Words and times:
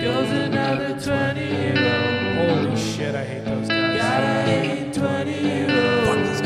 goes 0.00 0.30
another 0.30 0.98
20 0.98 1.40
year 1.44 1.74
old. 1.76 2.68
Holy 2.68 2.76
shit, 2.76 3.14
I 3.14 3.22
hate 3.22 3.44
those 3.44 3.68
guys. 3.68 4.00
Gotta 4.00 4.50
hate 4.50 4.94
20 4.94 5.30
year 5.30 5.66
old. 6.08 6.36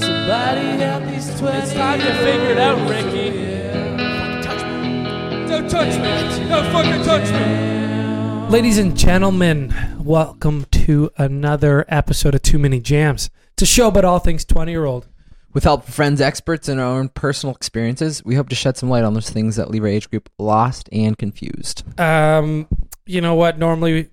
Somebody 0.00 0.66
help 0.82 1.04
these 1.04 1.38
20 1.38 1.58
It's 1.58 1.72
time 1.74 2.00
to 2.00 2.12
figure 2.14 2.50
it 2.50 2.58
out, 2.58 2.90
Ricky. 2.90 3.30
Don't 5.48 5.70
touch 5.70 5.94
me. 5.96 6.48
Don't 6.48 6.72
fucking 6.72 7.04
touch 7.04 7.30
me. 7.30 8.48
Ladies 8.50 8.78
and 8.78 8.96
gentlemen, 8.96 9.72
welcome 10.00 10.64
to 10.72 11.12
another 11.16 11.84
episode 11.88 12.34
of 12.34 12.42
Too 12.42 12.58
Many 12.58 12.80
Jams. 12.80 13.30
It's 13.52 13.62
a 13.62 13.66
show 13.66 13.86
about 13.86 14.04
all 14.04 14.18
things 14.18 14.44
20 14.44 14.72
year 14.72 14.86
old. 14.86 15.06
With 15.54 15.62
help 15.62 15.84
from 15.84 15.92
friends, 15.92 16.20
experts, 16.20 16.68
and 16.68 16.80
our 16.80 16.98
own 16.98 17.08
personal 17.08 17.54
experiences, 17.54 18.24
we 18.24 18.34
hope 18.34 18.48
to 18.48 18.56
shed 18.56 18.76
some 18.76 18.90
light 18.90 19.04
on 19.04 19.14
those 19.14 19.30
things 19.30 19.54
that 19.54 19.70
leave 19.70 19.82
our 19.82 19.88
age 19.88 20.10
group 20.10 20.28
lost 20.36 20.88
and 20.90 21.16
confused. 21.16 21.84
Um, 21.98 22.66
you 23.06 23.20
know 23.20 23.36
what? 23.36 23.56
Normally 23.56 24.10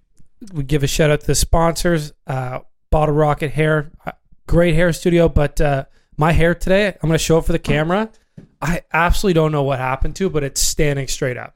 we 0.54 0.64
give 0.64 0.84
a 0.84 0.88
shout 0.88 1.10
out 1.10 1.22
to 1.22 1.28
the 1.28 1.34
sponsors. 1.34 2.14
Uh, 2.28 2.60
Bottle 2.92 3.16
Rocket 3.16 3.50
Hair, 3.50 3.92
uh, 4.06 4.12
great 4.46 4.76
hair 4.76 4.94
studio. 4.94 5.28
But 5.30 5.60
uh, 5.60 5.86
my 6.16 6.32
hair 6.32 6.54
today, 6.54 6.88
I'm 6.88 7.10
going 7.10 7.14
to 7.14 7.18
show 7.18 7.40
it 7.40 7.46
for 7.46 7.54
the 7.54 7.60
camera. 7.60 8.12
I 8.62 8.84
absolutely 8.94 9.34
don't 9.34 9.52
know 9.52 9.64
what 9.64 9.80
happened 9.80 10.16
to, 10.18 10.28
it, 10.28 10.34
but 10.34 10.44
it's 10.44 10.62
standing 10.62 11.08
straight 11.08 11.38
up. 11.38 11.56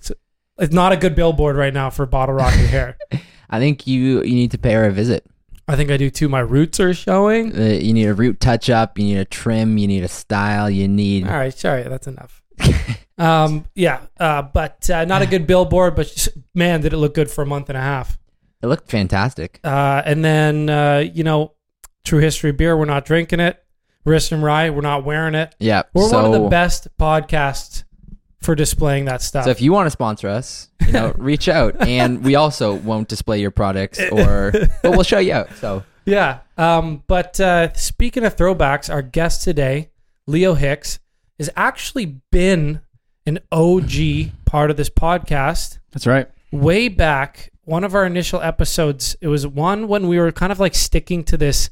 It's, 0.00 0.12
it's 0.58 0.74
not 0.74 0.92
a 0.92 0.98
good 0.98 1.14
billboard 1.14 1.56
right 1.56 1.72
now 1.72 1.88
for 1.88 2.04
Bottle 2.04 2.34
Rocket 2.34 2.66
Hair. 2.66 2.98
I 3.50 3.58
think 3.58 3.86
you 3.86 4.22
you 4.22 4.34
need 4.34 4.50
to 4.50 4.58
pay 4.58 4.72
her 4.72 4.84
a 4.84 4.90
visit. 4.90 5.24
I 5.66 5.76
think 5.76 5.90
I 5.90 5.96
do 5.96 6.10
too. 6.10 6.28
My 6.28 6.40
roots 6.40 6.78
are 6.80 6.92
showing. 6.92 7.56
Uh, 7.56 7.64
you 7.64 7.92
need 7.92 8.06
a 8.06 8.14
root 8.14 8.40
touch 8.40 8.68
up. 8.68 8.98
You 8.98 9.04
need 9.04 9.18
a 9.18 9.24
trim. 9.24 9.78
You 9.78 9.86
need 9.86 10.04
a 10.04 10.08
style. 10.08 10.68
You 10.68 10.88
need. 10.88 11.26
All 11.26 11.34
right, 11.34 11.54
sorry, 11.56 11.84
that's 11.84 12.06
enough. 12.06 12.42
um, 13.18 13.64
yeah, 13.74 14.00
uh, 14.20 14.42
but 14.42 14.88
uh, 14.90 15.04
not 15.04 15.22
a 15.22 15.26
good 15.26 15.46
billboard. 15.46 15.94
But 15.96 16.08
just- 16.08 16.28
man, 16.54 16.80
did 16.82 16.92
it 16.92 16.98
look 16.98 17.14
good 17.14 17.30
for 17.30 17.42
a 17.42 17.46
month 17.46 17.68
and 17.70 17.78
a 17.78 17.82
half. 17.82 18.18
It 18.62 18.66
looked 18.66 18.90
fantastic. 18.90 19.60
Uh, 19.64 20.02
and 20.04 20.24
then 20.24 20.68
uh, 20.70 20.98
you 21.12 21.24
know, 21.24 21.54
True 22.04 22.18
History 22.20 22.52
beer, 22.52 22.76
we're 22.76 22.84
not 22.84 23.04
drinking 23.04 23.40
it. 23.40 23.62
Wrist 24.04 24.32
and 24.32 24.42
Rye, 24.42 24.68
we're 24.68 24.82
not 24.82 25.04
wearing 25.04 25.34
it. 25.34 25.54
Yeah. 25.58 25.82
We're 25.94 26.08
so, 26.08 26.16
one 26.16 26.34
of 26.34 26.42
the 26.42 26.48
best 26.48 26.88
podcasts 26.98 27.84
for 28.44 28.54
displaying 28.54 29.06
that 29.06 29.22
stuff. 29.22 29.44
So 29.44 29.50
if 29.50 29.60
you 29.60 29.72
want 29.72 29.86
to 29.86 29.90
sponsor 29.90 30.28
us, 30.28 30.68
you 30.86 30.92
know, 30.92 31.12
reach 31.18 31.48
out, 31.48 31.80
and 31.80 32.22
we 32.22 32.34
also 32.34 32.74
won't 32.74 33.08
display 33.08 33.40
your 33.40 33.50
products, 33.50 34.00
or 34.12 34.52
but 34.82 34.92
we'll 34.92 35.02
show 35.02 35.18
you 35.18 35.32
out. 35.32 35.52
So 35.56 35.82
yeah. 36.04 36.40
Um, 36.56 37.02
but 37.06 37.40
uh, 37.40 37.72
speaking 37.74 38.24
of 38.24 38.36
throwbacks, 38.36 38.92
our 38.92 39.02
guest 39.02 39.42
today, 39.42 39.90
Leo 40.26 40.54
Hicks, 40.54 41.00
has 41.38 41.50
actually 41.56 42.20
been 42.30 42.80
an 43.26 43.40
OG 43.50 44.30
part 44.44 44.70
of 44.70 44.76
this 44.76 44.90
podcast. 44.90 45.78
That's 45.92 46.06
right. 46.06 46.28
way 46.52 46.88
back 46.88 47.50
one 47.64 47.84
of 47.84 47.94
our 47.94 48.04
initial 48.04 48.40
episodes 48.40 49.16
it 49.20 49.28
was 49.28 49.46
one 49.46 49.88
when 49.88 50.06
we 50.08 50.18
were 50.18 50.32
kind 50.32 50.52
of 50.52 50.60
like 50.60 50.74
sticking 50.74 51.24
to 51.24 51.36
this 51.36 51.70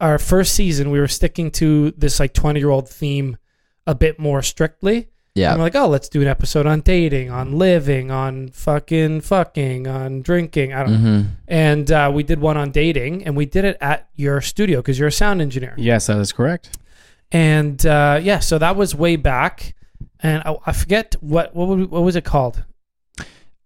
our 0.00 0.18
first 0.18 0.54
season 0.54 0.90
we 0.90 0.98
were 0.98 1.08
sticking 1.08 1.50
to 1.50 1.90
this 1.92 2.18
like 2.18 2.32
20 2.32 2.58
year 2.58 2.70
old 2.70 2.88
theme 2.88 3.36
a 3.86 3.94
bit 3.94 4.18
more 4.18 4.42
strictly 4.42 4.96
and 4.96 5.06
yeah, 5.34 5.54
we're 5.56 5.62
like 5.62 5.74
oh 5.74 5.88
let's 5.88 6.08
do 6.08 6.22
an 6.22 6.28
episode 6.28 6.66
on 6.66 6.80
dating 6.80 7.30
on 7.30 7.58
living 7.58 8.10
on 8.10 8.48
fucking 8.50 9.20
fucking 9.22 9.86
on 9.88 10.22
drinking. 10.22 10.72
I 10.72 10.82
don't 10.84 10.92
know. 10.92 11.22
Hmm 11.22 11.28
and 11.48 11.90
uh, 11.92 12.10
we 12.14 12.22
did 12.22 12.40
one 12.40 12.56
on 12.56 12.70
dating 12.70 13.24
and 13.26 13.36
we 13.36 13.44
did 13.46 13.64
it 13.64 13.76
at 13.80 14.08
your 14.14 14.40
studio 14.40 14.78
because 14.80 14.98
you're 14.98 15.08
a 15.08 15.12
sound 15.12 15.40
engineer. 15.42 15.74
Yes, 15.76 16.06
that 16.06 16.18
is 16.18 16.32
correct. 16.32 16.78
and 17.32 17.84
uh, 17.86 18.18
yeah 18.22 18.38
so 18.38 18.58
that 18.58 18.76
was 18.76 18.94
way 18.94 19.16
back. 19.16 19.74
And 20.20 20.42
I, 20.46 20.56
I 20.66 20.72
forget 20.72 21.16
what 21.20 21.54
what, 21.54 21.68
would- 21.68 21.90
what 21.90 22.02
was 22.02 22.16
it 22.16 22.24
called? 22.24 22.62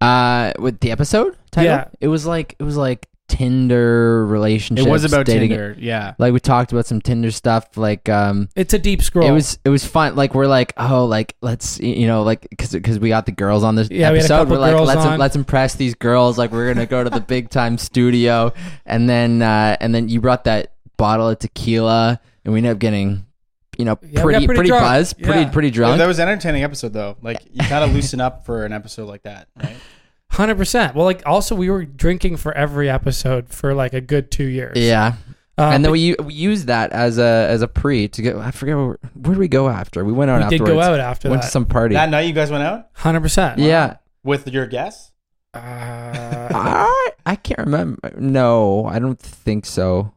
Uh, 0.00 0.52
with 0.58 0.78
the 0.80 0.90
episode 0.92 1.36
title, 1.50 1.72
Yeah. 1.72 1.88
it 2.00 2.08
was 2.08 2.24
like 2.24 2.54
it 2.58 2.62
was 2.62 2.76
like 2.76 3.08
Tinder 3.28 4.26
relationships. 4.26 4.86
It 4.86 4.90
was 4.90 5.04
about 5.04 5.26
dating. 5.26 5.50
Tinder. 5.50 5.76
Yeah. 5.78 6.14
Like 6.18 6.32
we 6.32 6.40
talked 6.40 6.72
about 6.72 6.86
some 6.86 7.00
Tinder 7.00 7.30
stuff. 7.30 7.76
Like 7.76 8.08
um, 8.08 8.48
it's 8.56 8.74
a 8.74 8.78
deep 8.78 9.02
scroll 9.02 9.26
it 9.28 9.32
was 9.32 9.58
it 9.64 9.68
was 9.68 9.84
fun. 9.86 10.16
Like 10.16 10.34
we're 10.34 10.46
like 10.46 10.72
oh 10.76 11.04
like 11.04 11.36
let's 11.40 11.78
you 11.80 12.06
know 12.06 12.22
like 12.22 12.48
because 12.50 12.72
because 12.72 12.98
we 12.98 13.08
got 13.10 13.26
the 13.26 13.32
girls 13.32 13.62
on 13.62 13.74
this 13.74 13.88
Yeah, 13.90 13.96
we 13.96 14.02
had 14.02 14.12
a 14.14 14.18
episode. 14.18 14.36
couple 14.38 14.54
We're 14.54 14.60
like 14.60 14.72
girls 14.74 14.88
let's 14.88 15.00
on. 15.06 15.18
let's 15.18 15.36
impress 15.36 15.74
these 15.76 15.94
girls. 15.94 16.36
Like 16.38 16.50
we're 16.52 16.72
gonna 16.72 16.86
go 16.86 17.04
to 17.04 17.10
the 17.10 17.20
big 17.20 17.50
time 17.50 17.78
studio, 17.78 18.52
and 18.86 19.08
then 19.08 19.42
uh, 19.42 19.76
and 19.80 19.94
then 19.94 20.08
you 20.08 20.20
brought 20.20 20.44
that 20.44 20.72
bottle 20.96 21.28
of 21.28 21.38
tequila, 21.38 22.20
and 22.44 22.52
we 22.52 22.58
ended 22.58 22.72
up 22.72 22.78
getting 22.78 23.24
you 23.78 23.84
know 23.84 23.98
Yeah, 24.02 24.08
we 24.08 24.12
got 24.14 24.22
pretty 24.24 24.46
pretty 24.46 24.56
pretty, 24.58 24.68
drunk. 24.70 24.82
buzzed, 24.84 25.22
pretty 25.22 25.40
Yeah. 25.42 25.50
pretty 25.50 25.68
That 25.70 25.74
drunk. 25.74 26.02
was 26.06 26.18
an 26.18 26.28
entertaining 26.28 26.64
episode, 26.64 26.92
though. 26.92 27.16
Like 27.22 27.38
you 27.52 27.60
kind 27.68 27.84
of 27.84 27.94
loosen 27.94 28.20
up 28.20 28.44
for 28.44 28.64
an 28.64 28.72
episode 28.72 29.06
like 29.06 29.22
that, 29.22 29.48
right? 29.62 29.76
Hundred 30.30 30.56
percent. 30.56 30.94
Well, 30.94 31.04
like 31.04 31.22
also 31.26 31.54
we 31.54 31.70
were 31.70 31.84
drinking 31.84 32.36
for 32.36 32.52
every 32.52 32.88
episode 32.88 33.48
for 33.48 33.74
like 33.74 33.92
a 33.94 34.00
good 34.00 34.30
two 34.30 34.44
years. 34.44 34.76
yeah, 34.78 35.14
Uh, 35.56 35.70
and 35.72 35.84
then 35.84 35.90
we, 35.90 36.14
we 36.22 36.34
used 36.34 36.66
that 36.68 36.92
as 36.92 37.18
a 37.18 37.46
as 37.48 37.62
a 37.62 37.68
pre 37.68 38.08
to 38.08 38.22
go. 38.22 38.38
I 38.40 38.50
forget 38.50 38.76
where, 38.76 38.98
where 39.14 39.32
did 39.34 39.38
we 39.38 39.48
go 39.48 39.68
after. 39.68 40.04
We 40.04 40.12
went 40.12 40.30
out 40.30 40.50
we 40.50 40.58
did 40.58 40.66
go 40.66 40.80
out 40.80 41.00
after 41.00 41.28
Went 41.30 41.42
that. 41.42 41.46
to 41.48 41.52
some 41.52 41.64
party. 41.66 41.94
That 41.94 42.10
night 42.10 42.22
you 42.22 42.32
guys 42.34 42.50
went 42.50 42.62
out 42.62 42.88
Hundred 42.92 43.22
percent. 43.22 43.58
yeah, 43.58 43.96
with 44.22 44.46
your 44.46 44.66
guests. 44.66 45.12
Uh, 45.54 45.58
I 46.54 47.10
I 47.26 47.34
can't 47.36 47.60
remember. 47.60 48.12
No, 48.18 48.84
I 48.84 48.98
don't 48.98 49.18
think 49.18 49.64
so. 49.66 50.12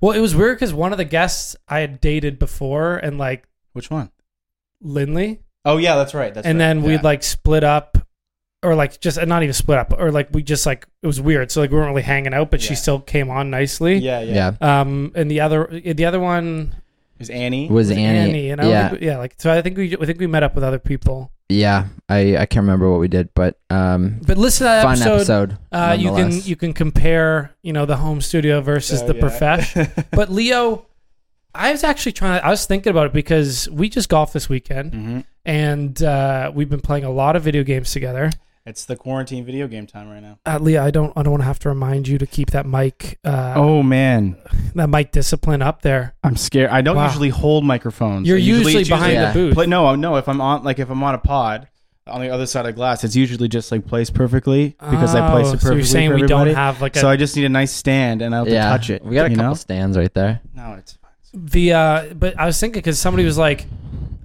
well, 0.00 0.12
it 0.16 0.20
was 0.20 0.34
weird 0.34 0.56
because 0.56 0.74
one 0.74 0.92
of 0.92 0.98
the 0.98 1.04
guests 1.04 1.56
I 1.68 1.78
had 1.80 2.00
dated 2.00 2.38
before, 2.38 2.96
and 2.96 3.18
like 3.18 3.46
Which 3.72 3.88
one? 3.90 4.10
Lindley, 4.82 5.40
Oh 5.64 5.76
yeah, 5.76 5.96
that's 5.96 6.12
right. 6.14 6.34
That's 6.34 6.46
and 6.46 6.58
right. 6.58 6.66
then 6.66 6.80
yeah. 6.82 6.86
we'd 6.88 7.02
like 7.04 7.22
split 7.22 7.64
up, 7.64 7.97
or 8.62 8.74
like 8.74 9.00
just 9.00 9.24
not 9.26 9.42
even 9.42 9.52
split 9.52 9.78
up, 9.78 9.94
or 9.98 10.10
like 10.10 10.28
we 10.32 10.42
just 10.42 10.66
like 10.66 10.86
it 11.02 11.06
was 11.06 11.20
weird. 11.20 11.50
So 11.50 11.60
like 11.60 11.70
we 11.70 11.76
weren't 11.76 11.88
really 11.90 12.02
hanging 12.02 12.34
out, 12.34 12.50
but 12.50 12.60
she 12.60 12.70
Yeah. 12.74 12.76
still 12.80 13.00
came 13.00 13.30
on 13.30 13.50
nicely. 13.50 13.96
Yeah, 13.98 14.20
yeah. 14.20 14.52
Yeah, 14.60 14.80
Um, 14.80 15.12
and 15.14 15.30
the 15.30 15.40
other 15.40 15.68
the 15.84 16.04
other 16.04 16.18
one 16.20 16.74
It 17.16 17.20
was 17.20 17.30
Annie. 17.30 17.68
was 17.68 17.88
was 17.88 17.96
Annie. 17.96 18.50
and 18.50 18.60
I 18.60 18.64
don't 18.64 18.72
yeah, 18.72 18.88
think 18.90 19.02
yeah. 19.02 19.18
Like 19.18 19.34
so, 19.38 19.52
I 19.52 19.62
think 19.62 19.76
we 19.76 19.96
I 20.00 20.04
think 20.06 20.18
we 20.20 20.26
met 20.26 20.42
up 20.42 20.54
with 20.54 20.64
other 20.64 20.78
people. 20.80 21.30
yeah. 21.48 21.86
I 22.08 22.36
I 22.36 22.46
can't 22.46 22.64
remember 22.64 22.90
what 22.90 23.00
we 23.00 23.08
did, 23.08 23.28
but 23.34 23.58
um, 23.70 24.20
But 24.26 24.38
listen 24.38 24.58
to 24.66 24.70
that 24.70 24.82
fun 24.82 25.00
episode. 25.02 25.52
episode. 25.52 25.58
Uh, 25.70 25.96
you 25.98 26.08
can 26.08 26.14
nonetheless. 26.16 26.48
you 26.48 26.56
can 26.56 26.72
compare 26.72 27.54
you 27.62 27.72
know 27.72 27.86
the 27.86 27.96
home 27.96 28.20
studio 28.20 28.60
versus 28.60 29.02
Oh, 29.02 29.06
the 29.06 29.14
yeah. 29.14 29.20
profesh. 29.20 29.74
But 30.10 30.30
Leo, 30.32 30.86
I 31.54 31.70
was 31.70 31.84
actually 31.84 32.12
trying. 32.12 32.42
I 32.42 32.50
was 32.50 32.66
thinking 32.66 32.90
about 32.90 33.06
it 33.06 33.12
because 33.12 33.68
we 33.70 33.88
just 33.88 34.08
golfed 34.08 34.32
this 34.34 34.48
weekend, 34.48 34.92
Mhm. 34.92 35.24
and 35.46 36.02
uh, 36.02 36.50
we've 36.54 36.68
been 36.68 36.80
playing 36.80 37.04
a 37.04 37.10
lot 37.10 37.36
of 37.36 37.42
video 37.44 37.62
games 37.62 37.92
together. 37.92 38.30
It's 38.68 38.84
the 38.84 38.96
quarantine 38.96 39.46
video 39.46 39.66
game 39.66 39.86
time 39.86 40.10
right 40.10 40.20
now. 40.22 40.38
Uh, 40.44 40.58
Leo, 40.60 40.84
I 40.84 40.90
don't 40.90 41.10
I 41.16 41.22
don't 41.22 41.30
want 41.32 41.40
to 41.40 41.46
have 41.46 41.58
to 41.60 41.70
remind 41.70 42.06
you 42.06 42.18
to 42.18 42.26
keep 42.26 42.50
that 42.50 42.66
mic 42.66 43.18
uh, 43.24 43.54
Oh 43.56 43.82
man, 43.82 44.36
that 44.74 44.88
mic 44.90 45.10
discipline 45.10 45.62
up 45.62 45.80
there. 45.80 46.14
I'm 46.22 46.36
scared. 46.36 46.68
I 46.68 46.82
don't 46.82 46.96
Wow. 46.96 47.06
usually 47.06 47.30
hold 47.30 47.64
microphones. 47.64 48.28
You're 48.28 48.36
I 48.36 48.40
usually, 48.40 48.76
it's 48.76 48.88
behind 48.90 49.14
yeah. 49.14 49.32
the 49.32 49.38
booth. 49.38 49.54
Play, 49.54 49.66
no, 49.66 49.94
no. 49.96 50.16
If 50.16 50.28
I'm 50.28 50.42
on, 50.42 50.64
like, 50.64 50.78
if 50.78 50.90
I'm 50.90 51.02
on 51.02 51.14
a 51.14 51.18
pod 51.18 51.68
on 52.06 52.20
the 52.20 52.28
other 52.28 52.44
side 52.44 52.66
of 52.66 52.74
glass, 52.74 53.04
it's 53.04 53.16
usually 53.16 53.48
just 53.48 53.72
like 53.72 53.86
placed 53.86 54.12
perfectly 54.12 54.76
because 54.90 55.14
I 55.14 55.30
place 55.30 55.46
Oh, 55.46 55.50
it 55.52 55.60
perfectly. 55.60 55.68
So 55.70 55.74
you're 55.74 55.84
saying 55.84 56.10
for 56.10 56.16
we 56.16 56.26
don't 56.26 56.48
have 56.48 56.82
like 56.82 56.94
a 56.94 57.00
So 57.00 57.08
I 57.08 57.16
just 57.16 57.36
need 57.36 57.46
a 57.46 57.48
nice 57.50 57.72
stand 57.72 58.20
and 58.20 58.34
I'll 58.34 58.46
yeah, 58.46 58.64
to 58.64 58.68
touch 58.68 58.90
it. 58.90 59.02
We 59.02 59.14
got 59.14 59.26
a 59.26 59.30
you 59.30 59.36
couple 59.36 59.50
know? 59.52 59.54
stands 59.54 59.96
right 59.96 60.12
there. 60.12 60.40
No, 60.54 60.74
it's 60.74 60.98
the 61.32 61.72
uh 61.72 62.14
but 62.14 62.38
I 62.38 62.44
was 62.44 62.60
thinking 62.60 62.80
because 62.80 62.98
somebody 62.98 63.24
was 63.24 63.38
like, 63.38 63.66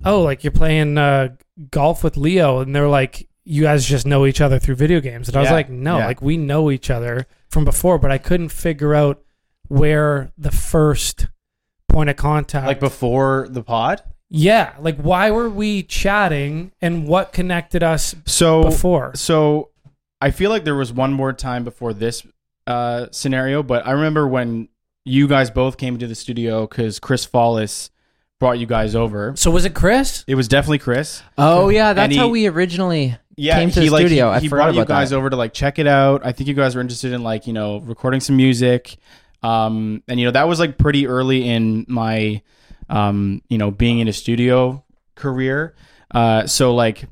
"Oh, 0.03 0.21
like 0.21 0.43
you're 0.43 0.51
playing 0.51 0.97
uh 0.97 1.29
golf 1.71 2.03
with 2.03 2.17
Leo," 2.17 2.59
and 2.59 2.75
they're 2.75 2.89
like, 2.89 3.27
"You 3.45 3.63
guys 3.63 3.85
just 3.85 4.05
know 4.05 4.25
each 4.25 4.41
other 4.41 4.59
through 4.59 4.75
video 4.75 4.99
games," 4.99 5.27
and 5.27 5.37
I 5.37 5.41
was 5.41 5.49
Yeah, 5.49 5.53
like, 5.53 5.69
"No, 5.69 5.97
yeah. 5.99 6.05
like 6.07 6.21
we 6.21 6.37
know 6.37 6.71
each 6.71 6.89
other 6.89 7.25
from 7.49 7.65
before," 7.65 7.97
but 7.99 8.11
I 8.11 8.17
couldn't 8.17 8.49
figure 8.49 8.93
out 8.93 9.21
where 9.67 10.31
the 10.37 10.51
first 10.51 11.27
point 11.89 12.09
of 12.09 12.15
contact. 12.15 12.67
Like 12.67 12.79
before 12.79 13.47
the 13.49 13.63
pod. 13.63 14.01
yeah, 14.29 14.73
like 14.79 14.97
why 14.97 15.29
were 15.31 15.49
we 15.49 15.83
chatting 15.83 16.71
and 16.81 17.07
what 17.07 17.31
connected 17.33 17.83
us 17.83 18.15
So 18.25 18.63
before? 18.63 19.11
So 19.15 19.69
I 20.19 20.31
feel 20.31 20.49
like 20.49 20.63
there 20.63 20.75
was 20.75 20.91
one 20.91 21.13
more 21.13 21.33
time 21.33 21.63
before 21.63 21.93
this 21.93 22.25
uh, 22.65 23.07
scenario, 23.11 23.61
but 23.61 23.85
I 23.85 23.91
remember 23.91 24.27
when 24.27 24.69
you 25.05 25.27
guys 25.27 25.51
both 25.51 25.77
came 25.77 25.97
to 25.99 26.07
the 26.07 26.15
studio 26.15 26.65
because 26.65 26.97
Chris 26.99 27.27
Follis 27.27 27.89
brought 28.39 28.59
you 28.59 28.65
guys 28.65 28.95
over. 28.95 29.33
So 29.35 29.51
was 29.51 29.65
it 29.65 29.73
Chris? 29.73 30.23
It 30.27 30.35
was 30.35 30.47
definitely 30.47 30.79
Chris. 30.79 31.21
Oh 31.37 31.69
yeah, 31.69 31.93
that's 31.93 32.11
And 32.11 32.19
how 32.19 32.27
we 32.27 32.47
originally 32.47 33.17
Yeah, 33.35 33.55
came 33.59 33.71
to 33.71 33.79
he 33.81 33.87
the 33.87 33.93
like 33.93 34.01
studio. 34.07 34.31
he, 34.31 34.35
I 34.37 34.39
he 34.41 34.47
forgot 34.49 34.65
brought 34.65 34.75
you 34.75 34.85
guys 34.85 35.09
that. 35.11 35.17
over 35.17 35.29
to 35.29 35.35
like 35.35 35.53
check 35.53 35.79
it 35.79 35.87
out. 35.87 36.25
I 36.25 36.31
think 36.33 36.47
you 36.47 36.53
guys 36.53 36.75
were 36.75 36.81
interested 36.81 37.13
in 37.13 37.23
like 37.23 37.47
you 37.47 37.53
know 37.53 37.77
recording 37.79 38.19
some 38.19 38.35
music, 38.35 38.97
um, 39.43 40.03
and 40.07 40.19
you 40.19 40.25
know 40.25 40.31
that 40.31 40.47
was 40.47 40.59
like 40.59 40.77
pretty 40.77 41.07
early 41.07 41.47
in 41.49 41.85
my 41.87 42.41
um, 42.89 43.41
you 43.49 43.57
know 43.57 43.71
being 43.71 43.99
in 43.99 44.07
a 44.07 44.13
studio 44.13 44.83
career. 45.15 45.75
Uh, 46.11 46.45
so 46.47 46.75
like 46.75 47.05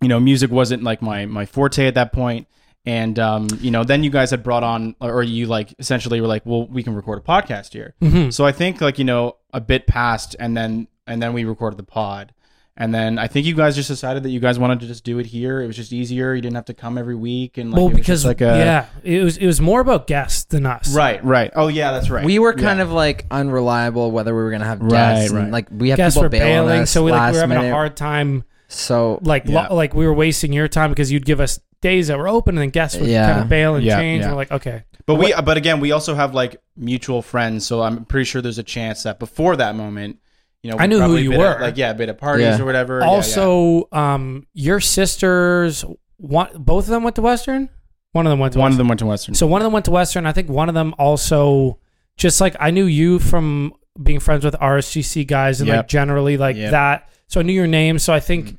you 0.00 0.08
know 0.08 0.20
music 0.20 0.50
wasn't 0.50 0.82
like 0.82 1.02
my 1.02 1.26
my 1.26 1.46
forte 1.46 1.86
at 1.86 1.94
that 1.94 2.12
point. 2.12 2.46
And 2.86 3.18
um, 3.18 3.46
you 3.60 3.70
know, 3.70 3.84
then 3.84 4.02
you 4.02 4.10
guys 4.10 4.30
had 4.30 4.42
brought 4.42 4.64
on, 4.64 4.94
or 5.00 5.22
you 5.22 5.46
like 5.46 5.74
essentially 5.78 6.20
were 6.20 6.26
like, 6.26 6.46
well, 6.46 6.66
we 6.66 6.82
can 6.82 6.94
record 6.94 7.18
a 7.18 7.22
podcast 7.22 7.72
here. 7.74 7.94
Mm-hmm. 8.00 8.30
So 8.30 8.46
I 8.46 8.52
think 8.52 8.80
like 8.80 8.98
you 8.98 9.04
know 9.04 9.36
a 9.52 9.60
bit 9.60 9.86
passed, 9.86 10.34
and 10.40 10.56
then 10.56 10.88
and 11.06 11.22
then 11.22 11.32
we 11.34 11.44
recorded 11.44 11.76
the 11.78 11.82
pod, 11.82 12.32
And 12.76 12.94
then 12.94 13.18
I 13.18 13.26
think 13.26 13.44
you 13.44 13.54
guys 13.54 13.74
just 13.76 13.88
decided 13.88 14.22
that 14.22 14.30
you 14.30 14.40
guys 14.40 14.58
wanted 14.58 14.80
to 14.80 14.86
just 14.86 15.04
do 15.04 15.18
it 15.18 15.26
here. 15.26 15.60
It 15.60 15.66
was 15.66 15.76
just 15.76 15.92
easier. 15.92 16.32
You 16.34 16.40
didn't 16.40 16.54
have 16.56 16.64
to 16.66 16.74
come 16.74 16.96
every 16.96 17.16
week, 17.16 17.58
and 17.58 17.70
like, 17.70 17.76
well, 17.76 17.86
it 17.88 17.90
was 17.90 17.98
because 17.98 18.22
just 18.22 18.26
like 18.26 18.40
a 18.40 18.56
yeah, 18.56 18.86
it 19.02 19.22
was 19.24 19.36
it 19.36 19.46
was 19.46 19.60
more 19.60 19.80
about 19.82 20.06
guests 20.06 20.44
than 20.44 20.64
us. 20.64 20.94
right, 20.94 21.22
right. 21.22 21.50
Oh 21.54 21.68
yeah, 21.68 21.92
that's 21.92 22.08
right. 22.08 22.24
We 22.24 22.38
were 22.38 22.54
kind 22.54 22.78
Yeah. 22.78 22.84
of 22.84 22.92
like 22.92 23.26
unreliable 23.30 24.10
whether 24.10 24.34
we 24.34 24.40
were 24.42 24.50
gonna 24.50 24.64
have 24.64 24.88
guests, 24.88 25.30
right. 25.32 25.42
and 25.42 25.52
like 25.52 25.68
we 25.70 25.90
have 25.90 25.98
Guests 25.98 26.16
people 26.16 26.22
were 26.24 26.28
bail 26.30 26.64
bailing, 26.64 26.82
us 26.82 26.90
so 26.90 27.04
we, 27.04 27.10
like, 27.10 27.18
last 27.20 27.32
we 27.32 27.36
were 27.36 27.40
having 27.42 27.56
minute. 27.58 27.70
a 27.70 27.74
hard 27.74 27.94
time. 27.96 28.44
so 28.68 29.18
Like 29.22 29.46
lo- 29.46 29.74
like 29.74 29.92
we 29.92 30.06
were 30.06 30.14
wasting 30.14 30.52
your 30.54 30.68
time 30.68 30.90
because 30.90 31.12
you'd 31.12 31.26
give 31.26 31.40
us 31.40 31.60
days 31.82 32.08
that 32.08 32.18
were 32.18 32.28
open, 32.28 32.56
and 32.56 32.62
then 32.62 32.70
guests 32.70 32.98
would 32.98 33.08
Yeah. 33.08 33.26
kind 33.30 33.40
of 33.42 33.48
bail 33.48 33.74
and 33.74 33.84
Yeah, 33.84 33.96
change. 33.98 34.20
yeah. 34.20 34.26
And 34.26 34.32
we're 34.32 34.40
like, 34.40 34.52
okay, 34.52 34.84
But 35.06 35.14
we, 35.16 35.32
but 35.44 35.56
again, 35.56 35.80
we 35.80 35.92
also 35.92 36.14
have 36.14 36.34
like 36.34 36.56
mutual 36.76 37.22
friends, 37.22 37.66
so 37.66 37.82
I'm 37.82 38.04
pretty 38.04 38.24
sure 38.24 38.40
there's 38.42 38.58
a 38.58 38.62
chance 38.62 39.02
that 39.04 39.18
before 39.18 39.56
that 39.56 39.74
moment, 39.74 40.18
you 40.62 40.70
know, 40.70 40.76
I 40.78 40.82
we 40.82 40.88
knew 40.88 40.94
who 40.96 41.00
probably 41.00 41.22
you 41.22 41.30
been 41.30 41.40
at, 41.40 41.56
were. 41.58 41.62
like 41.64 41.76
yeah, 41.78 41.92
been 41.94 42.08
at 42.10 42.18
parties 42.18 42.46
Yeah. 42.46 42.60
or 42.60 42.64
whatever. 42.66 42.98
Yeah, 43.00 43.06
yeah. 43.06 43.10
also, 43.10 43.88
um, 43.92 44.46
your 44.52 44.78
sisters, 44.80 45.84
one, 46.18 46.48
both 46.58 46.84
of 46.84 46.90
them 46.90 47.02
went 47.02 47.16
to 47.16 47.22
Western. 47.22 47.70
One 48.12 48.26
of 48.26 48.30
them 48.30 48.38
went 48.40 48.52
to 48.52 48.58
one 48.58 48.66
Western. 48.66 48.72
of 48.74 48.78
them 48.78 48.88
went 48.88 48.98
to 49.00 49.06
Western. 49.06 49.34
So 49.34 49.46
one 49.46 49.62
of 49.62 49.64
them 49.64 49.72
went 49.72 49.84
to 49.86 49.90
Western. 49.90 50.26
I 50.26 50.32
think 50.32 50.48
one 50.48 50.68
of 50.68 50.74
them 50.74 50.94
also, 50.98 51.78
just 52.16 52.40
like 52.40 52.54
I 52.60 52.70
knew 52.70 52.84
you 52.84 53.18
from 53.20 53.72
being 54.02 54.20
friends 54.20 54.44
with 54.44 54.54
RSGC 54.60 55.26
guys 55.26 55.60
and 55.60 55.70
like 55.70 55.88
generally 55.88 56.36
like 56.36 56.56
Yep. 56.56 56.70
that. 56.72 57.08
So 57.28 57.40
I 57.40 57.42
knew 57.42 57.52
your 57.52 57.66
name. 57.66 57.98
So 57.98 58.12
I 58.12 58.20
think 58.20 58.58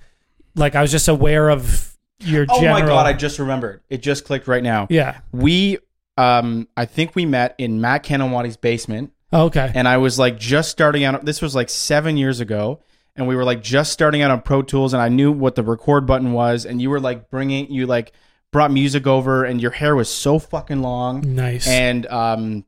like 0.56 0.76
I 0.76 0.82
was 0.82 0.90
just 0.92 1.08
aware 1.08 1.50
of 1.50 1.91
your 2.22 2.46
oh 2.50 2.60
general. 2.62 2.80
my 2.80 2.86
god, 2.86 3.06
I 3.06 3.14
just 3.14 3.40
remembered. 3.40 3.82
It 3.90 4.02
just 4.02 4.26
clicked 4.26 4.48
right 4.48 4.64
now. 4.64 4.88
yeah. 4.90 5.20
We, 5.32 5.78
um, 6.18 6.68
I 6.78 6.86
think 6.86 7.16
we 7.16 7.26
met 7.26 7.56
in 7.58 7.82
Matt 7.82 8.04
Kanawati's 8.04 8.58
basement, 8.58 9.12
Oh, 9.34 9.46
okay. 9.46 9.72
and 9.74 9.88
I 9.88 9.98
was 9.98 10.20
like 10.20 10.38
just 10.38 10.70
starting 10.72 11.04
out. 11.04 11.24
This 11.26 11.42
was 11.42 11.56
like 11.56 11.70
seven 11.70 12.18
years 12.18 12.40
ago, 12.40 12.82
and 13.16 13.28
we 13.28 13.36
were 13.36 13.44
like 13.44 13.62
just 13.64 13.92
starting 13.94 14.22
out 14.22 14.32
on 14.32 14.42
Pro 14.42 14.62
Tools, 14.62 14.94
and 14.94 15.02
I 15.02 15.10
knew 15.10 15.32
what 15.32 15.56
the 15.56 15.64
record 15.64 16.06
button 16.06 16.34
was, 16.34 16.66
and 16.66 16.82
you 16.82 16.90
were 16.90 17.00
like 17.00 17.30
bringing 17.30 17.72
you 17.72 17.88
like 17.88 18.12
brought 18.52 18.72
music 18.72 19.08
over, 19.08 19.46
and 19.46 19.62
your 19.62 19.72
hair 19.72 19.96
was 19.96 20.10
so 20.10 20.38
fucking 20.38 20.82
long. 20.82 21.36
Nice. 21.36 21.68
and 21.68 22.06
um, 22.08 22.66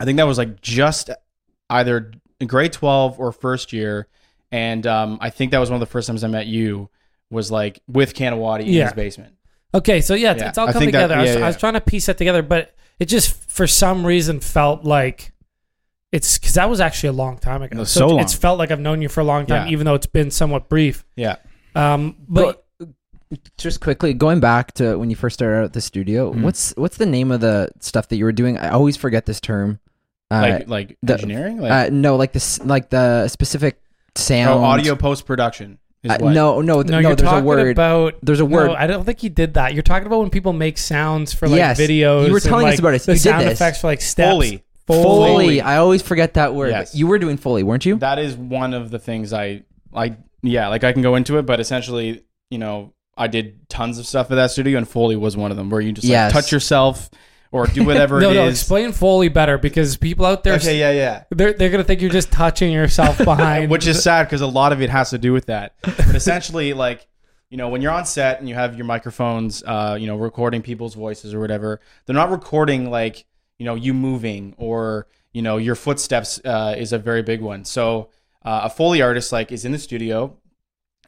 I 0.00 0.04
think 0.04 0.16
that 0.16 0.26
was 0.26 0.38
like 0.38 0.60
just 0.60 1.10
either 1.68 2.10
grade 2.46 2.72
twelve 2.72 3.20
or 3.20 3.30
first 3.32 3.72
year, 3.72 4.08
and 4.50 4.84
um, 4.86 5.18
I 5.20 5.30
think 5.30 5.52
that 5.52 5.58
was 5.58 5.70
one 5.70 5.76
of 5.76 5.80
the 5.88 5.92
first 5.92 6.08
times 6.08 6.24
I 6.24 6.28
met 6.28 6.46
you. 6.46 6.90
Was 7.30 7.50
like 7.50 7.80
with 7.86 8.14
Kanawati 8.14 8.62
in 8.62 8.68
Yeah. 8.72 8.84
his 8.84 8.92
basement. 8.94 9.34
okay. 9.74 10.00
So 10.00 10.14
yeah, 10.14 10.32
it's, 10.32 10.42
Yeah, 10.42 10.48
it's 10.48 10.58
all 10.58 10.68
I 10.68 10.72
come 10.72 10.80
think 10.80 10.92
that- 10.92 11.02
together. 11.02 11.14
I, 11.14 11.22
was, 11.22 11.30
yeah, 11.34 11.44
I 11.44 11.46
was 11.46 11.54
yeah. 11.56 11.60
trying 11.60 11.74
to 11.74 11.80
piece 11.80 12.06
that 12.06 12.18
together, 12.18 12.42
but 12.42 12.74
it 12.98 13.06
just 13.06 13.48
for 13.50 13.66
some 13.66 14.04
reason 14.06 14.40
felt 14.40 14.84
like. 14.84 15.32
It's 16.12 16.38
because 16.38 16.54
that 16.54 16.68
was 16.68 16.80
actually 16.80 17.10
a 17.10 17.12
long 17.12 17.38
time 17.38 17.62
ago. 17.62 17.76
It 17.76 17.78
was 17.78 17.92
so 17.92 18.00
it's- 18.06 18.10
long. 18.10 18.20
It's 18.22 18.34
felt 18.34 18.58
like 18.58 18.72
I've 18.72 18.80
known 18.80 19.00
you 19.00 19.08
for 19.08 19.20
a 19.20 19.24
long 19.24 19.46
time, 19.46 19.66
Yeah. 19.66 19.72
even 19.72 19.84
though 19.84 19.94
it's 19.94 20.06
been 20.06 20.32
somewhat 20.32 20.68
brief. 20.68 21.04
Yeah, 21.14 21.36
Um, 21.76 22.16
but 22.28 22.64
just 23.56 23.80
quickly 23.80 24.12
going 24.12 24.40
back 24.40 24.72
to 24.74 24.96
when 24.98 25.08
you 25.08 25.14
first 25.14 25.34
started 25.34 25.58
out 25.58 25.64
at 25.66 25.72
the 25.72 25.80
studio, 25.80 26.32
Mhm. 26.32 26.42
what's 26.42 26.74
what's 26.76 26.96
the 26.96 27.06
name 27.06 27.30
of 27.30 27.40
the 27.40 27.68
stuff 27.78 28.08
that 28.08 28.16
you 28.16 28.24
were 28.24 28.32
doing? 28.32 28.58
I 28.58 28.70
always 28.70 28.96
forget 28.96 29.26
this 29.26 29.40
term. 29.40 29.78
Uh, 30.32 30.40
like 30.40 30.68
like 30.68 30.98
the- 31.02 31.12
engineering, 31.12 31.60
like 31.60 31.70
uh, 31.70 31.88
no, 31.92 32.16
like 32.16 32.32
this, 32.32 32.58
like 32.64 32.90
the 32.90 33.28
specific 33.28 33.80
sound. 34.16 34.50
oh, 34.60 34.64
audio 34.64 34.96
post 34.96 35.26
production. 35.26 35.78
Uh, 36.08 36.16
no, 36.16 36.60
no, 36.62 36.82
th- 36.82 36.90
no, 36.90 37.00
no. 37.00 37.08
you're 37.08 37.14
there's 37.16 37.30
a 37.32 37.40
word. 37.42 37.72
about 37.72 38.14
there's 38.22 38.40
a 38.40 38.44
No, 38.44 38.48
word. 38.48 38.70
I 38.70 38.86
don't 38.86 39.04
think 39.04 39.22
you 39.22 39.28
did 39.30 39.54
that. 39.54 39.74
You're 39.74 39.82
talking 39.82 40.06
about 40.06 40.20
when 40.20 40.30
people 40.30 40.52
make 40.54 40.78
sounds 40.78 41.32
for 41.34 41.46
like 41.46 41.58
Yes, 41.58 41.78
videos. 41.78 42.26
you 42.26 42.32
were 42.32 42.38
and, 42.38 42.42
telling 42.46 42.66
us 42.68 42.72
like, 42.72 42.78
about 42.78 42.94
it. 42.94 43.02
The 43.02 43.12
You 43.12 43.16
did 43.16 43.22
sound 43.22 43.42
this. 43.46 43.52
effects 43.52 43.80
for 43.82 43.88
like 43.88 44.00
steps. 44.00 44.30
Foley. 44.30 44.64
Foley. 44.86 45.02
Foley. 45.02 45.28
Foley. 45.28 45.60
I 45.60 45.76
always 45.76 46.00
forget 46.00 46.34
that 46.34 46.54
word. 46.54 46.70
Yes. 46.70 46.94
You 46.94 47.06
were 47.06 47.18
doing 47.18 47.36
Foley, 47.36 47.62
weren't 47.62 47.84
you? 47.84 47.96
That 47.96 48.18
is 48.18 48.34
one 48.36 48.72
of 48.72 48.90
the 48.90 48.98
things 48.98 49.32
I 49.34 49.62
I 49.94 50.16
yeah, 50.42 50.68
like 50.68 50.84
I 50.84 50.92
can 50.92 51.02
go 51.02 51.16
into 51.16 51.36
it, 51.36 51.42
but 51.44 51.60
essentially, 51.60 52.24
you 52.48 52.56
know, 52.58 52.94
I 53.16 53.26
did 53.26 53.68
tons 53.68 53.98
of 53.98 54.06
stuff 54.06 54.30
at 54.30 54.36
that 54.36 54.50
studio, 54.52 54.78
and 54.78 54.88
Foley 54.88 55.16
was 55.16 55.36
one 55.36 55.50
of 55.50 55.58
them, 55.58 55.68
where 55.68 55.82
you 55.82 55.92
just 55.92 56.06
Yes. 56.06 56.32
like 56.34 56.42
touch 56.44 56.50
yourself 56.52 57.10
or 57.52 57.66
do 57.66 57.84
whatever 57.84 58.20
No, 58.20 58.30
it 58.30 58.34
no. 58.34 58.46
is. 58.46 58.60
Explain 58.60 58.92
Foley 58.92 59.28
better 59.28 59.58
because 59.58 59.96
people 59.96 60.24
out 60.26 60.44
there, 60.44 60.54
Okay, 60.54 60.78
yeah, 60.78 60.90
yeah. 60.92 61.24
they're 61.30 61.52
they're 61.52 61.70
gonna 61.70 61.84
think 61.84 62.00
you're 62.00 62.10
just 62.10 62.30
touching 62.32 62.72
yourself 62.72 63.18
behind. 63.24 63.70
Which 63.70 63.86
is 63.86 64.02
sad 64.02 64.24
because 64.24 64.40
a 64.40 64.46
lot 64.46 64.72
of 64.72 64.80
it 64.80 64.90
has 64.90 65.10
to 65.10 65.18
do 65.18 65.32
with 65.32 65.46
that. 65.46 65.74
But 65.82 65.98
essentially, 66.14 66.72
like 66.72 67.06
you 67.50 67.56
know, 67.56 67.68
when 67.68 67.82
you're 67.82 67.92
on 67.92 68.06
set 68.06 68.38
and 68.38 68.48
you 68.48 68.54
have 68.54 68.76
your 68.76 68.86
microphones, 68.86 69.62
uh, 69.66 69.96
you 69.98 70.06
know, 70.06 70.16
recording 70.16 70.62
people's 70.62 70.94
voices 70.94 71.34
or 71.34 71.40
whatever, 71.40 71.80
they're 72.06 72.14
not 72.14 72.30
recording 72.30 72.90
like 72.90 73.24
you 73.58 73.66
know 73.66 73.74
you 73.74 73.92
moving 73.94 74.54
or 74.56 75.06
you 75.32 75.42
know 75.42 75.56
your 75.56 75.74
footsteps 75.74 76.40
uh, 76.44 76.74
is 76.78 76.92
a 76.92 76.98
very 76.98 77.22
big 77.22 77.40
one. 77.40 77.64
So 77.64 78.10
uh, 78.44 78.60
a 78.64 78.70
foley 78.70 79.02
artist 79.02 79.32
like 79.32 79.50
is 79.52 79.64
in 79.64 79.72
the 79.72 79.78
studio 79.78 80.36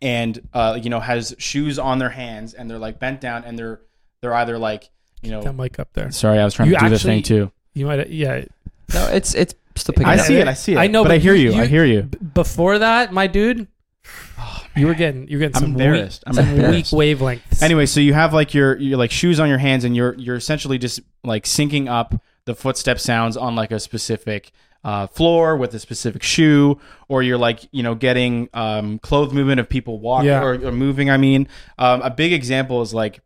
and 0.03 0.41
uh, 0.53 0.79
you 0.83 0.91
know 0.91 1.01
has 1.01 1.35
shoes 1.39 1.79
on 1.79 1.99
their 1.99 2.11
hands 2.11 2.55
and 2.55 2.69
they're 2.69 2.79
like 2.79 2.99
bent 2.99 3.21
down 3.21 3.45
and 3.45 3.57
they're 3.59 3.81
they're 4.21 4.35
either 4.35 4.59
like 4.59 4.91
you 5.23 5.31
know. 5.31 5.43
that 5.43 5.55
mic 5.55 5.79
up 5.79 5.89
there. 5.95 6.11
Sorry, 6.11 6.39
I 6.39 6.45
was 6.45 6.55
trying 6.55 6.69
You 6.69 6.75
to 6.75 6.81
do 6.85 6.89
this 6.91 7.01
actually- 7.01 7.15
thing 7.15 7.23
too. 7.23 7.53
You 7.75 7.87
might, 7.87 8.11
yeah. 8.11 8.45
No, 8.93 9.07
it's 9.09 9.35
it's 9.35 9.55
still 9.77 9.95
picking 9.95 10.07
I 10.09 10.17
up. 10.19 10.27
see 10.27 10.37
it. 10.37 10.47
I 10.49 10.53
see 10.55 10.75
it. 10.75 10.79
I 10.79 10.87
know, 10.87 11.03
but, 11.03 11.09
but 11.09 11.15
I 11.15 11.19
hear 11.19 11.35
you- 11.35 11.53
you. 11.55 11.61
I 11.63 11.67
hear 11.67 11.85
you. 11.85 12.03
Before 12.03 12.79
that, 12.79 13.13
my 13.13 13.27
dude, 13.27 13.67
you 14.77 14.87
were 14.87 14.95
getting 14.95 15.29
you're 15.29 15.41
getting 15.41 15.57
I'm 15.57 15.63
some 15.63 15.71
embarrassed. 15.73 16.23
weak, 16.27 16.29
I'm 16.29 16.35
some 16.35 16.49
weak 16.53 16.57
embarrassed. 16.65 16.93
wavelengths. 16.93 17.63
Anyway, 17.63 17.87
so 17.87 18.01
you 18.01 18.15
have 18.15 18.35
like 18.35 18.53
your 18.55 18.77
your 18.79 18.99
like 18.99 19.11
shoes 19.11 19.41
on 19.41 19.49
your 19.49 19.59
hands, 19.59 19.85
and 19.85 19.97
you're 19.97 20.15
you're 20.15 20.37
essentially 20.37 20.79
just 20.79 21.01
like 21.25 21.45
syncing 21.45 21.89
up 21.89 22.15
the 22.45 22.55
footstep 22.55 22.99
sounds 22.99 23.37
on 23.37 23.55
like 23.55 23.71
a 23.71 23.79
specific 23.81 24.51
uh, 24.85 25.07
floor 25.07 25.57
with 25.57 25.73
a 25.75 25.79
specific 25.79 26.23
shoe, 26.23 26.79
or 27.09 27.23
you're 27.23 27.39
like 27.39 27.69
you 27.73 27.83
know 27.83 27.95
getting 27.95 28.49
um, 28.53 28.99
clothes 28.99 29.33
movement 29.33 29.61
of 29.61 29.69
people 29.69 29.99
walking 30.01 30.27
Yeah. 30.29 30.43
or, 30.43 30.55
or 30.67 30.73
moving. 30.73 31.09
I 31.09 31.17
mean, 31.17 31.49
um, 31.79 32.03
a 32.03 32.11
big 32.11 32.33
example 32.33 32.83
is 32.83 32.93
like 32.93 33.21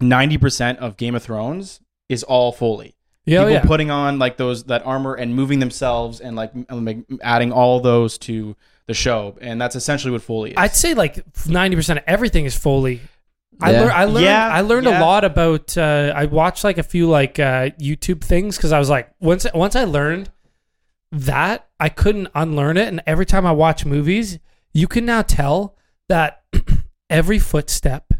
ninety 0.00 0.38
percent 0.38 0.78
of 0.78 0.96
Game 0.96 1.14
of 1.14 1.22
Thrones 1.22 1.80
is 2.08 2.22
all 2.22 2.52
Foley. 2.52 2.94
yeah, 3.26 3.38
oh, 3.38 3.42
people 3.42 3.52
yeah. 3.52 3.62
putting 3.62 3.90
on 3.90 4.18
like 4.18 4.36
those 4.36 4.64
that 4.64 4.84
armor 4.86 5.14
and 5.14 5.34
moving 5.34 5.58
themselves 5.58 6.20
and 6.20 6.36
like 6.36 6.52
adding 7.22 7.52
all 7.52 7.80
those 7.80 8.18
to 8.18 8.56
the 8.86 8.94
show, 8.94 9.36
and 9.40 9.60
that's 9.60 9.76
essentially 9.76 10.10
what 10.10 10.22
Foley 10.22 10.50
is. 10.50 10.56
I'd 10.56 10.74
say 10.74 10.94
like 10.94 11.22
ninety 11.46 11.76
percent 11.76 11.98
of 11.98 12.04
everything 12.06 12.44
is 12.44 12.56
Foley. 12.56 13.00
I, 13.60 13.72
lear- 13.72 13.90
I 13.90 14.04
learned 14.04 14.24
Yeah, 14.24 14.48
I 14.48 14.60
learned 14.60 14.86
yeah. 14.86 15.00
a 15.00 15.02
lot 15.02 15.24
about 15.24 15.76
uh, 15.76 16.12
I 16.14 16.26
watched 16.26 16.62
like 16.62 16.78
a 16.78 16.82
few 16.84 17.08
like 17.08 17.40
uh, 17.40 17.70
YouTube 17.70 18.20
things 18.20 18.56
because 18.56 18.70
I 18.70 18.78
was 18.78 18.88
like 18.88 19.10
once 19.20 19.46
once 19.52 19.74
I 19.74 19.82
learned 19.82 20.30
that 21.10 21.68
I 21.80 21.88
couldn't 21.88 22.28
unlearn 22.36 22.76
it 22.76 22.86
and 22.86 23.02
every 23.04 23.26
time 23.26 23.44
I 23.46 23.52
watch 23.52 23.84
movies 23.84 24.38
you 24.72 24.86
can 24.86 25.04
now 25.04 25.22
tell 25.22 25.74
that 26.08 26.44
every 27.10 27.38
footstep 27.40 28.12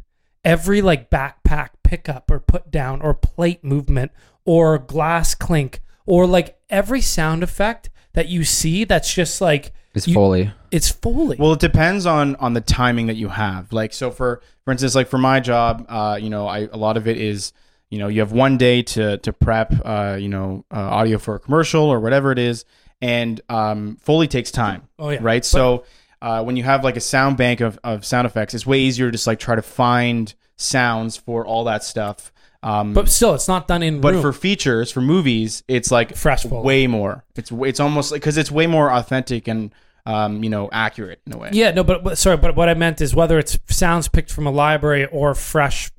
every 0.48 0.80
like 0.82 1.10
backpack 1.10 1.70
pickup 1.82 2.30
or 2.30 2.40
put 2.40 2.70
down 2.70 3.00
or 3.02 3.14
plate 3.14 3.62
movement 3.64 4.10
or 4.44 4.78
glass 4.78 5.34
clink 5.34 5.80
or 6.06 6.26
like 6.26 6.58
every 6.70 7.00
sound 7.00 7.42
effect 7.42 7.90
that 8.14 8.28
you 8.28 8.44
see 8.44 8.84
that's 8.84 9.12
just 9.14 9.40
like 9.40 9.72
It's 9.94 10.08
you- 10.08 10.14
Foley. 10.14 10.50
it's 10.70 10.90
Foley. 10.90 11.36
Well, 11.38 11.52
it 11.52 11.60
depends 11.60 12.06
on 12.06 12.34
on 12.36 12.54
the 12.54 12.60
timing 12.60 13.06
that 13.06 13.16
you 13.16 13.28
have. 13.28 13.72
Like, 13.72 13.92
so 13.92 14.10
for 14.10 14.40
for 14.64 14.72
instance, 14.72 14.94
like 14.94 15.08
for 15.08 15.18
my 15.18 15.40
job, 15.40 15.84
uh, 15.88 16.18
you 16.20 16.30
know, 16.30 16.46
I 16.46 16.68
a 16.72 16.76
lot 16.76 16.96
of 16.96 17.06
it 17.06 17.16
is, 17.18 17.52
you 17.90 17.98
know, 17.98 18.08
you 18.08 18.20
have 18.20 18.32
one 18.32 18.56
day 18.58 18.82
to 18.82 19.18
to 19.18 19.32
prep, 19.32 19.72
uh, 19.84 20.16
you 20.20 20.28
know, 20.28 20.64
uh, 20.70 20.78
audio 20.80 21.18
for 21.18 21.34
a 21.36 21.38
commercial 21.38 21.84
or 21.84 22.00
whatever 22.00 22.32
it 22.32 22.38
is, 22.38 22.64
and 23.00 23.40
um, 23.48 23.96
Foley 24.00 24.26
takes 24.28 24.50
time, 24.50 24.82
oh 24.98 25.10
yeah. 25.10 25.18
right? 25.22 25.44
so 25.44 25.84
uh, 26.20 26.42
when 26.42 26.56
you 26.56 26.62
have 26.64 26.84
like 26.84 26.96
a 26.96 27.00
sound 27.00 27.36
bank 27.36 27.60
of 27.60 27.78
of 27.84 28.04
sound 28.04 28.26
effects, 28.26 28.54
it's 28.54 28.66
way 28.66 28.80
easier 28.80 29.06
to 29.06 29.12
just 29.12 29.26
like 29.26 29.38
try 29.38 29.54
to 29.54 29.62
find 29.62 30.34
sounds 30.56 31.16
for 31.16 31.46
all 31.46 31.64
that 31.64 31.84
stuff. 31.84 32.32
Um, 32.62 32.92
But 32.92 33.08
still, 33.08 33.34
it's 33.34 33.46
not 33.46 33.68
done 33.68 33.84
in 33.84 34.00
but 34.00 34.14
room. 34.14 34.22
for 34.22 34.32
features 34.32 34.90
for 34.90 35.00
movies 35.00 35.62
it's 35.68 35.92
like 35.92 36.16
Fresh 36.16 36.44
way 36.44 36.88
more 36.88 37.24
it's 37.36 37.52
it's 37.52 37.78
almost 37.78 38.10
like 38.10 38.20
because 38.20 38.36
it's 38.36 38.50
way 38.50 38.66
more 38.66 38.90
authentic 38.92 39.46
and 39.46 39.72
um 40.06 40.42
you 40.42 40.50
know 40.50 40.68
accurate 40.72 41.20
in 41.24 41.34
a 41.34 41.38
way 41.38 41.50
yeah, 41.52 41.70
no, 41.70 41.84
but, 41.84 42.02
but 42.02 42.18
sorry, 42.18 42.36
but 42.36 42.56
what 42.56 42.68
I 42.68 42.74
meant 42.74 43.00
is 43.00 43.14
whether 43.14 43.38
it's 43.38 43.56
sounds 43.68 44.08
picked 44.08 44.32
from 44.32 44.48
a 44.48 44.50
library 44.50 45.06
or 45.06 45.36
fresh 45.36 45.92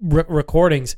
re- 0.00 0.24
recordings, 0.28 0.96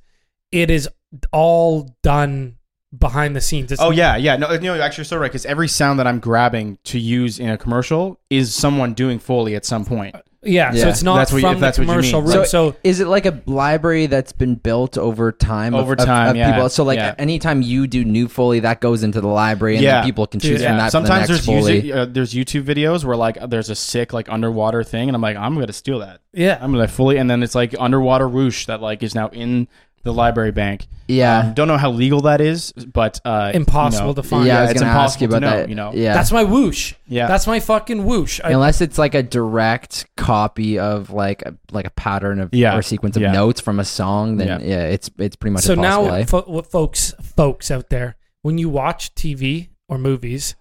it 0.52 0.70
is 0.70 0.88
all 1.32 1.96
done 2.04 2.56
behind 2.98 3.34
the 3.34 3.40
scenes. 3.40 3.72
It's 3.72 3.80
oh 3.80 3.90
yeah 3.90 4.16
yeah 4.16 4.36
no 4.36 4.48
no 4.56 4.80
actually, 4.80 5.02
you're 5.02 5.04
so 5.04 5.16
right 5.16 5.30
because 5.30 5.46
every 5.46 5.68
sound 5.68 5.98
that 5.98 6.06
i'm 6.06 6.20
grabbing 6.20 6.78
to 6.84 6.98
use 6.98 7.38
in 7.40 7.48
a 7.50 7.58
commercial 7.58 8.20
is 8.30 8.54
someone 8.54 8.94
doing 8.94 9.18
foley 9.18 9.54
at 9.56 9.64
some 9.64 9.84
point 9.84 10.14
yeah, 10.46 10.72
So 10.72 10.88
it's 10.90 11.02
not 11.02 11.16
That's 11.16 11.32
what 11.32 11.38
you- 11.38 11.42
from 11.48 11.54
if 11.54 11.60
that's 11.60 11.78
the 11.78 11.84
what 11.84 11.86
you 11.86 11.92
commercial 12.12 12.20
mean. 12.20 12.30
room. 12.36 12.44
So- 12.44 12.70
So, 12.72 12.76
Is 12.84 13.00
it 13.00 13.06
like 13.06 13.24
a 13.24 13.40
library 13.46 14.04
that's 14.08 14.32
been 14.32 14.56
built 14.56 14.98
over 14.98 15.32
time? 15.32 15.74
Over 15.74 15.94
of- 15.94 16.00
time, 16.00 16.28
of 16.32 16.36
yeah. 16.36 16.52
people? 16.52 16.68
So 16.68 16.84
like 16.84 16.98
Yeah. 16.98 17.14
anytime 17.18 17.62
you 17.62 17.86
do 17.86 18.04
new 18.04 18.28
Foley, 18.28 18.60
that 18.60 18.82
goes 18.82 19.02
into 19.02 19.22
the 19.22 19.26
library, 19.28 19.76
and 19.76 19.82
Yeah. 19.84 19.92
then 19.94 20.04
people 20.04 20.26
can 20.26 20.40
choose 20.40 20.60
Yeah. 20.60 20.68
from 20.68 20.76
that. 20.80 20.92
sometimes 20.92 21.22
for 21.22 21.26
the 21.28 21.32
there's 21.38 21.48
next 21.48 21.60
Foley. 21.64 21.72
music, 21.80 21.94
uh, 21.96 22.04
there's 22.12 22.34
youtube 22.34 22.64
videos 22.64 23.04
where 23.06 23.16
like 23.16 23.38
there's 23.48 23.70
a 23.70 23.74
sick 23.74 24.12
like 24.12 24.28
underwater 24.30 24.84
thing 24.84 25.08
and 25.08 25.16
i'm 25.16 25.22
like 25.22 25.38
i'm 25.38 25.54
gonna 25.58 25.72
steal 25.72 26.00
that 26.00 26.20
yeah, 26.34 26.58
i'm 26.60 26.72
gonna 26.72 26.88
fully 26.88 27.16
and 27.16 27.30
then 27.30 27.42
it's 27.42 27.54
like 27.54 27.74
underwater 27.80 28.28
whoosh 28.28 28.66
that 28.66 28.82
like 28.82 29.02
is 29.02 29.14
now 29.14 29.28
in 29.28 29.66
the 30.04 30.12
library 30.12 30.52
bank. 30.52 30.86
Yeah. 31.08 31.40
Um, 31.40 31.54
don't 31.54 31.68
know 31.68 31.76
how 31.76 31.90
legal 31.90 32.22
that 32.22 32.40
is, 32.40 32.72
but 32.72 33.20
uh, 33.26 33.50
Impossible 33.54 34.04
you 34.08 34.14
know, 34.14 34.14
to 34.14 34.22
find. 34.22 34.46
yeah, 34.46 34.52
I 34.52 34.56
yeah, 34.56 34.62
was 34.62 34.70
it's 34.70 34.80
gonna 34.80 34.92
ask 34.92 35.20
you 35.20 35.24
impossible 35.26 35.40
to 35.40 35.46
about 35.46 35.50
know, 35.56 35.62
that. 35.62 35.68
you 35.68 35.74
know. 35.74 35.92
yeah, 35.92 36.14
That's 36.14 36.32
my 36.32 36.44
whoosh. 36.44 36.94
Yeah. 37.06 37.26
That's 37.26 37.46
my 37.46 37.60
fucking 37.60 38.04
whoosh. 38.04 38.40
I, 38.42 38.52
unless 38.52 38.80
it's 38.80 38.96
like 38.96 39.14
a 39.14 39.22
direct 39.22 40.06
copy 40.16 40.78
of 40.78 41.10
like 41.10 41.42
a, 41.42 41.56
like 41.72 41.86
a 41.86 41.90
pattern 41.90 42.40
of 42.40 42.54
Yeah. 42.54 42.76
or 42.76 42.80
sequence 42.82 43.16
of 43.16 43.22
Yeah. 43.22 43.32
notes 43.32 43.60
from 43.60 43.80
a 43.80 43.84
song, 43.84 44.36
then 44.38 44.46
Yeah. 44.46 44.58
yeah, 44.66 44.84
it's 44.86 45.10
it's 45.18 45.36
pretty 45.36 45.52
much 45.52 45.64
so 45.64 45.74
impossible. 45.74 46.06
now, 46.06 46.14
eh? 46.14 46.24
fo- 46.24 46.42
what 46.46 46.70
folks, 46.70 47.12
folks 47.20 47.70
out 47.70 47.90
there, 47.90 48.16
when 48.40 48.56
you 48.56 48.70
watch 48.70 49.14
TV 49.14 49.68
or 49.88 49.98
movies, 49.98 50.54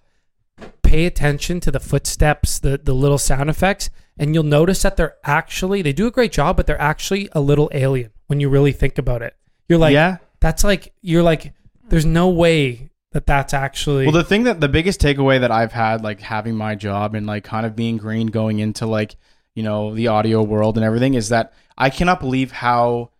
pay 0.82 1.06
attention 1.06 1.58
to 1.60 1.70
the 1.70 1.80
footsteps, 1.80 2.58
the 2.58 2.78
the 2.82 2.94
little 2.94 3.18
sound 3.18 3.48
effects, 3.50 3.88
and 4.18 4.34
you'll 4.34 4.44
notice 4.44 4.82
that 4.82 4.96
they're 4.96 5.16
actually 5.24 5.80
they 5.82 5.92
do 5.94 6.06
a 6.06 6.10
great 6.10 6.32
job, 6.32 6.56
but 6.56 6.66
they're 6.66 6.80
actually 6.80 7.28
a 7.32 7.40
little 7.40 7.70
alien 7.72 8.10
when 8.26 8.40
you 8.40 8.48
really 8.48 8.72
think 8.72 8.98
about 8.98 9.22
it. 9.22 9.34
You're 9.68 9.78
like, 9.78 9.92
yeah. 9.92 10.18
that's 10.40 10.64
like 10.64 10.92
you're 11.00 11.22
like, 11.22 11.52
there's 11.88 12.06
no 12.06 12.28
way 12.28 12.90
that 13.12 13.26
that's 13.26 13.54
actually. 13.54 14.04
Well, 14.04 14.12
the 14.12 14.24
thing 14.24 14.44
that 14.44 14.60
the 14.60 14.68
biggest 14.68 15.00
takeaway 15.00 15.40
that 15.40 15.50
I've 15.50 15.72
had, 15.72 16.02
like 16.02 16.20
having 16.20 16.54
my 16.56 16.74
job 16.74 17.14
and 17.14 17.26
like 17.26 17.44
kind 17.44 17.64
of 17.64 17.74
being 17.76 17.96
green 17.96 18.26
going 18.26 18.58
into 18.58 18.86
like, 18.86 19.16
you 19.54 19.62
know, 19.62 19.94
the 19.94 20.08
audio 20.08 20.42
world 20.42 20.76
and 20.76 20.84
everything 20.84 21.14
is 21.14 21.28
that 21.28 21.52
I 21.78 21.90
cannot 21.90 22.20
believe 22.20 22.50
how 22.52 23.10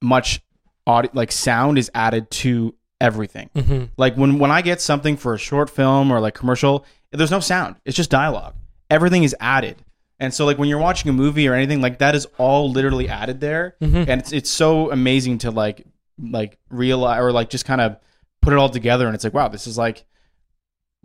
much 0.00 0.40
audio, 0.86 1.10
like 1.14 1.32
sound 1.32 1.78
is 1.78 1.90
added 1.94 2.30
to 2.30 2.74
everything. 3.00 3.50
Mhm. 3.54 3.90
Like 3.96 4.16
when, 4.16 4.38
when 4.38 4.50
I 4.50 4.62
get 4.62 4.80
something 4.80 5.16
for 5.16 5.34
a 5.34 5.38
short 5.38 5.68
film 5.68 6.12
or 6.12 6.20
like 6.20 6.34
commercial, 6.34 6.86
there's 7.10 7.30
no 7.32 7.40
sound. 7.40 7.76
It's 7.84 7.96
just 7.96 8.10
dialogue. 8.10 8.54
Everything 8.90 9.24
is 9.24 9.34
added. 9.40 9.76
And 10.22 10.32
so 10.32 10.46
like 10.46 10.56
when 10.56 10.68
you're 10.68 10.78
watching 10.78 11.10
a 11.10 11.12
movie 11.12 11.48
or 11.48 11.54
anything 11.54 11.80
like 11.82 11.98
that 11.98 12.14
is 12.14 12.26
all 12.38 12.70
literally 12.70 13.08
added 13.08 13.40
there. 13.40 13.74
Mhm. 13.82 14.06
And 14.08 14.20
it's, 14.20 14.32
it's 14.32 14.50
so 14.50 14.90
amazing 14.90 15.38
to 15.38 15.50
like, 15.50 15.84
like 16.18 16.58
realize 16.70 17.20
or 17.20 17.32
like 17.32 17.50
just 17.50 17.64
kind 17.64 17.80
of 17.80 17.96
put 18.40 18.52
it 18.52 18.58
all 18.58 18.68
together. 18.70 19.06
And 19.06 19.14
it's 19.14 19.24
like, 19.24 19.34
wow, 19.34 19.48
this 19.48 19.66
is 19.66 19.76
like 19.76 20.04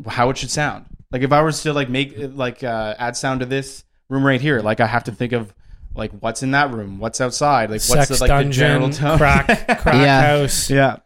how 0.08 0.30
it 0.30 0.38
should 0.38 0.52
sound. 0.52 0.86
Like 1.12 1.22
if 1.24 1.32
I 1.32 1.42
was 1.42 1.62
to 1.64 1.74
like 1.74 1.90
make 1.90 2.14
like 2.18 2.64
uh, 2.64 2.96
add 3.00 3.18
sound 3.18 3.40
to 3.40 3.46
this 3.46 3.84
room 4.10 4.24
right 4.26 4.40
here, 4.42 4.60
like 4.62 4.80
I 4.80 4.86
have 4.88 5.06
to 5.06 5.12
think 5.12 5.34
of 5.34 5.54
like 5.96 6.12
what's 6.20 6.44
in 6.44 6.52
that 6.52 6.72
room, 6.72 7.00
what's 7.00 7.20
outside, 7.20 7.72
like 7.72 7.82
what's 7.82 8.08
sex 8.08 8.20
the, 8.20 8.28
like 8.28 8.46
the 8.46 8.52
general 8.52 8.90
tone. 8.92 9.18
crack, 9.18 9.48
crack 9.82 9.96
Yeah. 9.96 10.22
house. 10.40 10.70
yeah. 10.70 10.98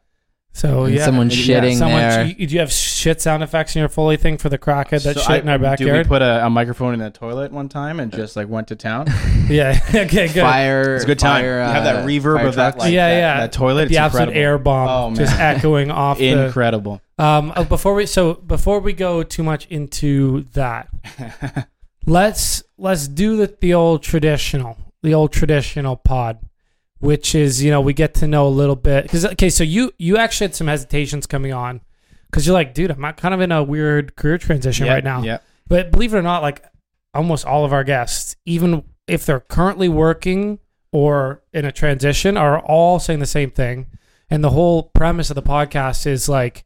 So 0.53 0.83
And 0.83 0.95
yeah, 0.95 1.05
someone 1.05 1.29
Yeah, 1.29 1.35
shitting 1.61 1.77
Someone, 1.77 2.01
there. 2.01 2.25
you, 2.25 2.45
do 2.45 2.53
you 2.53 2.59
have 2.59 2.71
shit 2.73 3.21
sound 3.21 3.41
effects 3.41 3.73
in 3.73 3.79
your 3.79 3.87
Foley 3.87 4.17
thing 4.17 4.37
for 4.37 4.49
the 4.49 4.57
crackhead 4.57 5.03
that 5.03 5.15
So 5.15 5.21
shit 5.21 5.29
I- 5.29 5.37
in 5.37 5.47
our 5.49 5.57
backyard? 5.57 5.77
Dude, 5.77 5.85
we 5.87 5.91
backyard? 5.91 6.07
put 6.07 6.21
a, 6.21 6.45
a 6.45 6.49
microphone 6.49 6.93
in 6.93 6.99
the 6.99 7.09
toilet 7.09 7.53
one 7.53 7.69
time 7.69 8.01
and 8.01 8.11
just 8.11 8.35
like 8.35 8.49
went 8.49 8.67
to 8.67 8.75
town. 8.75 9.07
yeah. 9.47 9.79
okay. 9.95 10.27
Good. 10.27 10.41
fire. 10.41 10.95
It's 10.95 11.05
a 11.05 11.07
good 11.07 11.19
time. 11.19 11.43
fire, 11.43 11.59
you 11.59 11.65
have 11.73 11.83
that 11.85 11.95
uh, 11.97 12.05
reverb 12.05 12.35
fire 12.39 12.47
of 12.47 12.55
that, 12.55 12.71
trucks. 12.71 12.79
like, 12.79 12.93
Yeah, 12.93 13.09
that, 13.09 13.15
yeah. 13.17 13.39
that 13.39 13.53
toilet. 13.53 13.85
the 13.85 13.91
it's 13.91 13.97
absolute 13.97 14.27
incredible. 14.27 14.41
air 14.51 14.57
bomb 14.57 14.89
Oh, 14.89 15.09
man. 15.11 15.15
just 15.15 15.39
echoing 15.39 15.89
off 15.89 16.17
the. 16.17 16.27
Incredible. 16.45 17.01
Um, 17.17 17.53
oh, 17.55 17.63
before 17.63 17.93
we 17.95 18.05
so 18.05 18.33
before 18.33 18.79
we 18.81 18.91
go 18.93 19.23
too 19.23 19.43
much 19.43 19.67
into 19.67 20.43
that, 20.53 20.89
let's 22.05 22.63
let's 22.77 23.07
do 23.07 23.37
the 23.37 23.55
the 23.61 23.73
old 23.73 24.03
traditional, 24.03 24.77
the 25.03 25.13
old 25.13 25.31
traditional 25.31 25.95
pod, 25.95 26.39
which 27.01 27.35
is 27.35 27.61
you 27.61 27.69
know 27.69 27.81
we 27.81 27.93
get 27.93 28.13
to 28.15 28.27
know 28.27 28.47
a 28.47 28.49
little 28.49 28.75
bit 28.77 29.03
because 29.03 29.25
okay, 29.25 29.49
so 29.49 29.63
you 29.63 29.91
you 29.99 30.17
actually 30.17 30.45
had 30.47 30.55
some 30.55 30.67
hesitations 30.67 31.27
coming 31.27 31.51
on 31.51 31.81
because 32.29 32.47
you're 32.47 32.53
like, 32.53 32.73
dude, 32.73 32.89
I'm 32.91 33.01
not 33.01 33.17
kind 33.17 33.33
of 33.33 33.41
in 33.41 33.51
a 33.51 33.61
weird 33.61 34.15
career 34.15 34.37
transition 34.37 34.85
Yeah, 34.85 34.93
right 34.93 35.03
now. 35.03 35.21
Yeah. 35.21 35.39
But 35.67 35.91
believe 35.91 36.13
it 36.13 36.17
or 36.17 36.21
not, 36.21 36.41
like 36.41 36.63
almost 37.13 37.45
all 37.45 37.65
of 37.65 37.73
our 37.73 37.83
guests, 37.83 38.35
even 38.45 38.83
if 39.07 39.25
they're 39.25 39.39
currently 39.41 39.89
working 39.89 40.59
or 40.93 41.41
in 41.53 41.65
a 41.65 41.71
transition, 41.71 42.37
are 42.37 42.59
all 42.59 42.99
saying 42.99 43.19
the 43.19 43.25
same 43.25 43.51
thing. 43.51 43.87
And 44.29 44.43
the 44.43 44.49
whole 44.51 44.83
premise 44.83 45.29
of 45.29 45.35
the 45.35 45.41
podcast 45.41 46.07
is 46.07 46.29
like 46.29 46.63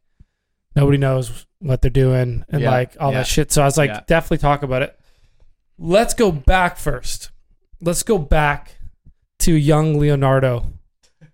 nobody 0.76 0.98
knows 0.98 1.46
what 1.58 1.82
they're 1.82 1.90
doing 1.90 2.44
and 2.50 2.60
Yeah, 2.62 2.70
like 2.70 2.96
all 3.00 3.10
yeah. 3.10 3.18
that 3.18 3.26
shit. 3.26 3.50
So 3.50 3.62
I 3.62 3.64
was 3.64 3.76
like, 3.78 3.90
Yeah. 3.90 4.00
definitely 4.06 4.38
talk 4.38 4.62
about 4.62 4.82
it. 4.82 4.96
Let's 5.78 6.14
go 6.14 6.30
back 6.30 6.76
first. 6.76 7.30
Let's 7.80 8.02
go 8.02 8.18
back 8.18 8.75
to 9.40 9.52
young 9.52 9.98
Leonardo. 9.98 10.70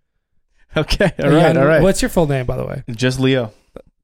Okay. 0.74 1.12
All 1.18 1.26
A 1.26 1.30
right. 1.34 1.42
young- 1.48 1.56
all 1.58 1.66
right. 1.66 1.82
What's 1.82 2.00
your 2.00 2.08
full 2.08 2.26
name, 2.26 2.46
by 2.46 2.56
the 2.56 2.64
way? 2.64 2.82
Just 2.90 3.20
Leo. 3.20 3.52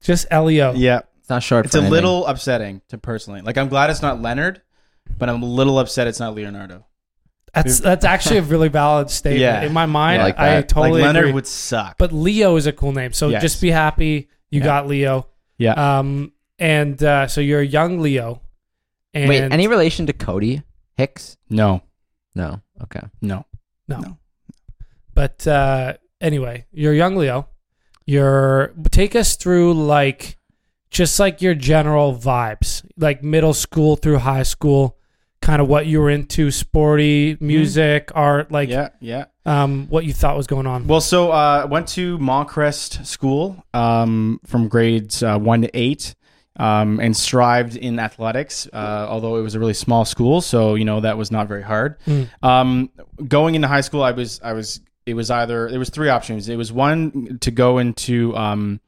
Just 0.03 0.31
Leo. 0.31 0.73
Yeah. 0.73 0.99
It's 1.17 1.27
not 1.29 1.41
short 1.41 1.65
It's 1.65 1.73
for 1.73 1.79
a 1.79 1.81
anything. 1.81 1.91
little 1.93 2.27
upsetting 2.27 2.81
to 2.89 2.99
personally. 2.99 3.41
Like 3.41 3.57
I'm 3.57 3.69
glad 3.69 3.89
it's 3.89 4.03
not 4.03 4.21
Leonard, 4.21 4.61
but 5.17 5.29
I'm 5.29 5.41
a 5.41 5.45
little 5.47 5.79
upset 5.79 6.05
it's 6.07 6.19
not 6.19 6.35
Leonardo. 6.35 6.85
That's 7.55 7.79
that's 7.79 8.05
actually 8.05 8.37
a 8.37 8.41
really 8.43 8.67
valid 8.69 9.09
statement. 9.19 9.41
Yeah. 9.41 9.63
In 9.63 9.73
my 9.73 9.87
mind, 9.87 10.21
I 10.21 10.25
like 10.25 10.39
I 10.39 10.49
that. 10.57 10.69
totally 10.69 11.01
like 11.01 11.07
Leonard 11.07 11.23
agree. 11.25 11.33
would 11.33 11.47
suck. 11.47 11.97
But 11.97 12.11
Leo 12.13 12.55
is 12.55 12.67
a 12.67 12.71
cool 12.71 12.91
name. 12.91 13.13
So 13.13 13.29
Yes. 13.29 13.41
just 13.41 13.61
be 13.61 13.71
happy 13.71 14.29
you 14.51 14.59
Yeah. 14.59 14.65
got 14.65 14.87
Leo. 14.87 15.25
yeah. 15.57 15.73
Um, 15.99 16.33
and 16.59 17.01
uh, 17.03 17.25
so 17.27 17.41
you're 17.41 17.61
a 17.61 17.65
young 17.65 17.99
Leo. 17.99 18.41
And 19.15 19.27
Wait, 19.27 19.41
any 19.51 19.67
relation 19.67 20.05
to 20.05 20.13
Cody 20.13 20.61
Hicks? 20.97 21.35
no. 21.49 21.81
No. 22.35 22.61
Okay. 22.83 23.01
No. 23.21 23.43
No. 23.89 23.99
no. 23.99 24.17
But 25.13 25.45
uh, 25.45 25.93
anyway, 26.21 26.65
you're 26.71 26.93
young 26.93 27.15
Leo. 27.15 27.49
You're 28.05 28.73
take 28.91 29.15
us 29.15 29.35
through 29.35 29.73
like 29.73 30.37
just 30.89 31.19
like 31.19 31.41
your 31.41 31.53
general 31.53 32.15
vibes, 32.15 32.83
like 32.97 33.23
middle 33.23 33.53
school 33.53 33.95
through 33.95 34.19
high 34.19 34.43
school, 34.43 34.97
kind 35.41 35.61
of 35.61 35.67
what 35.67 35.85
you 35.85 35.99
were 35.99 36.09
into, 36.09 36.51
sporty, 36.51 37.37
music, 37.39 38.11
art, 38.15 38.51
like 38.51 38.69
yeah. 38.69 38.89
Yeah. 38.99 39.25
um, 39.45 39.87
what 39.89 40.05
you 40.05 40.13
thought 40.13 40.35
was 40.35 40.47
going 40.47 40.67
on. 40.67 40.87
Well, 40.87 41.01
so 41.01 41.31
uh, 41.31 41.61
I 41.63 41.65
went 41.65 41.87
to 41.89 42.17
Montcrest 42.17 43.05
School 43.05 43.63
um, 43.73 44.39
from 44.45 44.67
grades 44.67 45.21
uh, 45.21 45.37
one 45.37 45.61
to 45.61 45.69
eight, 45.77 46.15
um, 46.59 46.99
and 46.99 47.15
strived 47.17 47.75
in 47.75 47.97
athletics. 47.99 48.67
Uh, 48.71 49.07
although 49.09 49.37
it 49.37 49.41
was 49.41 49.55
a 49.55 49.59
really 49.59 49.73
small 49.73 50.05
school, 50.05 50.41
so 50.41 50.75
you 50.75 50.85
know 50.85 50.99
that 50.99 51.17
was 51.17 51.31
not 51.31 51.47
very 51.47 51.63
hard. 51.63 51.99
Mm. 52.05 52.29
Um, 52.43 52.91
going 53.27 53.55
into 53.55 53.67
high 53.67 53.81
school, 53.81 54.03
I 54.03 54.11
was 54.11 54.39
I 54.43 54.53
was 54.53 54.81
it 55.05 55.15
was 55.15 55.31
either 55.31 55.69
there 55.69 55.79
was 55.79 55.89
three 55.89 56.09
options. 56.09 56.49
It 56.49 56.57
was 56.57 56.71
one 56.71 57.39
to 57.41 57.49
go 57.49 57.79
into 57.79 58.35
um, 58.35 58.79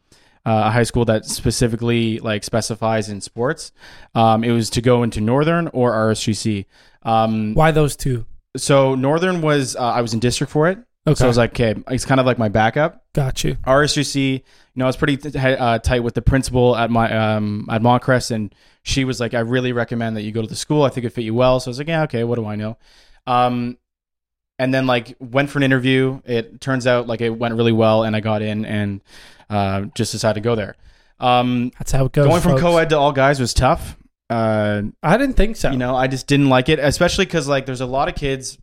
uh, 0.45 0.63
a 0.65 0.71
high 0.71 0.83
school 0.83 1.05
that 1.05 1.25
specifically 1.25 2.19
like 2.19 2.43
specifies 2.43 3.09
in 3.09 3.21
sports. 3.21 3.71
Um, 4.13 4.43
it 4.43 4.51
was 4.51 4.69
to 4.71 4.81
go 4.81 5.03
into 5.03 5.21
Northern 5.21 5.67
or 5.69 5.93
RSGC. 5.93 6.65
Um, 7.03 7.55
Why 7.55 7.71
those 7.71 7.95
two? 7.95 8.25
so 8.57 8.95
Northern 8.95 9.41
was 9.41 9.75
uh, 9.75 9.79
I 9.79 10.01
was 10.01 10.13
in 10.13 10.19
district 10.19 10.51
for 10.51 10.67
it. 10.67 10.77
Okay, 11.07 11.15
So 11.15 11.25
I 11.25 11.27
was 11.27 11.37
like, 11.37 11.51
okay, 11.51 11.81
it's 11.89 12.05
kind 12.05 12.19
of 12.19 12.25
like 12.25 12.37
my 12.37 12.49
backup. 12.49 13.00
Got 13.13 13.43
you. 13.43 13.55
RSGC, 13.65 14.33
you 14.33 14.41
know, 14.75 14.85
I 14.85 14.87
was 14.87 14.97
pretty 14.97 15.37
uh, 15.37 15.79
tight 15.79 16.01
with 16.01 16.13
the 16.13 16.21
principal 16.21 16.75
at 16.75 16.89
my 16.89 17.35
um, 17.35 17.67
at 17.69 17.81
Montcrest, 17.81 18.31
and 18.31 18.53
she 18.83 19.05
was 19.05 19.19
like, 19.19 19.33
I 19.33 19.39
really 19.39 19.73
recommend 19.73 20.17
that 20.17 20.23
you 20.23 20.31
go 20.31 20.41
to 20.41 20.47
the 20.47 20.55
school. 20.55 20.83
I 20.83 20.89
think 20.89 21.05
it 21.05 21.11
fit 21.11 21.23
you 21.23 21.33
well. 21.33 21.59
So 21.59 21.69
I 21.69 21.71
was 21.71 21.77
like, 21.77 21.87
yeah, 21.87 22.03
okay, 22.03 22.23
what 22.23 22.35
do 22.35 22.45
I 22.45 22.55
know? 22.55 22.77
Um, 23.27 23.77
and 24.57 24.73
then 24.73 24.87
like 24.87 25.15
went 25.19 25.49
for 25.49 25.59
an 25.59 25.63
interview. 25.63 26.21
It 26.25 26.61
turns 26.61 26.85
out 26.87 27.07
like 27.07 27.21
it 27.21 27.29
went 27.31 27.55
really 27.55 27.71
well, 27.71 28.03
and 28.03 28.15
I 28.15 28.19
got 28.19 28.41
in, 28.41 28.65
and 28.65 29.01
uh, 29.49 29.81
just 29.95 30.11
decided 30.11 30.41
to 30.41 30.43
go 30.43 30.55
there. 30.55 30.75
Um, 31.19 31.71
That's 31.77 31.91
how 31.91 32.05
it 32.05 32.11
goes. 32.13 32.27
going 32.27 32.41
from 32.41 32.51
folks. 32.53 32.61
co-ed 32.61 32.89
to 32.89 32.97
all 32.97 33.11
guys 33.11 33.39
was 33.39 33.53
tough. 33.53 33.97
Uh, 34.29 34.83
I 35.03 35.17
didn't 35.17 35.35
think 35.35 35.57
so. 35.57 35.71
you 35.71 35.77
know, 35.77 35.95
I 35.95 36.07
just 36.07 36.25
didn't 36.25 36.49
like 36.49 36.69
it, 36.69 36.79
especially 36.79 37.25
because 37.25 37.47
like 37.47 37.65
there's 37.65 37.81
a 37.81 37.85
lot 37.85 38.07
of 38.07 38.15
kids, 38.15 38.57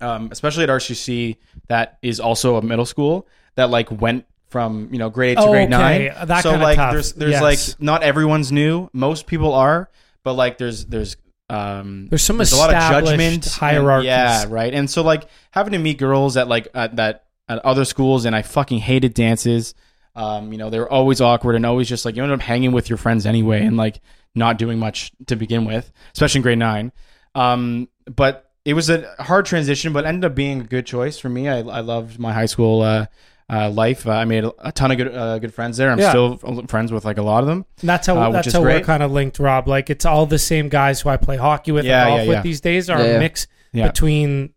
um, 0.00 0.28
especially 0.32 0.64
at 0.64 0.68
RCC, 0.70 1.36
that 1.68 1.98
is 2.02 2.20
also 2.20 2.56
a 2.56 2.62
middle 2.62 2.86
school 2.86 3.26
that 3.54 3.70
like 3.70 3.90
went 3.90 4.26
from 4.48 4.88
you 4.92 4.98
know 4.98 5.10
grade 5.10 5.32
eight 5.38 5.42
to 5.42 5.48
Oh, 5.48 5.50
grade 5.50 5.72
okay. 5.72 6.10
nine. 6.14 6.26
That 6.28 6.42
so 6.42 6.56
like 6.56 6.76
tough. 6.76 6.92
there's 6.92 7.12
there's 7.14 7.32
Yes. 7.32 7.42
like 7.42 7.80
not 7.80 8.02
everyone's 8.02 8.52
new. 8.52 8.88
Most 8.92 9.26
people 9.26 9.52
are, 9.54 9.90
but 10.22 10.34
like 10.34 10.58
there's 10.58 10.84
there's 10.86 11.16
um 11.48 12.08
There's 12.08 12.22
some 12.22 12.38
there's 12.38 12.52
a 12.52 12.56
lot 12.56 12.72
of 12.74 12.80
judgment 12.90 13.44
hierarchies. 13.46 14.06
yeah, 14.06 14.44
right. 14.48 14.72
And 14.74 14.88
so 14.90 15.02
like 15.02 15.28
having 15.52 15.72
to 15.72 15.78
meet 15.78 15.98
girls 15.98 16.36
at 16.36 16.48
like 16.48 16.68
at 16.74 16.96
that 16.96 17.24
at 17.48 17.58
other 17.64 17.84
schools, 17.84 18.24
and 18.24 18.34
I 18.36 18.42
fucking 18.42 18.78
hated 18.78 19.14
dances. 19.14 19.74
Um, 20.16 20.50
you 20.52 20.58
know, 20.58 20.70
they 20.70 20.78
were 20.78 20.90
always 20.90 21.20
awkward 21.20 21.56
and 21.56 21.66
always 21.66 21.88
just 21.88 22.04
like 22.04 22.16
you 22.16 22.22
end 22.22 22.32
up 22.32 22.40
hanging 22.40 22.72
with 22.72 22.88
your 22.88 22.96
friends 22.96 23.26
anyway, 23.26 23.64
and 23.64 23.76
like 23.76 24.00
not 24.34 24.58
doing 24.58 24.78
much 24.78 25.12
to 25.26 25.36
begin 25.36 25.64
with, 25.64 25.92
especially 26.14 26.38
in 26.38 26.42
grade 26.42 26.58
nine. 26.58 26.90
Um, 27.34 27.88
but 28.06 28.45
it 28.66 28.74
was 28.74 28.90
a 28.90 29.14
hard 29.20 29.46
transition, 29.46 29.92
but 29.94 30.04
ended 30.04 30.24
up 30.30 30.34
being 30.34 30.60
a 30.60 30.64
good 30.64 30.84
choice 30.84 31.18
for 31.18 31.28
me. 31.30 31.48
I, 31.48 31.58
I 31.60 31.80
loved 31.80 32.18
my 32.18 32.32
high 32.32 32.46
school 32.46 32.82
uh, 32.82 33.06
uh, 33.48 33.70
life. 33.70 34.06
Uh, 34.06 34.10
I 34.10 34.24
made 34.24 34.44
a, 34.44 34.52
a 34.58 34.72
ton 34.72 34.90
of 34.90 34.96
good 34.98 35.14
uh, 35.14 35.38
good 35.38 35.54
friends 35.54 35.76
there. 35.76 35.90
I'm 35.90 35.98
Yeah. 36.00 36.10
still 36.10 36.36
friends 36.66 36.90
with 36.92 37.04
like 37.04 37.16
a 37.18 37.22
lot 37.22 37.40
of 37.44 37.46
them. 37.46 37.64
And 37.80 37.88
that's 37.88 38.06
how 38.08 38.18
Uh, 38.20 38.26
which 38.28 38.34
that's 38.34 38.46
is 38.48 38.52
how 38.54 38.60
we're 38.60 38.72
great. 38.72 38.84
kind 38.84 39.02
of 39.02 39.10
linked, 39.12 39.38
Rob. 39.38 39.68
Like 39.68 39.88
it's 39.88 40.04
all 40.04 40.26
the 40.26 40.38
same 40.38 40.68
guys 40.68 41.00
who 41.00 41.08
I 41.08 41.16
play 41.16 41.36
hockey 41.36 41.72
with 41.72 41.84
Yeah, 41.86 42.02
and 42.02 42.08
golf 42.10 42.20
yeah, 42.22 42.28
with 42.34 42.42
these 42.42 42.60
days 42.60 42.90
are 42.90 42.98
Yeah, 42.98 43.16
a 43.16 43.18
mix 43.20 43.46
Yeah. 43.72 43.86
between 43.86 44.52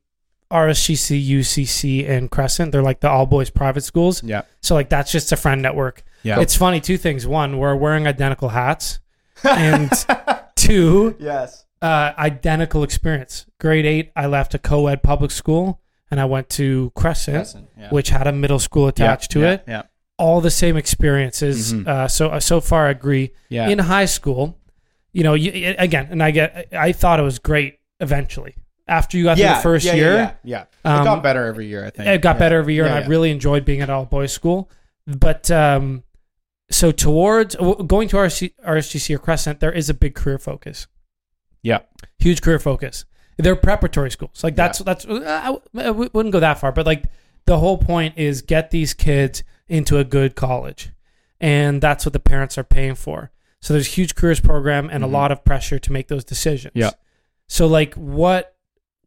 RSGC, 0.51 1.29
UCC, 1.39 2.09
and 2.09 2.31
Crescent. 2.31 2.71
They're 2.71 2.81
like 2.81 3.01
the 3.01 3.09
all 3.09 3.27
boys 3.27 3.49
private 3.51 3.83
schools. 3.83 4.23
Yeah, 4.23 4.41
So 4.61 4.73
like 4.73 4.89
that's 4.89 5.11
just 5.11 5.31
a 5.31 5.35
friend 5.37 5.61
network. 5.61 6.01
yeah. 6.23 6.39
It's 6.39 6.55
funny. 6.55 6.79
Two 6.81 6.97
things. 6.97 7.27
One, 7.27 7.59
we're 7.59 7.75
wearing 7.75 8.07
identical 8.07 8.49
hats, 8.49 8.99
and 9.43 9.91
two, 10.55 11.15
yes. 11.19 11.65
Uh, 11.81 12.13
identical 12.17 12.83
experience. 12.83 13.45
Grade 13.59 13.85
eight, 13.85 14.11
I 14.15 14.25
left 14.27 14.53
a 14.53 14.59
co-ed 14.59 15.01
public 15.03 15.31
school, 15.31 15.81
and 16.11 16.19
I 16.19 16.25
went 16.25 16.49
to 16.51 16.91
Crescent, 16.95 17.35
Crescent, 17.37 17.69
yeah. 17.77 17.89
which 17.89 18.09
had 18.09 18.27
a 18.27 18.31
middle 18.31 18.59
school 18.59 18.87
attached 18.87 19.31
to 19.31 19.41
yeah, 19.41 19.51
it. 19.53 19.63
Yeah. 19.67 19.83
All 20.17 20.41
the 20.41 20.51
same 20.51 20.75
experiences. 20.75 21.73
Mhm. 21.73 21.87
Uh, 21.87 22.07
so 22.07 22.37
so 22.39 22.59
far, 22.59 22.87
I 22.87 22.91
agree. 22.91 23.31
Yeah. 23.49 23.69
In 23.69 23.79
high 23.79 24.05
school, 24.05 24.57
you 25.13 25.23
know, 25.23 25.33
you, 25.33 25.75
again, 25.77 26.07
and 26.11 26.21
I 26.21 26.31
get, 26.31 26.67
I 26.73 26.91
thought 26.91 27.19
it 27.19 27.23
was 27.23 27.39
great. 27.39 27.77
Eventually, 28.01 28.55
after 28.87 29.17
you 29.17 29.25
got 29.25 29.37
through 29.37 29.47
the 29.47 29.55
first 29.55 29.85
yeah, 29.85 29.93
year, 29.93 30.13
Yeah, 30.13 30.31
yeah. 30.43 30.63
Um, 30.85 31.01
it 31.01 31.03
got 31.03 31.23
better 31.23 31.45
every 31.45 31.67
year, 31.67 31.85
I 31.85 31.89
think. 31.89 32.07
it 32.07 32.21
got 32.21 32.35
Yeah. 32.35 32.39
better 32.39 32.57
every 32.59 32.75
year, 32.75 32.85
Yeah, 32.85 32.95
and 32.95 33.01
yeah. 33.01 33.05
I 33.07 33.09
really 33.09 33.29
enjoyed 33.31 33.65
being 33.65 33.81
at 33.81 33.89
all 33.89 34.05
boys 34.05 34.31
school. 34.31 34.69
But 35.05 35.51
um, 35.51 36.03
so 36.71 36.91
towards 36.91 37.55
going 37.55 38.07
to 38.09 38.17
RSC, 38.17 38.53
RSGC 38.65 39.15
or 39.15 39.19
Crescent, 39.19 39.59
there 39.59 39.71
is 39.71 39.89
a 39.89 39.93
big 39.93 40.15
career 40.15 40.37
focus, 40.37 40.87
Yeah. 41.61 41.79
huge 42.19 42.41
career 42.41 42.59
focus. 42.59 43.05
They're 43.37 43.55
preparatory 43.55 44.11
schools. 44.11 44.43
Like 44.43 44.55
that's 44.55 44.79
that's 44.79 45.05
I, 45.07 45.55
I 45.77 45.89
wouldn't 45.91 46.31
go 46.33 46.39
that 46.41 46.59
far, 46.59 46.71
but 46.71 46.85
like 46.85 47.05
the 47.45 47.57
whole 47.59 47.77
point 47.77 48.17
is 48.17 48.41
get 48.41 48.69
these 48.71 48.93
kids 48.93 49.43
into 49.67 49.97
a 49.97 50.03
good 50.03 50.35
college, 50.35 50.91
and 51.39 51.81
that's 51.81 52.05
what 52.05 52.13
the 52.13 52.19
parents 52.19 52.57
are 52.57 52.63
paying 52.63 52.95
for. 52.95 53.31
So 53.61 53.73
there's 53.73 53.87
a 53.87 53.91
huge 53.91 54.15
careers 54.15 54.39
program 54.39 54.89
and 54.91 55.03
Mhm. 55.03 55.07
a 55.07 55.09
lot 55.09 55.31
of 55.31 55.43
pressure 55.45 55.79
to 55.79 55.91
make 55.91 56.07
those 56.09 56.23
decisions. 56.25 56.73
Yeah. 56.75 56.91
So 57.47 57.65
like 57.67 57.93
what 57.95 58.55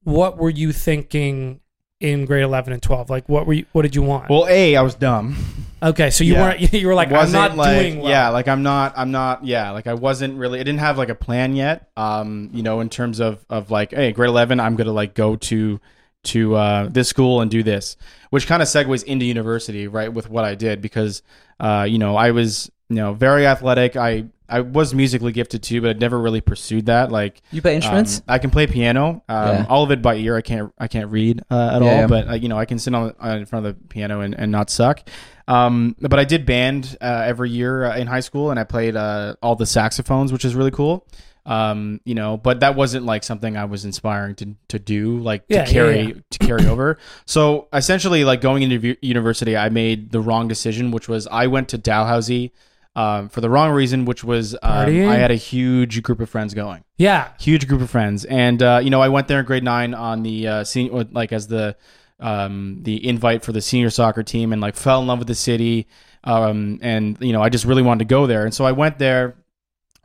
what 0.05 0.37
were 0.39 0.51
you 0.51 0.73
thinking 0.73 1.61
in 2.03 2.25
grade 2.25 2.43
11 2.43 2.73
and 2.73 2.83
12? 2.83 3.11
Like 3.11 3.29
what 3.29 3.47
were 3.47 3.55
you 3.55 3.67
what 3.73 3.83
did 3.83 3.95
you 3.95 4.03
want? 4.03 4.29
Well, 4.29 4.47
A, 4.49 4.77
I 4.77 4.83
was 4.83 4.95
dumb. 4.95 5.37
okay, 5.83 6.11
so 6.11 6.25
you 6.25 6.35
yeah. 6.35 6.43
weren't 6.43 6.73
you 6.73 6.87
were 6.87 6.95
like 6.95 7.13
I'm 7.13 7.33
not 7.33 7.57
like, 7.57 7.79
doing 7.79 8.01
well. 8.01 8.11
Yeah, 8.11 8.29
like 8.29 8.49
I'm 8.49 8.63
not 8.63 8.95
I'm 8.97 9.11
not 9.11 9.45
yeah, 9.45 9.71
like 9.71 9.87
I 9.87 9.95
wasn't 9.95 10.39
really 10.39 10.61
I 10.61 10.63
didn't 10.63 10.81
have 10.81 10.99
like 10.99 11.09
a 11.09 11.15
plan 11.15 11.57
yet. 11.57 11.91
Um, 11.97 12.51
you 12.53 12.63
know, 12.63 12.81
in 12.81 12.89
terms 12.89 13.21
of 13.21 13.45
of 13.49 13.71
like, 13.71 13.93
hey, 13.93 14.13
grade 14.13 14.29
eleven, 14.29 14.61
I'm 14.61 14.77
gonna 14.77 14.93
like 14.93 15.15
go 15.15 15.37
to 15.37 15.81
to 16.25 16.55
uh 16.55 16.89
this 16.89 17.09
school 17.09 17.41
and 17.41 17.51
do 17.51 17.63
this. 17.63 17.97
Which 18.31 18.47
kind 18.47 18.63
of 18.63 18.69
segues 18.69 19.05
into 19.05 19.27
university, 19.27 19.89
right, 19.89 20.13
with 20.13 20.31
what 20.31 20.45
I 20.45 20.55
did 20.55 20.81
because 20.81 21.23
uh, 21.63 21.85
you 21.89 21.99
know, 21.99 22.17
I 22.17 22.33
was, 22.33 22.71
you 22.89 22.97
know, 22.97 23.15
very 23.15 23.47
athletic. 23.47 23.97
I 23.97 24.25
I 24.53 24.61
was 24.61 24.95
musically 24.95 25.33
gifted 25.33 25.63
too, 25.63 25.81
but 25.81 25.91
I'd 25.91 26.01
never 26.01 26.19
really 26.19 26.41
pursued 26.41 26.87
that. 26.87 27.11
Like 27.11 27.43
You 27.51 27.63
play 27.63 27.75
instruments? 27.77 28.19
Um, 28.19 28.25
I 28.29 28.39
can 28.39 28.51
play 28.51 28.67
piano. 28.67 29.23
Um, 29.29 29.49
Yeah. 29.49 29.67
All 29.69 29.83
of 29.83 29.91
it 29.91 30.03
by 30.03 30.17
ear. 30.17 30.37
I 30.37 30.43
can't. 30.43 30.73
I 30.79 30.89
can't 30.89 31.11
read 31.11 31.41
uh, 31.51 31.73
at 31.75 31.83
Yeah, 31.83 31.89
all. 31.91 31.97
yeah. 31.97 32.07
But 32.07 32.29
uh, 32.29 32.35
you 32.35 32.49
know, 32.49 32.59
I 32.59 32.65
can 32.65 32.79
sit 32.79 32.95
on 32.95 33.15
uh, 33.23 33.29
in 33.31 33.47
front 33.47 33.67
of 33.67 33.77
the 33.79 33.87
piano 33.89 34.21
and, 34.21 34.35
and 34.35 34.53
not 34.53 34.71
suck. 34.71 35.09
Um, 35.49 35.97
but 36.01 36.19
I 36.19 36.25
did 36.25 36.47
band 36.47 36.97
uh, 37.01 37.25
every 37.27 37.51
year 37.51 37.85
uh, 37.85 37.97
in 37.97 38.07
high 38.07 38.21
school, 38.21 38.51
and 38.51 38.61
I 38.61 38.65
played 38.65 38.95
uh, 38.97 39.35
all 39.43 39.57
the 39.57 39.67
saxophones, 39.67 40.33
which 40.33 40.45
is 40.45 40.55
really 40.55 40.71
cool. 40.71 41.07
Um, 41.45 42.01
you 42.05 42.15
know, 42.15 42.37
but 42.37 42.61
that 42.61 42.77
wasn't 42.77 43.05
like 43.05 43.25
something 43.25 43.57
I 43.57 43.65
was 43.65 43.85
inspiring 43.85 44.37
to 44.37 44.55
to 44.69 44.79
do, 44.79 45.19
like 45.19 45.49
to 45.49 45.65
carry 45.67 46.23
to 46.31 46.39
carry 46.39 46.67
over. 46.67 46.99
So 47.27 47.67
essentially, 47.73 48.23
like 48.25 48.41
going 48.41 48.63
into 48.63 48.97
university, 49.05 49.57
I 49.57 49.69
made 49.69 50.13
the 50.13 50.21
wrong 50.21 50.47
decision, 50.47 50.93
which 50.93 51.09
was 51.09 51.27
I 51.27 51.49
went 51.49 51.69
to 51.71 51.79
Dalhousie. 51.79 52.53
Um, 52.95 53.31
for 53.31 53.41
the 53.41 53.49
wrong 53.49 53.71
reason, 53.73 54.05
which 54.05 54.23
was 54.23 54.55
um, 54.55 54.61
I 55.09 55.17
had 55.17 55.31
a 55.31 55.35
huge 55.37 56.03
group 56.03 56.21
of 56.21 56.29
friends 56.29 56.53
going. 56.53 56.85
Yeah. 56.99 57.31
huge 57.41 57.67
group 57.67 57.81
of 57.81 57.89
friends. 57.91 58.25
And 58.27 58.63
uh, 58.63 58.81
you 58.83 58.91
know 58.91 59.01
i 59.01 59.09
went 59.09 59.29
there 59.29 59.41
in 59.41 59.47
grade 59.47 59.65
nine 59.65 59.95
on 59.95 60.23
the 60.23 60.47
uh, 60.47 60.65
senior 60.65 61.05
like 61.11 61.33
as 61.33 61.47
the 61.49 61.75
um, 62.21 62.81
the 62.83 63.05
invite 63.09 63.43
for 63.45 63.53
the 63.53 63.61
senior 63.63 63.89
soccer 63.91 64.23
team 64.23 64.53
and 64.53 64.61
like 64.61 64.77
fell 64.77 65.01
in 65.01 65.07
love 65.07 65.19
with 65.21 65.29
the 65.29 65.35
city. 65.35 65.87
Um, 66.25 66.79
and 66.83 67.17
you 67.21 67.33
know 67.33 67.43
i 67.43 67.49
just 67.49 67.65
really 67.65 67.83
wanted 67.83 68.01
to 68.01 68.05
go 68.15 68.27
there. 68.27 68.45
And 68.45 68.53
so 68.55 68.65
i 68.67 68.73
went 68.73 68.99
there 68.99 69.37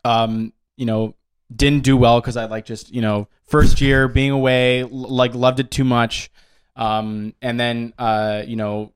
um, 0.06 0.54
you 0.78 0.86
know 0.86 1.14
didn't 1.54 1.84
do 1.84 1.96
well 1.96 2.20
because 2.22 2.36
i 2.38 2.46
like 2.46 2.66
just 2.66 2.94
you 2.94 3.02
know 3.02 3.28
first 3.46 3.80
year 3.82 4.08
being 4.08 4.32
away 4.32 4.82
l- 4.82 4.90
like 4.92 5.34
loved 5.36 5.60
it 5.60 5.72
too 5.72 5.84
much. 5.84 6.30
Um, 6.76 7.34
and 7.42 7.60
then 7.60 7.94
uh, 7.98 8.44
you 8.48 8.56
know 8.56 8.94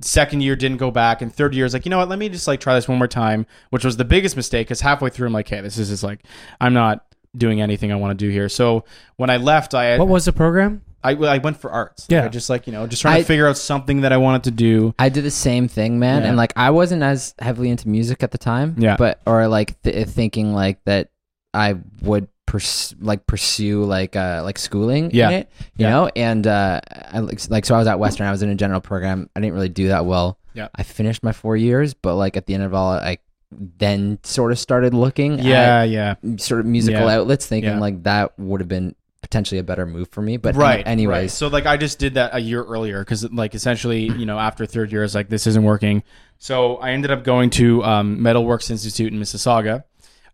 second 0.00 0.40
year 0.42 0.54
didn't 0.56 0.76
go 0.78 0.90
back 0.90 1.22
and 1.22 1.34
third 1.34 1.54
year 1.54 1.64
is 1.64 1.72
like 1.74 1.84
you 1.84 1.90
know 1.90 1.98
what 1.98 2.08
let 2.08 2.18
me 2.18 2.28
just 2.28 2.46
like 2.46 2.60
try 2.60 2.74
this 2.74 2.86
one 2.88 2.98
more 2.98 3.08
time 3.08 3.46
which 3.70 3.84
was 3.84 3.96
the 3.96 4.04
biggest 4.04 4.36
mistake 4.36 4.66
because 4.66 4.80
halfway 4.80 5.10
through 5.10 5.26
i'm 5.26 5.32
like 5.32 5.48
hey 5.48 5.60
this 5.60 5.76
is 5.78 5.88
just 5.88 6.02
like 6.02 6.22
i'm 6.60 6.72
not 6.72 7.04
doing 7.36 7.60
anything 7.60 7.90
i 7.90 7.96
want 7.96 8.16
to 8.16 8.24
do 8.26 8.30
here 8.30 8.48
so 8.48 8.84
when 9.16 9.30
i 9.30 9.36
left 9.36 9.74
i 9.74 9.98
What 9.98 10.08
was 10.08 10.24
the 10.24 10.32
program? 10.32 10.82
I, 11.04 11.14
I 11.14 11.38
went 11.38 11.56
for 11.56 11.70
arts 11.72 12.06
Yeah. 12.08 12.24
I 12.24 12.28
just 12.28 12.48
like 12.48 12.68
you 12.68 12.72
know 12.72 12.86
just 12.86 13.02
trying 13.02 13.20
to 13.20 13.26
figure 13.26 13.48
out 13.48 13.56
something 13.56 14.02
that 14.02 14.12
i 14.12 14.16
wanted 14.18 14.44
to 14.44 14.50
do 14.52 14.94
I 15.00 15.08
did 15.08 15.24
the 15.24 15.32
same 15.32 15.66
thing, 15.66 15.98
man. 15.98 16.22
Yeah. 16.22 16.28
And 16.28 16.36
like, 16.36 16.52
I 16.54 16.70
wasn't 16.70 17.02
as 17.02 17.34
heavily 17.40 17.70
into 17.70 17.88
music 17.88 18.22
at 18.22 18.30
the 18.30 18.38
time. 18.38 18.76
Yeah. 18.78 18.96
But 18.96 19.20
or 19.26 19.48
like 19.48 19.80
th- 19.82 20.06
thinking 20.06 20.54
like 20.54 20.78
that, 20.84 21.08
I 21.52 21.76
would 22.02 22.28
pers- 22.52 22.94
like 23.00 23.26
pursue 23.26 23.82
like 23.84 24.14
uh 24.14 24.42
like 24.44 24.58
schooling. 24.58 25.10
Yeah. 25.12 25.30
In 25.30 25.34
it, 25.40 25.50
you 25.76 25.86
Yeah. 25.86 25.90
know. 25.90 26.10
And 26.14 26.46
uh, 26.46 26.80
I 27.10 27.18
like 27.20 27.40
like 27.50 27.64
so 27.64 27.74
I 27.74 27.78
was 27.78 27.88
at 27.88 27.98
Western. 27.98 28.26
I 28.26 28.30
was 28.30 28.42
in 28.42 28.50
a 28.50 28.54
general 28.54 28.80
program. 28.80 29.30
I 29.34 29.40
didn't 29.40 29.54
really 29.54 29.68
do 29.70 29.88
that 29.88 30.04
well. 30.06 30.38
Yeah. 30.54 30.68
I 30.74 30.82
finished 30.82 31.22
my 31.22 31.32
four 31.32 31.56
years, 31.56 31.94
but 31.94 32.16
like 32.16 32.36
at 32.36 32.44
the 32.46 32.54
end 32.54 32.62
of 32.62 32.74
all, 32.74 32.92
I 32.92 33.18
then 33.50 34.18
sort 34.22 34.52
of 34.52 34.58
started 34.58 34.94
looking. 34.94 35.38
yeah 35.38 35.82
yeah 35.82 36.14
sort 36.36 36.60
of 36.60 36.66
musical 36.66 37.02
Yeah. 37.06 37.16
outlets, 37.18 37.46
thinking 37.46 37.70
Yeah. 37.72 37.80
like 37.80 38.02
that 38.04 38.38
would 38.38 38.60
have 38.60 38.68
been 38.68 38.94
potentially 39.22 39.58
a 39.58 39.62
better 39.62 39.86
move 39.86 40.08
for 40.10 40.20
me. 40.20 40.36
But 40.36 40.54
right 40.56 40.86
anyways, 40.86 41.14
right. 41.22 41.30
so 41.30 41.48
like 41.48 41.64
i 41.64 41.76
just 41.76 41.98
did 41.98 42.14
that 42.14 42.34
a 42.34 42.40
year 42.40 42.62
earlier 42.64 43.00
because 43.00 43.30
like 43.32 43.54
essentially 43.54 44.02
you 44.04 44.26
know 44.26 44.38
after 44.38 44.66
third 44.66 44.90
year 44.92 45.02
i 45.02 45.04
was 45.04 45.14
like 45.14 45.28
this 45.28 45.46
isn't 45.46 45.62
working 45.62 46.02
so 46.38 46.76
i 46.78 46.90
ended 46.90 47.10
up 47.12 47.22
going 47.22 47.48
to 47.50 47.84
um, 47.84 48.18
metalworks 48.18 48.68
institute 48.70 49.12
in 49.12 49.20
mississauga 49.20 49.84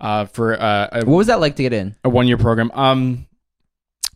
uh, 0.00 0.26
for 0.26 0.60
uh, 0.60 0.88
a, 0.92 1.04
what 1.04 1.16
was 1.16 1.26
that 1.28 1.40
like 1.40 1.56
to 1.56 1.62
get 1.62 1.72
in? 1.72 1.94
a 2.04 2.08
one 2.08 2.26
year 2.28 2.38
program. 2.38 2.70
Um, 2.74 3.26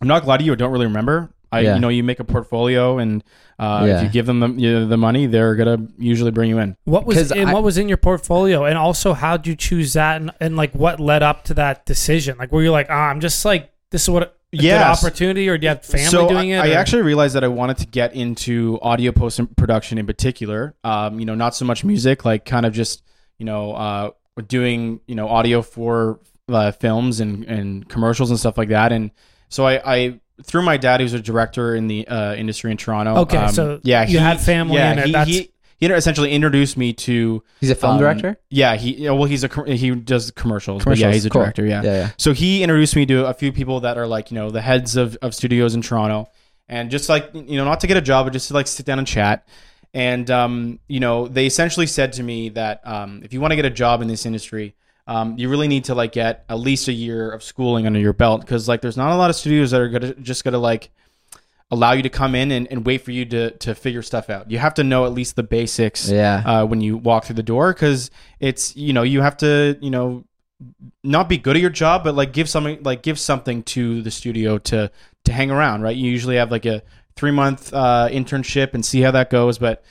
I'm 0.01 0.07
not 0.07 0.23
glad 0.23 0.41
you 0.41 0.51
I 0.51 0.55
don't 0.55 0.71
really 0.71 0.85
remember. 0.87 1.29
I, 1.51 1.59
Yeah. 1.61 1.75
you 1.75 1.81
know, 1.81 1.89
you 1.89 2.03
make 2.03 2.19
a 2.19 2.23
portfolio, 2.23 2.97
and 2.97 3.23
uh, 3.59 3.83
Yeah. 3.87 3.97
if 3.97 4.03
you 4.03 4.09
give 4.09 4.25
them 4.25 4.39
the, 4.39 4.49
you 4.49 4.71
know, 4.73 4.87
the 4.87 4.97
money, 4.97 5.27
they're 5.27 5.55
gonna 5.55 5.85
usually 5.99 6.31
bring 6.31 6.49
you 6.49 6.57
in. 6.57 6.75
What 6.85 7.05
was 7.05 7.17
'Cause 7.17 7.31
and 7.31 7.49
I- 7.49 7.53
what 7.53 7.61
was 7.63 7.77
in 7.77 7.87
your 7.87 7.97
portfolio, 7.97 8.65
and 8.65 8.75
also 8.77 9.13
how 9.13 9.37
did 9.37 9.45
you 9.47 9.55
choose 9.55 9.93
that, 9.93 10.19
and, 10.19 10.31
and 10.39 10.57
like 10.57 10.73
what 10.73 10.99
led 10.99 11.21
up 11.21 11.43
to 11.45 11.53
that 11.55 11.85
decision? 11.85 12.37
Like, 12.39 12.51
were 12.51 12.63
you 12.63 12.71
like, 12.71 12.87
ah, 12.89 13.09
I'm 13.09 13.19
just 13.19 13.45
like, 13.45 13.71
this 13.91 14.01
is 14.03 14.09
what 14.09 14.23
a 14.23 14.31
Yes. 14.51 15.01
good 15.01 15.07
opportunity, 15.07 15.47
or 15.47 15.57
do 15.59 15.65
you 15.65 15.69
have 15.69 15.83
family 15.85 16.05
so 16.07 16.27
doing 16.27 16.53
I, 16.53 16.57
it? 16.57 16.71
I 16.71 16.73
or- 16.73 16.77
actually 16.79 17.03
realized 17.03 17.35
that 17.35 17.43
I 17.43 17.47
wanted 17.49 17.77
to 17.77 17.85
get 17.87 18.15
into 18.15 18.79
audio 18.81 19.11
post 19.11 19.39
production 19.55 19.99
in 19.99 20.07
particular. 20.07 20.73
Um, 20.83 21.19
you 21.19 21.25
know, 21.27 21.35
not 21.35 21.55
so 21.55 21.65
much 21.65 21.83
music, 21.83 22.25
like 22.25 22.45
kind 22.45 22.65
of 22.65 22.73
just 22.73 23.03
you 23.39 23.45
know, 23.45 23.73
uh, 23.73 24.09
doing 24.41 24.99
you 25.07 25.15
know 25.15 25.27
audio 25.27 25.61
for 25.61 26.19
uh, 26.49 26.71
films 26.71 27.19
and 27.19 27.43
and 27.45 27.87
commercials 27.87 28.29
and 28.29 28.39
stuff 28.39 28.57
like 28.57 28.69
that. 28.69 28.91
And 28.91 29.11
so 29.49 29.65
I, 29.65 29.95
I 29.95 30.19
through 30.43 30.63
my 30.63 30.77
dad, 30.77 30.99
who's 31.01 31.13
a 31.13 31.19
director 31.19 31.75
in 31.75 31.87
the 31.87 32.07
uh, 32.07 32.33
industry 32.35 32.71
in 32.71 32.77
Toronto. 32.77 33.17
Okay, 33.21 33.37
um, 33.37 33.51
so 33.53 33.79
yeah, 33.83 34.05
you 34.07 34.19
had 34.19 34.41
family 34.41 34.75
Yeah, 34.75 34.93
in 34.93 34.99
it, 34.99 35.05
he, 35.05 35.11
that's- 35.11 35.27
he 35.35 35.49
he 35.77 35.87
essentially 35.87 36.31
introduced 36.31 36.77
me 36.77 36.93
to 36.93 37.43
He's 37.59 37.69
a 37.69 37.75
film 37.75 37.93
um, 37.93 37.99
director. 37.99 38.37
Yeah, 38.49 38.75
he 38.77 39.09
well 39.09 39.25
he's 39.25 39.43
a 39.43 39.49
he 39.75 39.93
does 39.93 40.31
commercials, 40.31 40.85
but 40.85 40.97
yeah, 40.97 41.11
he's 41.11 41.25
a 41.25 41.29
cool. 41.29 41.41
director. 41.41 41.65
Yeah. 41.65 41.81
Yeah, 41.83 41.93
yeah. 41.93 42.09
So 42.17 42.31
he 42.33 42.63
introduced 42.63 42.95
me 42.95 43.05
to 43.07 43.25
a 43.27 43.33
few 43.33 43.51
people 43.51 43.81
that 43.81 43.97
are 43.97 44.07
like 44.07 44.31
you 44.31 44.35
know 44.35 44.49
the 44.49 44.61
heads 44.61 44.95
of 44.95 45.17
of 45.21 45.35
studios 45.35 45.75
in 45.75 45.81
Toronto, 45.81 46.29
and 46.69 46.89
just 46.89 47.09
like 47.09 47.29
you 47.33 47.57
know 47.57 47.65
not 47.65 47.81
to 47.81 47.87
get 47.87 47.97
a 47.97 48.01
job, 48.01 48.25
but 48.25 48.31
just 48.33 48.47
to 48.47 48.53
like 48.53 48.67
sit 48.67 48.85
down 48.85 48.97
and 48.97 49.07
chat. 49.07 49.45
And 49.93 50.29
um, 50.31 50.79
you 50.87 50.99
know 50.99 51.27
they 51.27 51.45
essentially 51.45 51.85
said 51.87 52.13
to 52.13 52.23
me 52.23 52.49
that 52.49 52.81
um, 52.85 53.21
if 53.23 53.31
you 53.33 53.39
want 53.41 53.51
to 53.51 53.55
get 53.55 53.65
a 53.65 53.69
job 53.69 54.01
in 54.01 54.07
this 54.07 54.25
industry, 54.25 54.75
um, 55.05 55.37
you 55.37 55.49
really 55.49 55.67
need 55.67 55.83
to 55.85 55.95
like 55.95 56.13
get 56.13 56.45
at 56.49 56.55
least 56.59 56.87
a 56.87 56.93
year 56.93 57.29
of 57.29 57.43
schooling 57.43 57.85
under 57.85 57.99
your 57.99 58.13
belt 58.13 58.41
because 58.41 58.67
like 58.67 58.81
there's 58.81 58.97
not 58.97 59.11
a 59.11 59.15
lot 59.15 59.29
of 59.29 59.35
studios 59.35 59.71
that 59.71 59.81
are 59.81 59.89
gonna 59.89 60.13
just 60.15 60.43
gonna 60.43 60.57
like 60.57 60.89
allow 61.71 61.91
you 61.93 62.03
to 62.03 62.09
come 62.09 62.35
in 62.35 62.51
and, 62.51 62.67
and 62.71 62.85
wait 62.85 63.01
for 63.01 63.11
you 63.11 63.25
to 63.25 63.51
to 63.51 63.75
figure 63.75 64.01
stuff 64.01 64.29
out. 64.29 64.49
You 64.49 64.57
have 64.59 64.73
to 64.75 64.83
know 64.83 65.05
at 65.05 65.13
least 65.13 65.35
the 65.35 65.43
basics 65.43 66.09
Yeah. 66.09 66.41
uh, 66.45 66.65
when 66.65 66.81
you 66.81 66.97
walk 66.97 67.25
through 67.25 67.35
the 67.35 67.43
door 67.43 67.73
because 67.73 68.09
it's 68.39 68.75
you 68.75 68.93
know 68.93 69.03
you 69.03 69.21
have 69.21 69.37
to 69.37 69.77
you 69.81 69.89
know 69.91 70.23
not 71.03 71.27
be 71.27 71.37
good 71.37 71.55
at 71.57 71.61
your 71.61 71.69
job 71.71 72.03
but 72.03 72.15
like 72.15 72.31
give 72.31 72.47
something 72.47 72.81
like 72.83 73.01
give 73.03 73.19
something 73.19 73.63
to 73.63 74.01
the 74.01 74.11
studio 74.11 74.57
to 74.57 74.89
to 75.25 75.31
hang 75.33 75.51
around 75.51 75.81
right 75.81 75.97
you 75.97 76.09
usually 76.09 76.37
have 76.37 76.51
like 76.51 76.65
a 76.65 76.81
three 77.15 77.31
month 77.31 77.73
uh, 77.73 78.07
internship 78.11 78.73
and 78.73 78.85
see 78.85 79.01
how 79.01 79.11
that 79.11 79.29
goes 79.29 79.57
but 79.57 79.83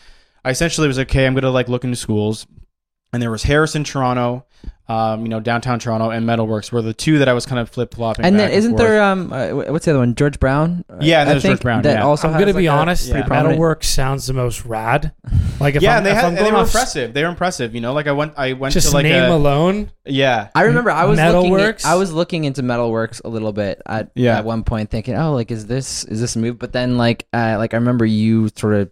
i 0.45 0.51
essentially 0.51 0.89
was 0.89 0.99
okay 0.99 1.27
i'm 1.27 1.35
gonna 1.35 1.51
like 1.51 1.69
look 1.69 1.85
into 1.85 1.97
schools. 1.97 2.47
And 3.15 3.21
there 3.21 3.31
was 3.31 3.43
Harris 3.43 3.75
in 3.75 3.85
toronto 3.85 4.47
um, 4.89 5.23
you 5.23 5.29
know 5.29 5.41
downtown 5.41 5.79
toronto 5.79 6.11
and 6.11 6.27
metalworks 6.27 6.71
were 6.73 6.83
the 6.83 6.93
two 6.93 7.19
that 7.21 7.29
i 7.29 7.33
was 7.33 7.47
kind 7.47 7.59
of 7.61 7.71
flip-flopping 7.71 8.25
and 8.25 8.37
back 8.37 8.49
then 8.51 8.59
isn't 8.59 8.73
forth. 8.73 8.83
there 8.83 9.03
um 9.03 9.33
uh, 9.33 9.49
what's 9.73 9.85
the 9.87 9.93
other 9.93 10.01
one 10.01 10.15
George 10.15 10.39
Brown? 10.39 10.85
Yeah, 11.01 11.21
and 11.21 11.31
I 11.31 11.33
there's 11.33 11.43
George 11.45 11.53
think 11.55 11.63
Brown, 11.63 11.83
That 11.83 11.95
yeah. 11.99 12.05
also 12.05 12.29
I'm 12.29 12.39
gonna 12.39 12.53
be 12.53 12.69
like, 12.69 12.79
honest. 12.79 13.11
pretty 13.11 13.27
yeah. 13.29 13.43
Metalworks 13.43 13.85
sounds 13.85 14.27
the 14.27 14.35
most 14.35 14.67
rad. 14.67 15.13
Like, 15.61 15.77
if 15.77 15.83
yeah 15.83 15.93
I'm, 15.93 15.97
and 15.99 16.07
they 16.07 16.11
if 16.11 16.17
had 16.17 16.25
I'm 16.25 16.29
and 16.31 16.37
they 16.39 16.43
going 16.43 16.53
were 16.55 16.59
off 16.61 16.67
impressive 16.67 17.15
they 17.15 17.23
were 17.23 17.29
impressive 17.31 17.75
you 17.75 17.81
know 17.81 17.93
like 17.95 18.07
i 18.09 18.13
went 18.13 18.35
i 18.37 18.53
went 18.53 18.75
just 18.75 18.89
to 18.91 18.95
like 18.95 19.05
name 19.05 19.31
a 19.31 19.35
alone, 19.35 19.91
yeah 20.05 20.49
I 20.55 20.65
remember 20.65 20.91
I 20.91 21.05
was 21.05 21.19
looking 21.19 21.53
Metalworks? 21.53 21.85
I 21.87 21.95
was 21.95 22.13
looking 22.13 22.45
into 22.45 22.63
Metalworks 22.63 23.23
a 23.25 23.29
little 23.29 23.53
bit 23.53 23.81
at 23.87 24.11
Yeah. 24.15 24.39
at 24.39 24.45
one 24.45 24.65
point 24.65 24.91
thinking, 24.91 25.15
"Oh, 25.17 25.33
like 25.33 25.51
is 25.51 25.67
this 25.67 26.05
is 26.05 26.21
this 26.21 26.35
a 26.37 26.39
move?" 26.41 26.59
But 26.59 26.73
then 26.73 26.99
like 26.99 27.27
uh, 27.33 27.55
like 27.57 27.73
I 27.73 27.77
remember 27.79 28.05
you 28.05 28.51
sort 28.57 28.75
of 28.75 28.91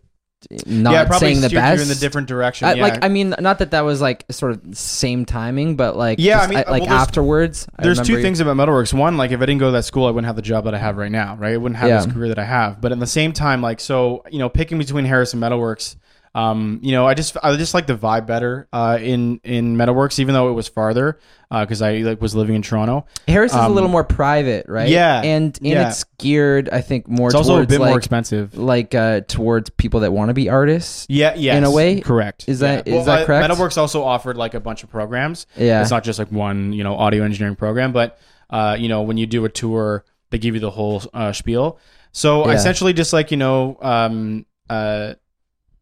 not 0.66 0.92
yeah, 0.92 1.04
probably 1.04 1.34
saying 1.34 1.40
the 1.42 1.50
best. 1.50 1.76
you 1.76 1.82
in 1.82 1.88
the 1.88 1.94
different 1.94 2.26
direction. 2.28 2.66
I- 2.68 2.74
yeah. 2.74 2.82
Like 2.82 3.04
I 3.04 3.08
mean, 3.08 3.34
not 3.38 3.58
that 3.58 3.72
that 3.72 3.82
was 3.82 4.00
like 4.00 4.24
sort 4.30 4.52
of 4.52 4.76
same 4.76 5.24
timing, 5.26 5.76
but 5.76 5.96
like 5.96 6.18
Yeah, 6.18 6.38
just, 6.38 6.44
I 6.44 6.54
mean, 6.54 6.64
like 6.66 6.82
well, 6.84 6.92
afterwards. 6.92 7.66
I 7.76 7.82
There's 7.82 7.98
two 7.98 8.14
remember- 8.14 8.22
things 8.22 8.40
about 8.40 8.56
Metalworks. 8.56 8.94
One, 8.94 9.16
like 9.16 9.32
if 9.32 9.40
I 9.40 9.46
didn't 9.46 9.58
go 9.60 9.66
to 9.66 9.72
that 9.72 9.84
school, 9.84 10.06
I 10.06 10.10
wouldn't 10.10 10.26
have 10.26 10.36
the 10.36 10.42
job 10.42 10.64
that 10.64 10.74
I 10.74 10.78
have 10.78 10.96
right 10.96 11.12
now, 11.12 11.36
right? 11.36 11.52
I 11.54 11.56
wouldn't 11.56 11.78
have 11.78 11.88
Yeah. 11.88 12.02
this 12.02 12.12
career 12.12 12.28
that 12.28 12.38
I 12.38 12.44
have. 12.44 12.80
But 12.80 12.92
at 12.92 12.98
the 13.00 13.06
same 13.06 13.32
time, 13.32 13.60
like 13.60 13.80
so, 13.80 14.24
you 14.30 14.38
know, 14.38 14.48
picking 14.48 14.78
between 14.78 15.04
Harris 15.04 15.34
and 15.34 15.42
Metalworks, 15.42 15.96
um, 16.34 16.78
you 16.82 16.92
know, 16.92 17.06
I 17.08 17.14
just 17.14 17.36
I 17.42 17.56
just 17.56 17.74
like 17.74 17.86
the 17.88 17.96
vibe 17.96 18.26
better 18.26 18.68
uh, 18.72 18.98
in 19.00 19.40
in 19.42 19.76
Metalworks, 19.76 20.18
even 20.20 20.32
though 20.34 20.48
it 20.50 20.52
was 20.52 20.68
farther 20.68 21.18
because 21.50 21.82
I 21.82 21.98
like 21.98 22.20
was 22.20 22.36
living 22.36 22.54
in 22.54 22.62
Toronto. 22.62 23.06
Harris 23.26 23.50
is 23.50 23.56
a 23.58 23.62
um, 23.62 23.74
little 23.74 23.88
more 23.88 24.04
private, 24.04 24.66
right? 24.68 24.88
yeah, 24.88 25.22
and 25.22 25.56
and 25.58 25.66
yeah. 25.66 25.88
it's 25.88 26.04
geared, 26.18 26.68
I 26.68 26.82
think, 26.82 27.08
more 27.08 27.28
It's 27.28 27.34
towards 27.34 27.48
also 27.48 27.62
a 27.62 27.66
bit 27.66 27.80
like 27.80 27.88
more 27.88 27.98
expensive. 27.98 28.56
like 28.56 28.94
uh 28.94 29.22
towards 29.22 29.70
people 29.70 30.00
that 30.00 30.12
want 30.12 30.28
to 30.28 30.34
be 30.34 30.48
artists. 30.48 31.06
Yeah, 31.08 31.34
yeah, 31.34 31.56
in 31.56 31.64
a 31.64 31.70
way, 31.70 32.00
correct. 32.00 32.44
is 32.48 32.60
that- 32.60 32.86
yeah. 32.86 32.94
is 33.00 33.06
that 33.06 33.22
uh, 33.22 33.26
correct? 33.26 33.48
Metalworks 33.50 33.76
also 33.76 34.04
offered 34.04 34.36
like 34.36 34.54
a 34.54 34.60
bunch 34.60 34.84
of 34.84 34.90
programs. 34.90 35.48
Yeah, 35.56 35.82
It's 35.82 35.90
not 35.90 36.04
just 36.04 36.20
like 36.20 36.30
one, 36.30 36.72
you 36.72 36.84
know, 36.84 36.94
audio 36.94 37.24
engineering 37.24 37.56
program, 37.56 37.92
but 37.92 38.20
uh, 38.50 38.76
you 38.78 38.88
know, 38.88 39.02
when 39.02 39.16
you 39.16 39.26
do 39.26 39.44
a 39.44 39.48
tour, 39.48 40.04
they 40.30 40.38
give 40.38 40.54
you 40.54 40.60
the 40.60 40.70
whole 40.70 41.02
uh, 41.12 41.32
spiel. 41.32 41.80
So 42.12 42.42
I 42.42 42.50
Yeah. 42.52 42.54
essentially 42.58 42.92
just 42.92 43.12
like 43.12 43.32
you 43.32 43.36
know, 43.36 43.76
um, 43.82 44.46
uh, 44.68 45.14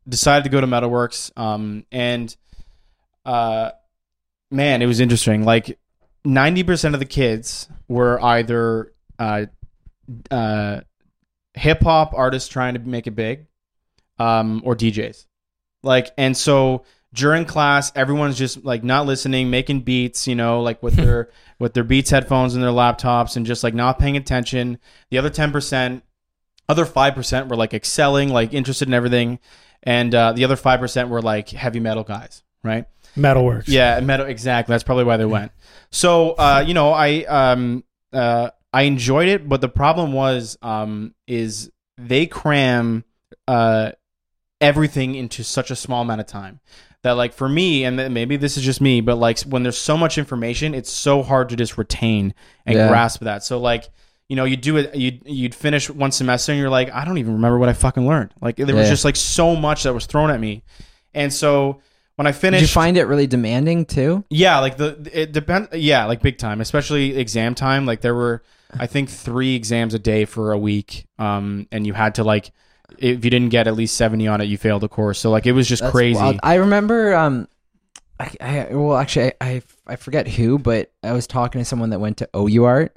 decided 0.09 0.45
to 0.45 0.51
go 0.51 0.61
to 0.61 0.67
Metalworks, 0.67 1.31
um, 1.37 1.85
and 1.93 2.35
uh, 3.25 3.71
man, 4.51 4.83
it 4.83 4.87
was 4.87 5.01
interesting. 5.01 5.45
Like 5.45 5.79
ninety 6.25 6.63
percent 6.63 6.95
of 6.95 7.01
the 7.01 7.07
kids 7.07 7.69
were 7.89 8.23
either 8.23 8.93
uh, 9.19 9.47
uh, 10.31 10.81
hip 11.55 11.83
hop 11.83 12.15
artists 12.15 12.49
trying 12.49 12.75
to 12.75 12.81
make 12.81 13.07
it 13.07 13.13
big, 13.13 13.47
um, 14.19 14.63
or 14.65 14.75
DJs. 14.75 15.27
Like, 15.83 16.11
and 16.19 16.37
so 16.37 16.85
during 17.13 17.45
class, 17.45 17.93
everyone's 17.95 18.37
just 18.37 18.65
like 18.65 18.85
not 18.85 19.07
listening, 19.07 19.51
making 19.51 19.81
beats, 19.81 20.27
you 20.27 20.35
know, 20.35 20.61
like 20.61 20.83
with 20.83 20.95
their 20.97 21.31
with 21.59 21.75
their 21.75 21.85
Beats 21.85 22.11
headphones 22.11 22.55
and 22.55 22.63
their 22.63 22.71
laptops, 22.71 23.37
and 23.37 23.47
just 23.47 23.65
like 23.65 23.75
not 23.75 23.99
paying 23.99 24.17
attention. 24.17 24.79
The 25.11 25.19
other 25.19 25.31
ten 25.31 25.53
percent, 25.53 26.03
other 26.69 26.85
five 26.85 27.15
percent 27.15 27.49
were 27.49 27.57
like 27.57 27.75
excelling, 27.75 28.31
like 28.31 28.53
interested 28.53 28.89
in 28.89 28.95
everything, 28.95 29.39
and 29.83 30.15
uh, 30.15 30.33
the 30.33 30.45
other 30.45 30.57
five 30.57 30.81
percent 30.81 31.09
were 31.09 31.23
like 31.23 31.49
heavy 31.51 31.81
metal 31.81 32.05
guys, 32.05 32.43
right? 32.63 32.85
Metalworks. 33.17 33.65
Yeah, 33.69 34.01
metal. 34.01 34.27
Exactly. 34.27 34.73
That's 34.73 34.85
probably 34.85 35.05
why 35.05 35.17
they 35.17 35.25
went. 35.27 35.53
So, 35.91 36.33
uh, 36.33 36.65
you 36.67 36.75
know, 36.75 36.93
I 36.93 37.25
um 37.25 37.85
uh 38.13 38.51
I 38.73 38.83
enjoyed 38.83 39.29
it, 39.29 39.49
but 39.49 39.61
the 39.61 39.69
problem 39.69 40.13
was 40.13 40.57
um 40.63 41.15
is 41.27 41.71
they 41.97 42.27
cram 42.27 43.05
uh 43.47 43.93
everything 44.61 45.15
into 45.15 45.45
such 45.45 45.71
a 45.71 45.77
small 45.77 46.03
amount 46.03 46.21
of 46.21 46.27
time 46.27 46.61
that 47.03 47.13
like 47.13 47.33
for 47.33 47.49
me 47.49 47.85
and 47.85 48.13
maybe 48.13 48.37
this 48.37 48.57
is 48.57 48.65
just 48.65 48.81
me 48.81 49.01
but 49.01 49.15
like 49.15 49.39
when 49.43 49.63
there's 49.63 49.79
so 49.79 49.97
much 49.97 50.19
information 50.19 50.75
it's 50.75 50.91
so 50.91 51.23
hard 51.23 51.49
to 51.49 51.55
just 51.55 51.79
retain 51.79 52.35
and 52.67 52.77
Yeah. 52.77 52.89
grasp 52.89 53.21
that 53.21 53.45
so 53.45 53.61
like 53.61 53.89
you 54.29 54.37
know 54.37 54.45
you 54.45 54.57
do 54.57 54.77
it 54.77 54.95
you'd, 54.95 55.23
you'd 55.27 55.55
finish 55.55 55.89
one 55.91 56.13
semester 56.13 56.53
and 56.53 56.61
you're 56.61 56.69
like 56.71 56.91
i 56.93 57.05
don't 57.05 57.19
even 57.19 57.33
remember 57.35 57.59
what 57.59 57.69
i 57.69 57.73
fucking 57.73 58.07
learned 58.07 58.33
like 58.43 58.57
there 58.57 58.67
was 58.75 58.87
Yeah. 58.87 58.91
just 58.91 59.05
like 59.05 59.17
so 59.17 59.57
much 59.57 59.85
that 59.85 59.95
was 59.95 60.07
thrown 60.07 60.31
at 60.31 60.39
me 60.41 60.63
and 61.15 61.33
so 61.33 61.81
when 62.17 62.27
i 62.27 62.31
Did 62.33 62.39
finished 62.41 62.63
you 62.63 62.69
find 62.69 62.97
it 62.97 63.05
really 63.05 63.27
demanding 63.29 63.85
too? 63.87 64.25
yeah, 64.29 64.59
like 64.59 64.77
the 64.77 65.09
it 65.13 65.31
depends. 65.33 65.69
Yeah, 65.73 66.05
like 66.07 66.21
big 66.21 66.37
time, 66.37 66.61
especially 66.61 67.17
exam 67.17 67.55
time. 67.55 67.87
Like 67.87 68.01
there 68.01 68.13
were, 68.15 68.43
I 68.77 68.89
think, 68.89 69.09
three 69.09 69.55
exams 69.55 69.95
a 69.95 70.01
day 70.01 70.25
for 70.25 70.51
a 70.51 70.59
week. 70.59 71.07
Um, 71.21 71.69
and 71.71 71.87
you 71.87 71.93
had 71.93 72.17
to 72.17 72.25
like, 72.25 72.51
if 72.99 73.25
you 73.25 73.31
didn't 73.31 73.51
get 73.51 73.69
at 73.69 73.75
least 73.77 73.97
seventy 73.97 74.27
on 74.27 74.41
it, 74.41 74.47
you 74.47 74.59
failed 74.59 74.83
the 74.83 74.89
course. 74.89 75.21
So 75.21 75.31
like 75.31 75.47
it 75.47 75.53
was 75.53 75.69
just 75.69 75.81
That's 75.81 75.93
crazy. 75.93 76.19
wild. 76.19 76.41
I 76.43 76.55
remember. 76.57 77.15
Um, 77.15 77.47
I, 78.19 78.31
I 78.41 78.67
well, 78.75 78.97
actually, 78.97 79.33
I, 79.41 79.49
I 79.49 79.63
I 79.87 79.95
forget 79.97 80.27
who, 80.27 80.59
but 80.59 80.91
I 81.05 81.13
was 81.13 81.29
talking 81.29 81.61
to 81.61 81.65
someone 81.65 81.91
that 81.91 82.01
went 82.01 82.17
to 82.17 82.29
OU 82.37 82.65
Art 82.65 82.97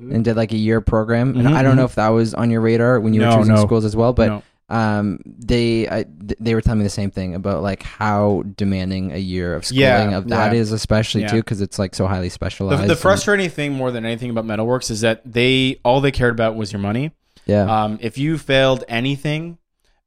and 0.00 0.24
did 0.24 0.36
like 0.36 0.52
a 0.52 0.56
year 0.56 0.80
program, 0.80 1.36
and 1.36 1.46
Mhm, 1.48 1.52
I 1.54 1.62
don't 1.62 1.76
know 1.76 1.82
mhm. 1.82 1.90
if 1.90 1.94
that 1.96 2.08
was 2.08 2.34
on 2.34 2.50
your 2.50 2.60
radar 2.60 3.00
when 3.00 3.12
you 3.14 3.20
were 3.22 3.30
choosing 3.36 3.54
no. 3.54 3.62
schools 3.62 3.84
as 3.84 3.94
well, 3.96 4.12
but. 4.12 4.26
No. 4.26 4.42
Um, 4.72 5.18
they 5.26 5.88
I, 5.88 6.04
they 6.38 6.54
were 6.54 6.60
telling 6.60 6.78
me 6.78 6.84
the 6.84 6.90
same 6.90 7.10
thing 7.10 7.34
about 7.34 7.60
like 7.60 7.82
how 7.82 8.44
demanding 8.56 9.10
a 9.10 9.16
year 9.18 9.56
of 9.56 9.66
schooling 9.66 9.82
Yeah, 9.82 10.16
of 10.16 10.28
that 10.28 10.52
yeah. 10.52 10.60
is, 10.60 10.70
especially 10.70 11.22
Yeah. 11.22 11.26
too, 11.32 11.36
because 11.38 11.60
it's 11.60 11.76
like 11.76 11.92
so 11.92 12.06
highly 12.06 12.28
specialized. 12.28 12.84
the 12.84 12.90
and- 12.92 12.96
frustrating 12.96 13.50
thing 13.50 13.72
more 13.72 13.90
than 13.90 14.04
anything 14.06 14.30
about 14.30 14.44
Metalworks 14.44 14.88
is 14.92 15.00
that 15.00 15.22
they 15.24 15.80
all 15.84 16.00
they 16.00 16.12
cared 16.12 16.30
about 16.34 16.54
was 16.54 16.70
your 16.72 16.78
money. 16.80 17.10
yeah, 17.46 17.64
Um, 17.64 17.98
if 18.00 18.16
you 18.16 18.38
failed 18.38 18.84
anything, 18.86 19.58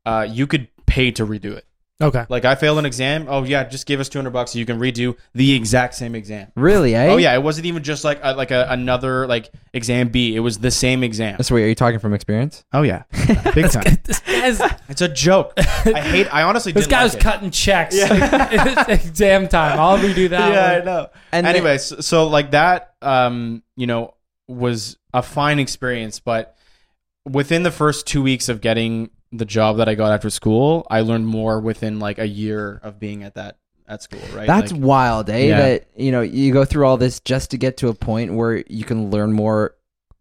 uh, 0.06 0.26
you 0.32 0.48
could 0.48 0.70
pay 0.86 1.12
to 1.12 1.26
redo 1.26 1.58
it. 1.58 1.66
Okay. 2.04 2.26
Like 2.30 2.46
I 2.46 2.56
failed 2.56 2.78
an 2.80 2.86
exam. 2.86 3.26
Oh 3.30 3.44
yeah, 3.44 3.64
just 3.64 3.86
give 3.86 4.00
us 4.00 4.10
two 4.10 4.20
hundred 4.20 4.32
bucks. 4.32 4.52
So 4.52 4.60
you 4.60 4.66
can 4.66 4.80
redo 4.80 5.16
the 5.34 5.54
exact 5.54 5.96
same 5.96 6.16
exam. 6.16 6.52
really, 6.56 6.94
eh? 6.96 7.08
Oh 7.08 7.18
yeah, 7.18 7.34
it 7.34 7.42
wasn't 7.42 7.66
even 7.66 7.82
just 7.84 8.04
like 8.04 8.20
a, 8.22 8.34
like 8.36 8.52
a, 8.52 8.68
another 8.70 9.26
like 9.28 9.52
exam 9.74 10.10
B. 10.10 10.36
It 10.36 10.42
was 10.42 10.60
the 10.60 10.72
same 10.72 11.04
exam. 11.04 11.42
So 11.42 11.56
wait, 11.56 11.64
are 11.64 11.68
you 11.70 11.76
talking 11.76 12.00
from 12.00 12.14
experience? 12.14 12.64
Oh 12.74 12.82
yeah, 12.82 13.04
big 13.54 13.72
time. 13.72 13.98
this 14.04 14.20
guy's, 14.20 14.62
It's 14.90 15.02
a 15.02 15.08
joke. 15.08 15.54
I 15.58 16.02
hate. 16.02 16.34
I 16.34 16.44
honestly 16.44 16.72
this 16.74 16.86
didn't 16.86 16.92
guy 16.92 16.98
like 16.98 17.06
was 17.06 17.16
it. 17.16 17.22
cutting 17.22 17.52
checks. 17.52 17.96
it's 18.00 18.90
exam 18.90 19.48
time. 19.48 19.80
I'll 19.80 19.98
redo 19.98 20.30
that. 20.30 20.52
Yeah, 20.54 20.82
I 20.82 20.86
know. 20.86 21.10
And 21.32 21.48
anyway, 21.48 21.78
so, 21.78 22.02
so 22.02 22.28
like 22.28 22.52
that, 22.52 22.94
um, 23.02 23.64
you 23.76 23.88
know, 23.88 24.14
was 24.48 24.98
a 25.14 25.22
fine 25.24 25.60
experience, 25.60 26.20
but 26.20 26.56
within 27.26 27.64
the 27.64 27.72
first 27.72 28.06
two 28.06 28.22
weeks 28.22 28.50
of 28.50 28.60
getting 28.62 29.10
the 29.34 29.46
job 29.46 29.78
that 29.78 29.90
I 29.90 29.96
got 29.96 30.14
after 30.14 30.30
school, 30.30 30.86
I 30.90 31.02
learned 31.02 31.28
more 31.28 31.60
within 31.60 32.00
like 32.00 32.20
a 32.20 32.28
year 32.28 32.80
of 32.84 33.00
being 33.00 33.24
at 33.24 33.36
that 33.36 33.58
at 33.88 34.04
school. 34.04 34.22
Right? 34.34 34.48
That's 34.48 34.72
Like, 34.72 34.82
wild, 34.82 35.30
eh? 35.30 35.48
Yeah. 35.48 35.58
That 35.58 35.88
you 35.96 36.12
know 36.12 36.22
you 36.22 36.54
go 36.54 36.66
through 36.66 36.86
all 36.86 36.98
this 36.98 37.20
just 37.20 37.52
to 37.52 37.58
get 37.58 37.78
to 37.78 37.90
a 37.90 37.94
point 37.94 38.34
where 38.34 38.64
you 38.68 38.86
can 38.86 39.10
learn 39.12 39.34
more 39.34 39.76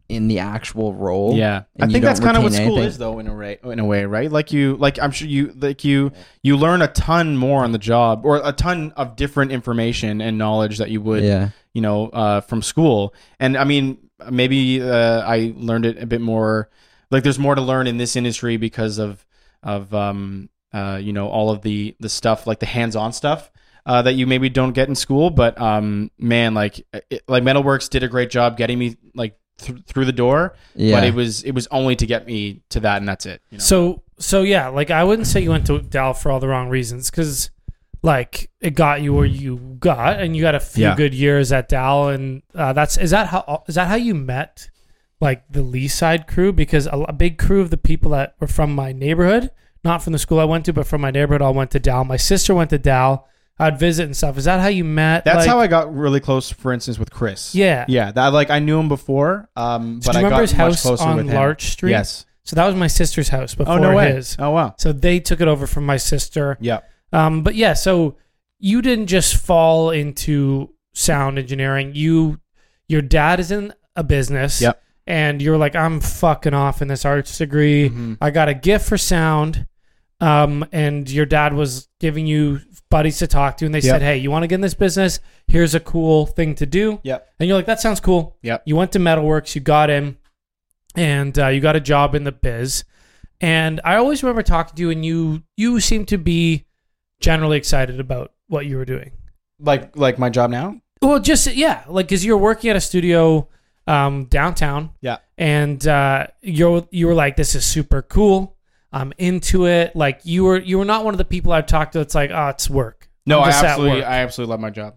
in 0.09 0.29
the 0.29 0.41
actual 0.41 0.95
role. 0.95 1.35
Yeah, 1.35 1.63
I 1.81 1.87
think 1.87 2.05
that's 2.05 2.21
kind 2.21 2.37
of 2.37 2.43
what 2.43 2.53
school 2.53 2.67
anything. 2.67 2.85
is, 2.85 2.99
though, 2.99 3.19
in 3.19 3.29
a 3.29 3.35
way. 3.35 3.59
In 3.63 3.79
a 3.79 3.85
way, 3.85 4.05
right? 4.05 4.31
Like 4.31 4.53
you, 4.53 4.77
like 4.77 4.99
I'm 4.99 5.11
sure 5.11 5.27
you, 5.29 5.55
like 5.57 5.85
you, 5.85 6.13
you 6.43 6.57
learn 6.57 6.83
a 6.83 6.89
ton 6.89 7.37
more 7.37 7.65
on 7.65 7.73
the 7.73 7.79
job, 7.79 8.27
or 8.27 8.41
a 8.45 8.53
ton 8.53 8.93
of 8.97 9.17
different 9.17 9.53
information 9.53 10.21
and 10.21 10.37
knowledge 10.37 10.79
that 10.79 10.91
you 10.91 11.01
would, 11.01 11.23
yeah, 11.23 11.51
you 11.73 11.81
know, 11.81 12.09
uh, 12.09 12.41
from 12.43 12.61
school. 12.63 13.15
And 13.41 13.57
I 13.57 13.65
mean, 13.65 13.99
maybe 14.31 14.83
uh, 14.83 15.23
I 15.23 15.55
learned 15.57 15.87
it 15.87 16.03
a 16.03 16.07
bit 16.07 16.21
more. 16.21 16.69
Like, 17.13 17.23
there's 17.23 17.39
more 17.39 17.55
to 17.55 17.61
learn 17.61 17.87
in 17.87 17.99
this 17.99 18.17
industry 18.17 18.57
because 18.57 18.99
of 18.99 19.25
of 19.63 19.95
um, 19.95 20.49
uh, 20.73 20.99
you 21.01 21.13
know, 21.13 21.29
all 21.29 21.51
of 21.51 21.63
the 21.63 21.95
the 22.01 22.09
stuff, 22.09 22.47
like 22.47 22.59
the 22.59 22.67
hands-on 22.67 23.13
stuff. 23.13 23.51
Uh, 23.85 24.01
that 24.01 24.13
you 24.13 24.29
maybe 24.29 24.49
don't 24.49 24.75
get 24.75 24.89
in 24.89 24.95
school, 24.95 25.29
but 25.29 25.61
um, 25.61 26.09
man, 26.17 26.55
like 26.55 26.87
it, 27.11 27.23
like 27.27 27.43
Metalworks 27.43 27.91
did 27.91 28.05
a 28.05 28.09
great 28.09 28.31
job 28.31 28.57
getting 28.57 28.79
me 28.79 28.97
like 29.13 29.37
th- 29.59 29.83
through 29.87 30.05
the 30.05 30.13
door 30.13 30.55
yeah. 30.77 30.95
but 30.95 31.05
it 31.05 31.15
was 31.15 31.43
it 31.43 31.51
was 31.53 31.67
only 31.73 31.97
to 31.97 32.07
get 32.07 32.25
me 32.25 32.63
to 32.71 32.79
that 32.81 32.99
and 32.99 33.09
that's 33.09 33.27
it 33.27 33.43
you 33.51 33.59
know? 33.59 33.63
So 33.65 34.03
so 34.19 34.43
yeah, 34.43 34.69
like 34.69 34.93
I 34.93 35.03
wouldn't 35.03 35.27
say 35.27 35.41
you 35.41 35.51
went 35.51 35.67
to 35.67 35.81
Dal 35.81 36.15
for 36.15 36.31
all 36.31 36.39
the 36.39 36.47
wrong 36.47 36.69
reasons 36.69 37.11
because 37.11 37.51
like 38.03 38.51
it 38.61 38.75
got 38.75 39.03
you 39.03 39.15
where 39.15 39.25
you 39.25 39.77
got, 39.79 40.21
and 40.21 40.37
you 40.37 40.43
got 40.43 40.55
a 40.55 40.61
few 40.61 40.85
Yeah. 40.85 40.97
good 40.97 41.15
years 41.15 41.53
at 41.53 41.69
Dal, 41.69 42.09
and 42.09 42.43
uh, 42.55 42.73
that's 42.73 42.97
is 42.99 43.11
that 43.11 43.29
how 43.29 43.65
is 43.67 43.75
that 43.77 43.89
how 43.89 43.97
you 43.97 44.15
met 44.15 44.71
like 45.23 45.45
the 45.49 45.61
Leaside 45.61 46.27
crew? 46.27 46.53
Because 46.53 46.87
a, 46.87 46.99
a 47.09 47.13
big 47.15 47.39
crew 47.39 47.61
of 47.63 47.71
the 47.71 47.79
people 47.79 48.11
that 48.11 48.35
were 48.41 48.47
from 48.47 48.75
my 48.75 48.93
neighborhood, 48.93 49.51
not 49.85 50.03
from 50.03 50.13
the 50.13 50.19
school 50.19 50.39
I 50.41 50.45
went 50.45 50.65
to, 50.67 50.73
but 50.75 50.87
from 50.87 51.01
my 51.01 51.11
neighborhood, 51.11 51.41
all 51.41 51.55
went 51.55 51.71
to 51.71 51.81
Dal. 51.81 52.05
My 52.05 52.17
sister 52.19 52.55
went 52.55 52.71
to 52.71 52.79
Dal. 52.79 53.27
I'd 53.59 53.79
visit 53.79 54.05
and 54.07 54.17
stuff. 54.17 54.37
Is 54.39 54.45
that 54.47 54.61
how 54.61 54.69
you 54.69 54.83
met? 54.85 55.25
that's 55.25 55.39
like, 55.39 55.47
how 55.49 55.61
i 55.61 55.67
got 55.69 55.95
really 55.95 56.19
close 56.21 56.51
for 56.51 56.73
instance 56.73 56.99
with 56.99 57.11
chris 57.13 57.55
Yeah. 57.55 57.85
yeah 57.87 58.11
that 58.11 58.29
like 58.33 58.51
i 58.51 58.59
knew 58.59 58.81
him 58.81 58.89
before 58.89 59.49
um 59.55 60.01
So 60.03 60.09
but 60.09 60.17
i 60.17 60.19
remember 60.21 60.37
got 60.37 60.41
his 60.43 60.53
much 60.53 60.59
house 60.59 60.83
closer 60.83 61.05
on 61.05 61.17
with 61.19 61.29
him 61.29 61.35
Larch 61.35 61.65
Street? 61.71 61.91
yes 61.93 62.25
So 62.43 62.57
that 62.57 62.67
was 62.67 62.75
my 62.75 62.89
sister's 62.89 63.29
house 63.29 63.55
before 63.55 63.75
oh 63.75 63.79
no 63.79 63.95
way 63.95 64.15
his. 64.15 64.37
oh 64.41 64.51
wow 64.51 64.75
So 64.79 64.93
they 64.93 65.21
took 65.21 65.41
it 65.41 65.47
over 65.49 65.67
from 65.69 65.87
my 65.87 65.97
sister. 65.99 66.57
yeah 66.61 66.81
Um, 67.13 67.43
but 67.43 67.55
yeah, 67.55 67.75
so 67.75 68.17
you 68.59 68.81
didn't 68.83 69.07
just 69.09 69.37
fall 69.37 69.91
into 69.91 70.71
sound 70.95 71.39
engineering. 71.39 71.93
You, 71.95 72.41
your 72.89 73.03
dad 73.03 73.39
is 73.39 73.51
in 73.51 73.73
a 73.97 74.03
business. 74.05 74.61
Yep. 74.63 74.83
And 75.07 75.43
you're 75.43 75.57
like, 75.59 75.75
I'm 75.75 76.01
fucking 76.01 76.55
off 76.55 76.81
in 76.81 76.89
this 76.89 77.05
arts 77.05 77.37
degree. 77.39 77.91
Mhm. 77.91 78.19
I 78.21 78.31
got 78.31 78.49
a 78.49 78.55
gift 78.55 78.89
for 78.89 78.97
sound. 78.99 79.67
Um, 80.21 80.65
and 80.71 81.11
your 81.11 81.27
dad 81.27 81.53
was 81.55 81.89
giving 81.99 82.27
you 82.29 82.61
buddies 82.91 83.19
to 83.19 83.27
talk 83.27 83.57
to, 83.57 83.67
and 83.67 83.75
they 83.75 83.81
Yep. 83.81 83.85
said, 83.95 84.03
Hey, 84.03 84.19
you 84.19 84.31
want 84.31 84.45
to 84.45 84.47
get 84.47 84.55
in 84.57 84.61
this 84.61 84.75
business? 84.75 85.19
Here's 85.49 85.75
a 85.75 85.81
cool 85.81 86.27
thing 86.27 86.55
to 86.57 86.67
do. 86.67 87.01
Yep. 87.03 87.27
And 87.41 87.49
you're 87.49 87.57
like, 87.59 87.67
That 87.67 87.81
sounds 87.81 87.99
cool. 87.99 88.37
Yep. 88.43 88.63
You 88.67 88.77
went 88.77 88.93
to 88.93 89.01
Metalworks, 89.01 89.57
you 89.57 89.61
got 89.61 89.91
in, 89.91 90.17
and 90.95 91.37
uh, 91.39 91.49
you 91.49 91.61
got 91.61 91.75
a 91.75 91.81
job 91.81 92.15
in 92.15 92.23
the 92.25 92.31
biz. 92.33 92.85
And 93.41 93.81
I 93.85 93.97
always 93.97 94.23
remember 94.23 94.43
talking 94.43 94.77
to 94.77 94.83
you, 94.83 94.91
and 94.91 95.05
you 95.05 95.43
you 95.57 95.81
seem 95.81 96.07
to 96.07 96.19
be 96.19 96.67
generally 97.19 97.57
excited 97.57 97.99
about 97.99 98.33
what 98.47 98.67
you 98.67 98.77
were 98.77 98.85
doing. 98.85 99.11
like 99.59 99.97
like 99.97 100.19
my 100.19 100.29
job 100.31 100.51
now 100.51 100.77
Well, 101.01 101.19
just 101.19 101.53
yeah, 101.55 101.83
like 101.89 102.07
because 102.07 102.25
you're 102.25 102.39
working 102.39 102.71
at 102.71 102.77
a 102.77 102.81
studio 102.81 103.49
um, 103.87 104.25
downtown. 104.27 104.91
Yeah. 105.01 105.19
and 105.39 105.85
uh, 105.87 106.27
you're 106.41 106.87
you 106.91 107.07
were 107.07 107.15
like, 107.15 107.37
this 107.37 107.55
is 107.55 107.65
super 107.65 108.03
cool. 108.03 108.57
I'm 108.93 109.13
into 109.19 109.67
it. 109.67 109.97
Like 109.97 110.21
you 110.25 110.45
were 110.45 110.59
you 110.61 110.79
were 110.79 110.85
not 110.85 111.05
one 111.05 111.15
of 111.15 111.19
the 111.19 111.25
people 111.25 111.53
I've 111.53 111.67
talked 111.67 111.93
to. 111.93 111.99
That's 111.99 112.15
like, 112.15 112.31
oh, 112.31 112.49
it's 112.49 112.69
work. 112.69 113.09
No, 113.27 113.41
I 113.41 113.49
absolutely. 113.51 114.05
I 114.05 114.23
absolutely 114.23 114.51
love 114.53 114.61
my 114.61 114.71
job. 114.71 114.95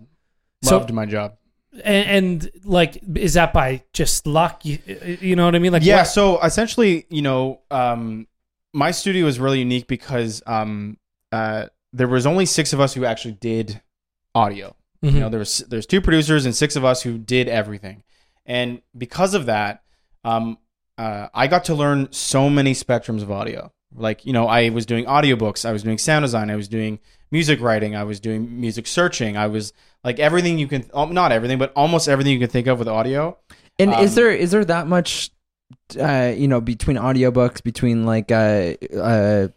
So- 0.63 0.78
Loved 0.78 0.91
my 0.93 1.06
job. 1.06 1.36
and, 1.84 2.10
and 2.43 2.52
like, 2.65 2.98
is 3.15 3.34
that 3.36 3.54
by 3.54 3.84
just 3.93 4.26
luck? 4.28 4.65
You, 4.65 4.80
you 5.21 5.36
know 5.36 5.45
what 5.45 5.56
I 5.56 5.60
mean? 5.60 5.71
Like, 5.74 5.84
yeah. 5.84 5.98
what- 5.98 6.08
So 6.08 6.41
essentially, 6.41 7.06
you 7.10 7.21
know, 7.21 7.62
um, 7.71 8.28
my 8.74 8.91
studio 8.91 9.28
is 9.28 9.39
really 9.39 9.60
unique 9.60 9.88
because 9.88 10.41
um, 10.48 10.98
uh, 11.32 11.67
there 11.93 12.08
was 12.08 12.26
only 12.26 12.45
six 12.45 12.74
of 12.74 12.80
us 12.82 12.93
who 12.93 13.06
actually 13.06 13.34
did 13.36 13.82
audio. 14.34 14.76
Mhm. 15.04 15.13
You 15.13 15.19
know, 15.21 15.30
there 15.30 15.39
was 15.39 15.60
there's 15.69 15.86
two 15.86 16.02
producers 16.02 16.45
and 16.45 16.56
six 16.56 16.76
of 16.76 16.84
us 16.84 17.04
who 17.04 17.17
did 17.17 17.48
everything, 17.48 18.04
and 18.46 18.82
because 18.98 19.34
of 19.34 19.46
that, 19.48 19.84
um, 20.24 20.58
uh, 20.98 21.28
I 21.34 21.48
got 21.48 21.66
to 21.66 21.76
learn 21.76 22.12
so 22.12 22.50
many 22.50 22.74
spectrums 22.74 23.22
of 23.22 23.32
audio. 23.32 23.72
Like, 23.96 24.26
you 24.26 24.34
know, 24.34 24.48
I 24.48 24.70
was 24.70 24.86
doing 24.86 25.06
audiobooks, 25.06 25.66
I 25.66 25.72
was 25.72 25.84
doing 25.84 25.98
sound 25.98 26.24
design, 26.24 26.50
I 26.50 26.56
was 26.56 26.68
doing 26.68 27.00
music 27.32 27.62
writing, 27.62 27.96
I 27.96 28.04
was 28.04 28.20
doing 28.20 28.60
music 28.60 28.88
searching, 28.88 29.38
I 29.38 29.48
was 29.48 29.74
like 30.04 30.20
everything 30.20 30.60
you 30.60 30.68
can, 30.68 30.90
um, 30.94 31.14
not 31.14 31.32
everything, 31.32 31.58
but 31.58 31.72
almost 31.76 32.10
everything 32.10 32.34
you 32.34 32.40
can 32.40 32.50
think 32.50 32.68
of 32.68 32.78
with 32.80 32.88
audio. 32.88 33.38
And 33.80 33.92
is 33.94 34.12
Um, 34.12 34.16
there 34.16 34.32
is 34.32 34.52
there 34.52 34.66
that 34.66 34.88
much, 34.88 35.32
uh, 36.00 36.34
you 36.36 36.48
know, 36.48 36.62
between 36.62 36.98
audiobooks, 36.98 37.64
between 37.64 38.06
like 38.06 38.32
uh, 38.32 38.74
uh, 38.98 39.48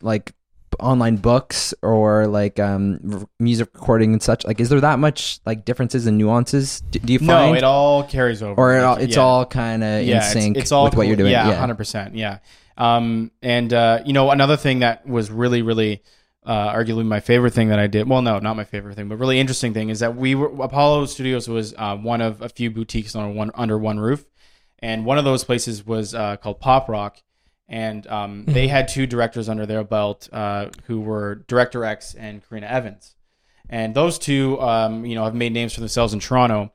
like 0.00 0.32
online 0.80 1.16
books 1.16 1.74
or 1.82 2.26
like 2.26 2.58
um 2.60 3.26
music 3.38 3.68
recording 3.74 4.12
and 4.12 4.22
such? 4.22 4.44
Like, 4.46 4.60
is 4.60 4.68
there 4.68 4.80
that 4.80 4.98
much 4.98 5.40
like 5.46 5.64
differences 5.64 6.06
and 6.06 6.18
nuances? 6.18 6.80
Do, 6.90 6.98
do 6.98 7.12
you 7.12 7.18
No, 7.20 7.26
find, 7.34 7.56
it 7.56 7.64
all 7.64 8.04
carries 8.04 8.42
over. 8.42 8.60
or 8.60 8.76
it 8.76 8.82
all, 8.84 8.96
it's 8.96 9.16
Yeah. 9.16 9.22
all 9.22 9.46
kind 9.46 9.82
of 9.84 10.00
in 10.02 10.06
yeah, 10.08 10.16
it's- 10.16 10.32
sync 10.32 10.56
it's, 10.56 10.72
all 10.72 10.84
with 10.84 10.96
what 10.96 11.06
you're 11.06 11.16
doing? 11.16 11.32
Yeah, 11.32 11.52
hundred 11.54 11.76
percent. 11.76 12.14
Yeah. 12.14 12.38
Um, 12.78 13.30
and 13.42 13.72
uh, 13.72 14.00
you 14.06 14.12
know, 14.12 14.30
another 14.30 14.56
thing 14.56 14.78
that 14.80 15.06
was 15.06 15.30
really, 15.30 15.60
really, 15.62 16.02
uh, 16.44 16.72
arguably 16.72 17.04
my 17.04 17.20
favorite 17.20 17.52
thing 17.52 17.68
that 17.68 17.78
I 17.78 17.86
did. 17.86 18.08
Well, 18.08 18.22
no, 18.22 18.38
not 18.38 18.56
my 18.56 18.64
favorite 18.64 18.96
thing, 18.96 19.08
but 19.08 19.16
really 19.18 19.38
interesting 19.38 19.74
thing 19.74 19.90
is 19.90 20.00
that 20.00 20.16
we 20.16 20.34
were 20.34 20.48
Apollo 20.62 21.06
Studios 21.06 21.48
was 21.48 21.74
uh, 21.76 21.96
one 21.96 22.20
of 22.20 22.40
a 22.42 22.48
few 22.48 22.70
boutiques 22.70 23.14
on 23.14 23.34
one 23.34 23.50
under 23.54 23.78
one 23.78 24.00
roof, 24.00 24.24
and 24.80 25.04
one 25.04 25.18
of 25.18 25.24
those 25.24 25.44
places 25.44 25.86
was 25.86 26.14
uh, 26.14 26.36
called 26.38 26.58
Pop 26.60 26.88
Rock. 26.88 27.18
And 27.72 28.06
um, 28.06 28.44
they 28.44 28.68
had 28.68 28.86
two 28.86 29.06
directors 29.06 29.48
under 29.48 29.64
their 29.64 29.82
belt 29.82 30.28
uh, 30.30 30.68
who 30.84 31.00
were 31.00 31.36
Director 31.46 31.86
X 31.86 32.14
and 32.14 32.46
Karena 32.46 32.66
Evans. 32.66 33.16
And 33.70 33.94
those 33.94 34.18
two, 34.18 34.60
um, 34.60 35.06
you 35.06 35.14
know, 35.14 35.24
have 35.24 35.34
made 35.34 35.54
names 35.54 35.72
for 35.72 35.80
themselves 35.80 36.12
in 36.12 36.20
Toronto. 36.20 36.70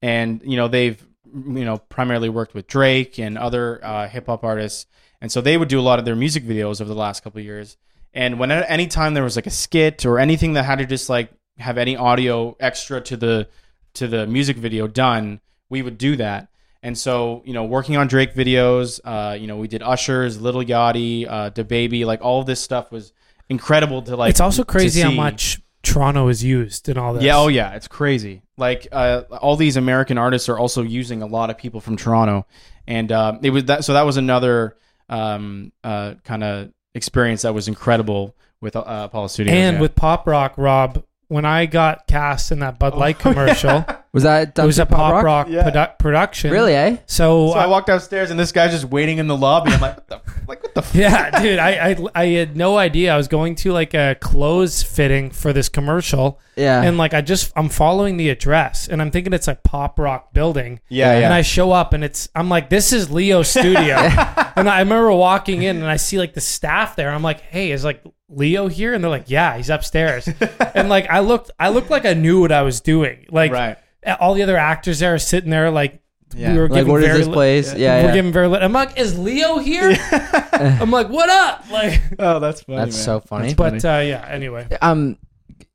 And, 0.00 0.40
you 0.42 0.56
know, 0.56 0.66
they've, 0.66 1.06
you 1.26 1.66
know, 1.66 1.76
primarily 1.76 2.30
worked 2.30 2.54
with 2.54 2.66
Drake 2.66 3.18
and 3.18 3.36
other 3.36 3.84
uh, 3.84 4.08
hip 4.08 4.24
hop 4.24 4.42
artists. 4.42 4.86
And 5.20 5.30
so 5.30 5.42
they 5.42 5.58
would 5.58 5.68
do 5.68 5.78
a 5.78 5.82
lot 5.82 5.98
of 5.98 6.06
their 6.06 6.16
music 6.16 6.44
videos 6.44 6.80
over 6.80 6.88
the 6.88 6.94
last 6.98 7.22
couple 7.22 7.40
of 7.40 7.44
years. 7.44 7.76
And 8.14 8.38
when 8.38 8.50
any 8.50 8.86
time 8.86 9.12
there 9.12 9.24
was 9.24 9.36
like 9.36 9.46
a 9.46 9.50
skit 9.50 10.06
or 10.06 10.18
anything 10.18 10.54
that 10.54 10.64
had 10.64 10.78
to 10.78 10.86
just 10.86 11.10
like 11.10 11.30
have 11.58 11.76
any 11.76 11.94
audio 11.94 12.56
extra 12.58 13.02
to 13.02 13.18
the 13.18 13.48
to 13.94 14.08
the 14.08 14.26
music 14.26 14.56
video 14.56 14.86
done, 14.86 15.40
we 15.68 15.82
would 15.82 15.98
do 15.98 16.16
that. 16.16 16.48
And 16.82 16.96
so, 16.96 17.42
you 17.44 17.52
know, 17.52 17.64
working 17.64 17.96
on 17.96 18.06
Drake 18.06 18.34
videos, 18.34 19.00
uh, 19.04 19.34
you 19.34 19.46
know, 19.46 19.56
we 19.56 19.68
did 19.68 19.82
Ushers, 19.82 20.40
Lil 20.40 20.62
Yachty, 20.62 21.26
uh, 21.28 21.50
DaBaby, 21.50 22.04
like 22.04 22.20
all 22.22 22.40
of 22.40 22.46
this 22.46 22.60
stuff 22.60 22.92
was 22.92 23.12
incredible 23.48 24.02
to 24.02 24.16
like. 24.16 24.30
it's 24.30 24.40
also 24.40 24.62
crazy 24.64 25.00
how 25.00 25.10
much 25.10 25.60
Toronto 25.82 26.28
is 26.28 26.44
used 26.44 26.88
in 26.88 26.98
all 26.98 27.14
this. 27.14 27.22
Yeah, 27.22 27.38
oh 27.38 27.48
yeah, 27.48 27.74
it's 27.74 27.88
crazy. 27.88 28.42
Like 28.56 28.88
uh, 28.92 29.22
all 29.40 29.56
these 29.56 29.76
American 29.76 30.18
artists 30.18 30.48
are 30.48 30.58
also 30.58 30.82
using 30.82 31.22
a 31.22 31.26
lot 31.26 31.50
of 31.50 31.58
people 31.58 31.80
from 31.80 31.96
Toronto, 31.96 32.46
and 32.86 33.10
uh, 33.10 33.38
it 33.42 33.50
was 33.50 33.64
that. 33.64 33.84
So 33.84 33.94
that 33.94 34.02
was 34.02 34.16
another 34.16 34.76
um, 35.08 35.72
uh, 35.82 36.14
kind 36.24 36.44
of 36.44 36.72
experience 36.94 37.42
that 37.42 37.54
was 37.54 37.68
incredible 37.68 38.36
with 38.60 38.76
uh, 38.76 38.82
Apollo 38.86 39.28
Studios. 39.28 39.54
and 39.54 39.76
yeah. 39.76 39.80
with 39.80 39.94
pop 39.94 40.26
rock, 40.26 40.54
Rob. 40.56 41.04
When 41.28 41.44
I 41.44 41.66
got 41.66 42.06
cast 42.06 42.52
in 42.52 42.60
that 42.60 42.78
Bud 42.78 42.94
Light 42.94 43.16
Oh, 43.18 43.22
commercial, 43.32 43.84
Was 44.18 44.22
that 44.24 44.58
it 44.58 44.64
was 44.66 44.78
a 44.78 44.86
pop 44.86 45.22
rock, 45.24 45.46
Yeah. 45.48 45.70
produ- 45.70 45.98
production. 45.98 46.50
Really? 46.50 46.74
Eh? 46.74 46.96
So, 47.06 47.48
so 47.52 47.58
I 47.58 47.64
I- 47.64 47.66
walked 47.66 47.86
downstairs 47.86 48.30
and 48.30 48.38
this 48.38 48.52
guy's 48.52 48.72
just 48.72 48.84
waiting 48.84 49.18
in 49.18 49.26
the 49.26 49.36
lobby. 49.36 49.72
I'm 49.72 49.80
like, 49.80 49.96
what 49.96 50.08
the, 50.08 50.20
like 50.48 50.62
what 50.62 50.74
the. 50.74 50.80
F-? 50.80 50.94
yeah, 50.94 51.40
dude, 51.42 51.58
I, 51.58 51.90
I 51.90 51.96
I 52.14 52.26
had 52.26 52.56
no 52.56 52.76
idea. 52.78 53.12
I 53.14 53.16
was 53.16 53.28
going 53.28 53.54
to 53.56 53.72
like 53.72 53.94
a 53.94 54.16
clothes 54.20 54.82
fitting 54.82 55.30
for 55.30 55.52
this 55.52 55.68
commercial, 55.68 56.40
Yeah. 56.56 56.82
and 56.82 56.98
like 56.98 57.14
I 57.14 57.20
just 57.20 57.52
I'm 57.56 57.68
following 57.68 58.16
the 58.16 58.30
address, 58.30 58.88
and 58.88 59.00
I'm 59.00 59.10
thinking 59.10 59.32
it's 59.32 59.48
a 59.48 59.54
pop 59.54 59.98
rock 59.98 60.32
building. 60.32 60.80
Yeah, 60.88 61.18
yeah. 61.18 61.24
And 61.26 61.34
I 61.34 61.42
show 61.42 61.72
up, 61.72 61.92
and 61.92 62.02
it's 62.04 62.28
I'm 62.34 62.48
like, 62.48 62.70
this 62.70 62.92
is 62.92 63.10
Leo's 63.10 63.48
studio, 63.48 63.96
and 64.56 64.68
I 64.68 64.80
remember 64.80 65.12
walking 65.12 65.62
in, 65.62 65.76
and 65.76 65.86
I 65.86 65.96
see 65.96 66.18
like 66.18 66.34
the 66.34 66.40
staff 66.40 66.96
there. 66.96 67.10
I'm 67.10 67.22
like, 67.22 67.40
hey, 67.40 67.70
is 67.72 67.84
like 67.84 68.02
Leo 68.30 68.68
here? 68.68 68.92
And 68.94 69.02
they're 69.02 69.10
like, 69.10 69.30
yeah, 69.30 69.56
he's 69.56 69.70
upstairs. 69.70 70.28
and 70.74 70.88
like 70.88 71.08
I 71.08 71.20
looked, 71.20 71.50
I 71.58 71.68
looked 71.70 71.90
like 71.90 72.04
I 72.04 72.14
knew 72.14 72.40
what 72.40 72.52
I 72.52 72.62
was 72.62 72.80
doing. 72.80 73.26
Like 73.30 73.52
right. 73.52 73.78
All 74.20 74.34
the 74.34 74.42
other 74.42 74.56
actors 74.56 74.98
there 75.00 75.14
are 75.14 75.18
sitting 75.18 75.50
there, 75.50 75.70
like 75.70 76.00
Yeah. 76.34 76.52
we 76.52 76.58
were 76.58 76.68
like, 76.68 76.80
giving 76.80 76.92
what 76.92 77.00
is 77.02 77.06
very 77.06 77.18
this 77.18 77.26
li- 77.28 77.32
place? 77.32 77.74
Yeah. 77.74 78.02
we're 78.02 78.08
yeah. 78.08 78.14
giving 78.14 78.32
very. 78.32 78.46
little. 78.48 78.64
I'm 78.64 78.72
like, 78.72 78.98
is 78.98 79.18
Leo 79.18 79.58
here? 79.58 79.96
I'm 80.52 80.90
like, 80.90 81.08
what 81.08 81.28
up? 81.30 81.70
Like, 81.70 82.00
Oh, 82.18 82.38
that's 82.38 82.62
funny. 82.62 82.78
That's 82.78 82.96
man. 82.96 83.04
so 83.04 83.20
funny. 83.20 83.54
but 83.54 83.84
uh, 83.84 84.02
yeah. 84.04 84.26
Anyway, 84.28 84.66
um 84.82 85.16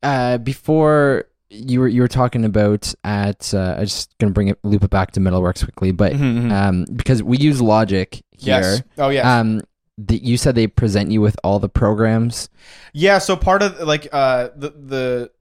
uh 0.01 0.37
before 0.37 1.25
you 1.49 1.79
were 1.79 1.87
you 1.87 2.01
were 2.01 2.07
talking 2.07 2.45
about 2.45 2.93
at 3.03 3.53
uh 3.53 3.75
I'm 3.77 3.85
just 3.85 4.17
gonna 4.17 4.31
bring 4.33 4.47
it 4.49 4.57
loop 4.63 4.83
it 4.83 4.89
back 4.89 5.11
to 5.11 5.19
Metalworks 5.19 5.63
quickly, 5.63 5.91
but 5.91 6.13
Mhm, 6.13 6.43
mhm. 6.43 6.51
um 6.51 6.85
because 6.95 7.21
we 7.23 7.37
use 7.37 7.61
Logic 7.61 8.13
here. 8.31 8.61
yes. 8.61 8.83
Oh 8.97 9.09
yeah. 9.09 9.39
Um 9.39 9.61
the, 9.99 10.17
you 10.17 10.37
said 10.37 10.55
they 10.55 10.65
present 10.65 11.11
you 11.11 11.21
with 11.21 11.37
all 11.43 11.59
the 11.59 11.69
programs. 11.69 12.49
Yeah, 12.93 13.19
so 13.19 13.35
part 13.35 13.61
of 13.61 13.79
like 13.81 14.07
uh 14.11 14.49
the 14.55 14.69
the 14.71 15.31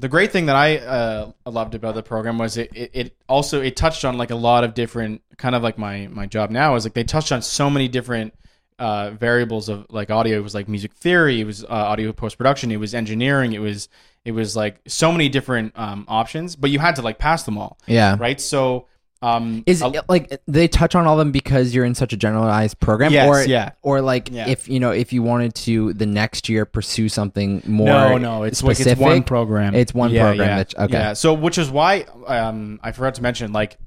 the 0.00 0.08
great 0.08 0.32
thing 0.32 0.46
that 0.46 0.56
I 0.56 0.78
uh 0.78 1.32
loved 1.46 1.74
about 1.74 1.94
the 1.94 2.02
program 2.02 2.38
was 2.38 2.56
it, 2.56 2.70
it, 2.74 2.90
it 2.92 3.16
also 3.28 3.60
it 3.60 3.76
touched 3.76 4.04
on 4.04 4.18
like 4.18 4.30
a 4.30 4.36
lot 4.36 4.64
of 4.64 4.74
different 4.74 5.22
kind 5.36 5.54
of 5.54 5.62
like 5.62 5.78
my 5.78 6.08
my 6.10 6.26
job 6.26 6.50
now 6.50 6.74
is 6.74 6.84
like 6.84 6.94
they 6.94 7.04
touched 7.04 7.32
on 7.32 7.42
so 7.42 7.70
many 7.70 7.88
different 7.88 8.34
uh 8.78 9.10
variables 9.10 9.68
of 9.68 9.86
like 9.90 10.10
audio. 10.10 10.38
It 10.38 10.42
was 10.42 10.54
like 10.54 10.68
music 10.68 10.92
theory 10.94 11.40
it 11.40 11.44
was 11.44 11.64
uh, 11.64 11.68
audio 11.68 12.12
post 12.12 12.36
production 12.36 12.72
it 12.72 12.78
was 12.78 12.94
engineering 12.94 13.52
it 13.52 13.60
was 13.60 13.88
it 14.24 14.32
was 14.32 14.56
like 14.56 14.80
so 14.86 15.12
many 15.12 15.28
different 15.28 15.72
um 15.78 16.04
options 16.08 16.56
but 16.56 16.70
you 16.70 16.78
had 16.78 16.96
to 16.96 17.02
like 17.02 17.18
pass 17.18 17.44
them 17.44 17.58
all. 17.58 17.78
Yeah. 17.86 18.16
right? 18.18 18.40
So 18.40 18.86
um 19.22 19.62
Is 19.66 19.80
it, 19.80 20.04
like 20.08 20.38
they 20.46 20.68
touch 20.68 20.94
on 20.94 21.06
all 21.06 21.14
of 21.14 21.18
them 21.18 21.32
because 21.32 21.74
you're 21.74 21.84
in 21.84 21.94
such 21.94 22.12
a 22.12 22.16
generalized 22.16 22.78
program, 22.80 23.12
Yes, 23.12 23.28
or 23.28 23.42
yeah. 23.44 23.70
or 23.82 24.00
like 24.02 24.28
Yeah. 24.30 24.48
if 24.48 24.68
you 24.68 24.80
know 24.80 24.90
if 24.90 25.12
you 25.12 25.22
wanted 25.22 25.54
to 25.56 25.92
the 25.94 26.04
next 26.06 26.48
year 26.48 26.64
pursue 26.66 27.08
something 27.08 27.62
more 27.66 27.86
no, 27.86 28.18
no, 28.18 28.42
it's 28.42 28.62
like 28.62 28.78
it's 28.80 29.00
one 29.00 29.22
program. 29.22 29.74
It's 29.74 29.94
one 29.94 30.10
Yeah, 30.10 30.24
program 30.26 30.48
Yeah, 30.48 30.56
that- 30.56 30.78
okay. 30.78 30.92
Yeah. 30.92 31.12
So, 31.14 31.32
which 31.32 31.56
is 31.58 31.70
why 31.70 32.04
um, 32.26 32.80
I 32.82 32.92
forgot 32.92 33.14
to 33.14 33.22
mention, 33.22 33.52
like, 33.52 33.78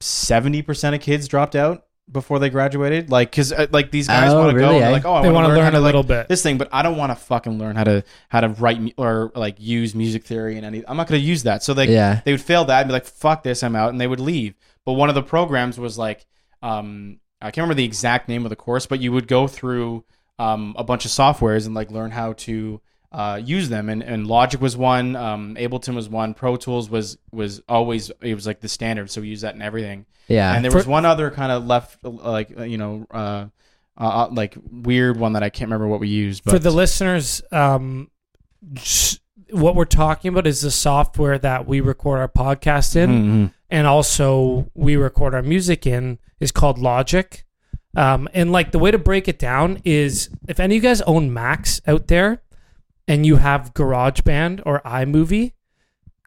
seventy 0.00 0.62
percent 0.62 0.94
of 0.94 1.00
kids 1.00 1.28
dropped 1.28 1.54
out 1.56 1.84
before 2.10 2.38
they 2.38 2.50
graduated. 2.50 3.10
Like, 3.10 3.30
because 3.30 3.52
uh, 3.52 3.66
like 3.70 3.90
these 3.90 4.08
guys 4.08 4.32
Oh, 4.32 4.38
want 4.38 4.50
to 4.50 4.56
really, 4.56 4.68
go, 4.68 4.74
and 4.74 4.82
they're 4.82 4.88
eh? 4.90 4.92
like, 4.92 5.04
oh, 5.04 5.14
I 5.14 5.22
they 5.22 5.30
want 5.30 5.46
to 5.48 5.54
learn 5.54 5.64
how 5.64 5.70
to, 5.70 5.76
a 5.76 5.80
like, 5.80 5.84
little 5.86 6.02
bit. 6.02 6.28
this 6.28 6.42
thing, 6.42 6.58
but 6.58 6.68
I 6.72 6.82
don't 6.82 6.96
want 6.96 7.10
to 7.12 7.16
fucking 7.16 7.58
learn 7.58 7.76
how 7.76 7.84
to 7.84 8.02
how 8.28 8.40
to 8.40 8.48
write 8.48 8.80
mu- 8.80 8.90
or 8.96 9.30
like 9.34 9.56
use 9.58 9.94
music 9.94 10.24
theory 10.24 10.56
and 10.56 10.66
any. 10.66 10.84
I'm 10.86 10.96
not 10.96 11.06
going 11.06 11.20
to 11.20 11.26
use 11.26 11.44
that. 11.44 11.62
So 11.62 11.74
they 11.74 11.86
Yeah. 11.92 12.20
they 12.24 12.32
would 12.32 12.40
fail 12.40 12.64
that 12.66 12.80
and 12.80 12.88
be 12.88 12.92
like, 12.92 13.04
fuck 13.06 13.42
this, 13.42 13.62
I'm 13.62 13.76
out, 13.76 13.90
and 13.90 14.00
they 14.00 14.06
would 14.06 14.20
leave. 14.20 14.54
But 14.84 14.94
one 14.94 15.08
of 15.08 15.14
the 15.14 15.22
programs 15.22 15.78
was 15.78 15.96
like, 15.98 16.26
um, 16.62 17.20
I 17.40 17.46
can't 17.46 17.58
remember 17.58 17.74
the 17.74 17.84
exact 17.84 18.28
name 18.28 18.44
of 18.44 18.50
the 18.50 18.56
course, 18.56 18.86
but 18.86 19.00
you 19.00 19.12
would 19.12 19.26
go 19.28 19.46
through 19.46 20.04
um, 20.38 20.74
a 20.78 20.84
bunch 20.84 21.04
of 21.04 21.10
softwares 21.10 21.66
and 21.66 21.74
like 21.74 21.90
learn 21.90 22.10
how 22.10 22.32
to 22.34 22.80
uh, 23.12 23.40
use 23.44 23.68
them. 23.68 23.88
And, 23.88 24.02
and 24.02 24.26
Logic 24.26 24.60
was 24.60 24.76
one, 24.76 25.16
um, 25.16 25.56
Ableton 25.56 25.94
was 25.94 26.08
one, 26.08 26.34
Pro 26.34 26.56
Tools 26.56 26.88
was 26.90 27.18
was 27.32 27.60
always 27.68 28.10
it 28.20 28.34
was 28.34 28.46
like 28.46 28.60
the 28.60 28.68
standard, 28.68 29.10
so 29.10 29.20
we 29.20 29.28
use 29.28 29.40
that 29.40 29.54
in 29.54 29.62
everything. 29.62 30.06
yeah. 30.28 30.54
And 30.54 30.64
there 30.64 30.70
For- 30.70 30.78
was 30.78 30.86
one 30.86 31.04
other 31.04 31.30
kind 31.30 31.50
of 31.52 31.66
left, 31.66 31.98
uh, 32.04 32.10
like 32.10 32.56
uh, 32.58 32.62
you 32.64 32.78
know, 32.78 33.06
uh, 33.10 33.46
uh, 33.98 34.28
like 34.30 34.56
weird 34.70 35.18
one 35.18 35.32
that 35.34 35.42
I 35.42 35.50
can't 35.50 35.68
remember 35.68 35.88
what 35.88 36.00
we 36.00 36.08
used. 36.08 36.44
But 36.44 36.52
For 36.52 36.58
the 36.58 36.70
listeners, 36.70 37.42
um, 37.52 38.10
what 39.50 39.74
we're 39.74 39.84
talking 39.84 40.28
about 40.28 40.46
is 40.46 40.60
the 40.60 40.70
software 40.70 41.38
that 41.38 41.66
we 41.66 41.80
record 41.80 42.20
our 42.20 42.28
podcast 42.28 42.94
in, 42.96 43.10
Mhm. 43.10 43.52
and 43.70 43.86
also 43.86 44.70
we 44.74 44.96
record 44.96 45.34
our 45.34 45.42
music 45.42 45.86
in 45.86 46.18
is 46.38 46.52
called 46.52 46.78
Logic. 46.78 47.44
Um, 47.96 48.28
and 48.32 48.52
like 48.52 48.70
the 48.70 48.78
way 48.78 48.92
to 48.92 48.98
break 48.98 49.26
it 49.26 49.38
down 49.38 49.80
is 49.84 50.30
if 50.46 50.60
any 50.60 50.76
of 50.76 50.82
you 50.84 50.88
guys 50.88 51.00
own 51.02 51.32
Macs 51.32 51.80
out 51.88 52.06
there 52.06 52.40
and 53.10 53.26
you 53.26 53.36
have 53.36 53.74
GarageBand 53.74 54.62
or 54.64 54.80
iMovie, 54.82 55.50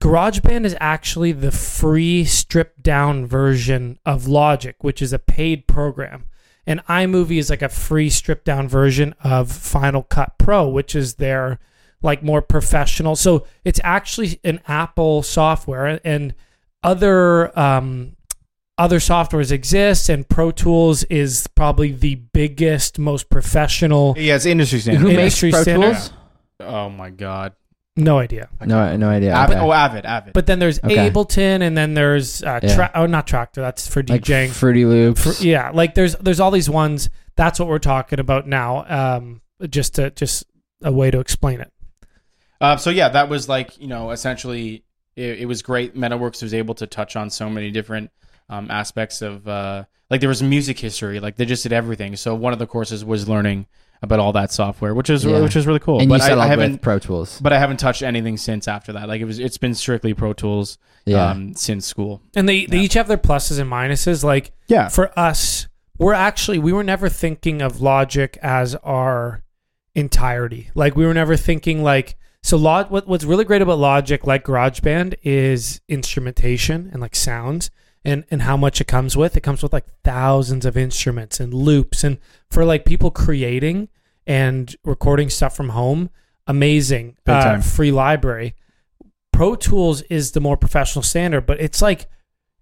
GarageBand 0.01 0.65
is 0.65 0.75
actually 0.81 1.31
the 1.31 1.49
free 1.49 2.25
stripped 2.25 2.83
down 2.83 3.25
version 3.25 3.99
of 4.05 4.27
Logic, 4.27 4.75
which 4.83 5.01
is 5.01 5.13
a 5.13 5.19
paid 5.19 5.65
program. 5.65 6.25
And 6.67 6.85
iMovie 6.87 7.39
is 7.39 7.49
like 7.49 7.61
a 7.61 7.69
free 7.69 8.09
stripped 8.09 8.43
down 8.43 8.67
version 8.67 9.15
of 9.23 9.49
Final 9.49 10.03
Cut 10.03 10.37
Pro, 10.37 10.67
which 10.67 10.93
is 10.93 11.15
their 11.15 11.57
like 12.01 12.21
more 12.21 12.41
professional. 12.41 13.15
So 13.15 13.47
it's 13.63 13.79
actually 13.81 14.41
an 14.43 14.59
Apple 14.67 15.23
software 15.23 16.01
and 16.03 16.35
other 16.83 17.57
um 17.57 18.17
other 18.77 18.99
softwares 18.99 19.51
exist, 19.51 20.09
and 20.09 20.27
Pro 20.27 20.51
Tools 20.51 21.05
is 21.05 21.47
probably 21.55 21.93
the 21.93 22.15
biggest, 22.15 22.99
most 22.99 23.29
professional. 23.29 24.15
Yeah, 24.17 24.35
it's 24.35 24.45
industry 24.45 24.79
standard. 24.79 25.11
Industry 25.11 25.51
makes 25.51 25.55
Pro 25.55 25.61
standard. 25.61 25.93
Tools? 25.93 26.13
Oh 26.63 26.89
my 26.89 27.09
god. 27.09 27.53
No 27.95 28.17
idea. 28.17 28.49
No, 28.65 28.97
no 28.97 29.07
idea. 29.09 29.33
Avid, 29.33 29.57
Okay. 29.57 29.65
Oh, 29.65 29.71
Avid, 29.71 30.03
Avid. 30.05 30.33
But 30.33 30.47
then 30.47 30.57
there's 30.57 30.79
Okay. 30.83 31.11
Ableton, 31.11 31.61
and 31.61 31.77
then 31.77 31.93
there's 31.93 32.41
uh, 32.41 32.59
Yeah. 32.63 32.75
tra- 32.75 32.91
oh, 32.95 33.05
not 33.05 33.27
Traktor. 33.27 33.55
That's 33.57 33.87
for 33.87 34.01
like 34.01 34.23
DJing. 34.23 34.49
Fruity 34.49 34.85
Loops. 34.85 35.21
For- 35.39 35.43
yeah, 35.45 35.69
like 35.71 35.93
there's 35.93 36.15
there's 36.15 36.39
all 36.39 36.49
these 36.49 36.69
ones. 36.69 37.09
That's 37.35 37.59
what 37.59 37.67
we're 37.69 37.77
talking 37.79 38.19
about 38.19 38.47
now. 38.47 38.85
Um, 38.87 39.41
just 39.69 39.95
to 39.95 40.09
just 40.09 40.45
a 40.81 40.91
way 40.91 41.11
to 41.11 41.19
explain 41.19 41.59
it. 41.61 41.71
Uh, 42.59 42.77
so 42.77 42.89
yeah, 42.89 43.09
that 43.09 43.29
was 43.29 43.47
like 43.47 43.79
you 43.79 43.87
know 43.87 44.09
essentially 44.11 44.83
it, 45.15 45.41
it 45.41 45.45
was 45.45 45.61
great. 45.61 45.95
Metalworks 45.95 46.41
was 46.41 46.53
able 46.53 46.73
to 46.75 46.87
touch 46.87 47.15
on 47.15 47.29
so 47.29 47.47
many 47.49 47.69
different 47.69 48.09
um, 48.49 48.71
aspects 48.71 49.21
of 49.21 49.47
uh, 49.47 49.83
like 50.09 50.19
there 50.19 50.29
was 50.29 50.41
music 50.41 50.79
history. 50.79 51.19
Like 51.19 51.35
they 51.35 51.45
just 51.45 51.61
did 51.61 51.73
everything. 51.73 52.15
So 52.15 52.33
one 52.33 52.53
of 52.53 52.59
the 52.59 52.67
courses 52.67 53.05
was 53.05 53.29
learning 53.29 53.67
about 54.03 54.19
all 54.19 54.33
that 54.33 54.51
software, 54.51 54.93
which 54.93 55.09
is 55.09 55.23
Yeah. 55.25 55.39
which 55.41 55.55
is 55.55 55.65
really 55.65 55.79
cool. 55.79 55.99
and 55.99 56.09
but 56.09 56.19
you 56.19 56.23
I, 56.25 56.27
settled 56.27 56.43
I 56.45 56.47
haven't 56.47 56.71
with 56.73 56.81
Pro 56.81 56.99
Tools. 56.99 57.39
but 57.41 57.51
I 57.53 57.57
haven't 57.57 57.77
touched 57.77 58.03
anything 58.03 58.37
since 58.37 58.67
after 58.67 58.93
that. 58.93 59.07
Like 59.07 59.21
it 59.21 59.25
was 59.25 59.39
it's 59.39 59.57
been 59.57 59.73
strictly 59.73 60.13
Pro 60.13 60.33
Tools 60.33 60.77
Yeah. 61.05 61.31
um, 61.31 61.55
since 61.55 61.87
school. 61.87 62.21
And 62.35 62.47
they 62.47 62.65
they 62.67 62.79
each 62.81 62.93
have 62.93 63.07
their 63.07 63.17
pluses 63.17 63.59
and 63.59 63.71
minuses. 63.71 64.23
Like 64.23 64.51
Yeah. 64.67 64.89
for 64.89 65.17
us, 65.17 65.67
we're 65.97 66.13
actually 66.13 66.59
we 66.59 66.73
were 66.73 66.83
never 66.83 67.09
thinking 67.09 67.61
of 67.61 67.81
Logic 67.81 68.37
as 68.43 68.75
our 68.83 69.41
entirety. 69.95 70.69
Like 70.75 70.95
we 70.95 71.05
were 71.05 71.13
never 71.13 71.35
thinking 71.37 71.81
like 71.83 72.15
so. 72.41 72.57
Log, 72.57 72.91
what, 72.91 73.07
what's 73.07 73.23
really 73.23 73.45
great 73.45 73.61
about 73.61 73.79
Logic, 73.79 74.25
like 74.27 74.43
GarageBand, 74.43 75.15
is 75.23 75.81
instrumentation 75.87 76.89
and 76.91 77.01
like 77.01 77.15
sounds. 77.15 77.71
And, 78.05 78.25
and 78.29 78.41
how 78.41 78.57
much 78.57 78.81
it 78.81 78.85
comes 78.87 79.15
with? 79.15 79.37
It 79.37 79.43
comes 79.43 79.63
with 79.63 79.71
like 79.71 79.85
thousands 80.03 80.65
of 80.65 80.75
instruments 80.75 81.39
and 81.39 81.53
loops, 81.53 82.03
and 82.03 82.17
for 82.51 82.65
like 82.65 82.83
people 82.83 83.11
creating 83.11 83.87
and 84.27 84.75
recording 84.83 85.29
stuff 85.29 85.55
from 85.55 85.69
home, 85.69 86.09
amazing. 86.47 87.17
Uh, 87.25 87.61
free 87.61 87.91
library. 87.91 88.55
Pro 89.31 89.55
Tools 89.55 90.01
is 90.03 90.31
the 90.31 90.39
more 90.39 90.57
professional 90.57 91.03
standard, 91.03 91.45
but 91.45 91.59
it's 91.59 91.81
like 91.81 92.07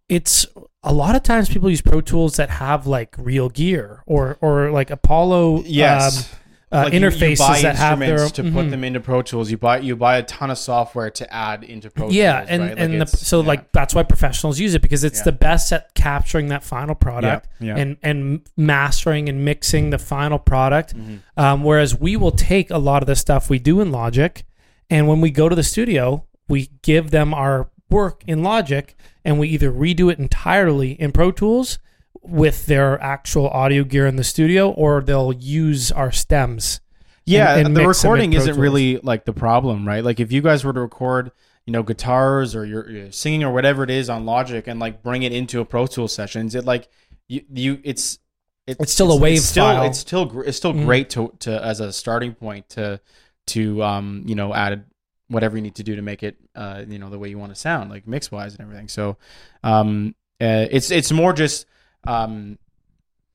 it's 0.10 0.46
a 0.84 0.94
lot 0.94 1.16
of 1.16 1.24
times 1.24 1.50
people 1.50 1.70
use 1.70 1.82
Pro 1.82 2.02
Tools 2.02 2.36
that 2.38 2.50
have 2.50 2.88
like 2.88 3.16
real 3.18 3.50
gear 3.50 4.04
or 4.06 4.38
or 4.42 4.72
like 4.72 4.90
Apollo 4.90 5.64
Yes. 5.66 6.32
um, 6.34 6.40
uh, 6.72 6.84
Like, 6.86 6.94
interfaces 6.94 7.32
you, 7.32 7.38
buy 7.38 7.62
that 7.64 7.76
have 7.76 8.00
their 8.00 8.30
to 8.30 8.44
put 8.44 8.66
Mhm. 8.68 8.70
them 8.72 8.84
into 8.86 9.00
Pro 9.02 9.22
Tools. 9.22 9.52
You 9.52 9.58
buy 9.58 9.80
you 9.80 9.96
buy 9.96 10.18
a 10.18 10.24
ton 10.24 10.50
of 10.52 10.58
software 10.58 11.10
to 11.10 11.34
add 11.34 11.64
into 11.64 11.90
Pro 11.90 12.06
Tools. 12.06 12.16
yeah, 12.16 12.46
and 12.48 12.62
right? 12.62 12.70
Like, 12.72 12.80
and 12.80 13.02
the, 13.02 13.08
so 13.08 13.42
yeah. 13.42 13.48
like 13.48 13.72
that's 13.74 13.94
why 13.94 14.04
professionals 14.04 14.60
use 14.60 14.74
it 14.74 14.82
because 14.82 15.04
it's 15.04 15.20
Yeah. 15.20 15.24
the 15.26 15.32
best 15.34 15.72
at 15.74 15.94
capturing 15.96 16.48
that 16.48 16.64
final 16.64 16.96
product 16.96 17.48
yeah. 17.60 17.76
and 17.78 17.98
and 18.02 18.42
mastering 18.56 19.28
and 19.28 19.44
mixing 19.44 19.90
the 19.90 19.98
final 20.00 20.40
product. 20.40 20.96
Mhm. 20.98 21.20
Um, 21.36 21.64
whereas 21.64 22.00
we 22.00 22.16
will 22.16 22.32
take 22.32 22.72
a 22.72 22.78
lot 22.78 23.04
of 23.04 23.08
the 23.08 23.16
stuff 23.16 23.50
we 23.50 23.60
do 23.60 23.82
in 23.82 23.92
Logic, 23.92 24.44
and 24.90 25.08
when 25.08 25.20
we 25.20 25.30
go 25.32 25.50
to 25.50 25.56
the 25.56 25.64
studio, 25.64 26.24
we 26.48 26.70
give 26.84 27.12
them 27.12 27.34
our 27.34 27.70
work 27.90 28.24
in 28.28 28.44
Logic, 28.44 28.96
and 29.26 29.38
we 29.40 29.50
either 29.50 29.70
redo 29.72 30.10
it 30.10 30.20
entirely 30.20 30.92
in 30.94 31.12
Pro 31.12 31.32
Tools 31.32 31.80
with 32.22 32.66
their 32.68 33.02
actual 33.02 33.48
audio 33.50 33.84
gear 33.84 34.06
in 34.08 34.16
the 34.16 34.24
studio, 34.24 34.70
or 34.72 35.02
they'll 35.02 35.34
use 35.34 35.92
our 35.92 36.12
stems. 36.12 36.80
Yeah, 37.26 37.56
and- 37.58 37.68
and 37.68 37.76
the 37.76 37.82
mix 37.88 38.02
them 38.02 38.08
in 38.08 38.12
recording 38.12 38.34
isn't 38.34 38.60
really 38.60 38.98
like 38.98 39.26
the 39.26 39.34
problem, 39.34 39.88
right? 39.88 40.04
Like 40.04 40.20
if 40.20 40.32
you 40.32 40.42
guys 40.42 40.64
were 40.64 40.74
to 40.74 40.80
record, 40.82 41.32
you 41.66 41.74
know, 41.74 41.84
guitars 41.84 42.56
or 42.56 42.66
you're 42.66 43.12
singing 43.12 43.44
or 43.44 43.52
whatever 43.54 43.84
it 43.84 43.90
is 43.90 44.10
on 44.10 44.26
Logic 44.26 44.66
and 44.68 44.80
like 44.80 45.04
bring 45.04 45.24
it 45.24 45.32
into 45.32 45.60
a 45.62 45.66
Pro 45.66 45.88
Tools 45.88 46.14
sessions, 46.14 46.56
it 46.56 46.66
like 46.66 46.90
you 47.28 47.42
you 47.54 47.80
it's 47.84 48.20
It's 48.68 48.92
still 48.94 49.12
a 49.12 49.16
wave 49.18 49.38
it's 49.38 49.46
still, 49.46 49.66
file. 49.66 49.84
It's 49.86 50.00
still 50.00 50.42
it's 50.42 50.58
still 50.58 50.74
Mhm. 50.74 50.86
great 50.86 51.10
to 51.12 51.34
to 51.40 51.64
as 51.64 51.80
a 51.80 51.92
starting 51.94 52.34
point 52.34 52.70
to 52.70 53.00
to 53.48 53.84
um 53.84 54.24
you 54.26 54.36
know 54.36 54.54
add 54.54 54.84
whatever 55.28 55.56
you 55.58 55.62
need 55.64 55.76
to 55.76 55.84
do 55.84 55.96
to 55.96 56.02
make 56.02 56.24
it 56.24 56.36
uh 56.56 56.84
you 56.88 57.00
know 57.00 57.10
the 57.10 57.18
way 57.20 57.30
you 57.30 57.38
want 57.40 57.52
to 57.54 57.60
sound 57.60 57.90
like 57.90 58.08
mix 58.08 58.32
wise 58.32 58.54
and 58.54 58.62
everything. 58.62 58.88
So 58.88 59.18
um 59.64 60.16
uh, 60.42 60.66
it's 60.72 60.90
it's 60.92 61.12
more 61.12 61.34
just 61.34 61.66
um 62.06 62.58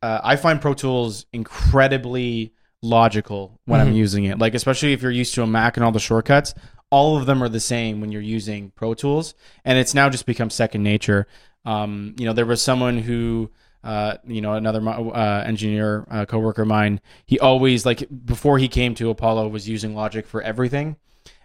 uh, 0.02 0.20
I 0.22 0.36
find 0.36 0.60
Pro 0.60 0.74
Tools 0.74 1.26
incredibly 1.32 2.52
logical 2.82 3.58
when 3.64 3.80
I'm 3.80 3.92
Mhm. 3.92 3.96
using 3.96 4.24
it. 4.24 4.38
Like 4.38 4.54
especially 4.54 4.92
if 4.92 5.02
you're 5.02 5.10
used 5.10 5.34
to 5.34 5.42
a 5.42 5.46
Mac 5.46 5.76
and 5.76 5.84
all 5.84 5.90
the 5.92 5.98
shortcuts, 5.98 6.54
all 6.90 7.16
of 7.16 7.26
them 7.26 7.42
are 7.42 7.48
the 7.48 7.60
same 7.60 8.00
when 8.00 8.12
you're 8.12 8.22
using 8.22 8.70
Pro 8.76 8.94
Tools, 8.94 9.34
and 9.64 9.78
it's 9.78 9.94
now 9.94 10.08
just 10.10 10.26
become 10.26 10.50
second 10.50 10.82
nature. 10.82 11.26
Um, 11.64 12.14
you 12.18 12.26
know, 12.26 12.32
there 12.32 12.46
was 12.46 12.62
someone 12.62 12.98
who. 12.98 13.50
Uh, 13.84 14.16
you 14.26 14.40
know, 14.40 14.54
another 14.54 14.80
uh, 14.88 15.44
engineer, 15.46 16.04
uh, 16.10 16.24
coworker 16.24 16.62
of 16.62 16.66
mine. 16.68 17.00
He 17.24 17.38
always 17.38 17.86
like 17.86 18.04
before 18.24 18.58
he 18.58 18.66
came 18.66 18.96
to 18.96 19.10
Apollo 19.10 19.46
was 19.46 19.68
using 19.68 19.94
Logic 19.94 20.26
for 20.26 20.42
everything. 20.42 20.96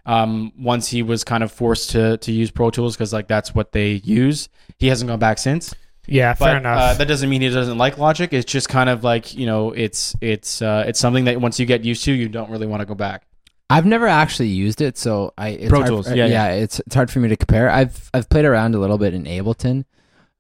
Um, 0.08 0.52
once 0.58 0.88
he 0.88 1.04
was 1.04 1.24
kind 1.24 1.44
of 1.44 1.52
forced 1.52 1.92
to 1.92 2.18
to 2.18 2.32
use 2.32 2.50
Pro 2.50 2.72
Tools 2.72 2.96
because 2.96 3.14
like 3.14 3.28
that's 3.28 3.54
what 3.54 3.74
they 3.74 4.02
use. 4.04 4.50
He 4.80 4.88
hasn't 4.88 5.08
gone 5.10 5.20
back 5.20 5.38
since 5.38 5.76
Yeah, 6.12 6.34
but 6.34 6.46
fair 6.46 6.58
enough. 6.58 6.80
Uh, 6.80 6.94
that 6.96 7.08
doesn't 7.08 7.30
mean 7.30 7.42
he 7.42 7.50
doesn't 7.50 7.78
like 7.78 7.98
Logic. 7.98 8.32
It's 8.34 8.52
just 8.52 8.70
kind 8.70 8.90
of 8.90 9.04
like 9.04 9.34
you 9.34 9.46
know, 9.46 9.72
it's 9.72 10.16
it's 10.22 10.62
uh, 10.62 10.84
it's 10.88 11.00
something 11.00 11.26
that 11.26 11.40
once 11.40 11.60
you 11.60 11.66
get 11.66 11.84
used 11.86 12.04
to, 12.06 12.12
you 12.12 12.28
don't 12.30 12.50
really 12.50 12.68
want 12.68 12.82
to 12.82 12.86
go 12.86 12.96
back. 12.96 13.24
I've 13.70 13.86
never 13.86 14.08
actually 14.08 14.50
used 14.50 14.82
it, 14.82 14.98
so 14.98 15.34
I 15.38 15.50
it's 15.50 15.70
Pro 15.70 15.80
hard- 15.80 15.90
Tools, 15.90 16.10
yeah, 16.10 16.26
yeah, 16.26 16.28
yeah. 16.28 16.48
it's 16.52 16.80
it's 16.82 16.94
hard 16.94 17.10
for 17.10 17.20
me 17.20 17.30
to 17.30 17.38
compare. 17.38 17.70
I've 17.70 18.10
I've 18.14 18.28
played 18.28 18.44
around 18.46 18.76
a 18.76 18.80
little 18.80 18.98
bit 18.98 19.14
in 19.14 19.24
Ableton, 19.24 19.86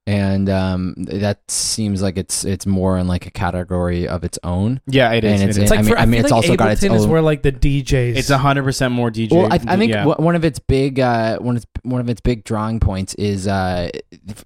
and 0.07 0.49
um, 0.49 0.95
that 0.97 1.39
seems 1.49 2.01
like 2.01 2.17
it's 2.17 2.43
it's 2.43 2.65
more 2.65 2.97
in 2.97 3.07
like 3.07 3.27
a 3.27 3.31
category 3.31 4.07
of 4.07 4.23
its 4.23 4.39
own. 4.43 4.81
Yeah, 4.87 5.11
it 5.11 5.23
And 5.23 5.35
is. 5.35 5.41
it's- 5.41 5.57
it 5.57 5.61
it's 5.61 5.71
like 5.71 5.79
I 5.79 5.83
mean- 5.83 5.91
for, 5.91 5.97
I 5.99 6.05
mean, 6.05 6.11
feel 6.13 6.19
it's 6.25 6.31
like 6.31 6.35
also 6.37 6.55
got 6.55 6.71
its 6.71 6.81
Ableton 6.81 6.95
is 6.95 7.03
own- 7.05 7.09
where 7.11 7.21
like 7.21 7.43
the 7.43 7.51
DJs. 7.51 8.15
It's 8.17 8.29
hundred 8.29 8.63
percent 8.63 8.93
more 8.93 9.11
DJ. 9.11 9.31
Well, 9.31 9.45
I, 9.51 9.59
I 9.67 9.77
think 9.77 9.91
yeah. 9.91 10.05
one 10.05 10.35
of 10.35 10.43
its 10.43 10.57
big 10.59 10.99
uh, 10.99 11.37
one 11.39 11.55
of 11.55 11.63
its, 11.63 11.71
one 11.83 12.01
of 12.01 12.09
its 12.09 12.19
big 12.21 12.43
drawing 12.43 12.79
points 12.79 13.13
is 13.15 13.47
uh, 13.47 13.89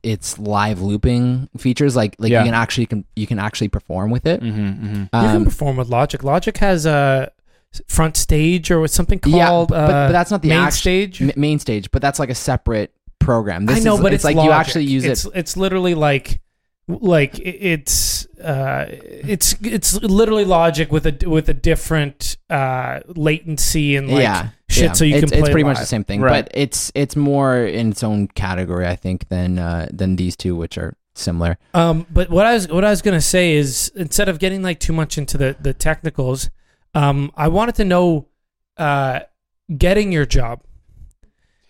its 0.03 0.37
live 0.37 0.81
looping 0.81 1.49
features. 1.57 1.95
Like 1.95 2.15
like 2.19 2.31
Yeah. 2.31 2.39
you 2.41 2.45
can 2.45 2.53
actually 2.53 2.85
can 2.87 3.05
you 3.15 3.25
can 3.27 3.39
actually 3.39 3.69
perform 3.69 4.11
with 4.11 4.25
it. 4.25 4.41
Mhm, 4.41 4.79
mhm. 4.79 4.99
you 5.03 5.09
can 5.11 5.35
Um, 5.37 5.45
perform 5.45 5.77
with 5.77 5.87
Logic. 5.89 6.23
Logic 6.23 6.55
has 6.57 6.85
a 6.85 7.31
front 7.89 8.15
stage 8.15 8.71
or 8.71 8.87
something 8.87 9.19
yeah, 9.25 9.47
called 9.47 9.67
but, 9.69 9.75
uh, 9.75 9.87
but 10.07 10.11
that's 10.13 10.31
not 10.31 10.41
the 10.41 10.47
main 10.49 10.59
act- 10.59 10.75
stage. 10.75 11.21
m- 11.21 11.31
main 11.35 11.59
stage, 11.59 11.91
but 11.91 12.01
that's 12.01 12.19
like 12.19 12.29
a 12.29 12.35
separate 12.35 12.93
program. 13.25 13.65
This 13.65 13.77
I 13.77 13.79
know, 13.81 13.95
is, 13.95 14.01
but 14.01 14.13
it's, 14.13 14.25
it's, 14.25 14.35
like 14.35 14.45
you 14.45 14.51
actually 14.51 14.85
use 14.85 15.03
it's, 15.03 15.25
it. 15.25 15.31
It's 15.35 15.57
literally 15.57 15.95
like, 15.95 16.41
like 16.87 17.39
it's 17.39 18.27
uh, 18.39 18.85
it's 18.89 19.55
it's 19.61 19.95
literally 20.01 20.45
Logic 20.45 20.91
with 20.91 21.05
a 21.07 21.29
with 21.29 21.49
a 21.49 21.53
different 21.53 22.37
uh, 22.49 22.99
latency 23.07 23.95
and 23.95 24.07
like 24.09 24.21
yeah, 24.21 24.49
shit, 24.69 24.83
yeah. 24.83 24.91
so 24.93 25.03
you 25.03 25.15
it's, 25.15 25.21
can 25.21 25.29
play 25.29 25.39
It's 25.39 25.49
pretty 25.49 25.63
live. 25.63 25.71
much 25.77 25.79
the 25.79 25.87
same 25.87 26.03
thing, 26.03 26.21
Right. 26.21 26.45
but 26.45 26.51
it's 26.53 26.91
it's 26.93 27.15
more 27.15 27.57
in 27.57 27.91
its 27.91 28.03
own 28.03 28.27
category, 28.27 28.85
I 28.85 28.95
think, 28.95 29.29
than 29.29 29.57
uh, 29.57 29.87
than 29.91 30.15
these 30.15 30.35
two, 30.35 30.55
which 30.55 30.77
are 30.77 30.95
similar. 31.15 31.57
Um, 31.73 32.05
but 32.11 32.29
what 32.29 32.45
I 32.45 32.53
was 32.53 32.67
what 32.67 32.83
I 32.85 32.91
was 32.91 33.01
gonna 33.01 33.21
say 33.21 33.55
is 33.55 33.91
instead 33.95 34.29
of 34.29 34.37
getting 34.37 34.61
like 34.61 34.79
too 34.79 34.93
much 34.93 35.17
into 35.17 35.37
the 35.37 35.55
the 35.59 35.73
technicals, 35.73 36.51
um, 36.93 37.31
I 37.35 37.47
wanted 37.47 37.75
to 37.75 37.85
know, 37.85 38.27
uh, 38.77 39.21
getting 39.75 40.11
your 40.11 40.25
job. 40.27 40.61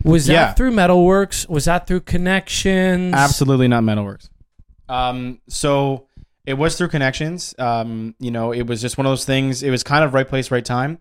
Was 0.05 0.27
that 0.27 0.33
Yeah. 0.33 0.53
through 0.53 0.71
Metalworks? 0.71 1.49
Was 1.49 1.65
that 1.65 1.87
through 1.87 2.01
connections? 2.01 3.13
Absolutely 3.13 3.67
not 3.67 3.83
Metalworks. 3.83 4.29
Um, 4.87 5.39
so 5.49 6.07
it 6.45 6.53
was 6.53 6.77
through 6.77 6.89
connections. 6.89 7.55
Um, 7.57 8.15
you 8.19 8.31
know, 8.31 8.51
it 8.51 8.67
was 8.67 8.81
just 8.81 8.97
one 8.97 9.05
of 9.07 9.11
those 9.11 9.25
things. 9.25 9.63
It 9.63 9.71
was 9.71 9.83
kind 9.83 10.03
of 10.05 10.13
right 10.13 10.27
place, 10.27 10.51
right 10.51 10.63
time. 10.63 10.99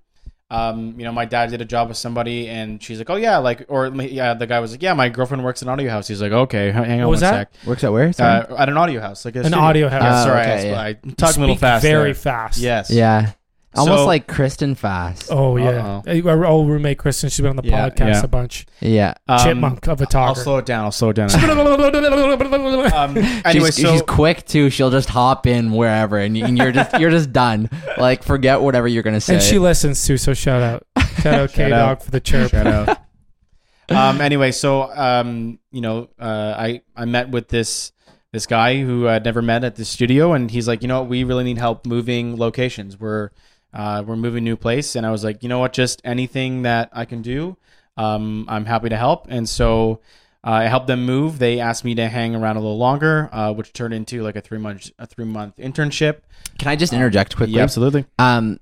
Um, 0.51 0.95
you 0.99 1.05
know, 1.05 1.11
my 1.13 1.25
dad 1.25 1.51
did 1.51 1.61
a 1.63 1.65
job 1.65 1.89
with 1.89 1.97
somebody, 1.97 2.49
and 2.49 2.81
she's 2.81 2.99
like, 2.99 3.09
"Oh 3.11 3.17
yeah, 3.17 3.39
like," 3.39 3.65
or 3.69 3.89
yeah, 3.89 4.35
the 4.35 4.47
guy 4.47 4.61
was 4.61 4.73
like, 4.73 4.83
"Yeah, 4.83 4.93
my 4.93 5.09
girlfriend 5.09 5.43
works 5.43 5.63
in 5.63 5.69
an 5.69 5.73
audio 5.73 5.91
house." 5.91 6.07
He's 6.07 6.21
like, 6.23 6.33
"Okay, 6.33 6.71
hang 6.71 7.01
on 7.01 7.07
What 7.07 7.11
was 7.13 7.23
one 7.23 7.33
that? 7.33 7.55
sec." 7.55 7.67
Works 7.67 7.83
at 7.83 7.93
where? 7.93 8.13
Sorry? 8.13 8.47
Uh, 8.47 8.57
at 8.57 8.69
an 8.69 8.77
audio 8.77 9.01
house, 9.01 9.25
like 9.25 9.35
a 9.37 9.41
An 9.41 9.45
studio. 9.47 9.59
audio 9.61 9.89
house. 9.89 10.03
Yeah, 10.03 10.21
Oh, 10.21 10.25
sorry, 10.27 10.41
okay, 10.43 10.71
I, 10.71 10.73
yeah. 10.73 10.81
I 10.83 10.93
talked 11.17 11.37
a 11.39 11.41
little 11.41 11.55
Speak 11.57 11.61
fast. 11.61 11.83
very 11.83 12.05
there. 12.13 12.15
fast. 12.15 12.59
Yes. 12.59 12.91
yeah, 12.91 13.33
almost 13.77 14.01
So- 14.03 14.07
like 14.07 14.27
Kristen 14.27 14.75
Fast. 14.75 15.29
Oh 15.31 15.57
yeah. 15.57 16.01
Uh-oh. 16.07 16.29
Our 16.29 16.47
old 16.47 16.69
roommate 16.69 16.99
Kristen, 16.99 17.29
she's 17.31 17.41
been 17.41 17.51
on 17.51 17.57
the 17.57 17.65
Yeah, 17.65 17.89
podcast 17.89 17.99
yeah. 18.15 18.23
a 18.25 18.29
bunch. 18.29 18.67
Yeah. 18.81 19.15
Um, 19.29 19.39
Chipmunk 19.41 19.87
of 19.89 20.01
a 20.01 20.05
I'll 20.05 20.09
talker. 20.09 20.41
slow 20.43 20.59
it 20.59 20.67
down. 20.67 20.85
I'll 20.85 20.93
slow 20.93 21.11
it 21.11 21.15
down. 21.17 21.31
um, 21.35 23.17
anyway, 23.45 23.67
she's, 23.71 23.83
so 23.83 23.93
she's 23.93 24.03
quick 24.03 24.45
too. 24.47 24.71
She'll 24.71 24.91
just 24.91 25.09
hop 25.09 25.47
in 25.47 25.73
wherever, 25.73 26.19
and, 26.19 26.37
you- 26.37 26.45
and 26.45 26.57
you're 26.59 26.73
just 26.73 26.99
you're 27.01 27.11
just 27.11 27.33
done. 27.33 27.71
Like 27.99 28.23
forget 28.23 28.61
whatever 28.61 28.89
you're 28.89 29.03
gonna 29.03 29.21
say. 29.21 29.35
and 29.35 29.43
she 29.43 29.59
listens 29.59 30.05
too, 30.07 30.17
so 30.17 30.35
shout 30.35 30.63
out. 30.63 30.87
Shout 31.21 31.35
out 31.35 31.51
K 31.55 31.69
Dog 31.71 31.79
out. 31.99 32.03
for 32.03 32.11
the 32.11 32.21
chirp. 32.21 32.51
Shout 32.51 32.67
out. 32.67 32.99
um, 33.91 34.21
anyway, 34.21 34.51
so 34.53 34.91
um, 34.95 35.59
you 35.71 35.81
know, 35.81 36.09
uh, 36.19 36.55
I 36.57 36.83
I 36.97 37.05
met 37.05 37.31
with 37.31 37.49
this 37.49 37.93
this 38.33 38.47
guy 38.47 38.81
who 38.81 39.07
I'd 39.09 39.25
never 39.25 39.43
met 39.43 39.63
at 39.65 39.77
the 39.77 39.85
studio, 39.85 40.33
and 40.33 40.51
he's 40.51 40.67
like, 40.67 40.83
you 40.83 40.89
know, 40.89 41.01
what, 41.01 41.09
we 41.11 41.23
really 41.25 41.45
need 41.45 41.59
help 41.59 41.87
moving 41.87 42.37
locations. 42.37 42.99
We're 42.99 43.31
uh, 43.75 44.05
we're 44.07 44.17
moving 44.17 44.45
new 44.45 44.57
place, 44.57 44.95
and 44.95 45.05
I 45.05 45.11
was 45.11 45.25
like, 45.25 45.43
you 45.43 45.49
know 45.49 45.59
what, 45.59 45.73
just 45.73 46.01
anything 46.05 46.63
that 46.63 46.89
I 46.93 47.05
can 47.05 47.21
do, 47.23 47.57
um, 47.97 48.47
I'm 48.49 48.65
happy 48.65 48.89
to 48.89 48.97
help. 48.97 49.27
And 49.29 49.49
so 49.49 50.01
I 50.45 50.65
helped 50.65 50.87
them 50.87 51.05
move. 51.05 51.39
They 51.39 51.59
asked 51.59 51.85
me 51.85 51.95
to 51.97 52.09
hang 52.09 52.37
around 52.37 52.57
a 52.57 52.61
little 52.61 52.79
longer, 52.79 53.29
uh, 53.33 53.53
which 53.53 53.73
turned 53.73 53.95
into 53.95 54.23
like 54.23 54.37
a 54.37 54.41
three 54.41 54.59
month 54.59 54.91
a 54.99 55.07
three 55.07 55.25
month 55.25 55.57
internship. 55.57 56.21
Can 56.59 56.69
I 56.69 56.77
just 56.77 56.93
interject 56.93 57.35
quickly? 57.35 57.57
Yeah, 57.57 57.63
absolutely. 57.63 58.05
Um, 58.19 58.61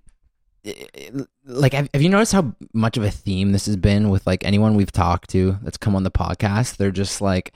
like, 1.45 1.73
have, 1.73 1.91
have 1.93 2.01
you 2.01 2.09
noticed 2.09 2.33
how 2.33 2.55
much 2.73 2.97
of 2.97 3.03
a 3.03 3.11
theme 3.11 3.53
this 3.53 3.67
has 3.67 3.77
been 3.77 4.11
with 4.11 4.27
like 4.27 4.45
anyone 4.45 4.75
we've 4.77 4.93
talked 4.93 5.31
to 5.31 5.59
that's 5.63 5.77
come 5.77 5.97
on 5.97 6.05
the 6.05 6.11
podcast? 6.11 6.77
They're 6.77 6.91
just 6.93 7.21
like, 7.21 7.53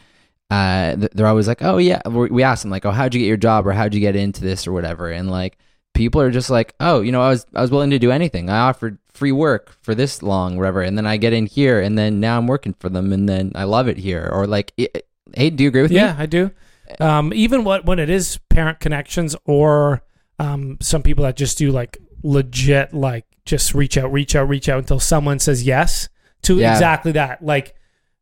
uh, 0.50 0.96
they're 1.12 1.26
always 1.26 1.48
like, 1.48 1.62
oh 1.62 1.78
yeah. 1.78 2.06
We 2.06 2.42
asked 2.42 2.64
them 2.64 2.70
like, 2.70 2.84
oh, 2.84 2.90
how'd 2.90 3.14
you 3.14 3.20
get 3.20 3.28
your 3.28 3.36
job 3.36 3.66
or 3.66 3.72
how'd 3.72 3.94
you 3.94 4.00
get 4.00 4.16
into 4.16 4.42
this 4.42 4.66
or 4.66 4.72
whatever, 4.72 5.10
and 5.10 5.30
like 5.30 5.56
people 5.96 6.20
are 6.20 6.30
just 6.30 6.50
like, 6.50 6.74
oh, 6.78 7.00
you 7.00 7.10
know, 7.10 7.22
I 7.22 7.30
was 7.30 7.46
I 7.54 7.60
was 7.62 7.70
willing 7.70 7.90
to 7.90 7.98
do 7.98 8.10
anything. 8.12 8.48
I 8.50 8.60
offered 8.60 8.98
free 9.12 9.32
work 9.32 9.74
for 9.82 9.94
this 9.94 10.22
long, 10.22 10.56
whatever, 10.56 10.82
and 10.82 10.96
then 10.96 11.06
I 11.06 11.16
get 11.16 11.32
in 11.32 11.46
here, 11.46 11.80
and 11.80 11.98
then 11.98 12.20
now 12.20 12.36
I'm 12.38 12.46
working 12.46 12.74
for 12.78 12.88
them, 12.88 13.12
and 13.12 13.28
then 13.28 13.52
I 13.54 13.64
love 13.64 13.88
it 13.88 13.96
here, 13.96 14.28
or 14.32 14.46
like, 14.46 14.72
i 14.78 14.88
hey, 15.34 15.50
do 15.50 15.64
you 15.64 15.68
agree 15.68 15.82
with 15.82 15.90
me? 15.90 15.96
Yeah, 15.96 16.14
I 16.18 16.26
do. 16.26 16.50
Um, 17.00 17.32
even 17.34 17.64
what 17.64 17.84
when 17.84 17.98
it 17.98 18.08
is 18.10 18.38
parent 18.48 18.78
connections 18.78 19.34
or 19.44 20.02
um, 20.38 20.78
some 20.80 21.02
people 21.02 21.24
that 21.24 21.36
just 21.36 21.58
do 21.58 21.72
like 21.72 21.98
legit 22.22 22.94
like 22.94 23.24
just 23.44 23.74
reach 23.74 23.96
out, 23.98 24.12
reach 24.12 24.36
out, 24.36 24.48
reach 24.48 24.68
out 24.68 24.78
until 24.78 25.00
someone 25.00 25.38
says 25.38 25.64
yes 25.64 26.08
to 26.42 26.58
Yeah. 26.58 26.72
exactly 26.72 27.12
that. 27.12 27.42
Like 27.44 27.74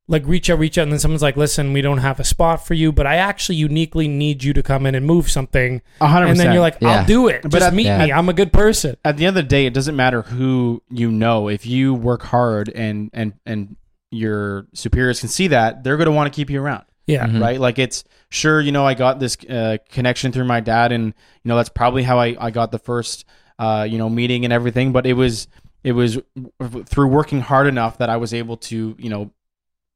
like 0.07 0.27
reach 0.27 0.51
out, 0.51 0.59
reach 0.59 0.77
out, 0.77 0.83
and 0.83 0.93
then 0.93 0.99
someone's 0.99 1.23
like, 1.23 1.37
"Listen, 1.37 1.73
we 1.73 1.81
don't 1.81 1.99
have 1.99 2.21
a 2.21 2.25
spot 2.25 2.67
for 2.67 2.75
you, 2.75 2.93
but 2.93 3.07
I 3.07 3.17
actually 3.17 3.57
uniquely 3.57 4.07
need 4.07 4.45
you 4.45 4.53
to 4.53 4.63
come 4.63 4.85
in 4.87 4.95
and 4.95 5.07
move 5.07 5.31
something." 5.31 5.81
A 6.01 6.07
hundred 6.07 6.27
And 6.31 6.39
then 6.41 6.53
you're 6.53 6.61
like, 6.61 6.83
"I'll 6.83 7.07
do 7.07 7.29
it. 7.29 7.43
But 7.43 7.53
Just 7.53 7.67
at- 7.67 7.75
meet 7.75 7.87
yeah. 7.87 8.05
me. 8.05 8.13
I'm 8.13 8.29
a 8.29 8.35
good 8.35 8.53
person." 8.53 8.97
at 9.05 9.17
the 9.17 9.25
end 9.27 9.37
of 9.39 9.45
the 9.45 9.49
day, 9.49 9.65
it 9.67 9.73
doesn't 9.75 9.97
matter 9.97 10.23
who 10.23 10.83
you 10.91 11.11
know. 11.11 11.49
If 11.49 11.65
you 11.67 11.95
work 11.95 12.23
hard 12.23 12.69
and 12.69 13.11
and 13.15 13.33
and 13.47 13.77
your 14.11 14.67
superiors 14.75 15.21
can 15.21 15.29
see 15.29 15.49
that, 15.49 15.83
they're 15.85 15.97
going 15.97 16.07
to 16.07 16.13
want 16.13 16.33
to 16.33 16.37
keep 16.37 16.49
you 16.51 16.63
around, 16.63 16.85
Yeah. 17.07 17.27
Mhm. 17.27 17.41
right? 17.41 17.59
Like 17.59 17.79
it's 17.81 18.05
sure, 18.31 18.61
you 18.61 18.71
know, 18.73 18.87
I 18.87 18.95
got 18.95 19.19
this 19.21 19.37
uh, 19.49 19.79
connection 19.91 20.31
through 20.33 20.45
my 20.45 20.61
dad, 20.61 20.93
and 20.93 21.07
you 21.07 21.49
know 21.49 21.57
that's 21.57 21.69
probably 21.71 22.03
how 22.03 22.19
I 22.21 22.37
I 22.39 22.51
got 22.51 22.71
the 22.73 22.79
first 22.79 23.25
uh, 23.59 23.87
you 23.89 23.97
know 23.99 24.11
meeting 24.11 24.45
and 24.45 24.53
everything. 24.53 24.93
But 24.93 25.07
it 25.07 25.15
was 25.15 25.49
it 25.83 25.93
was 25.93 26.19
w- 26.61 26.85
through 26.85 27.09
working 27.09 27.41
hard 27.41 27.67
enough 27.67 27.99
that 27.99 28.11
I 28.11 28.19
was 28.19 28.35
able 28.35 28.59
to 28.59 28.95
you 28.99 29.09
know 29.09 29.31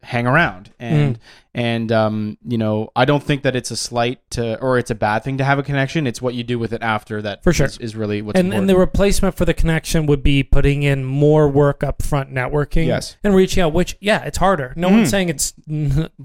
hang 0.03 0.27
around 0.29 0.73
and 0.79 1.17
Mm. 1.17 1.21
and 1.55 1.93
um 1.93 2.39
you 2.47 2.57
know 2.57 2.89
i 2.95 3.05
don't 3.05 3.23
think 3.23 3.43
that 3.43 3.57
it's 3.57 3.73
a 3.73 3.77
slight 3.77 4.21
to 4.31 4.57
or 4.61 4.79
it's 4.79 4.93
a 4.93 4.95
bad 4.95 5.25
thing 5.25 5.39
to 5.39 5.45
have 5.45 5.59
a 5.59 5.63
connection 5.65 6.07
it's 6.07 6.23
what 6.23 6.35
you 6.35 6.45
do 6.45 6.57
with 6.57 6.73
it 6.73 6.83
after 6.83 7.21
that 7.23 7.43
For 7.43 7.53
sure. 7.53 7.67
is, 7.67 7.79
is 7.79 7.97
really 7.97 8.23
what's 8.23 8.39
and, 8.39 8.47
important. 8.47 8.61
and 8.63 8.71
the 8.71 8.79
replacement 8.79 9.35
for 9.37 9.45
the 9.45 9.53
connection 9.55 10.07
would 10.07 10.23
be 10.23 10.45
putting 10.45 10.85
in 10.85 11.05
more 11.05 11.49
work 11.49 11.83
up 11.83 12.01
front 12.01 12.33
networking 12.33 12.87
Yes. 12.87 13.17
and 13.25 13.35
reaching 13.35 13.61
out 13.61 13.73
which 13.73 13.97
yeah 14.01 14.23
it's 14.23 14.39
harder 14.39 14.73
no 14.77 14.89
Mhm. 14.89 14.93
one's 14.93 15.11
saying 15.11 15.31
it's 15.31 15.53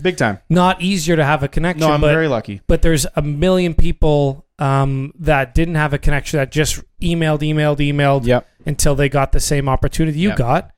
big 0.01 0.17
time 0.17 0.37
not 0.49 0.79
easier 0.79 1.15
to 1.15 1.25
have 1.25 1.41
a 1.41 1.47
connection 1.47 1.87
no 1.87 1.93
i'm 1.93 2.01
but, 2.01 2.11
very 2.13 2.27
lucky 2.27 2.61
but 2.67 2.83
there's 2.83 3.07
a 3.15 3.21
million 3.23 3.73
people 3.73 4.45
um, 4.59 5.13
that 5.19 5.55
didn't 5.55 5.75
have 5.75 5.93
a 5.93 5.97
connection 5.97 6.37
that 6.37 6.51
just 6.51 6.79
emailed 7.01 7.39
emailed 7.39 7.77
emailed 7.79 8.25
yep 8.27 8.47
until 8.67 8.93
they 8.93 9.09
got 9.09 9.31
the 9.31 9.39
same 9.39 9.67
opportunity 9.67 10.19
you 10.19 10.29
Yeah. 10.29 10.35
got 10.35 10.71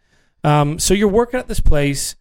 um, 0.46 0.80
so 0.80 0.94
you're 0.94 1.10
working 1.10 1.40
at 1.42 1.50
this 1.50 1.60
place 1.60 2.16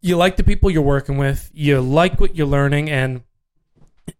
you 0.00 0.16
like 0.16 0.36
the 0.36 0.44
people 0.44 0.70
you're 0.70 0.82
working 0.82 1.16
with 1.16 1.50
you 1.54 1.80
like 1.80 2.20
what 2.20 2.36
you're 2.36 2.46
learning 2.46 2.90
and 2.90 3.22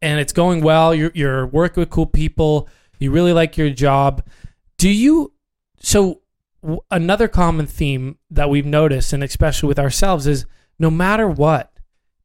and 0.00 0.20
it's 0.20 0.32
going 0.32 0.62
well. 0.62 0.94
You're, 0.94 1.12
you're 1.14 1.46
working 1.46 1.80
with 1.80 1.90
cool 1.90 2.06
people. 2.06 2.68
You 2.98 3.10
really 3.10 3.32
like 3.32 3.56
your 3.56 3.70
job. 3.70 4.26
Do 4.78 4.88
you 4.88 5.32
so 5.80 6.22
another 6.90 7.28
common 7.28 7.66
theme 7.66 8.16
that 8.30 8.48
we've 8.48 8.64
noticed 8.64 9.12
and 9.12 9.22
especially 9.22 9.66
with 9.66 9.78
ourselves 9.78 10.26
is 10.26 10.46
no 10.78 10.90
matter 10.90 11.28
what 11.28 11.72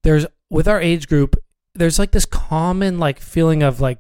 there's 0.04 0.26
with 0.50 0.66
our 0.66 0.80
age 0.80 1.10
group 1.10 1.36
there's 1.76 2.00
like 2.00 2.12
this 2.12 2.26
common 2.26 3.00
like 3.00 3.20
feeling 3.20 3.62
of 3.62 3.82
like 3.82 4.00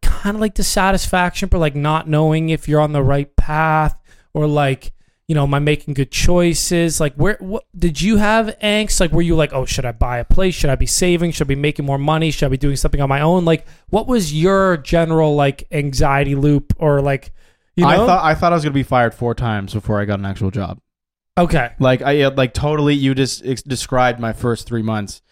kind 0.00 0.34
of 0.34 0.40
like 0.40 0.54
dissatisfaction 0.54 1.50
for 1.50 1.58
like 1.58 1.74
not 1.74 2.08
knowing 2.08 2.48
if 2.48 2.66
you're 2.68 2.80
on 2.80 2.92
the 2.92 3.02
right 3.02 3.36
path 3.36 4.00
or 4.32 4.46
like 4.46 4.92
you 5.28 5.34
know 5.34 5.42
am 5.42 5.54
i 5.54 5.58
making 5.58 5.94
good 5.94 6.10
choices? 6.10 7.00
Like 7.00 7.14
where 7.14 7.36
what 7.40 7.64
did 7.76 8.00
you 8.00 8.16
have 8.16 8.56
angst? 8.62 9.00
Like 9.00 9.12
were 9.12 9.22
you 9.22 9.34
like 9.34 9.52
oh 9.52 9.64
should 9.64 9.84
i 9.84 9.92
buy 9.92 10.18
a 10.18 10.24
place? 10.24 10.54
Should 10.54 10.70
i 10.70 10.76
be 10.76 10.86
saving? 10.86 11.32
Should 11.32 11.46
i 11.46 11.48
be 11.48 11.56
making 11.56 11.84
more 11.84 11.98
money? 11.98 12.30
Should 12.30 12.46
i 12.46 12.48
be 12.48 12.56
doing 12.56 12.76
something 12.76 13.00
on 13.00 13.08
my 13.08 13.20
own? 13.20 13.44
Like 13.44 13.66
what 13.88 14.06
was 14.06 14.32
your 14.32 14.76
general 14.76 15.34
like 15.34 15.66
anxiety 15.72 16.34
loop 16.34 16.74
or 16.78 17.00
like 17.00 17.32
you 17.74 17.84
know? 17.84 17.90
i 17.90 17.96
thought 17.96 18.24
i 18.24 18.34
thought 18.34 18.52
i 18.52 18.54
was 18.54 18.64
going 18.64 18.72
to 18.72 18.78
be 18.78 18.82
fired 18.82 19.14
four 19.14 19.34
times 19.34 19.74
before 19.74 20.00
i 20.00 20.04
got 20.04 20.18
an 20.18 20.26
actual 20.26 20.50
job. 20.50 20.78
Okay. 21.36 21.72
Like 21.80 22.02
i 22.02 22.28
like 22.28 22.54
totally 22.54 22.94
you 22.94 23.14
just 23.14 23.44
ex- 23.44 23.62
described 23.62 24.20
my 24.20 24.32
first 24.32 24.66
three 24.66 24.82
months. 24.82 25.22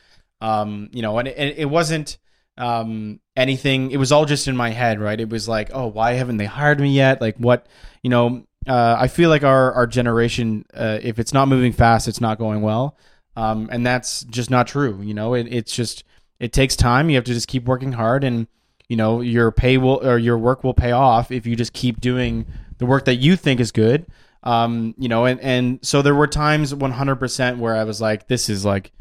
Um 0.41 0.91
you 0.93 1.03
know 1.03 1.19
and 1.19 1.29
it, 1.29 1.37
and 1.39 1.57
it 1.57 1.67
wasn't 1.67 2.19
um 2.59 3.21
anything 3.37 3.91
it 3.91 3.97
was 3.97 4.13
all 4.13 4.27
just 4.27 4.49
in 4.49 4.57
my 4.57 4.71
head 4.71 4.99
right? 4.99 5.21
It 5.21 5.29
was 5.29 5.49
like 5.49 5.71
oh 5.73 5.87
why 5.87 6.15
haven't 6.15 6.39
they 6.39 6.47
hired 6.47 6.81
me 6.81 6.91
yet? 6.91 7.21
Like 7.21 7.37
what 7.37 7.67
you 8.03 8.11
know 8.11 8.45
uh, 8.67 8.97
I 8.99 9.09
feel 9.09 9.31
like 9.31 9.45
our 9.45 9.73
our 9.73 9.87
generation, 9.87 10.65
uh, 10.75 10.99
if 11.03 11.19
it's 11.19 11.33
not 11.33 11.49
moving 11.49 11.73
fast, 11.73 12.09
it's 12.09 12.21
not 12.21 12.39
going 12.39 12.63
well, 12.63 12.97
um, 13.37 13.69
and 13.71 13.87
that's 13.87 14.25
just 14.25 14.51
not 14.51 14.67
true. 14.67 15.01
You 15.03 15.15
know, 15.15 15.35
it, 15.35 15.47
it's 15.51 15.75
just 15.75 16.05
it 16.41 16.53
takes 16.53 16.77
time. 16.77 17.11
You 17.11 17.17
have 17.17 17.25
to 17.25 17.35
just 17.35 17.49
keep 17.49 17.65
working 17.65 17.93
hard, 17.93 18.25
and 18.25 18.47
you 18.89 18.97
know 18.97 19.21
your 19.21 19.51
pay 19.53 19.77
will 19.79 20.07
or 20.07 20.19
your 20.19 20.39
work 20.39 20.65
will 20.65 20.75
pay 20.75 20.93
off 20.93 21.31
if 21.31 21.47
you 21.47 21.57
just 21.57 21.73
keep 21.73 22.01
doing 22.01 22.47
the 22.79 22.87
work 22.87 23.05
that 23.05 23.17
you 23.17 23.37
think 23.37 23.61
is 23.61 23.73
good. 23.73 24.07
Um, 24.43 24.95
you 24.99 25.09
know, 25.09 25.25
and 25.25 25.41
and 25.41 25.79
so 25.83 26.03
there 26.03 26.15
were 26.15 26.27
times 26.27 26.73
100% 26.73 27.59
where 27.59 27.75
I 27.75 27.85
was 27.85 28.01
like, 28.01 28.29
this 28.29 28.51
is 28.51 28.65
like, 28.65 28.93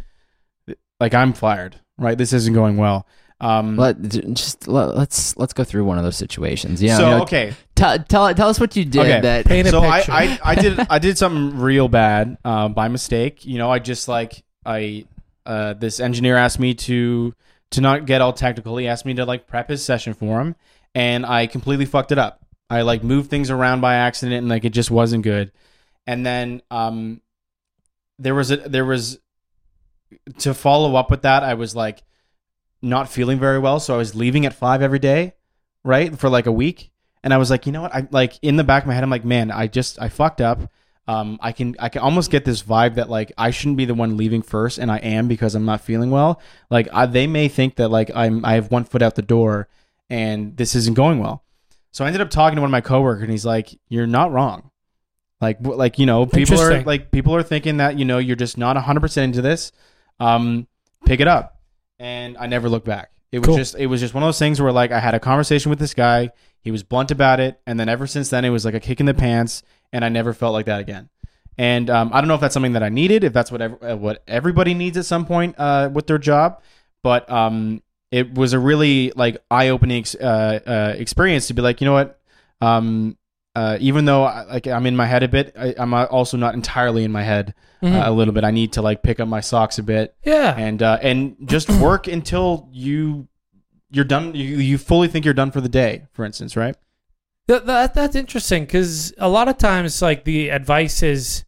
like 0.99 1.13
I'm 1.13 1.33
fired, 1.33 1.79
right? 1.97 2.17
This 2.17 2.31
isn't 2.31 2.53
going 2.53 2.77
well. 2.77 3.05
Um, 3.43 3.75
Let 3.75 4.01
just 4.01 4.69
let, 4.69 4.95
let's 4.95 5.35
let's 5.35 5.51
go 5.51 5.65
through 5.65 5.83
one 5.83 5.97
of 5.97 6.05
those 6.05 6.15
situations. 6.15 6.81
Yeah. 6.81 6.95
so 6.95 7.03
you 7.03 7.09
know, 7.09 7.21
okay, 7.23 7.53
tell 7.75 7.99
tell 7.99 8.33
tell 8.33 8.47
us 8.47 8.57
what 8.57 8.73
you 8.77 8.85
did. 8.85 9.01
Okay. 9.01 9.19
That 9.19 9.45
Paint 9.45 9.67
a 9.67 9.71
so 9.71 9.81
I. 9.81 10.01
I 10.07 10.39
I 10.41 10.55
did 10.55 10.79
I 10.89 10.97
did 10.97 11.17
something 11.17 11.59
real 11.59 11.89
bad 11.89 12.37
uh, 12.45 12.69
by 12.69 12.87
mistake. 12.87 13.45
You 13.45 13.57
know, 13.57 13.69
I 13.69 13.79
just 13.79 14.07
like 14.07 14.45
I 14.65 15.05
uh, 15.45 15.73
this 15.73 15.99
engineer 15.99 16.37
asked 16.37 16.57
me 16.57 16.73
to 16.73 17.33
to 17.71 17.81
not 17.81 18.05
get 18.05 18.21
all 18.21 18.31
technical. 18.31 18.77
He 18.77 18.87
asked 18.87 19.05
me 19.05 19.13
to 19.15 19.25
like 19.25 19.45
prep 19.45 19.67
his 19.67 19.83
session 19.83 20.13
for 20.13 20.39
him, 20.39 20.55
and 20.95 21.25
I 21.25 21.47
completely 21.47 21.85
fucked 21.85 22.13
it 22.13 22.17
up. 22.17 22.45
I 22.69 22.83
like 22.83 23.03
moved 23.03 23.29
things 23.29 23.51
around 23.51 23.81
by 23.81 23.95
accident, 23.95 24.37
and 24.37 24.47
like 24.47 24.63
it 24.63 24.71
just 24.71 24.89
wasn't 24.89 25.25
good. 25.25 25.51
And 26.07 26.25
then 26.25 26.61
um, 26.71 27.19
there 28.19 28.35
was 28.35 28.51
a 28.51 28.55
there 28.55 28.85
was 28.85 29.19
to 30.37 30.53
follow 30.53 30.95
up 30.95 31.11
with 31.11 31.23
that. 31.23 31.43
I 31.43 31.55
was 31.55 31.75
like 31.75 32.03
not 32.83 33.09
feeling 33.09 33.39
very 33.39 33.59
well, 33.59 33.79
so 33.79 33.95
I 33.95 33.97
was 33.97 34.13
leaving 34.13 34.45
at 34.45 34.53
five 34.53 34.81
every 34.81 34.99
day, 34.99 35.33
right, 35.83 36.17
for 36.17 36.29
like 36.29 36.45
a 36.45 36.51
week. 36.51 36.91
And 37.23 37.33
I 37.33 37.37
was 37.37 37.49
like, 37.49 37.65
you 37.65 37.71
know 37.71 37.81
what? 37.83 37.95
I 37.95 38.07
like 38.11 38.37
in 38.41 38.57
the 38.57 38.63
back 38.63 38.83
of 38.83 38.87
my 38.87 38.93
head, 38.93 39.03
I'm 39.03 39.09
like, 39.09 39.25
man, 39.25 39.49
I 39.49 39.67
just 39.67 40.01
I 40.01 40.09
fucked 40.09 40.41
up. 40.41 40.69
Um, 41.07 41.37
I 41.41 41.51
can 41.51 41.75
I 41.79 41.89
can 41.89 42.01
almost 42.01 42.31
get 42.31 42.45
this 42.45 42.63
vibe 42.63 42.95
that 42.95 43.09
like 43.09 43.31
I 43.37 43.51
shouldn't 43.51 43.77
be 43.77 43.85
the 43.85 43.93
one 43.93 44.17
leaving 44.17 44.41
first, 44.41 44.77
and 44.77 44.91
I 44.91 44.97
am 44.97 45.27
because 45.27 45.55
I'm 45.55 45.65
not 45.65 45.81
feeling 45.81 46.11
well. 46.11 46.41
Like 46.69 46.87
I, 46.93 47.05
they 47.05 47.27
may 47.27 47.47
think 47.47 47.75
that 47.75 47.89
like 47.89 48.11
I'm 48.13 48.43
I 48.45 48.53
have 48.53 48.71
one 48.71 48.83
foot 48.83 49.01
out 49.01 49.15
the 49.15 49.21
door, 49.21 49.67
and 50.09 50.55
this 50.55 50.75
isn't 50.75 50.95
going 50.95 51.19
well. 51.19 51.43
So 51.91 52.03
I 52.03 52.07
ended 52.07 52.21
up 52.21 52.29
talking 52.29 52.55
to 52.55 52.61
one 52.61 52.69
of 52.69 52.71
my 52.71 52.81
coworkers, 52.81 53.23
and 53.23 53.31
he's 53.31 53.45
like, 53.45 53.77
"You're 53.89 54.07
not 54.07 54.31
wrong. 54.31 54.71
Like 55.41 55.57
like 55.61 55.99
you 55.99 56.05
know, 56.05 56.25
people 56.25 56.59
are 56.59 56.83
like 56.83 57.11
people 57.11 57.35
are 57.35 57.43
thinking 57.43 57.77
that 57.77 57.99
you 57.99 58.05
know 58.05 58.17
you're 58.17 58.37
just 58.37 58.57
not 58.57 58.75
100 58.75 58.99
percent 59.01 59.25
into 59.25 59.41
this. 59.41 59.71
Um, 60.19 60.67
pick 61.05 61.19
it 61.19 61.27
up." 61.27 61.52
And 61.99 62.37
I 62.37 62.47
never 62.47 62.69
looked 62.69 62.85
back. 62.85 63.11
It 63.31 63.39
was 63.39 63.47
Cool. 63.47 63.57
just 63.57 63.75
it 63.75 63.87
was 63.87 63.99
just 63.99 64.13
one 64.13 64.21
of 64.23 64.27
those 64.27 64.39
things 64.39 64.61
where 64.61 64.71
like 64.71 64.91
I 64.91 64.99
had 64.99 65.15
a 65.15 65.19
conversation 65.19 65.69
with 65.69 65.79
this 65.79 65.93
guy. 65.93 66.29
He 66.61 66.71
was 66.71 66.83
blunt 66.83 67.11
about 67.11 67.39
it, 67.39 67.59
and 67.65 67.79
then 67.79 67.89
ever 67.89 68.07
since 68.07 68.29
then, 68.29 68.45
it 68.45 68.49
was 68.49 68.63
like 68.63 68.73
a 68.75 68.79
kick 68.79 68.99
in 68.99 69.05
the 69.05 69.13
pants, 69.13 69.63
and 69.91 70.05
I 70.05 70.09
never 70.09 70.33
felt 70.33 70.53
like 70.53 70.65
that 70.67 70.79
again. 70.79 71.09
And 71.57 71.89
um, 71.89 72.11
I 72.13 72.21
don't 72.21 72.27
know 72.27 72.35
if 72.35 72.41
that's 72.41 72.53
something 72.53 72.73
that 72.73 72.83
I 72.83 72.89
needed, 72.89 73.23
if 73.23 73.33
that's 73.33 73.51
what 73.51 73.61
ev- 73.61 73.77
uh, 73.83 73.97
what 73.97 74.23
everybody 74.27 74.73
needs 74.73 74.97
at 74.97 75.05
some 75.05 75.25
point 75.25 75.55
uh, 75.57 75.89
with 75.91 76.07
their 76.07 76.17
job, 76.17 76.61
but 77.03 77.29
um, 77.29 77.81
it 78.11 78.33
was 78.35 78.53
a 78.53 78.59
really 78.59 79.11
like 79.15 79.37
eye 79.51 79.69
opening 79.69 79.99
ex- 79.99 80.15
uh, 80.15 80.59
uh, 80.65 80.93
experience 80.97 81.47
to 81.47 81.53
be 81.53 81.61
like, 81.61 81.81
you 81.81 81.85
know 81.85 81.93
what, 81.93 82.19
um, 82.61 83.17
uh, 83.55 83.77
even 83.79 84.05
though 84.05 84.23
I- 84.23 84.43
like 84.45 84.67
I'm 84.67 84.85
in 84.85 84.95
my 84.95 85.05
head 85.05 85.23
a 85.23 85.27
bit, 85.27 85.53
I, 85.57 85.73
I'm 85.77 85.93
also 85.93 86.37
not 86.37 86.53
entirely 86.55 87.03
in 87.03 87.11
my 87.11 87.23
head 87.23 87.53
Mhm. 87.83 87.93
uh, 88.01 88.09
a 88.09 88.11
little 88.11 88.33
bit. 88.33 88.43
I 88.43 88.51
need 88.51 88.73
to 88.73 88.81
like 88.81 89.03
pick 89.03 89.19
up 89.19 89.27
my 89.27 89.41
socks 89.41 89.77
a 89.77 89.83
bit 89.83 90.15
yeah 90.25 90.55
and 90.57 90.81
uh, 90.81 90.97
and 91.01 91.35
just 91.45 91.69
work 91.81 92.07
until 92.07 92.67
you 92.71 93.27
you're 93.91 94.05
done. 94.05 94.33
You, 94.33 94.57
you 94.57 94.77
fully 94.77 95.07
think 95.07 95.23
you're 95.25 95.33
done 95.35 95.51
for 95.51 95.61
the 95.61 95.69
day, 95.69 96.07
for 96.13 96.25
instance, 96.25 96.55
right? 96.55 96.75
That, 97.47 97.65
that 97.67 97.93
that's 97.93 98.15
interesting 98.15 98.63
because 98.63 99.13
a 99.17 99.27
lot 99.29 99.47
of 99.49 99.57
times 99.57 100.01
like 100.01 100.23
the 100.23 100.49
advice 100.49 101.03
is 101.03 101.43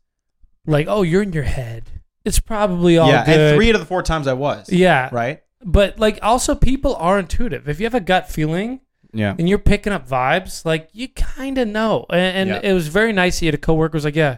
like, 0.68 0.88
oh, 0.90 1.02
you're 1.04 1.24
in 1.24 1.32
your 1.34 1.44
head. 1.44 1.90
It's 2.26 2.40
probably 2.40 2.98
all 2.98 3.08
yeah, 3.08 3.26
good. 3.26 3.40
and 3.40 3.56
three 3.58 3.70
out 3.70 3.76
of 3.76 3.82
the 3.82 3.88
four 3.88 4.04
times 4.04 4.28
I 4.28 4.34
was. 4.34 4.70
yeah, 4.72 5.10
Right. 5.12 5.42
but 5.64 5.98
like 6.00 6.20
also 6.22 6.54
people 6.54 6.96
are 6.98 7.18
intuitive. 7.18 7.70
If 7.70 7.80
you 7.80 7.86
have 7.86 7.94
a 7.96 8.00
gut 8.02 8.30
feeling 8.30 8.82
Yeah. 9.16 9.36
and 9.40 9.48
you're 9.50 9.58
picking 9.60 9.94
up 9.94 10.08
vibes, 10.08 10.66
like 10.66 10.90
you 10.94 11.08
kind 11.08 11.58
of 11.58 11.68
know. 11.68 12.06
And, 12.10 12.38
and 12.38 12.50
Yeah. 12.64 12.70
it 12.72 12.74
was 12.74 12.88
very 12.90 13.14
nice. 13.14 13.40
He 13.40 13.46
had 13.46 13.56
a 13.56 13.58
coworker 13.58 13.96
was 13.96 14.06
like, 14.06 14.16
yeah, 14.16 14.38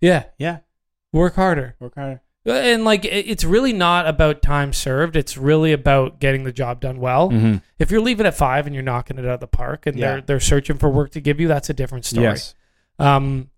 yeah, 0.00 0.24
Yeah. 0.38 0.58
work 1.12 1.34
harder. 1.36 1.76
Work 1.80 1.94
harder. 1.94 2.22
And 2.44 2.84
like 2.84 3.04
it's 3.04 3.42
really 3.44 3.72
not 3.72 4.06
about 4.06 4.40
time 4.40 4.72
served. 4.72 5.16
It's 5.16 5.36
really 5.36 5.72
about 5.72 6.20
getting 6.20 6.44
the 6.44 6.52
job 6.52 6.80
done 6.80 7.00
well. 7.00 7.28
Mhm. 7.30 7.60
If 7.80 7.90
you're 7.90 8.00
leaving 8.00 8.24
at 8.24 8.34
five 8.36 8.66
and 8.66 8.74
you're 8.74 8.84
knocking 8.84 9.18
it 9.18 9.24
out 9.24 9.32
of 9.32 9.40
the 9.40 9.48
park, 9.48 9.84
and 9.86 9.98
Yeah. 9.98 10.12
they're 10.12 10.20
they're 10.20 10.40
searching 10.40 10.78
for 10.78 10.88
work 10.88 11.10
to 11.12 11.20
give 11.20 11.40
you, 11.40 11.48
that's 11.48 11.68
a 11.70 11.74
different 11.74 12.04
story. 12.04 12.26
Yes. 12.26 12.54
Um, 13.00 13.50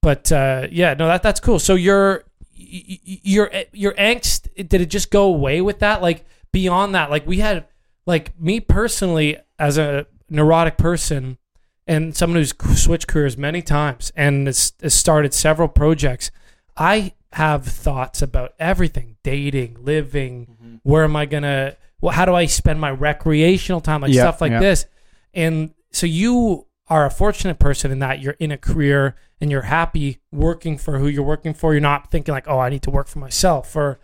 but 0.00 0.32
uh, 0.32 0.68
yeah, 0.70 0.94
no, 0.94 1.06
that 1.08 1.22
that's 1.22 1.38
cool. 1.38 1.58
So 1.58 1.74
your 1.74 2.24
your 2.56 3.50
your 3.72 3.92
angst 3.94 4.48
did 4.68 4.80
it 4.80 4.90
just 4.90 5.10
go 5.10 5.24
away 5.24 5.60
with 5.60 5.80
that? 5.80 6.00
Like 6.00 6.24
beyond 6.52 6.94
that, 6.94 7.10
like 7.10 7.26
we 7.26 7.38
had 7.40 7.66
like 8.10 8.38
me 8.38 8.60
personally 8.60 9.38
as 9.58 9.78
a 9.78 10.06
neurotic 10.28 10.76
person 10.76 11.38
and 11.86 12.14
someone 12.14 12.38
who's 12.38 12.54
switched 12.80 13.08
careers 13.08 13.36
many 13.36 13.62
times 13.62 14.12
and 14.14 14.46
has, 14.46 14.74
has 14.82 14.94
started 14.94 15.32
several 15.32 15.68
projects. 15.68 16.30
I 16.76 17.14
have 17.32 17.64
thoughts 17.64 18.20
about 18.22 18.54
everything: 18.58 19.16
dating, 19.22 19.78
living. 19.82 20.46
Mm-hmm. 20.46 20.76
Where 20.82 21.04
am 21.04 21.16
I 21.16 21.26
gonna? 21.26 21.76
Well, 22.00 22.12
how 22.12 22.24
do 22.24 22.34
I 22.34 22.46
spend 22.46 22.80
my 22.80 22.90
recreational 22.90 23.80
time? 23.80 24.02
Like 24.02 24.12
Yeah, 24.12 24.22
stuff 24.22 24.40
like 24.40 24.52
yeah. 24.52 24.60
this. 24.60 24.86
And 25.32 25.74
so 25.92 26.06
you 26.06 26.66
are 26.88 27.06
a 27.06 27.10
fortunate 27.10 27.58
person 27.58 27.90
in 27.90 28.00
that 28.00 28.20
you're 28.20 28.36
in 28.40 28.50
a 28.50 28.58
career 28.58 29.14
and 29.40 29.50
you're 29.50 29.62
happy 29.62 30.18
working 30.32 30.76
for 30.76 30.98
who 30.98 31.06
you're 31.06 31.22
working 31.22 31.54
for. 31.54 31.72
You're 31.72 31.80
not 31.80 32.10
thinking 32.10 32.32
like, 32.34 32.48
oh, 32.48 32.58
I 32.58 32.68
need 32.68 32.82
to 32.82 32.90
work 32.90 33.06
for 33.06 33.20
myself 33.20 33.74
or 33.76 34.00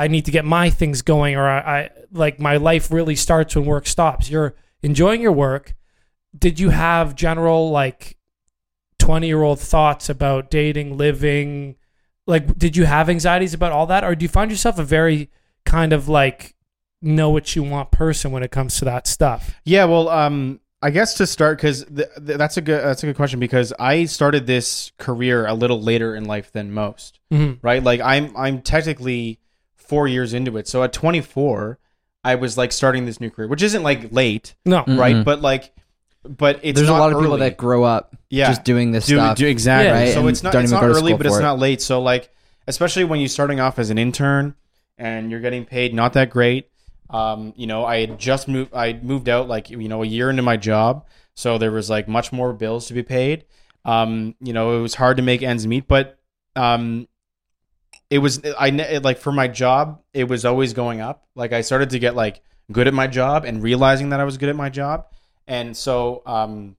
I 0.00 0.08
need 0.08 0.24
to 0.24 0.30
get 0.30 0.44
my 0.44 0.70
things 0.70 1.02
going 1.02 1.36
or 1.36 1.46
I, 1.48 1.58
I 1.58 1.90
like 2.12 2.40
my 2.40 2.56
life 2.56 2.90
really 2.90 3.16
starts 3.16 3.54
when 3.54 3.64
work 3.66 3.86
stops. 3.86 4.30
You're 4.30 4.54
enjoying 4.82 5.20
your 5.20 5.32
work. 5.32 5.74
Did 6.36 6.58
you 6.58 6.70
have 6.70 7.14
general 7.14 7.70
like 7.70 8.16
20 8.98 9.26
year 9.26 9.42
old 9.42 9.60
thoughts 9.60 10.08
about 10.08 10.50
dating, 10.50 10.96
living? 10.96 11.76
Like, 12.26 12.56
did 12.56 12.76
you 12.76 12.84
have 12.84 13.08
anxieties 13.08 13.54
about 13.54 13.72
all 13.72 13.86
that? 13.86 14.04
Or 14.04 14.14
do 14.14 14.24
you 14.24 14.28
find 14.28 14.50
yourself 14.50 14.78
a 14.78 14.84
very 14.84 15.30
kind 15.64 15.92
of 15.92 16.08
like 16.08 16.54
know 17.02 17.30
what 17.30 17.56
you 17.56 17.62
want 17.62 17.90
person 17.90 18.30
when 18.30 18.42
it 18.42 18.50
comes 18.50 18.78
to 18.78 18.84
that 18.84 19.06
stuff? 19.06 19.54
Yeah, 19.64 19.84
well, 19.86 20.08
um, 20.08 20.60
I 20.82 20.90
guess 20.90 21.14
to 21.14 21.26
start 21.26 21.58
because 21.58 21.84
th- 21.84 22.08
th- 22.24 22.38
that's 22.38 22.56
a 22.56 22.62
good 22.62 22.82
that's 22.82 23.02
a 23.02 23.06
good 23.06 23.16
question 23.16 23.38
because 23.38 23.72
I 23.78 24.06
started 24.06 24.46
this 24.46 24.92
career 24.98 25.46
a 25.46 25.52
little 25.52 25.80
later 25.82 26.14
in 26.16 26.24
life 26.24 26.52
than 26.52 26.72
most, 26.72 27.20
Mm-hmm. 27.32 27.64
right? 27.66 27.82
Like 27.82 28.00
I'm 28.00 28.34
I'm 28.36 28.62
technically 28.62 29.38
four 29.90 30.06
years 30.08 30.32
into 30.32 30.56
it, 30.56 30.66
so 30.68 30.82
at 30.84 30.92
24, 30.92 31.78
I 32.24 32.34
was 32.36 32.56
like 32.56 32.70
starting 32.72 33.04
this 33.06 33.20
new 33.20 33.28
career, 33.30 33.48
which 33.48 33.62
isn't 33.62 33.82
like 33.82 34.12
late, 34.12 34.54
No. 34.64 34.84
Right? 34.86 35.16
Mhm. 35.16 35.24
But 35.24 35.40
like, 35.42 35.72
but 36.22 36.60
it's 36.62 36.76
There's 36.78 36.88
a 36.88 36.92
lot 36.92 37.12
of 37.12 37.20
people 37.20 37.38
that 37.38 37.56
grow 37.56 37.82
up 37.82 38.14
yeah 38.28 38.46
just 38.48 38.62
doing 38.64 38.92
this 38.92 39.06
do, 39.06 39.16
stuff. 39.16 39.36
do 39.36 39.46
exactly. 39.46 39.86
Yeah. 39.88 39.92
Right, 40.04 40.14
So 40.14 40.20
and 40.20 40.28
it's 40.28 40.42
not 40.42 40.52
don't 40.52 40.62
it's 40.64 40.72
not 40.72 40.84
early, 40.84 41.14
but 41.14 41.26
it's 41.26 41.38
it. 41.38 41.42
not 41.42 41.58
late. 41.58 41.80
So 41.82 42.00
like, 42.02 42.30
especially 42.66 43.04
when 43.04 43.20
you're 43.20 43.28
starting 43.28 43.58
off 43.58 43.78
as 43.78 43.90
an 43.90 43.98
intern 43.98 44.54
and 44.98 45.30
you're 45.30 45.40
getting 45.40 45.64
paid 45.64 45.94
not 45.94 46.12
that 46.12 46.30
great. 46.30 46.68
Um, 47.08 47.52
you 47.56 47.66
know, 47.66 47.84
I 47.84 48.00
had 48.06 48.18
just 48.18 48.46
moved. 48.48 48.72
I 48.74 48.92
moved 49.02 49.28
out 49.28 49.48
like 49.48 49.70
you 49.70 49.88
know 49.88 50.02
a 50.02 50.06
year 50.06 50.30
into 50.30 50.42
my 50.42 50.56
job, 50.56 51.06
so 51.34 51.58
there 51.58 51.72
was 51.72 51.90
like 51.90 52.06
much 52.06 52.32
more 52.32 52.52
bills 52.52 52.86
to 52.88 52.94
be 52.94 53.02
paid. 53.02 53.44
Um, 53.84 54.34
you 54.40 54.52
know, 54.52 54.78
it 54.78 54.82
was 54.82 54.94
hard 54.94 55.16
to 55.16 55.22
make 55.22 55.42
ends 55.42 55.66
meet, 55.66 55.88
but 55.88 56.18
um, 56.54 57.08
it 58.10 58.18
was 58.18 58.40
I 58.58 58.70
ne- 58.70 58.98
like 58.98 59.18
for 59.18 59.32
my 59.32 59.48
job, 59.48 60.02
it 60.12 60.24
was 60.24 60.44
always 60.44 60.72
going 60.74 61.00
up. 61.00 61.26
Like 61.34 61.52
I 61.52 61.60
started 61.62 61.90
to 61.90 61.98
get 61.98 62.14
like 62.14 62.42
good 62.72 62.86
at 62.88 62.94
my 62.94 63.06
job 63.06 63.44
and 63.44 63.62
realizing 63.62 64.10
that 64.10 64.20
I 64.20 64.24
was 64.24 64.36
good 64.36 64.48
at 64.48 64.56
my 64.56 64.68
job, 64.68 65.06
and 65.46 65.76
so 65.76 66.22
um, 66.26 66.76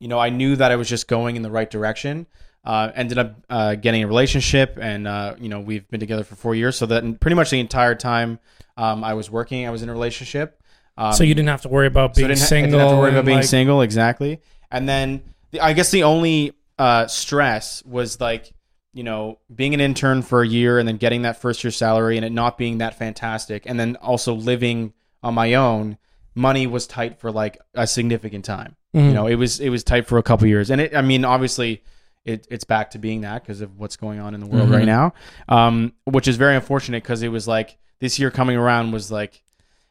you 0.00 0.08
know, 0.08 0.18
I 0.18 0.30
knew 0.30 0.56
that 0.56 0.72
I 0.72 0.76
was 0.76 0.88
just 0.88 1.06
going 1.08 1.36
in 1.36 1.42
the 1.42 1.50
right 1.50 1.70
direction. 1.70 2.26
Uh, 2.64 2.90
ended 2.94 3.18
up 3.18 3.36
uh, 3.50 3.74
getting 3.74 4.02
a 4.02 4.06
relationship, 4.06 4.78
and 4.80 5.06
uh, 5.06 5.34
you 5.38 5.50
know, 5.50 5.60
we've 5.60 5.86
been 5.90 6.00
together 6.00 6.24
for 6.24 6.34
four 6.34 6.54
years. 6.54 6.76
So 6.76 6.86
that 6.86 7.20
pretty 7.20 7.34
much 7.34 7.50
the 7.50 7.60
entire 7.60 7.94
time 7.94 8.38
um, 8.78 9.04
I 9.04 9.12
was 9.14 9.30
working, 9.30 9.66
I 9.66 9.70
was 9.70 9.82
in 9.82 9.90
a 9.90 9.92
relationship. 9.92 10.60
Um, 10.96 11.12
so 11.12 11.24
you 11.24 11.34
didn't 11.34 11.48
have 11.50 11.60
to 11.62 11.68
worry 11.68 11.88
about 11.88 12.16
so 12.16 12.20
I 12.20 12.22
being 12.22 12.28
didn't 12.28 12.38
ha- 12.40 12.44
I 12.44 12.48
single. 12.48 12.70
didn't 12.70 12.80
have 12.88 12.96
to 12.96 13.00
worry 13.00 13.10
about 13.10 13.24
being 13.26 13.38
like- 13.38 13.46
single, 13.46 13.82
exactly. 13.82 14.40
And 14.70 14.88
then 14.88 15.22
the, 15.50 15.60
I 15.60 15.74
guess 15.74 15.90
the 15.90 16.04
only 16.04 16.52
uh, 16.78 17.06
stress 17.06 17.84
was 17.84 18.18
like, 18.20 18.50
you 18.94 19.02
know, 19.02 19.38
being 19.54 19.74
an 19.74 19.80
intern 19.80 20.22
for 20.22 20.42
a 20.42 20.46
year 20.48 20.78
and 20.78 20.88
then 20.88 20.96
getting 20.96 21.22
that 21.22 21.40
first 21.40 21.62
year 21.64 21.70
salary 21.70 22.16
and 22.16 22.24
it 22.24 22.32
not 22.32 22.56
being 22.56 22.78
that 22.78 22.96
fantastic, 22.98 23.64
and 23.66 23.78
then 23.78 23.96
also 23.96 24.34
living 24.34 24.92
on 25.22 25.34
my 25.34 25.54
own. 25.54 25.98
Money 26.36 26.66
was 26.66 26.86
tight 26.86 27.18
for 27.20 27.30
like 27.30 27.58
a 27.74 27.86
significant 27.86 28.44
time. 28.44 28.76
Mhm. 28.94 29.06
You 29.08 29.12
know, 29.12 29.26
it 29.26 29.34
was 29.36 29.60
it 29.60 29.68
was 29.68 29.84
tight 29.84 30.06
for 30.06 30.18
a 30.18 30.22
couple 30.22 30.46
years, 30.46 30.70
and 30.70 30.80
it. 30.80 30.94
I 30.96 31.02
mean, 31.02 31.24
obviously. 31.24 31.82
It, 32.26 32.46
it's 32.50 32.64
back 32.64 32.92
to 32.92 32.98
being 32.98 33.20
that 33.20 33.42
because 33.42 33.60
of 33.60 33.78
what's 33.78 33.96
going 33.98 34.18
on 34.18 34.32
in 34.34 34.40
the 34.40 34.46
world 34.46 34.70
Mhm. 34.70 34.74
right 34.76 34.86
now, 34.86 35.12
um, 35.46 35.92
which 36.06 36.26
is 36.26 36.38
very 36.38 36.56
unfortunate 36.56 37.02
because 37.02 37.22
it 37.22 37.28
was 37.28 37.46
like 37.46 37.76
this 38.00 38.18
year 38.18 38.30
coming 38.30 38.56
around 38.56 38.92
was 38.92 39.10
like 39.12 39.42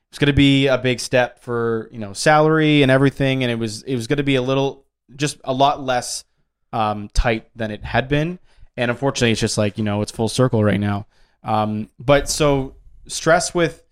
it's 0.09 0.17
going 0.17 0.25
to 0.31 0.33
be 0.33 0.65
a 0.65 0.79
big 0.79 0.99
step 0.99 1.43
for 1.43 1.87
you 1.91 1.99
know 1.99 2.11
salary 2.13 2.81
and 2.81 2.89
everything 2.91 3.43
and 3.43 3.51
it 3.51 3.59
was 3.59 3.83
it 3.83 3.93
was 3.95 4.07
going 4.07 4.17
to 4.17 4.23
be 4.23 4.33
a 4.33 4.41
little 4.41 4.83
just 5.15 5.37
a 5.43 5.53
lot 5.53 5.83
less 5.83 6.25
um, 6.71 7.07
tight 7.13 7.49
than 7.55 7.69
it 7.69 7.83
had 7.83 8.07
been 8.07 8.39
and 8.77 8.89
unfortunately 8.91 9.31
it's 9.31 9.41
just 9.41 9.57
like 9.57 9.77
you 9.77 9.83
know 9.83 10.01
it's 10.01 10.11
full 10.11 10.29
circle 10.29 10.63
right 10.63 10.79
now. 10.79 11.05
Um, 11.43 11.89
but 11.99 12.29
so 12.29 12.75
stress 13.07 13.53
with 13.53 13.83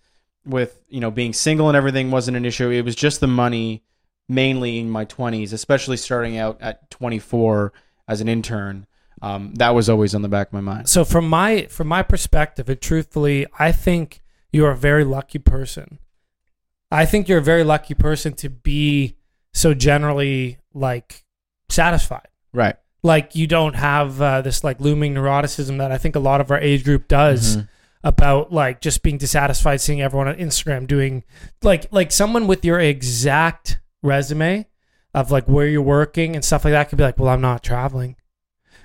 with 0.44 0.82
you 0.88 1.00
know 1.00 1.10
being 1.10 1.32
single 1.32 1.68
and 1.68 1.76
everything 1.76 2.10
wasn't 2.10 2.36
an 2.36 2.44
issue. 2.44 2.70
It 2.70 2.84
was 2.84 2.94
just 2.94 3.20
the 3.20 3.26
money 3.26 3.82
mainly 4.28 4.78
in 4.78 4.88
my 4.88 5.04
20s 5.04 5.52
especially 5.52 5.96
starting 5.96 6.38
out 6.38 6.56
at 6.60 6.88
24 6.90 7.72
as 8.08 8.20
an 8.20 8.28
intern. 8.28 8.86
Um, 9.20 9.54
that 9.56 9.70
was 9.70 9.88
always 9.88 10.14
on 10.14 10.22
the 10.22 10.28
back 10.28 10.48
of 10.48 10.52
my 10.52 10.60
mind. 10.60 10.88
So 10.88 11.04
from 11.04 11.28
my 11.28 11.66
from 11.66 11.88
my 11.88 12.02
perspective 12.02 12.68
and 12.68 12.80
truthfully 12.80 13.46
i 13.58 13.72
think 13.72 14.20
you're 14.52 14.70
a 14.70 14.76
very 14.76 15.04
lucky 15.04 15.38
person. 15.38 15.98
I 16.90 17.06
think 17.06 17.26
you're 17.26 17.38
a 17.38 17.42
very 17.42 17.64
lucky 17.64 17.94
person 17.94 18.34
to 18.34 18.50
be 18.50 19.16
so 19.54 19.72
generally 19.72 20.58
like 20.74 21.24
satisfied. 21.70 22.28
Right 22.52 22.76
like 23.02 23.34
you 23.34 23.46
don't 23.46 23.74
have 23.74 24.20
uh, 24.22 24.40
this 24.42 24.62
like 24.62 24.80
looming 24.80 25.14
neuroticism 25.14 25.78
that 25.78 25.90
i 25.92 25.98
think 25.98 26.14
a 26.16 26.20
lot 26.20 26.40
of 26.40 26.50
our 26.50 26.58
age 26.60 26.84
group 26.84 27.08
does 27.08 27.56
Mhm. 27.56 27.68
about 28.04 28.52
like 28.52 28.80
just 28.80 29.02
being 29.02 29.18
dissatisfied 29.18 29.80
seeing 29.80 30.00
everyone 30.00 30.28
on 30.28 30.36
instagram 30.36 30.86
doing 30.86 31.24
like 31.62 31.86
like 31.92 32.12
someone 32.12 32.46
with 32.46 32.64
your 32.64 32.78
exact 32.80 33.80
resume 34.02 34.66
of 35.14 35.30
like 35.30 35.44
where 35.46 35.66
you're 35.66 35.82
working 35.82 36.34
and 36.36 36.44
stuff 36.44 36.64
like 36.64 36.72
that 36.72 36.88
could 36.88 36.98
be 36.98 37.04
like 37.04 37.18
well 37.18 37.28
i'm 37.28 37.40
not 37.40 37.62
traveling 37.62 38.16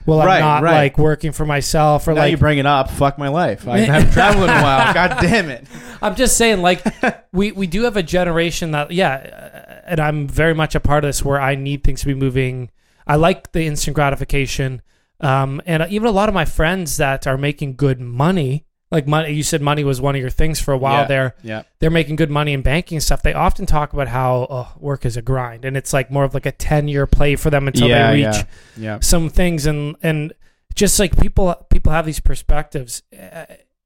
well 0.05 0.19
Right, 0.19 0.35
i'm 0.35 0.41
not 0.41 0.63
right. 0.63 0.73
like 0.73 0.97
working 0.97 1.31
for 1.31 1.45
myself 1.45 2.07
or 2.07 2.13
now 2.13 2.21
like 2.21 2.31
you 2.31 2.37
bring 2.37 2.57
it 2.59 2.65
up 2.65 2.89
fuck 2.91 3.17
my 3.17 3.27
life 3.27 3.67
i 3.67 3.79
haven't 3.91 4.11
traveled 4.13 4.45
in 4.45 4.49
a 4.49 4.61
while 4.61 4.93
god 4.93 5.17
damn 5.21 5.49
it 5.49 5.65
I'm 5.99 6.13
just 6.13 6.37
saying, 6.37 6.61
like, 6.61 6.83
we, 7.33 7.51
we 7.53 7.65
do 7.65 7.81
have 7.81 7.97
a 7.97 8.03
generation 8.03 8.69
that, 8.69 8.91
yeah, 8.91 9.15
uh, 9.15 9.81
and 9.87 9.99
I'm 9.99 10.27
very 10.27 10.53
much 10.53 10.75
a 10.75 10.79
part 10.79 11.03
of 11.03 11.07
this 11.09 11.25
where 11.25 11.41
I 11.41 11.55
need 11.55 11.83
things 11.83 12.01
to 12.01 12.05
be 12.05 12.13
moving. 12.13 12.69
I 13.07 13.15
like 13.15 13.51
the 13.51 13.65
instant 13.65 13.95
gratification. 13.95 14.81
Um, 15.19 15.61
and 15.65 15.85
even 15.89 16.07
a 16.07 16.11
lot 16.11 16.29
of 16.29 16.35
my 16.35 16.45
friends 16.45 16.97
that 16.97 17.25
are 17.25 17.37
making 17.37 17.75
good 17.75 17.99
money, 17.99 18.65
like 18.91 19.07
money, 19.07 19.33
you 19.33 19.41
said 19.43 19.61
money 19.61 19.83
was 19.83 19.99
one 19.99 20.15
of 20.15 20.21
your 20.21 20.29
things 20.29 20.59
for 20.59 20.73
a 20.73 20.77
while 20.77 21.01
Yeah. 21.01 21.07
there. 21.07 21.35
yeah 21.43 21.63
They're 21.79 21.89
making 21.89 22.17
good 22.17 22.29
money 22.29 22.53
in 22.53 22.61
banking 22.61 22.97
and 22.97 23.03
stuff. 23.03 23.23
They 23.23 23.33
often 23.33 23.65
talk 23.65 23.93
about 23.93 24.07
how 24.09 24.47
oh, 24.49 24.73
work 24.79 25.05
is 25.05 25.17
a 25.17 25.21
grind, 25.21 25.65
and 25.65 25.75
it's 25.75 25.91
like 25.91 26.11
more 26.11 26.23
of 26.23 26.33
like 26.33 26.45
a 26.45 26.51
10 26.51 26.87
year 26.87 27.07
play 27.07 27.35
for 27.35 27.49
them 27.49 27.67
until 27.67 27.87
Yeah, 27.89 28.11
they 28.11 28.23
reach 28.23 28.45
yeah 28.77 28.99
some 29.01 29.29
things 29.29 29.65
and 29.65 29.95
and 30.03 30.33
just 30.75 30.99
like 30.99 31.17
people 31.19 31.53
people 31.71 31.91
have 31.91 32.05
these 32.05 32.19
perspectives 32.19 33.01
Uh, 33.11 33.45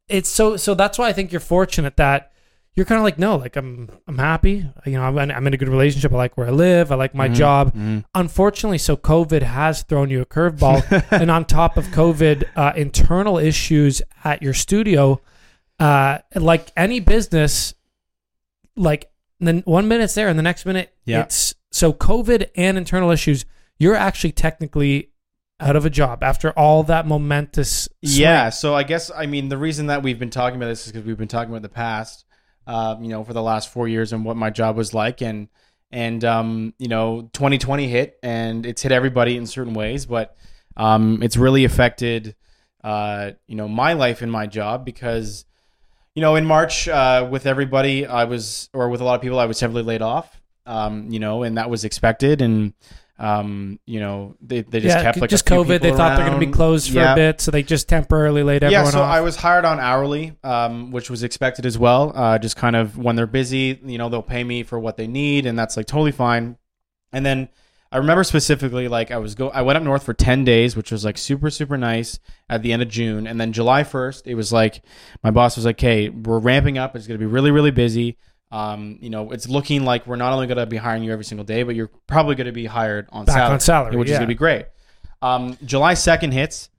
it's 0.09 0.27
so 0.29 0.57
so 0.57 0.73
that's 0.75 0.97
why 0.99 1.07
i 1.07 1.13
think 1.13 1.31
you're 1.31 1.39
fortunate 1.39 1.95
that 1.95 2.30
you're 2.75 2.85
kind 2.85 2.97
of 2.99 3.03
like 3.03 3.19
no 3.19 3.35
like 3.35 3.55
i'm 3.57 3.89
i'm 4.07 4.17
happy. 4.17 4.65
You 4.85 4.91
know 4.93 5.03
I'm, 5.03 5.17
I'm 5.17 5.47
in 5.47 5.53
a 5.53 5.57
good 5.57 5.67
relationship. 5.69 6.11
I 6.13 6.15
like 6.15 6.37
where 6.37 6.47
i 6.47 6.51
live. 6.51 6.91
I 6.91 6.95
like 6.95 7.13
my 7.13 7.27
Mhm, 7.29 7.35
job. 7.35 7.73
Mhm. 7.75 8.03
unfortunately 8.15 8.77
so 8.77 8.95
covid 8.97 9.41
has 9.41 9.83
thrown 9.83 10.09
you 10.09 10.21
a 10.21 10.25
curveball. 10.25 10.81
And 11.11 11.29
on 11.29 11.45
top 11.45 11.77
of 11.77 11.85
covid 11.87 12.45
uh, 12.55 12.73
internal 12.75 13.37
issues 13.37 14.01
at 14.23 14.41
your 14.41 14.53
studio 14.53 15.19
uh 15.79 16.19
like 16.35 16.71
any 16.77 16.99
business 16.99 17.73
like 18.75 19.09
then 19.39 19.61
one 19.65 19.87
minute's 19.87 20.13
there 20.13 20.27
and 20.27 20.37
the 20.37 20.43
next 20.43 20.65
minute 20.65 20.93
Yeah. 21.05 21.21
it's 21.23 21.55
so 21.71 21.91
covid 21.93 22.49
and 22.55 22.77
internal 22.77 23.11
issues 23.11 23.45
you're 23.79 23.95
actually 23.95 24.31
technically 24.31 25.09
out 25.59 25.75
of 25.75 25.85
a 25.85 25.89
job 25.89 26.23
after 26.23 26.51
all 26.51 26.81
that 26.83 27.05
momentous 27.05 27.83
swing. 28.03 28.21
Yeah, 28.21 28.49
so 28.49 28.73
I 28.75 28.81
guess 28.83 29.11
I 29.15 29.25
mean 29.27 29.49
the 29.49 29.57
reason 29.57 29.87
that 29.87 30.01
we've 30.03 30.17
been 30.17 30.29
talking 30.31 30.55
about 30.57 30.67
this 30.67 30.85
is 30.87 30.91
because 30.91 31.05
we've 31.05 31.17
been 31.17 31.27
talking 31.27 31.51
about 31.51 31.61
the 31.61 31.69
past, 31.69 32.25
uh, 32.67 32.95
you 32.99 33.09
know, 33.09 33.23
for 33.23 33.33
the 33.33 33.41
last 33.41 33.71
four 33.71 33.87
years 33.87 34.13
and 34.13 34.25
what 34.25 34.37
my 34.37 34.49
job 34.49 34.75
was 34.75 34.93
like, 34.93 35.21
and 35.21 35.47
and 35.91 36.23
um, 36.23 36.73
you 36.77 36.87
know, 36.87 37.29
2020 37.33 37.87
hit 37.87 38.17
and 38.23 38.65
it's 38.65 38.81
hit 38.81 38.91
everybody 38.91 39.37
in 39.37 39.45
certain 39.45 39.73
ways, 39.73 40.05
but 40.05 40.35
um, 40.77 41.21
it's 41.21 41.37
really 41.37 41.65
affected, 41.65 42.35
uh, 42.83 43.31
you 43.47 43.55
know, 43.55 43.67
my 43.67 43.93
life 43.93 44.21
and 44.21 44.31
my 44.31 44.47
job 44.47 44.85
because, 44.85 45.45
you 46.15 46.21
know, 46.21 46.35
in 46.35 46.45
March 46.45 46.87
uh, 46.87 47.27
with 47.29 47.45
everybody, 47.45 48.05
I 48.05 48.23
was 48.23 48.69
or 48.73 48.89
with 48.89 49.01
a 49.01 49.03
lot 49.03 49.15
of 49.15 49.21
people, 49.21 49.39
I 49.39 49.45
was 49.45 49.59
heavily 49.59 49.83
laid 49.83 50.01
off, 50.01 50.41
um, 50.65 51.11
you 51.11 51.19
know, 51.19 51.43
and 51.43 51.57
that 51.57 51.69
was 51.69 51.85
expected 51.85 52.41
and. 52.41 52.73
Um, 53.21 53.79
you 53.85 53.99
know, 53.99 54.35
they, 54.41 54.61
they 54.61 54.79
just 54.79 54.97
yeah, 54.97 55.03
kept 55.03 55.19
like 55.21 55.29
just 55.29 55.45
COVID. 55.45 55.79
They 55.79 55.91
thought 55.91 56.17
they're 56.17 56.27
going 56.27 56.39
to 56.39 56.43
be 56.45 56.51
closed 56.51 56.89
for 56.89 56.95
Yeah. 56.97 57.13
a 57.13 57.15
bit, 57.15 57.39
so 57.39 57.51
they 57.51 57.61
just 57.61 57.87
temporarily 57.87 58.41
laid 58.41 58.63
everyone 58.63 58.87
off. 58.87 58.87
Yeah, 58.87 58.91
so 58.99 59.01
off. 59.03 59.13
I 59.13 59.21
was 59.21 59.35
hired 59.35 59.63
on 59.63 59.79
hourly, 59.79 60.35
um, 60.43 60.89
which 60.89 61.09
was 61.11 61.21
expected 61.21 61.67
as 61.67 61.77
well. 61.77 62.11
Uh, 62.15 62.39
just 62.39 62.55
kind 62.55 62.75
of 62.75 62.97
when 62.97 63.15
they're 63.15 63.27
busy, 63.27 63.79
you 63.85 63.99
know, 63.99 64.09
they'll 64.09 64.23
pay 64.23 64.43
me 64.43 64.63
for 64.63 64.79
what 64.79 64.97
they 64.97 65.05
need, 65.05 65.45
and 65.45 65.57
that's 65.57 65.77
like 65.77 65.85
totally 65.85 66.11
fine. 66.11 66.57
And 67.13 67.23
then 67.23 67.49
I 67.91 67.97
remember 67.97 68.23
specifically, 68.23 68.87
like 68.87 69.11
I 69.11 69.17
was 69.17 69.35
go, 69.35 69.49
I 69.49 69.61
went 69.61 69.77
up 69.77 69.83
north 69.83 70.01
for 70.01 70.15
ten 70.15 70.43
days, 70.43 70.75
which 70.75 70.91
was 70.91 71.05
like 71.05 71.19
super 71.19 71.51
super 71.51 71.77
nice 71.77 72.19
at 72.49 72.63
the 72.63 72.73
end 72.73 72.81
of 72.81 72.87
June, 72.89 73.27
and 73.27 73.39
then 73.39 73.53
July 73.53 73.83
first, 73.83 74.25
it 74.25 74.33
was 74.33 74.51
like 74.51 74.81
my 75.23 75.29
boss 75.29 75.57
was 75.57 75.65
like, 75.65 75.79
"Hey, 75.79 76.09
we're 76.09 76.39
ramping 76.39 76.79
up. 76.79 76.95
It's 76.95 77.05
going 77.05 77.19
to 77.19 77.23
be 77.23 77.31
really 77.31 77.51
really 77.51 77.69
busy." 77.69 78.17
Um, 78.51 78.97
you 79.01 79.09
know, 79.09 79.31
it's 79.31 79.47
looking 79.47 79.85
like 79.85 80.05
we're 80.05 80.17
not 80.17 80.33
only 80.33 80.47
going 80.47 80.57
to 80.57 80.65
be 80.65 80.77
hiring 80.77 81.03
you 81.03 81.11
every 81.13 81.23
single 81.25 81.45
day, 81.45 81.63
but 81.63 81.75
you're 81.75 81.89
probably 82.07 82.35
going 82.35 82.47
to 82.47 82.51
be 82.51 82.65
hired 82.65 83.07
on 83.11 83.25
Back 83.25 83.35
salary, 83.35 83.53
on 83.53 83.59
salary, 83.61 83.95
which 83.95 84.09
is 84.09 84.13
going 84.17 84.21
to 84.23 84.27
be 84.27 84.35
great. 84.35 84.65
Um, 85.21 85.57
July 85.63 85.93
second 85.93 86.31
hits, 86.33 86.69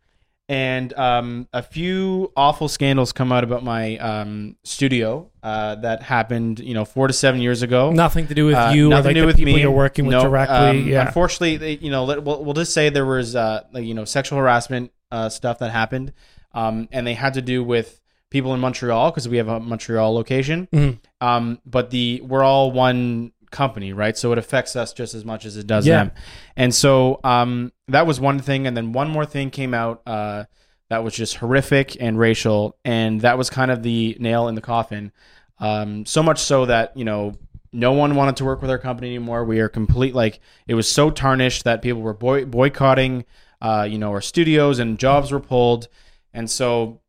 and 0.49 0.93
um, 0.95 1.49
a 1.55 1.63
few 1.63 2.31
awful 2.37 2.69
scandals 2.69 3.13
come 3.13 3.33
out 3.33 3.43
about 3.45 3.65
my 3.65 3.97
um, 3.99 4.57
studio 4.65 5.31
uh, 5.43 5.77
that 5.77 6.03
happened, 6.03 6.59
you 6.59 6.75
know, 6.75 6.85
four 6.85 7.07
to 7.07 7.13
seven 7.15 7.41
years 7.41 7.63
ago. 7.63 7.91
nothing 7.91 8.27
to 8.27 8.35
do 8.35 8.45
with 8.47 8.57
Uh, 8.57 8.73
you 8.75 8.89
or 8.89 8.91
nothing 8.91 9.05
like 9.05 9.15
to 9.15 9.15
do 9.15 9.21
the 9.23 9.27
with 9.29 9.37
people 9.37 9.55
me. 9.55 9.61
you're 9.63 9.71
working 9.71 10.05
with 10.05 10.13
No, 10.13 10.25
directly. 10.25 10.57
um, 10.83 10.87
yeah, 10.89 11.07
Unfortunately, 11.07 11.57
they, 11.57 11.73
you 11.77 11.91
know, 11.91 12.05
let, 12.05 12.23
we'll, 12.23 12.45
we'll 12.45 12.55
just 12.55 12.75
say 12.75 12.91
there 12.91 13.07
was, 13.07 13.35
uh, 13.35 13.63
like, 13.73 13.85
you 13.85 13.95
know, 13.95 14.05
sexual 14.05 14.39
harassment 14.39 14.93
uh, 15.11 15.29
stuff 15.31 15.61
that 15.61 15.71
happened, 15.71 16.13
um, 16.53 16.89
and 16.93 17.07
they 17.07 17.15
had 17.15 17.35
to 17.35 17.41
do 17.43 17.65
with 17.65 18.01
people 18.33 18.53
in 18.55 18.61
Montreal 18.61 19.11
because 19.11 19.29
we 19.29 19.37
have 19.37 19.49
a 19.49 19.61
Montreal 19.61 20.13
location. 20.15 20.67
Mhm. 20.73 20.99
Um, 21.21 21.61
but 21.65 21.91
the 21.91 22.21
we're 22.25 22.43
all 22.43 22.73
one 22.73 23.33
company, 23.51 23.93
right? 23.93 24.17
So 24.17 24.33
it 24.33 24.39
affects 24.39 24.75
us 24.75 24.93
just 24.95 25.15
as 25.15 25.25
much 25.25 25.45
as 25.45 25.57
it 25.59 25.67
does 25.67 25.87
Yeah. 25.87 25.99
them. 26.05 26.13
And 26.57 26.75
so 26.75 27.21
um, 27.23 27.73
that 27.89 28.07
was 28.07 28.19
one 28.19 28.39
thing, 28.39 28.67
and 28.67 28.75
then 28.77 28.93
one 28.93 29.11
more 29.11 29.27
thing 29.27 29.51
came 29.51 29.75
out. 29.75 30.01
Uh, 30.07 30.45
that 30.89 31.05
was 31.05 31.15
just 31.15 31.37
horrific 31.37 31.97
and 32.01 32.19
racial, 32.19 32.77
and 32.85 33.21
that 33.21 33.37
was 33.39 33.49
kind 33.51 33.71
of 33.71 33.83
the 33.83 34.17
nail 34.19 34.49
in 34.49 34.55
the 34.55 34.61
coffin. 34.63 35.13
Um, 35.59 36.05
so 36.07 36.23
much 36.23 36.39
so 36.41 36.67
that 36.67 36.97
you 36.97 37.05
know 37.05 37.35
no 37.75 37.93
one 37.93 38.15
wanted 38.15 38.37
to 38.37 38.45
work 38.45 38.61
with 38.63 38.71
our 38.71 38.79
company 38.79 39.09
anymore. 39.09 39.45
We 39.45 39.61
are 39.61 39.69
complete 39.69 40.15
like 40.15 40.41
it 40.67 40.75
was 40.75 40.91
so 40.91 41.11
tarnished 41.11 41.65
that 41.65 41.81
people 41.83 42.03
were 42.03 42.13
boy- 42.15 42.45
boycotting, 42.47 43.25
uh, 43.61 43.87
you 43.89 43.99
know, 43.99 44.11
our 44.11 44.21
studios 44.21 44.79
and 44.79 44.99
jobs 44.99 45.31
were 45.31 45.41
pulled, 45.41 45.89
and 46.35 46.51
so 46.51 47.01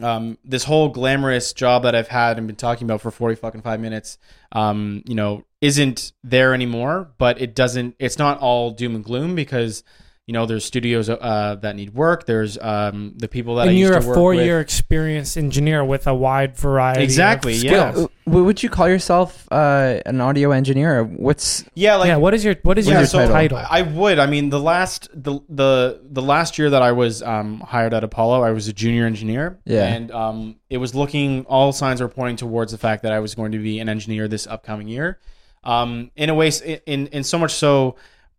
um, 0.00 0.38
this 0.44 0.64
whole 0.64 0.88
glamorous 0.88 1.52
job 1.52 1.82
that 1.82 1.94
I've 1.94 2.08
had 2.08 2.38
and 2.38 2.46
been 2.46 2.56
talking 2.56 2.86
about 2.86 3.00
for 3.00 3.10
forty 3.10 3.34
fucking 3.34 3.62
five 3.62 3.80
minutes, 3.80 4.18
um, 4.52 5.02
you 5.06 5.14
know, 5.14 5.44
isn't 5.60 6.12
there 6.24 6.54
anymore. 6.54 7.10
But 7.18 7.40
it 7.40 7.54
doesn't. 7.54 7.96
It's 7.98 8.18
not 8.18 8.38
all 8.38 8.70
doom 8.70 8.94
and 8.94 9.04
gloom 9.04 9.34
because 9.34 9.82
you 10.26 10.32
know 10.34 10.46
there's 10.46 10.64
studios 10.64 11.08
uh, 11.10 11.56
that 11.60 11.74
need 11.74 11.92
work. 11.92 12.24
There's 12.24 12.56
um, 12.58 13.14
the 13.16 13.26
people 13.26 13.56
that 13.56 13.62
I 13.62 13.70
and 13.70 13.78
used 13.78 13.90
you're 13.92 14.00
to 14.00 14.10
a 14.10 14.14
four-year 14.14 14.58
with. 14.58 14.64
experienced 14.66 15.36
engineer 15.36 15.84
with 15.84 16.06
a 16.06 16.14
wide 16.14 16.56
variety. 16.56 17.02
Exactly, 17.02 17.56
Of 17.56 17.64
yeah. 17.64 17.90
skills. 17.92 18.08
W- 18.26 18.44
Would 18.44 18.62
you 18.62 18.68
call 18.70 18.88
yourself 18.88 19.48
uh, 19.50 20.00
an 20.06 20.20
audio 20.20 20.52
engineer? 20.52 21.02
What's 21.02 21.64
Yeah, 21.74 21.96
like 21.96 22.06
yeah. 22.08 22.16
What 22.16 22.34
is 22.34 22.44
your 22.44 22.54
what 22.62 22.78
is 22.78 22.86
What 22.86 22.92
your 22.92 23.00
is 23.02 23.12
your 23.12 23.26
title? 23.26 23.58
title? 23.58 23.66
I 23.68 23.82
would. 23.82 24.20
I 24.20 24.26
mean, 24.26 24.50
the 24.50 24.60
last 24.60 25.08
the 25.12 25.40
the 25.48 26.00
the 26.08 26.22
last 26.22 26.58
year 26.58 26.70
that 26.70 26.82
I 26.82 26.92
was 26.92 27.22
um, 27.22 27.58
hired 27.60 27.92
at 27.92 28.04
Apollo, 28.04 28.42
I 28.42 28.50
was 28.52 28.68
a 28.68 28.72
junior 28.72 29.06
engineer. 29.06 29.58
Yeah. 29.64 29.86
and 29.86 30.12
um, 30.12 30.56
it 30.68 30.76
was 30.76 30.94
looking. 30.94 31.44
All 31.46 31.72
signs 31.72 32.00
were 32.00 32.08
pointing 32.08 32.36
towards 32.36 32.70
the 32.70 32.78
fact 32.78 33.02
that 33.02 33.12
I 33.12 33.18
was 33.18 33.34
going 33.34 33.50
to 33.52 33.58
be 33.58 33.80
an 33.80 33.88
engineer 33.88 34.28
this 34.28 34.46
upcoming 34.46 34.86
year. 34.86 35.18
Um, 35.64 36.12
in 36.14 36.30
a 36.30 36.34
way, 36.34 36.52
in 36.86 37.08
in 37.08 37.24
so 37.24 37.36
much 37.36 37.54
so. 37.54 37.96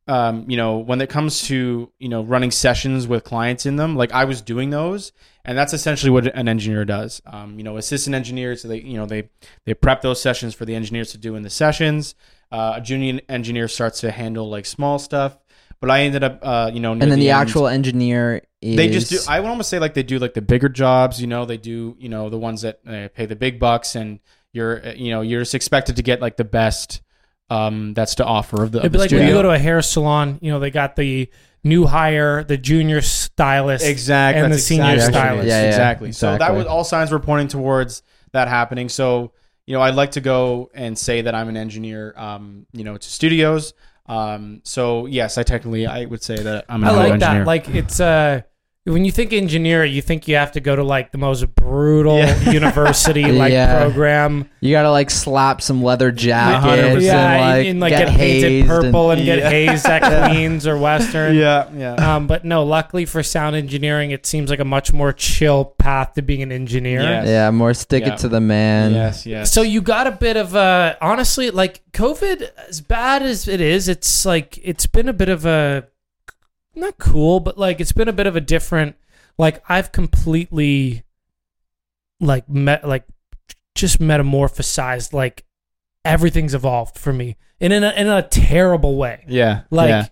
Um, 0.07 0.45
you 0.49 0.57
know, 0.57 0.79
when 0.79 0.99
it 0.99 1.09
comes 1.09 1.43
to 1.43 1.91
you 1.99 2.09
know 2.09 2.23
running 2.23 2.51
sessions 2.51 3.07
with 3.07 3.23
clients 3.23 3.65
in 3.65 3.75
them, 3.75 3.95
like 3.95 4.11
I 4.11 4.25
was 4.25 4.41
doing 4.41 4.69
those, 4.69 5.11
and 5.45 5.57
that's 5.57 5.73
essentially 5.73 6.09
what 6.09 6.27
an 6.27 6.47
engineer 6.47 6.85
does. 6.85 7.21
Um, 7.25 7.57
you 7.57 7.63
know, 7.63 7.77
assistant 7.77 8.15
engineers, 8.15 8.61
so 8.61 8.67
they 8.67 8.81
you 8.81 8.97
know 8.97 9.05
they 9.05 9.29
they 9.65 9.73
prep 9.73 10.01
those 10.01 10.21
sessions 10.21 10.55
for 10.55 10.65
the 10.65 10.75
engineers 10.75 11.11
to 11.11 11.17
do 11.17 11.35
in 11.35 11.43
the 11.43 11.49
sessions. 11.49 12.15
Uh, 12.51 12.73
a 12.77 12.81
junior 12.81 13.21
engineer 13.29 13.67
starts 13.67 14.01
to 14.01 14.11
handle 14.11 14.49
like 14.49 14.65
small 14.65 14.99
stuff, 14.99 15.37
but 15.79 15.89
I 15.89 16.01
ended 16.01 16.23
up, 16.23 16.39
uh, 16.41 16.71
you 16.73 16.79
know, 16.79 16.91
and 16.91 17.01
then 17.01 17.19
the, 17.19 17.31
end, 17.31 17.41
actual 17.41 17.67
engineer 17.67 18.43
is 18.61 18.75
They 18.77 18.89
just 18.89 19.09
do. 19.09 19.19
I 19.27 19.39
would 19.39 19.49
almost 19.49 19.69
say 19.69 19.79
like 19.79 19.93
they 19.93 20.03
do 20.03 20.19
like 20.19 20.33
the 20.33 20.41
bigger 20.41 20.69
jobs. 20.69 21.19
You 21.19 21.27
know, 21.27 21.45
they 21.45 21.57
do 21.57 21.95
you 21.99 22.09
know 22.09 22.29
the 22.29 22.37
ones 22.37 22.61
that 22.61 22.79
uh, 22.87 23.07
pay 23.13 23.25
the 23.25 23.35
big 23.35 23.59
bucks, 23.59 23.95
and 23.95 24.19
you're 24.53 24.85
uh, 24.85 24.93
you 24.93 25.11
know 25.11 25.21
you're 25.21 25.41
just 25.41 25.55
expected 25.55 25.95
to 25.95 26.03
get 26.03 26.21
like 26.21 26.37
the 26.37 26.43
best 26.43 27.01
um, 27.51 27.93
that's 27.93 28.15
to 28.15 28.25
offer 28.25 28.63
of 28.63 28.71
the. 28.71 28.79
It'd 28.79 28.87
of 28.87 28.91
be 28.93 28.97
the 28.97 29.03
like 29.03 29.11
when 29.11 29.27
you 29.27 29.33
go 29.33 29.41
to 29.41 29.51
a 29.51 29.59
hair 29.59 29.81
salon. 29.81 30.39
You 30.41 30.51
know, 30.51 30.59
they 30.59 30.71
got 30.71 30.95
the 30.95 31.29
new 31.63 31.85
hire, 31.85 32.43
the 32.43 32.57
junior 32.57 33.01
stylist, 33.01 33.85
exactly 33.85 34.41
and 34.41 34.51
that's 34.51 34.61
the 34.61 34.65
senior 34.65 34.93
exactly 34.93 35.19
stylist. 35.19 35.47
Yeah, 35.47 35.61
yeah, 35.61 35.67
exactly. 35.67 36.11
So 36.13 36.37
that 36.37 36.55
was 36.55 36.65
all 36.65 36.85
signs 36.85 37.11
were 37.11 37.19
pointing 37.19 37.49
towards 37.49 38.03
that 38.31 38.47
happening. 38.47 38.87
So 38.87 39.33
you 39.65 39.73
know, 39.75 39.81
I'd 39.81 39.95
like 39.95 40.11
to 40.11 40.21
go 40.21 40.71
and 40.73 40.97
say 40.97 41.21
that 41.23 41.35
I'm 41.35 41.49
an 41.49 41.57
engineer. 41.57 42.13
Um, 42.15 42.65
you 42.71 42.83
know, 42.83 42.97
to 42.97 43.09
studios. 43.09 43.73
Um, 44.05 44.61
so 44.63 45.05
yes, 45.05 45.37
I 45.37 45.43
technically 45.43 45.85
I 45.85 46.05
would 46.05 46.23
say 46.23 46.37
that 46.37 46.65
I'm 46.69 46.83
an 46.83 46.89
I 46.89 46.93
like 46.93 47.13
engineer. 47.13 47.39
that. 47.39 47.47
Like 47.47 47.69
it's 47.69 47.99
uh 47.99 48.41
when 48.85 49.05
you 49.05 49.11
think 49.11 49.31
engineer, 49.31 49.85
you 49.85 50.01
think 50.01 50.27
you 50.27 50.35
have 50.35 50.53
to 50.53 50.59
go 50.59 50.75
to 50.75 50.83
like 50.83 51.11
the 51.11 51.17
most 51.19 51.45
brutal 51.53 52.17
Yeah. 52.17 52.49
university 52.51 53.23
like 53.31 53.51
Yeah. 53.53 53.79
program. 53.83 54.49
you 54.59 54.71
gotta 54.71 54.89
like 54.89 55.11
slap 55.11 55.61
some 55.61 55.83
leather 55.83 56.11
jackets 56.11 57.03
yeah, 57.05 57.31
and 57.31 57.41
like, 57.41 57.67
and, 57.67 57.79
like 57.79 57.89
get, 57.91 58.07
get, 58.07 58.17
painted 58.17 58.49
hazed 58.51 58.67
purple 58.67 59.11
and, 59.11 59.19
and, 59.21 59.25
get 59.27 59.37
Yeah. 59.39 59.49
hazed 59.51 59.85
at 59.85 60.29
Queens 60.31 60.65
or 60.65 60.77
Western. 60.79 61.35
yeah, 61.35 61.69
yeah. 61.75 62.15
Um, 62.15 62.25
but 62.25 62.43
no, 62.43 62.63
luckily 62.63 63.05
for 63.05 63.21
sound 63.21 63.55
engineering, 63.55 64.09
it 64.11 64.25
seems 64.25 64.49
like 64.49 64.59
a 64.59 64.65
much 64.65 64.91
more 64.91 65.13
chill 65.13 65.63
path 65.65 66.13
to 66.15 66.23
being 66.23 66.41
an 66.41 66.51
engineer. 66.51 67.01
Yes. 67.01 67.27
yeah, 67.27 67.51
more 67.51 67.75
stick 67.75 68.03
Yeah. 68.03 68.13
it 68.13 68.19
to 68.19 68.29
the 68.29 68.41
man. 68.41 68.93
yes, 68.93 69.27
yes. 69.27 69.51
So 69.51 69.61
you 69.61 69.81
got 69.83 70.07
a 70.07 70.11
bit 70.11 70.37
of 70.37 70.55
a 70.55 70.97
honestly 71.01 71.51
like 71.51 71.81
COVID 71.93 72.49
as 72.67 72.81
bad 72.81 73.21
as 73.21 73.47
it 73.47 73.61
is, 73.61 73.87
it's 73.87 74.25
like 74.25 74.59
it's 74.63 74.87
been 74.87 75.07
a 75.07 75.13
bit 75.13 75.29
of 75.29 75.45
a 75.45 75.87
not 76.75 76.97
cool, 76.97 77.39
but 77.39 77.57
like 77.57 77.79
it's 77.81 77.91
been 77.91 78.07
a 78.07 78.13
bit 78.13 78.27
of 78.27 78.35
a 78.35 78.41
different 78.41 78.95
like 79.37 79.63
I've 79.69 79.91
completely 79.91 81.03
like 82.19 82.47
met 82.49 82.87
like 82.87 83.05
just 83.75 83.99
metamorphosized 83.99 85.13
like 85.13 85.45
everything's 86.05 86.53
evolved 86.53 86.97
for 86.97 87.13
me 87.13 87.37
and 87.59 87.71
in 87.73 87.83
a 87.83 87.91
in 87.91 88.07
a 88.07 88.21
terrible 88.23 88.95
way. 88.95 89.23
yeah, 89.27 89.61
Like 89.71 89.89
yeah. 89.89 90.07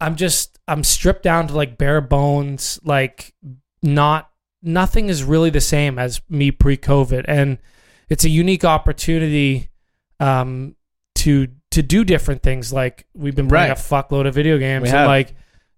I'm 0.00 0.16
just 0.16 0.58
I'm 0.66 0.82
stripped 0.84 1.22
down 1.22 1.48
to 1.48 1.54
like 1.54 1.78
bare 1.78 2.00
bones, 2.00 2.78
like 2.84 3.34
not 3.82 4.30
nothing 4.62 5.08
is 5.08 5.22
really 5.22 5.50
the 5.50 5.60
same 5.60 5.98
as 5.98 6.20
me 6.28 6.50
pre-COVID, 6.50 7.24
and 7.28 7.58
it's 8.08 8.24
a 8.24 8.28
unique 8.28 8.64
opportunity 8.64 9.68
um, 10.20 10.74
to 11.16 11.48
to 11.72 11.82
do 11.82 12.04
different 12.04 12.42
things. 12.42 12.72
Like 12.72 13.06
we've 13.14 13.34
been 13.36 13.48
playing 13.48 13.70
Right. 13.70 13.78
a 13.78 13.80
fuckload 13.80 14.26
of 14.26 14.34
video 14.34 14.58
games, 14.58 14.88
and 14.88 15.06
like 15.06 15.34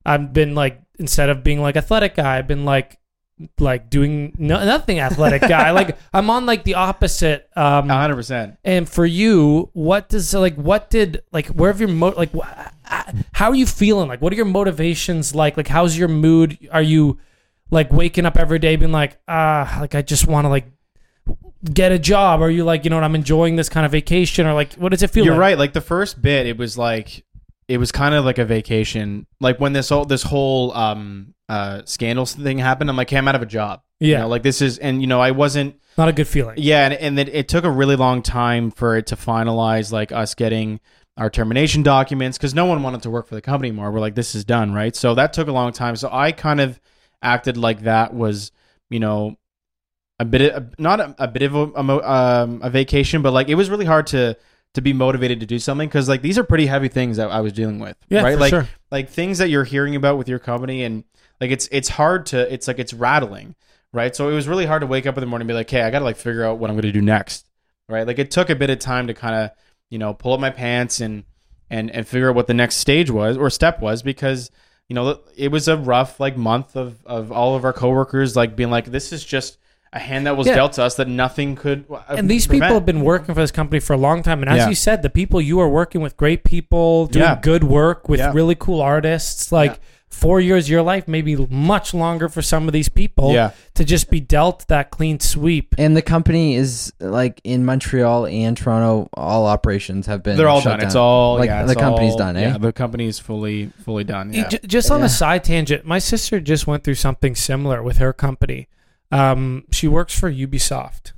I've 0.06 0.32
been 0.32 0.54
like 0.54 0.80
instead 0.98 1.28
of 1.28 1.42
being 1.42 1.60
like 1.60 1.76
athletic 1.76 2.14
guy, 2.14 2.38
I've 2.38 2.46
been 2.46 2.64
like 2.64 2.98
like 3.58 3.90
doing 3.90 4.34
no, 4.38 4.64
nothing 4.64 5.00
athletic 5.00 5.42
guy. 5.42 5.70
like 5.72 5.98
I'm 6.14 6.30
on 6.30 6.46
like 6.46 6.64
the 6.64 6.74
opposite. 6.76 7.50
Um, 7.56 7.88
hundred 7.88 8.14
percent. 8.14 8.56
and 8.64 8.88
for 8.88 9.04
you, 9.04 9.68
what 9.72 10.08
does 10.08 10.32
like 10.32 10.54
what 10.54 10.90
did 10.90 11.22
like 11.32 11.48
where 11.48 11.70
have 11.70 11.80
your 11.80 11.88
mo 11.88 12.14
like 12.16 12.30
wh- 12.32 12.48
how 13.32 13.50
are 13.50 13.54
you 13.54 13.66
feeling? 13.66 14.08
Like 14.08 14.22
what 14.22 14.32
are 14.32 14.36
your 14.36 14.46
motivations 14.46 15.34
like? 15.34 15.56
Like 15.56 15.68
how's 15.68 15.98
your 15.98 16.08
mood? 16.08 16.56
Are 16.70 16.82
you 16.82 17.18
like 17.70 17.92
waking 17.92 18.26
up 18.26 18.38
every 18.38 18.60
day 18.60 18.76
being 18.76 18.92
like 18.92 19.18
ah 19.26 19.78
like 19.80 19.96
I 19.96 20.02
just 20.02 20.28
want 20.28 20.44
to 20.44 20.48
like 20.48 20.70
get 21.64 21.90
a 21.90 21.98
job? 21.98 22.40
Or 22.40 22.44
are 22.44 22.50
you 22.50 22.64
like 22.64 22.84
you 22.84 22.90
know 22.90 22.96
what 22.96 23.04
I'm 23.04 23.16
enjoying 23.16 23.56
this 23.56 23.68
kind 23.68 23.84
of 23.84 23.90
vacation? 23.92 24.46
Or 24.46 24.54
like 24.54 24.74
what 24.74 24.90
does 24.90 25.02
it 25.02 25.10
feel? 25.10 25.24
You're 25.24 25.34
like? 25.34 25.40
right. 25.40 25.58
Like 25.58 25.72
the 25.72 25.80
first 25.80 26.22
bit, 26.22 26.46
it 26.46 26.56
was 26.56 26.78
like 26.78 27.24
it 27.68 27.78
was 27.78 27.90
kind 27.92 28.14
of 28.14 28.24
like 28.24 28.38
a 28.38 28.44
vacation. 28.44 29.26
Like 29.40 29.58
when 29.60 29.72
this 29.72 29.88
whole 29.88 30.04
this 30.04 30.22
whole 30.22 30.72
um 30.72 31.34
uh 31.48 31.82
scandals 31.84 32.34
thing 32.34 32.58
happened, 32.58 32.90
I'm 32.90 32.96
like, 32.96 33.10
hey, 33.10 33.18
I'm 33.18 33.28
out 33.28 33.34
of 33.34 33.42
a 33.42 33.46
job. 33.46 33.82
You 34.00 34.12
Yeah, 34.12 34.20
know, 34.20 34.28
like 34.28 34.42
this 34.42 34.60
is, 34.60 34.78
and 34.78 35.00
you 35.00 35.06
know, 35.06 35.20
I 35.20 35.30
wasn't. 35.30 35.80
not 35.96 36.08
a 36.08 36.12
good 36.12 36.28
feeling. 36.28 36.56
Yeah, 36.58 36.84
and 36.84 36.94
and 36.94 37.18
it, 37.18 37.28
it 37.30 37.48
took 37.48 37.64
a 37.64 37.70
really 37.70 37.96
long 37.96 38.22
time 38.22 38.70
for 38.70 38.96
it 38.96 39.06
to 39.08 39.16
finalize, 39.16 39.90
like 39.92 40.12
us 40.12 40.34
getting 40.34 40.80
our 41.16 41.30
termination 41.30 41.82
documents, 41.82 42.36
because 42.36 42.54
no 42.54 42.66
one 42.66 42.82
wanted 42.82 43.02
to 43.02 43.10
work 43.10 43.26
for 43.26 43.34
the 43.34 43.40
company 43.40 43.70
anymore. 43.70 43.90
We're 43.90 44.00
like, 44.00 44.14
this 44.14 44.34
is 44.34 44.44
done, 44.44 44.74
right? 44.74 44.94
So 44.94 45.14
that 45.14 45.32
took 45.32 45.48
a 45.48 45.52
long 45.52 45.72
time. 45.72 45.96
So 45.96 46.10
I 46.12 46.30
kind 46.32 46.60
of 46.60 46.78
acted 47.22 47.56
like 47.56 47.82
that 47.84 48.12
was, 48.12 48.52
you 48.90 49.00
know, 49.00 49.36
a 50.20 50.26
bit, 50.26 50.52
of, 50.52 50.78
not 50.78 51.00
a, 51.00 51.14
a 51.18 51.26
bit 51.28 51.42
of 51.42 51.54
a, 51.54 51.60
a, 51.74 52.10
um, 52.10 52.60
a 52.62 52.68
vacation, 52.68 53.22
but 53.22 53.32
like 53.32 53.48
it 53.48 53.54
was 53.54 53.70
really 53.70 53.86
hard 53.86 54.06
to 54.08 54.36
to 54.76 54.80
be 54.80 54.92
motivated 54.94 55.40
to 55.40 55.46
do 55.46 55.58
something 55.58 55.88
because 55.88 56.08
like 56.08 56.22
these 56.22 56.38
are 56.38 56.44
pretty 56.44 56.66
heavy 56.66 56.88
things 56.88 57.16
that 57.18 57.30
I 57.30 57.40
was 57.40 57.52
dealing 57.52 57.78
with, 57.80 57.96
Yeah, 58.08 58.22
right? 58.22 58.38
like 58.38 58.50
sure. 58.50 58.68
like 58.90 59.08
things 59.10 59.38
that 59.38 59.48
you're 59.50 59.64
hearing 59.64 59.96
about 59.96 60.16
with 60.16 60.28
your 60.28 60.38
company 60.38 60.84
and 60.84 61.04
like 61.40 61.50
it's 61.50 61.68
it's 61.72 61.88
hard 61.90 62.26
to 62.26 62.52
it's 62.52 62.66
like 62.68 62.78
it's 62.78 62.94
rattling 62.94 63.54
right 63.92 64.14
so 64.16 64.28
it 64.28 64.34
was 64.34 64.48
really 64.48 64.66
hard 64.66 64.80
to 64.80 64.86
wake 64.86 65.06
up 65.06 65.16
in 65.16 65.20
the 65.20 65.26
morning 65.26 65.44
and 65.44 65.48
be 65.48 65.54
like 65.54 65.68
hey 65.68 65.82
i 65.82 65.90
gotta 65.90 66.04
like 66.04 66.16
figure 66.16 66.44
out 66.44 66.58
what 66.58 66.70
i'm 66.70 66.76
gonna 66.76 66.92
do 66.92 67.02
next 67.02 67.46
right 67.88 68.06
like 68.06 68.18
it 68.18 68.30
took 68.30 68.48
a 68.50 68.54
bit 68.54 68.70
of 68.70 68.78
time 68.78 69.06
to 69.06 69.14
kind 69.14 69.34
of 69.34 69.50
you 69.90 69.98
know 69.98 70.14
pull 70.14 70.32
up 70.32 70.40
my 70.40 70.50
pants 70.50 71.00
and 71.00 71.24
and 71.70 71.90
and 71.90 72.06
figure 72.08 72.28
out 72.30 72.34
what 72.36 72.46
the 72.46 72.54
next 72.54 72.76
stage 72.76 73.10
was 73.10 73.36
or 73.36 73.50
step 73.50 73.80
was 73.80 74.02
because 74.02 74.50
you 74.88 74.94
know 74.94 75.20
it 75.36 75.48
was 75.50 75.68
a 75.68 75.76
rough 75.76 76.18
like 76.20 76.36
month 76.36 76.76
of 76.76 77.04
of 77.06 77.30
all 77.32 77.54
of 77.56 77.64
our 77.64 77.72
coworkers 77.72 78.34
like 78.36 78.56
being 78.56 78.70
like 78.70 78.86
this 78.86 79.12
is 79.12 79.24
just 79.24 79.58
a 79.92 79.98
hand 79.98 80.26
that 80.26 80.36
was 80.36 80.46
Yeah. 80.46 80.56
dealt 80.56 80.72
to 80.74 80.82
us 80.82 80.96
that 80.96 81.08
nothing 81.08 81.56
could 81.56 81.84
uh, 81.90 82.00
and 82.10 82.28
these 82.28 82.46
people 82.46 82.68
have 82.68 82.84
been 82.86 83.00
working 83.02 83.34
for 83.34 83.40
this 83.40 83.52
company 83.52 83.80
for 83.80 83.92
a 83.94 83.98
long 83.98 84.22
time. 84.22 84.42
And 84.42 84.50
as 84.50 84.58
Yeah. 84.58 84.68
you 84.68 84.74
said, 84.74 85.02
the 85.02 85.10
people 85.10 85.40
you 85.40 85.58
are 85.60 85.68
working 85.68 86.00
with, 86.00 86.16
great 86.16 86.44
people 86.44 87.06
doing 87.06 87.24
Yeah. 87.24 87.38
good 87.40 87.64
work 87.64 88.08
with 88.08 88.20
Yeah. 88.20 88.32
really 88.34 88.54
cool 88.56 88.80
artists. 88.80 89.52
Like 89.52 89.70
Yeah. 89.72 89.76
four 90.08 90.40
years 90.40 90.64
of 90.66 90.70
your 90.70 90.82
life, 90.82 91.06
maybe 91.08 91.36
much 91.50 91.92
longer 91.94 92.28
for 92.28 92.42
some 92.42 92.66
of 92.68 92.72
these 92.72 92.88
people. 92.88 93.32
Yeah. 93.32 93.50
To 93.74 93.84
just 93.84 94.10
be 94.10 94.20
dealt 94.20 94.66
that 94.68 94.90
clean 94.90 95.20
sweep. 95.20 95.74
And 95.78 95.96
the 95.96 96.02
company 96.02 96.54
is 96.56 96.92
like 97.00 97.40
in 97.44 97.64
Montreal 97.64 98.26
and 98.26 98.56
Toronto. 98.56 99.08
All 99.14 99.46
operations 99.46 100.06
have 100.06 100.22
been. 100.22 100.36
they're 100.36 100.48
all 100.48 100.60
shut 100.60 100.72
done. 100.72 100.78
down. 100.80 100.86
It's 100.86 100.96
all 100.96 101.38
like 101.38 101.48
yeah, 101.48 101.64
the 101.64 101.74
company's 101.74 102.12
all- 102.12 102.18
done. 102.18 102.36
Eh? 102.36 102.40
Yeah, 102.48 102.58
the 102.58 102.72
company's 102.72 103.18
fully 103.18 103.70
fully 103.84 104.04
done. 104.04 104.32
Yeah. 104.32 104.48
Just 104.66 104.90
on 104.90 105.00
Yeah. 105.00 105.06
a 105.06 105.08
side 105.08 105.44
tangent, 105.44 105.84
my 105.86 105.98
sister 105.98 106.40
just 106.40 106.66
went 106.66 106.82
through 106.84 106.94
something 106.96 107.34
similar 107.34 107.82
with 107.82 107.98
her 107.98 108.12
company. 108.12 108.68
Um, 109.10 109.64
she 109.70 109.86
works 109.88 110.18
for 110.18 110.30
Ubisoft, 110.30 111.12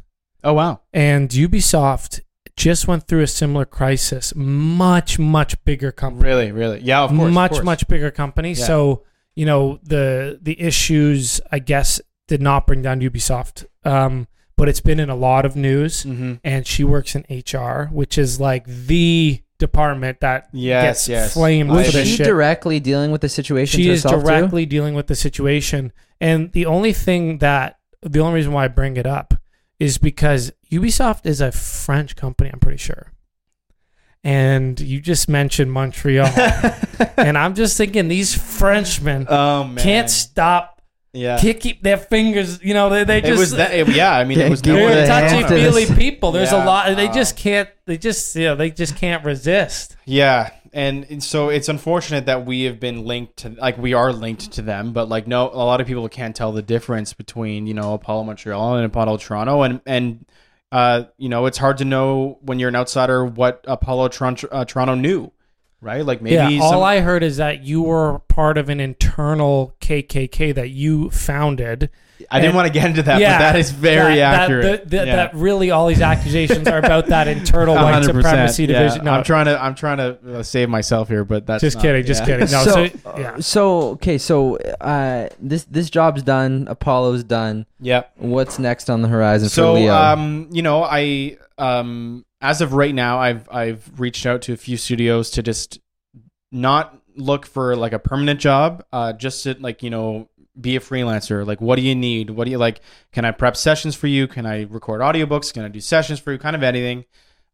Oh 0.44 0.52
wow. 0.52 0.80
and 0.92 1.28
Ubisoft 1.30 2.20
just 2.56 2.86
went 2.88 3.06
through 3.06 3.22
a 3.22 3.26
similar 3.26 3.64
crisis. 3.64 4.34
Much, 4.36 5.18
much 5.18 5.62
bigger 5.64 5.92
company. 5.92 6.28
Really, 6.28 6.52
really. 6.52 6.80
Yeah, 6.80 7.02
of 7.02 7.10
course. 7.10 7.28
of 7.28 7.32
much 7.32 7.50
course. 7.52 7.64
much 7.64 7.88
bigger 7.88 8.10
company. 8.10 8.50
Yeah. 8.52 8.64
So 8.64 9.04
you 9.34 9.46
know 9.46 9.78
the 9.82 10.38
the 10.42 10.60
issues 10.60 11.40
I 11.52 11.60
guess 11.60 12.00
did 12.26 12.42
not 12.42 12.66
bring 12.66 12.82
down 12.82 13.00
Ubisoft, 13.00 13.64
um, 13.84 14.26
but 14.56 14.68
it's 14.68 14.80
been 14.80 15.00
in 15.00 15.08
a 15.08 15.16
lot 15.16 15.46
of 15.46 15.56
news. 15.56 16.04
Mhm. 16.04 16.40
And 16.44 16.66
she 16.66 16.84
works 16.84 17.14
in 17.14 17.24
HR, 17.30 17.88
which 17.92 18.18
is 18.18 18.38
like 18.40 18.66
the 18.66 19.40
department 19.58 20.20
that 20.20 20.48
Yes, 20.52 20.84
gets 20.84 21.08
yes. 21.08 21.34
flamed 21.34 21.70
Was 21.70 21.86
for 21.86 21.92
this 21.92 22.08
she 22.08 22.16
shit. 22.16 22.26
directly 22.26 22.80
dealing 22.80 23.10
with 23.10 23.22
the 23.22 23.28
situation 23.28 23.80
she 23.80 23.88
is 23.88 24.02
herself 24.02 24.22
too? 24.22 24.28
directly 24.28 24.66
dealing 24.66 24.94
with 24.94 25.06
the 25.06 25.14
situation, 25.16 25.92
and 26.20 26.52
the 26.52 26.66
only 26.66 26.92
thing 26.92 27.38
that 27.38 27.77
the 28.02 28.20
only 28.20 28.34
reason 28.34 28.52
why 28.52 28.64
I 28.64 28.68
bring 28.68 28.96
it 28.96 29.06
up 29.06 29.34
is 29.78 29.98
because 29.98 30.52
Ubisoft 30.70 31.26
is 31.26 31.40
a 31.40 31.52
French 31.52 32.16
company. 32.16 32.50
I'm 32.52 32.60
pretty 32.60 32.78
sure. 32.78 33.12
And 34.24 34.78
you 34.80 35.00
just 35.00 35.28
mentioned 35.28 35.72
Montreal. 35.72 36.26
and 37.16 37.38
I'm 37.38 37.54
just 37.54 37.76
thinking 37.76 38.08
these 38.08 38.34
Frenchmen 38.34 39.26
oh 39.28 39.72
can't 39.78 40.10
stop, 40.10 40.77
Yeah. 41.18 41.38
can't 41.38 41.58
keep 41.60 41.82
their 41.82 41.96
fingers. 41.96 42.62
You 42.62 42.74
know, 42.74 42.88
they, 42.90 43.04
they 43.04 43.18
It 43.18 43.24
just 43.24 43.38
was 43.38 43.50
that. 43.52 43.72
it- 43.74 43.88
yeah, 43.88 44.12
I 44.16 44.24
mean, 44.24 44.38
it 44.40 44.48
was 44.50 44.60
keep 44.62 44.74
no 44.74 44.88
they're 44.88 45.02
the 45.02 45.06
touchy 45.06 45.42
feely 45.48 45.86
people. 45.86 46.32
There's 46.32 46.52
Yeah. 46.52 46.64
a 46.64 46.66
lot. 46.66 46.94
They 46.96 47.08
Uh, 47.08 47.12
just 47.14 47.36
can't. 47.36 47.68
They 47.86 47.98
just 47.98 48.34
you 48.36 48.44
know 48.44 48.54
they 48.56 48.70
just 48.70 48.96
can't 48.96 49.24
resist. 49.24 49.96
Yeah, 50.04 50.50
and 50.72 51.06
and 51.10 51.22
so 51.22 51.48
it's 51.48 51.68
unfortunate 51.68 52.26
that 52.26 52.46
we 52.46 52.62
have 52.64 52.78
been 52.78 53.04
linked 53.04 53.38
to 53.38 53.50
like 53.58 53.76
we 53.78 53.94
are 53.94 54.12
linked 54.12 54.52
to 54.52 54.62
them, 54.62 54.92
but 54.92 55.08
like 55.08 55.26
no, 55.26 55.48
a 55.48 55.64
lot 55.64 55.80
of 55.80 55.86
people 55.86 56.08
can't 56.08 56.36
tell 56.36 56.52
the 56.52 56.62
difference 56.62 57.12
between 57.14 57.66
you 57.66 57.74
know 57.74 57.94
Apollo 57.94 58.24
Montreal 58.24 58.76
and 58.76 58.84
Apollo 58.86 59.16
Toronto, 59.18 59.62
and 59.62 59.80
and 59.86 60.24
uh 60.70 61.04
you 61.16 61.28
know 61.30 61.46
it's 61.46 61.56
hard 61.58 61.78
to 61.78 61.84
know 61.86 62.38
when 62.42 62.58
you're 62.58 62.68
an 62.68 62.76
outsider 62.76 63.24
what 63.24 63.64
Apollo 63.66 64.08
Toronto, 64.08 64.46
uh, 64.52 64.64
Toronto 64.66 64.94
knew, 64.94 65.32
right? 65.80 66.04
Like 66.04 66.20
maybe 66.22 66.34
yeah. 66.34 66.60
All 66.62 66.72
some- 66.72 66.82
I 66.82 67.00
heard 67.00 67.22
is 67.22 67.36
that 67.38 67.62
you 67.64 67.82
were 67.82 68.20
part 68.28 68.58
of 68.58 68.68
an 68.68 68.80
internal 68.80 69.74
KKK 69.80 70.54
that 70.54 70.70
you 70.70 71.10
founded. 71.10 71.90
I 72.32 72.40
didn't 72.40 72.56
want 72.56 72.66
to 72.66 72.72
get 72.72 72.84
into 72.84 73.02
that, 73.04 73.20
yeah, 73.20 73.38
but 73.38 73.52
that 73.52 73.56
is 73.60 73.70
very 73.70 74.16
that, 74.16 74.32
that- 74.32 74.40
accurate. 74.42 74.90
the- 74.90 74.96
the- 74.96 75.06
Yeah. 75.06 75.16
That 75.16 75.34
really 75.36 75.70
all 75.70 75.86
these 75.86 76.00
accusations 76.02 76.66
are 76.66 76.78
about 76.78 77.06
that 77.06 77.28
internal 77.28 77.74
white 77.76 78.02
supremacy 78.04 78.64
yeah. 78.64 78.80
division. 78.82 79.04
No, 79.04 79.12
I'm 79.12 79.22
trying 79.22 79.44
to 79.46 79.62
I'm 79.62 79.76
trying 79.76 79.98
to 79.98 80.38
uh, 80.38 80.42
save 80.42 80.68
myself 80.68 81.08
here, 81.08 81.24
but 81.24 81.46
that's 81.46 81.60
just 81.60 81.76
not- 81.76 81.82
kidding. 81.82 82.04
Just 82.04 82.22
yeah. 82.22 82.26
kidding. 82.26 82.50
No, 82.50 82.64
so, 82.64 82.86
so, 82.88 82.98
uh, 83.08 83.14
yeah. 83.18 83.36
so 83.38 83.80
okay, 83.90 84.18
so 84.18 84.56
uh, 84.56 85.28
this 85.40 85.62
this 85.64 85.90
job's 85.90 86.22
done. 86.24 86.66
Apollo's 86.68 87.22
done. 87.22 87.66
Yep. 87.80 88.12
What's 88.16 88.58
next 88.58 88.90
on 88.90 89.02
the 89.02 89.08
horizon 89.08 89.48
so 89.48 89.74
for 89.74 89.78
Leo? 89.80 89.94
um 89.94 90.48
you 90.50 90.62
know 90.62 90.82
i 90.82 91.36
um 91.58 92.24
as 92.40 92.60
of 92.60 92.72
right 92.72 92.94
now 92.94 93.18
i've 93.18 93.48
i've 93.50 93.90
reached 93.98 94.26
out 94.26 94.42
to 94.42 94.52
a 94.52 94.56
few 94.56 94.76
studios 94.76 95.30
to 95.30 95.42
just 95.42 95.80
not 96.52 96.96
look 97.16 97.44
for 97.44 97.76
like 97.76 97.92
a 97.92 97.98
permanent 97.98 98.40
job 98.40 98.84
uh 98.92 99.12
just 99.12 99.42
to 99.42 99.54
like 99.60 99.82
you 99.82 99.90
know 99.90 100.28
be 100.60 100.76
a 100.76 100.80
freelancer. 100.80 101.46
Like 101.46 101.60
what 101.60 101.76
do 101.76 101.82
you 101.82 101.94
need? 101.94 102.30
What 102.30 102.44
do 102.44 102.50
you 102.50 102.58
like 102.58 102.80
can 103.12 103.24
i 103.24 103.30
prep 103.30 103.56
sessions 103.56 103.94
for 103.94 104.06
you? 104.06 104.26
Can 104.26 104.46
i 104.46 104.62
record 104.64 105.00
audiobooks? 105.00 105.52
Can 105.52 105.64
i 105.64 105.68
do 105.68 105.80
sessions 105.80 106.20
for 106.20 106.32
you? 106.32 106.38
Kind 106.38 106.56
of 106.56 106.62
anything. 106.62 107.04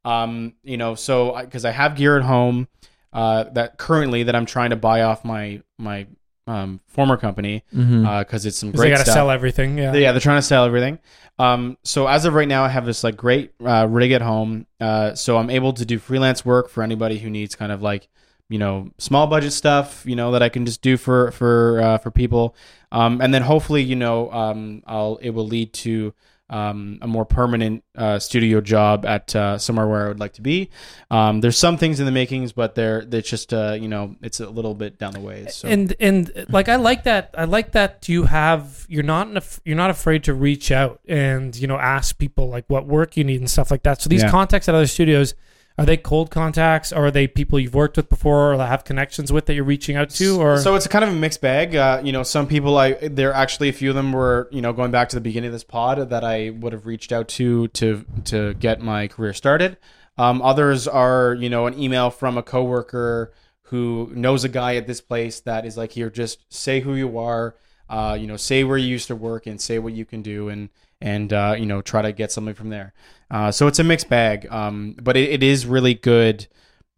Um 0.04 0.54
you 0.62 0.76
know 0.76 0.94
so 0.94 1.38
because 1.40 1.64
I, 1.64 1.70
have 1.70 1.96
gear 1.96 2.16
at 2.16 2.24
home 2.24 2.68
uh 3.12 3.44
that 3.52 3.78
currently 3.78 4.24
that 4.24 4.34
i'm 4.34 4.46
trying 4.46 4.70
to 4.70 4.76
buy 4.76 5.02
off 5.02 5.24
my 5.24 5.62
my 5.78 6.06
um 6.46 6.80
former 6.86 7.16
company 7.16 7.64
Mhm. 7.74 8.06
uh 8.06 8.18
because 8.22 8.44
it's 8.44 8.58
some 8.58 8.70
great 8.72 8.90
they 8.90 8.96
got 8.96 9.04
to 9.06 9.10
sell 9.10 9.30
everything. 9.30 9.78
Yeah. 9.78 9.94
yeah, 9.94 10.12
they're 10.12 10.20
trying 10.20 10.38
to 10.38 10.42
sell 10.42 10.64
everything. 10.64 10.98
Um, 11.38 11.78
so 11.82 12.06
as 12.06 12.26
of 12.26 12.34
right 12.34 12.46
now, 12.46 12.62
I 12.64 12.68
have 12.68 12.84
this 12.86 13.02
like 13.02 13.16
great 13.16 13.52
uh, 13.64 13.86
rig 13.90 14.12
at 14.12 14.22
home. 14.22 14.66
Uh, 14.80 15.14
so 15.14 15.36
I'm 15.36 15.50
able 15.50 15.72
to 15.72 15.84
do 15.84 15.98
freelance 15.98 16.44
work 16.44 16.68
for 16.68 16.82
anybody 16.84 17.18
who 17.18 17.28
needs 17.30 17.56
kind 17.56 17.72
of 17.72 17.82
like 17.82 18.08
you 18.48 18.58
know 18.58 18.90
small 18.98 19.26
budget 19.26 19.52
stuff. 19.52 20.04
You 20.06 20.16
know 20.16 20.30
that 20.32 20.42
I 20.42 20.48
can 20.48 20.64
just 20.66 20.80
do 20.82 20.96
for 20.96 21.30
for 21.32 21.80
uh, 21.80 21.98
for 21.98 22.10
people. 22.10 22.54
Um, 22.92 23.20
and 23.20 23.32
then 23.34 23.42
hopefully 23.42 23.82
you 23.82 23.96
know 23.96 24.30
um, 24.30 24.82
I'll 24.86 25.16
it 25.22 25.30
will 25.30 25.46
lead 25.46 25.72
to 25.84 26.12
um, 26.54 26.98
a 27.02 27.06
more 27.08 27.24
permanent 27.24 27.82
uh, 27.96 28.18
studio 28.20 28.60
job 28.60 29.04
at 29.04 29.34
uh, 29.34 29.58
somewhere 29.58 29.88
where 29.88 30.04
I 30.04 30.08
would 30.08 30.20
like 30.20 30.34
to 30.34 30.42
be. 30.42 30.70
Um, 31.10 31.40
there's 31.40 31.58
some 31.58 31.76
things 31.78 31.98
in 31.98 32.06
the 32.06 32.12
makings, 32.12 32.52
but 32.52 32.74
they're 32.76 33.04
they're 33.04 33.22
just 33.22 33.52
uh, 33.52 33.76
you 33.80 33.88
know 33.88 34.14
it's 34.22 34.38
a 34.40 34.48
little 34.48 34.74
bit 34.74 34.98
down 34.98 35.12
the 35.14 35.20
way. 35.20 35.46
So 35.48 35.66
and 35.68 35.94
and 35.98 36.46
like 36.48 36.68
I 36.68 36.76
like 36.76 37.02
that 37.04 37.34
I 37.36 37.44
like 37.44 37.72
that 37.72 38.08
you 38.08 38.24
have 38.24 38.86
you're 38.88 39.02
not 39.02 39.26
you're 39.64 39.76
not 39.76 39.90
afraid 39.90 40.24
to 40.24 40.34
reach 40.34 40.70
out 40.70 41.00
and 41.08 41.54
you 41.56 41.66
know 41.66 41.76
ask 41.78 42.16
people 42.18 42.48
like 42.48 42.64
what 42.68 42.86
work 42.86 43.16
you 43.16 43.24
need 43.24 43.40
and 43.40 43.50
stuff 43.50 43.70
like 43.70 43.82
that. 43.82 44.00
So 44.00 44.08
these 44.08 44.22
Yeah. 44.22 44.30
contacts 44.30 44.68
at 44.68 44.74
other 44.76 44.86
studios 44.86 45.34
are 45.76 45.84
they 45.84 45.96
cold 45.96 46.30
contacts 46.30 46.92
or 46.92 47.06
are 47.06 47.10
they 47.10 47.26
people 47.26 47.58
you've 47.58 47.74
worked 47.74 47.96
with 47.96 48.08
before 48.08 48.54
or 48.54 48.58
have 48.64 48.84
connections 48.84 49.32
with 49.32 49.46
that 49.46 49.54
you're 49.54 49.64
reaching 49.64 49.96
out 49.96 50.08
to 50.08 50.40
or 50.40 50.58
so 50.58 50.74
it's 50.74 50.86
kind 50.86 51.04
of 51.04 51.10
a 51.10 51.14
mixed 51.14 51.40
bag. 51.40 51.74
Uh, 51.74 52.00
you 52.04 52.12
know, 52.12 52.22
some 52.22 52.46
people 52.46 52.76
I 52.78 52.92
there 52.92 53.32
actually 53.32 53.68
a 53.68 53.72
few 53.72 53.90
of 53.90 53.96
them 53.96 54.12
were 54.12 54.48
you 54.52 54.62
know 54.62 54.72
going 54.72 54.90
back 54.90 55.08
to 55.10 55.16
the 55.16 55.20
beginning 55.20 55.48
of 55.48 55.52
this 55.52 55.64
pod 55.64 56.10
that 56.10 56.24
I 56.24 56.50
would 56.50 56.72
have 56.72 56.86
reached 56.86 57.12
out 57.12 57.28
to 57.28 57.68
to 57.68 58.04
to 58.26 58.54
get 58.54 58.80
my 58.80 59.08
career 59.08 59.32
started. 59.32 59.76
Um, 60.16 60.40
others 60.42 60.86
are 60.86 61.34
you 61.34 61.50
know 61.50 61.66
an 61.66 61.78
email 61.78 62.10
from 62.10 62.38
a 62.38 62.42
coworker 62.42 63.32
who 63.68 64.12
knows 64.14 64.44
a 64.44 64.48
guy 64.48 64.76
at 64.76 64.86
this 64.86 65.00
place 65.00 65.40
that 65.40 65.66
is 65.66 65.76
like 65.76 65.92
here 65.92 66.10
just 66.10 66.52
say 66.52 66.80
who 66.80 66.94
you 66.94 67.18
are, 67.18 67.56
uh, 67.88 68.16
you 68.18 68.28
know 68.28 68.36
say 68.36 68.62
where 68.62 68.78
you 68.78 68.86
used 68.86 69.08
to 69.08 69.16
work 69.16 69.46
and 69.46 69.60
say 69.60 69.80
what 69.80 69.92
you 69.92 70.04
can 70.04 70.22
do 70.22 70.48
and 70.48 70.68
and 71.04 71.32
uh, 71.32 71.54
you 71.56 71.66
know 71.66 71.82
try 71.82 72.02
to 72.02 72.10
get 72.10 72.32
something 72.32 72.54
from 72.54 72.70
there. 72.70 72.94
Uh, 73.30 73.52
so 73.52 73.68
it's 73.68 73.78
a 73.78 73.84
mixed 73.84 74.08
bag, 74.08 74.48
um, 74.50 74.96
but 75.00 75.16
it, 75.16 75.30
it 75.30 75.42
is 75.42 75.66
really 75.66 75.94
good, 75.94 76.48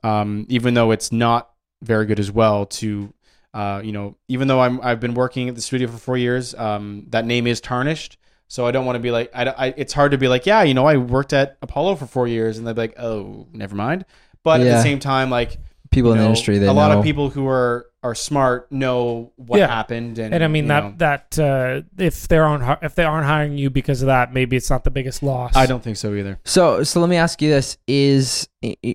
um, 0.03 0.47
even 0.49 0.75
though 0.75 0.93
it's 0.93 1.13
not 1.13 1.51
very 1.83 2.07
good 2.07 2.21
as 2.21 2.31
well 2.31 2.65
to 2.67 3.13
uh, 3.53 3.81
you 3.83 3.93
know, 3.93 4.17
even 4.29 4.49
though 4.49 4.61
I'm 4.61 4.81
I've 4.81 5.01
been 5.01 5.15
working 5.15 5.49
at 5.49 5.55
the 5.55 5.61
studio 5.61 5.89
for 5.89 5.99
four 5.99 6.17
years, 6.17 6.55
um, 6.55 7.07
that 7.09 7.27
name 7.27 7.47
is 7.47 7.61
tarnished. 7.61 8.19
So 8.49 8.65
I 8.65 8.71
don't 8.71 8.87
want 8.87 8.97
to 8.97 9.01
be 9.01 9.11
like 9.11 9.31
I, 9.35 9.45
I 9.47 9.67
it's 9.77 9.93
hard 9.93 10.13
to 10.13 10.19
be 10.19 10.29
like 10.29 10.47
yeah, 10.47 10.63
you 10.63 10.75
know, 10.75 10.87
I 10.87 10.99
worked 10.99 11.33
at 11.33 11.59
Apollo 11.61 11.97
for 11.97 12.07
four 12.07 12.29
years, 12.29 12.59
and 12.59 12.67
they're 12.67 12.75
like, 12.75 12.99
oh, 12.99 13.49
never 13.53 13.75
mind. 13.75 14.05
But 14.45 14.61
at 14.61 14.65
the 14.65 14.83
same 14.83 15.01
time, 15.01 15.31
like 15.31 15.59
People 15.91 16.13
in 16.13 16.19
you 16.19 16.23
the 16.23 16.29
industry, 16.29 16.59
they 16.59 16.67
a 16.67 16.73
lot 16.73 16.93
of 16.93 17.03
people 17.03 17.31
who 17.31 17.49
are 17.49 17.87
are 18.07 18.15
smart 18.15 18.71
know 18.73 19.33
what 19.37 19.59
Yeah. 19.59 19.67
happened, 19.69 20.19
and 20.19 20.35
and 20.35 20.43
I 20.45 20.49
mean 20.49 20.69
that 20.69 20.85
know, 20.85 20.95
that 20.99 21.39
uh, 21.39 21.83
if 21.99 22.29
they 22.29 22.39
aren't 22.39 22.83
if 22.83 22.95
they 22.95 23.05
aren't 23.05 23.27
hiring 23.27 23.59
you 23.59 23.69
because 23.71 24.03
of 24.03 24.07
that 24.07 24.33
maybe 24.33 24.57
it's 24.57 24.71
not 24.71 24.85
the 24.85 24.91
biggest 24.91 25.23
loss. 25.23 25.55
I 25.57 25.67
don't 25.67 25.83
think 25.83 25.97
so 25.97 26.15
either. 26.15 26.39
So, 26.45 26.83
so 26.85 27.01
let 27.01 27.09
me 27.11 27.17
ask 27.17 27.43
you 27.43 27.51
this: 27.51 27.79
Is 27.87 28.49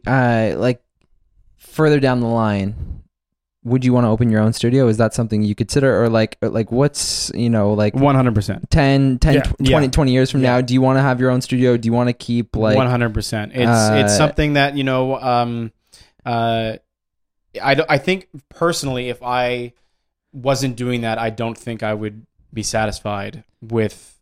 uh 0.08 0.54
like 0.58 0.82
further 1.58 2.00
down 2.00 2.20
the 2.20 2.28
line, 2.28 3.04
would 3.64 3.86
you 3.86 3.94
want 3.94 4.06
to 4.06 4.10
open 4.10 4.30
your 4.30 4.42
own 4.42 4.54
studio? 4.54 4.88
Is 4.88 4.98
that 4.98 5.14
something 5.14 5.44
you 5.44 5.54
consider, 5.56 6.04
or 6.04 6.10
like, 6.10 6.38
or 6.42 6.50
like 6.50 6.72
what's 6.72 7.32
you 7.36 7.50
know 7.50 7.74
like 7.74 7.94
One 7.96 8.16
hundred 8.16 8.34
percent. 8.36 8.70
10, 8.72 9.20
10 9.20 9.34
Yeah. 9.34 9.42
tw- 9.42 9.56
Yeah. 9.60 9.70
20, 9.78 9.90
20 9.90 10.12
years 10.12 10.32
from 10.32 10.42
Yeah. 10.42 10.56
now? 10.56 10.62
Do 10.62 10.74
you 10.74 10.82
want 10.82 10.98
to 10.98 11.02
have 11.02 11.20
your 11.20 11.30
own 11.30 11.42
studio? 11.42 11.78
Do 11.78 11.86
you 11.88 11.94
want 11.94 12.10
to 12.10 12.14
keep 12.14 12.56
like 12.56 12.76
One 12.78 12.88
hundred 12.88 13.14
percent. 13.14 13.52
It's 13.54 13.68
uh, 13.70 14.02
it's 14.04 14.16
something 14.18 14.54
that 14.54 14.76
you 14.76 14.84
know. 14.84 15.20
Um, 15.20 15.72
uh, 16.26 16.74
I 17.62 17.76
I 17.90 17.98
think 17.98 18.28
personally, 18.50 19.10
if 19.10 19.22
I 19.24 19.74
wasn't 20.34 20.76
doing 20.76 21.02
that, 21.02 21.18
I 21.18 21.30
don't 21.30 21.58
think 21.58 21.84
I 21.84 21.94
would 21.94 22.26
be 22.54 22.64
satisfied 22.64 23.44
with 23.62 24.20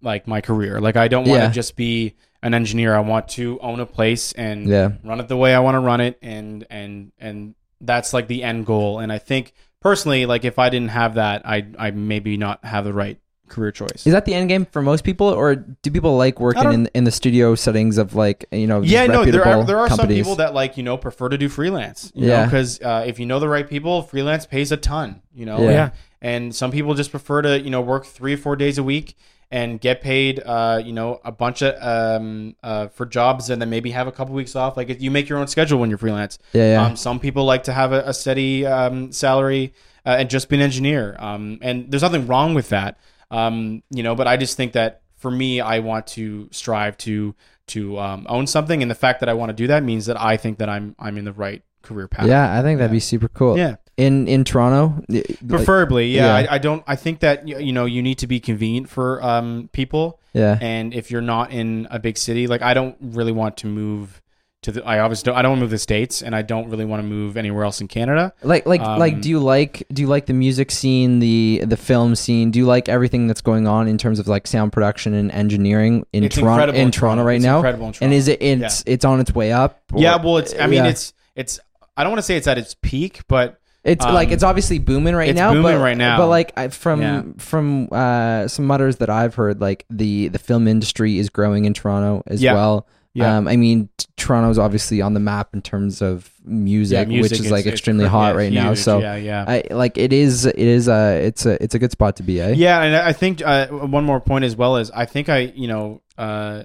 like 0.00 0.26
my 0.26 0.40
career. 0.40 0.80
Like 0.80 0.96
I 0.96 1.08
don't 1.08 1.26
want 1.28 1.40
to 1.40 1.46
Yeah. 1.46 1.50
just 1.52 1.76
be 1.76 2.14
an 2.42 2.54
engineer. 2.54 2.94
I 2.94 3.00
want 3.00 3.28
to 3.30 3.58
own 3.60 3.80
a 3.80 3.86
place 3.86 4.32
and 4.32 4.68
yeah? 4.68 4.92
run 5.04 5.20
it 5.20 5.28
the 5.28 5.36
way 5.36 5.54
I 5.54 5.60
want 5.60 5.76
to 5.76 5.80
run 5.80 6.00
it, 6.00 6.18
and 6.22 6.66
and 6.70 7.12
and 7.18 7.54
that's 7.80 8.12
like 8.12 8.26
the 8.28 8.42
end 8.42 8.66
goal. 8.66 8.98
And 9.00 9.12
I 9.12 9.18
think 9.18 9.52
personally, 9.80 10.26
like 10.26 10.44
if 10.44 10.58
I 10.58 10.68
didn't 10.70 10.90
have 10.90 11.14
that, 11.14 11.42
I 11.44 11.66
I 11.78 11.90
maybe 11.92 12.36
not 12.36 12.64
have 12.64 12.84
the 12.84 12.92
right 12.92 13.18
career 13.52 13.70
choice. 13.70 14.06
Is 14.06 14.12
that 14.12 14.24
the 14.24 14.34
end 14.34 14.48
game 14.48 14.66
for 14.66 14.82
most 14.82 15.04
people, 15.04 15.28
or 15.28 15.54
do 15.56 15.90
people 15.90 16.16
like 16.16 16.40
working 16.40 16.72
in 16.72 16.88
in 16.94 17.04
the 17.04 17.12
studio 17.12 17.54
settings 17.54 17.98
of 17.98 18.14
like 18.14 18.44
you 18.50 18.66
know? 18.66 18.80
Yeah, 18.82 19.06
no, 19.06 19.24
there 19.24 19.46
are 19.46 19.64
there 19.64 19.78
are 19.78 19.88
some 19.90 20.08
people 20.08 20.34
that 20.36 20.54
like 20.54 20.76
you 20.76 20.82
know 20.82 20.96
prefer 20.96 21.28
to 21.28 21.38
do 21.38 21.48
freelance. 21.48 22.10
You 22.14 22.28
Yeah. 22.28 22.44
because 22.46 22.80
uh, 22.80 23.04
if 23.06 23.20
you 23.20 23.26
know 23.26 23.38
the 23.38 23.48
right 23.48 23.68
people, 23.68 24.02
freelance 24.02 24.46
pays 24.46 24.72
a 24.72 24.76
ton. 24.76 25.22
You 25.34 25.46
know, 25.46 25.58
Yeah. 25.62 25.70
Yeah. 25.70 25.90
and 26.20 26.54
some 26.54 26.70
people 26.72 26.94
just 26.94 27.10
prefer 27.10 27.42
to 27.42 27.60
you 27.60 27.70
know 27.70 27.80
work 27.80 28.04
three 28.06 28.34
or 28.34 28.38
four 28.38 28.56
days 28.56 28.78
a 28.78 28.82
week 28.82 29.16
and 29.50 29.80
get 29.80 30.00
paid 30.00 30.40
uh, 30.44 30.80
you 30.84 30.92
know 30.94 31.20
a 31.24 31.32
bunch 31.32 31.62
of 31.62 31.74
um, 31.82 32.54
uh, 32.62 32.88
for 32.88 33.04
jobs 33.06 33.50
and 33.50 33.60
then 33.60 33.68
maybe 33.70 33.90
have 33.90 34.06
a 34.06 34.12
couple 34.12 34.34
weeks 34.34 34.56
off 34.56 34.76
like 34.78 34.88
if 34.88 35.00
you 35.02 35.10
make 35.10 35.28
your 35.28 35.38
own 35.38 35.46
schedule 35.46 35.78
when 35.78 35.90
you're 35.90 35.98
freelance 35.98 36.38
Yeah, 36.54 36.70
yeah. 36.72 36.86
um, 36.86 36.96
some 36.96 37.20
people 37.20 37.44
like 37.44 37.64
to 37.64 37.72
have 37.72 37.92
a, 37.92 38.00
a 38.06 38.14
steady 38.14 38.64
um, 38.66 39.12
salary 39.12 39.74
uh, 40.06 40.16
and 40.18 40.30
just 40.30 40.48
be 40.48 40.56
an 40.56 40.62
engineer 40.62 41.16
um, 41.18 41.58
and 41.60 41.90
there's 41.90 42.02
nothing 42.02 42.26
wrong 42.26 42.54
with 42.54 42.68
that 42.70 42.96
um, 43.32 43.82
you 43.90 44.02
know 44.02 44.14
but 44.14 44.26
i 44.28 44.36
just 44.36 44.56
think 44.56 44.72
that 44.72 45.00
for 45.16 45.30
me 45.30 45.60
i 45.60 45.78
want 45.80 46.06
to 46.06 46.48
strive 46.52 46.96
to 46.98 47.34
to 47.66 47.98
um, 47.98 48.26
own 48.28 48.46
something 48.46 48.82
and 48.82 48.90
the 48.90 48.94
fact 48.94 49.20
that 49.20 49.28
i 49.28 49.34
want 49.34 49.48
to 49.50 49.54
do 49.54 49.66
that 49.66 49.82
means 49.82 50.06
that 50.06 50.20
i 50.20 50.36
think 50.36 50.58
that 50.58 50.68
i'm 50.68 50.94
i'm 50.98 51.16
in 51.18 51.24
the 51.24 51.32
right 51.32 51.62
career 51.82 52.06
path 52.06 52.28
yeah, 52.28 52.56
I 52.56 52.62
think 52.62 52.78
that'd 52.78 52.92
be 52.92 53.00
super 53.00 53.26
cool. 53.28 53.58
yeah 53.58 53.74
In 53.96 54.28
in 54.28 54.44
Toronto, 54.44 55.02
y- 55.08 55.24
like- 55.26 55.48
Preferably, 55.48 56.06
yeah. 56.14 56.38
yeah. 56.38 56.48
I, 56.50 56.54
I 56.54 56.58
don't. 56.58 56.82
I 56.86 56.94
think 56.94 57.18
that 57.20 57.46
you 57.48 57.72
know 57.72 57.86
you 57.86 58.02
need 58.02 58.18
to 58.18 58.28
be 58.28 58.38
convenient 58.38 58.88
for 58.88 59.20
um, 59.22 59.68
people, 59.72 60.20
yeah, 60.32 60.56
and 60.60 60.94
if 60.94 61.10
you're 61.10 61.20
not 61.36 61.50
in 61.50 61.88
a 61.90 61.98
big 61.98 62.16
city, 62.16 62.46
like 62.46 62.62
I 62.62 62.72
don't 62.72 62.96
really 63.00 63.32
want 63.32 63.56
to 63.58 63.66
move 63.66 64.21
to 64.62 64.72
the. 64.72 64.84
I 64.84 65.00
obviously 65.00 65.26
don't. 65.26 65.36
I 65.38 65.42
don't 65.42 65.52
want 65.52 65.60
to 65.60 65.64
move 65.64 65.70
the 65.70 65.78
states, 65.78 66.22
and 66.22 66.34
I 66.34 66.42
don't 66.42 66.68
really 66.70 66.84
want 66.84 67.02
to 67.02 67.06
move 67.08 67.36
anywhere 67.36 67.64
else 67.64 67.80
in 67.80 67.88
Canada. 67.88 68.32
like 68.42 68.64
like 68.66 68.80
Um, 68.80 68.98
like 68.98 69.20
do 69.20 69.28
you 69.28 69.38
like 69.38 69.84
do 69.92 70.02
you 70.02 70.08
like 70.08 70.26
the 70.26 70.32
music 70.32 70.70
scene 70.70 71.18
the 71.18 71.62
the 71.66 71.76
film 71.76 72.14
scene 72.14 72.50
do 72.50 72.58
you 72.58 72.66
like 72.66 72.88
everything 72.88 73.26
that's 73.26 73.40
going 73.40 73.66
on 73.66 73.88
in 73.88 73.98
terms 73.98 74.18
of 74.18 74.28
like 74.28 74.46
sound 74.46 74.72
production 74.72 75.14
and 75.14 75.30
engineering 75.32 76.06
in 76.12 76.28
Toronto 76.28 76.50
incredible 76.52 76.78
in 76.80 76.90
Toronto 76.90 77.24
right 77.24 77.36
It's 77.36 77.44
now 77.44 77.56
Incredible 77.58 77.86
in 77.88 77.94
and 78.00 78.12
is 78.12 78.28
it 78.28 78.40
it's 78.42 78.82
it's 78.86 79.04
on 79.04 79.20
its 79.20 79.34
way 79.34 79.52
up 79.52 79.80
or- 79.92 80.00
Yeah, 80.00 80.16
well, 80.16 80.38
it's. 80.38 80.54
I 80.58 80.66
mean, 80.66 80.84
Yeah. 80.84 80.90
it's 80.90 81.12
it's. 81.36 81.60
I 81.96 82.04
don't 82.04 82.10
want 82.12 82.18
to 82.18 82.22
say 82.22 82.36
it's 82.36 82.46
at 82.46 82.56
its 82.58 82.74
peak, 82.80 83.22
but 83.28 83.58
It's 83.84 84.04
Um, 84.04 84.14
like 84.14 84.30
it's 84.30 84.44
obviously 84.44 84.78
booming 84.78 85.14
right 85.16 85.28
it's 85.30 85.36
now. 85.36 85.52
booming 85.52 85.74
but, 85.78 85.82
right 85.82 85.96
now. 85.96 86.16
But 86.16 86.28
like 86.28 86.52
I, 86.56 86.68
from 86.68 87.02
Yeah. 87.02 87.22
from 87.38 87.88
uh, 87.90 88.46
some 88.46 88.64
mutters 88.66 88.96
that 88.98 89.10
I've 89.10 89.34
heard, 89.34 89.60
like 89.60 89.84
the 89.90 90.28
the 90.28 90.38
film 90.38 90.68
industry 90.68 91.18
is 91.18 91.28
growing 91.30 91.64
in 91.64 91.74
Toronto 91.74 92.22
as 92.28 92.40
Yeah. 92.40 92.54
well. 92.54 92.86
Yeah. 93.14 93.36
Um, 93.36 93.46
I 93.46 93.56
mean, 93.56 93.90
t- 93.98 94.06
Toronto's 94.16 94.58
obviously 94.58 95.02
on 95.02 95.12
the 95.12 95.20
map 95.20 95.50
in 95.52 95.60
terms 95.60 96.00
of 96.00 96.32
music, 96.44 96.96
yeah, 96.96 97.04
music 97.04 97.32
which 97.32 97.40
is 97.40 97.50
like 97.50 97.66
extremely 97.66 98.06
hot 98.06 98.28
yeah, 98.28 98.38
right 98.38 98.52
now. 98.52 98.74
So 98.74 99.00
yeah, 99.00 99.16
yeah. 99.16 99.44
I 99.46 99.64
like 99.70 99.98
it 99.98 100.12
is 100.14 100.46
it 100.46 100.58
is 100.58 100.88
a 100.88 101.20
it's 101.26 101.44
a 101.44 101.62
it's 101.62 101.74
a 101.74 101.78
good 101.78 101.92
spot 101.92 102.16
to 102.16 102.22
be. 102.22 102.40
Eh? 102.40 102.52
Yeah, 102.52 102.80
and 102.82 102.96
I 102.96 103.12
think 103.12 103.42
uh, 103.42 103.66
one 103.68 104.04
more 104.04 104.20
point 104.20 104.44
as 104.44 104.56
well 104.56 104.76
is 104.76 104.90
I 104.90 105.04
think 105.04 105.28
I, 105.28 105.38
you 105.54 105.68
know, 105.68 106.00
uh, 106.16 106.62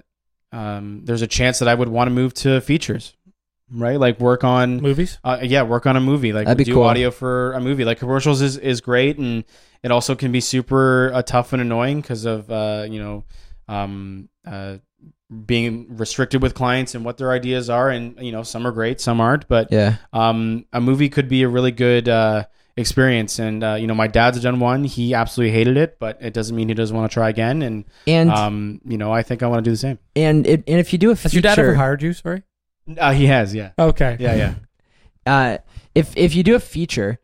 um, 0.54 1.02
there's 1.04 1.22
a 1.22 1.28
chance 1.28 1.60
that 1.60 1.68
I 1.68 1.76
would 1.76 1.90
want 1.90 2.08
to 2.08 2.14
move 2.14 2.34
to 2.36 2.62
features, 2.62 3.14
right? 3.70 4.00
Like 4.00 4.20
work 4.22 4.46
on, 4.46 4.78
Movies. 4.82 5.20
uh, 5.26 5.40
yeah, 5.42 5.64
work 5.64 5.86
on 5.86 5.98
a 5.98 6.02
movie, 6.02 6.32
like 6.32 6.46
That'd 6.46 6.58
be 6.58 6.64
do 6.64 6.76
cool. 6.76 6.84
audio 6.84 7.12
for 7.12 7.52
a 7.54 7.60
movie. 7.60 7.84
Like 7.84 8.00
commercials 8.00 8.42
is 8.42 8.58
is 8.58 8.80
great, 8.80 9.18
and 9.18 9.44
it 9.84 9.92
also 9.92 10.16
can 10.16 10.32
be 10.32 10.40
super 10.40 11.12
uh, 11.14 11.22
tough 11.24 11.52
and 11.52 11.62
annoying 11.62 12.00
because 12.00 12.24
of 12.24 12.50
uh, 12.50 12.88
you 12.90 13.02
know, 13.02 13.26
um, 13.68 14.30
uh, 14.46 14.78
being 15.46 15.88
restricted 15.98 16.42
with 16.42 16.54
clients 16.54 16.96
and 16.96 17.04
what 17.04 17.18
their 17.18 17.32
ideas 17.32 17.70
are, 17.70 17.90
and 17.90 18.18
you 18.20 18.32
know, 18.32 18.44
some 18.44 18.66
are 18.66 18.72
great, 18.72 19.02
some 19.02 19.20
aren't, 19.20 19.48
but 19.48 19.72
Yeah. 19.72 19.96
um, 20.14 20.66
a 20.72 20.80
movie 20.80 21.10
could 21.10 21.28
be 21.28 21.44
a 21.44 21.50
really 21.50 21.72
good 21.72 22.08
uh, 22.08 22.46
experience. 22.78 23.38
And 23.40 23.64
uh, 23.64 23.74
you 23.76 23.88
know, 23.88 23.96
my 23.96 24.08
dad's 24.08 24.40
done 24.42 24.60
one; 24.60 24.86
he 24.86 25.14
absolutely 25.14 25.52
hated 25.54 25.76
it, 25.78 25.98
but 26.00 26.18
it 26.22 26.34
doesn't 26.34 26.56
mean 26.56 26.70
he 26.70 26.74
doesn't 26.74 26.96
want 26.96 27.12
to 27.12 27.14
try 27.14 27.28
again. 27.30 27.62
And 27.62 27.84
And 28.06 28.30
um, 28.30 28.82
you 28.86 28.98
know, 28.98 29.12
I 29.12 29.22
think 29.24 29.44
I 29.44 29.48
want 29.48 29.64
to 29.64 29.70
do 29.70 29.72
the 29.72 29.78
same. 29.78 30.00
and 30.16 30.48
it, 30.48 30.64
and 30.68 30.80
if 30.80 30.94
you 30.94 31.00
do 31.00 31.12
a 31.12 31.16
Has 31.16 31.24
feature, 31.24 31.36
your 31.36 31.42
dad 31.42 31.60
ever 31.60 31.76
hired 31.76 32.02
you? 32.02 32.14
Sorry. 32.14 32.44
Uh, 32.98 33.12
he 33.12 33.26
has, 33.26 33.54
yeah, 33.54 33.72
Okay. 33.78 34.16
yeah, 34.20 34.36
yeah. 34.36 34.54
uh, 35.26 35.58
if 35.94 36.16
if 36.16 36.36
you 36.36 36.44
do 36.44 36.56
a 36.56 36.60
feature, 36.62 37.20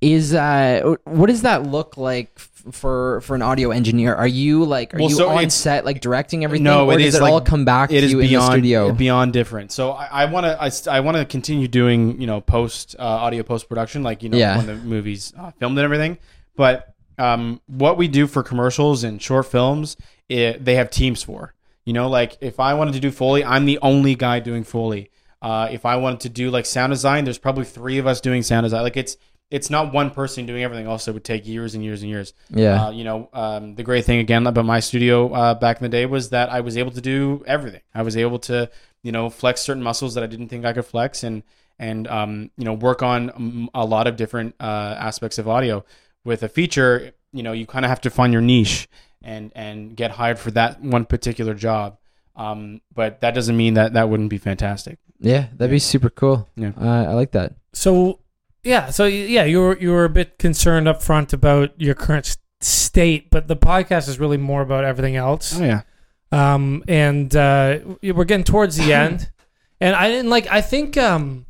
is 0.00 0.32
uh, 0.32 0.94
what 1.04 1.26
does 1.26 1.42
that 1.42 1.64
look 1.66 1.98
like 1.98 2.32
f- 2.38 2.48
for 2.70 3.20
for 3.22 3.34
an 3.34 3.42
audio 3.42 3.70
engineer? 3.70 4.14
Are 4.14 4.26
you 4.26 4.64
like 4.64 4.94
are 4.94 4.98
Well, 4.98 5.10
you 5.10 5.16
so 5.16 5.28
on 5.30 5.50
set 5.50 5.84
like 5.84 6.00
directing 6.00 6.44
everything? 6.44 6.64
No, 6.64 6.86
or 6.88 6.94
it 6.94 6.98
does 6.98 7.06
is 7.08 7.14
it 7.16 7.22
like- 7.22 7.32
all 7.32 7.40
come 7.40 7.64
back 7.64 7.90
It 7.90 8.00
to 8.00 8.06
is 8.06 8.12
you 8.12 8.18
in 8.20 8.26
the 8.26 8.28
beyond 8.30 8.52
studio? 8.52 8.92
beyond 8.92 9.32
different. 9.32 9.72
So 9.72 9.90
I 9.92 10.26
want 10.26 10.44
to 10.46 10.62
I, 10.62 10.96
I 10.96 11.00
want 11.00 11.16
to 11.16 11.24
continue 11.24 11.68
doing 11.68 12.20
you 12.20 12.26
know 12.26 12.40
post 12.40 12.94
uh, 12.98 13.02
audio 13.02 13.42
post 13.42 13.68
production 13.68 14.02
like 14.02 14.22
you 14.22 14.28
know 14.28 14.38
Yeah. 14.38 14.56
when 14.58 14.66
the 14.66 14.76
movies 14.76 15.32
uh, 15.38 15.50
filmed 15.52 15.76
and 15.78 15.84
everything. 15.84 16.18
But 16.56 16.94
um, 17.18 17.60
what 17.66 17.96
we 17.96 18.08
do 18.08 18.26
for 18.26 18.42
commercials 18.42 19.04
and 19.04 19.20
short 19.20 19.46
films, 19.46 19.96
it, 20.28 20.64
they 20.64 20.74
have 20.76 20.90
teams 20.90 21.22
for. 21.22 21.54
You 21.84 21.92
know, 21.92 22.08
like 22.08 22.36
if 22.40 22.60
I 22.60 22.74
wanted 22.74 22.94
to 22.94 23.00
do 23.00 23.10
Foley, 23.10 23.44
I'm 23.44 23.64
the 23.64 23.78
only 23.82 24.14
guy 24.14 24.38
doing 24.40 24.62
Foley. 24.64 25.10
Uh, 25.40 25.68
if 25.72 25.84
I 25.84 25.96
wanted 25.96 26.20
to 26.20 26.28
do 26.28 26.50
like 26.50 26.64
sound 26.66 26.92
design, 26.92 27.24
there's 27.24 27.38
probably 27.38 27.64
three 27.64 27.98
of 27.98 28.06
us 28.06 28.20
doing 28.20 28.42
sound 28.44 28.64
design. 28.64 28.82
Like 28.82 28.96
it's 28.96 29.16
it's 29.52 29.68
not 29.68 29.92
one 29.92 30.10
person 30.10 30.46
doing 30.46 30.64
everything. 30.64 30.88
Also, 30.88 31.10
it 31.10 31.14
would 31.14 31.24
take 31.24 31.46
years 31.46 31.74
and 31.74 31.84
years 31.84 32.00
and 32.00 32.10
years. 32.10 32.32
yeah, 32.48 32.86
Uh, 32.86 32.90
you 32.90 33.04
know, 33.04 33.28
um, 33.34 33.74
the 33.74 33.82
great 33.82 34.06
thing 34.06 34.18
again 34.18 34.46
about 34.46 34.64
my 34.64 34.80
studio 34.80 35.30
uh, 35.34 35.54
back 35.54 35.76
in 35.76 35.82
the 35.82 35.90
day 35.90 36.06
was 36.06 36.30
that 36.30 36.50
I 36.50 36.60
was 36.62 36.78
able 36.78 36.90
to 36.92 37.02
do 37.02 37.44
everything. 37.46 37.82
I 37.94 38.00
was 38.00 38.16
able 38.16 38.38
to, 38.40 38.70
you 39.02 39.12
know, 39.12 39.28
flex 39.28 39.60
certain 39.60 39.82
muscles 39.82 40.14
that 40.14 40.24
I 40.24 40.26
didn't 40.26 40.48
think 40.48 40.64
I 40.64 40.72
could 40.72 40.86
flex, 40.86 41.22
and 41.22 41.42
and 41.78 42.08
um, 42.08 42.50
you 42.56 42.64
know, 42.64 42.72
work 42.72 43.02
on 43.02 43.30
um, 43.30 43.70
a 43.74 43.84
lot 43.84 44.06
of 44.06 44.16
different 44.16 44.54
uh, 44.58 44.96
aspects 44.98 45.38
of 45.38 45.46
audio. 45.46 45.84
With 46.24 46.42
a 46.42 46.48
feature, 46.48 47.12
you 47.32 47.42
know, 47.42 47.52
you 47.52 47.66
kind 47.66 47.84
of 47.84 47.90
have 47.90 48.00
to 48.02 48.10
find 48.10 48.32
your 48.32 48.42
niche 48.42 48.88
and 49.22 49.52
and 49.54 49.94
get 49.94 50.12
hired 50.12 50.38
for 50.38 50.50
that 50.52 50.80
one 50.80 51.04
particular 51.04 51.52
job. 51.52 51.98
Um, 52.36 52.80
but 52.94 53.20
that 53.20 53.34
doesn't 53.34 53.56
mean 53.56 53.74
that 53.74 53.92
that 53.92 54.08
wouldn't 54.08 54.30
be 54.30 54.38
fantastic. 54.38 54.98
yeah, 55.20 55.48
that'd 55.56 55.70
be 55.70 55.78
super 55.78 56.08
cool. 56.08 56.48
Yeah. 56.56 56.72
uh, 56.80 57.04
I 57.10 57.12
like 57.12 57.32
that. 57.32 57.52
So, 57.74 58.20
yeah. 58.64 58.90
So 58.90 59.04
yeah, 59.06 59.44
you 59.44 59.60
were 59.60 59.78
you 59.78 59.90
were 59.92 60.04
a 60.04 60.10
bit 60.10 60.38
concerned 60.38 60.88
up 60.88 61.02
front 61.02 61.32
about 61.32 61.72
your 61.80 61.94
current 61.94 62.26
s- 62.26 62.38
state, 62.60 63.30
but 63.30 63.48
the 63.48 63.56
podcast 63.56 64.08
is 64.08 64.18
really 64.20 64.36
more 64.38 64.62
about 64.62 64.84
everything 64.84 65.16
else. 65.16 65.58
Oh 65.58 65.64
yeah, 65.64 65.82
um, 66.30 66.84
and 66.88 67.34
uh, 67.34 67.78
we're 68.02 68.24
getting 68.24 68.44
towards 68.44 68.76
the 68.76 68.92
end. 68.92 69.30
And 69.80 69.96
I 69.96 70.08
didn't 70.08 70.30
like. 70.30 70.46
I 70.48 70.60
think. 70.60 70.96
Um, 70.96 71.44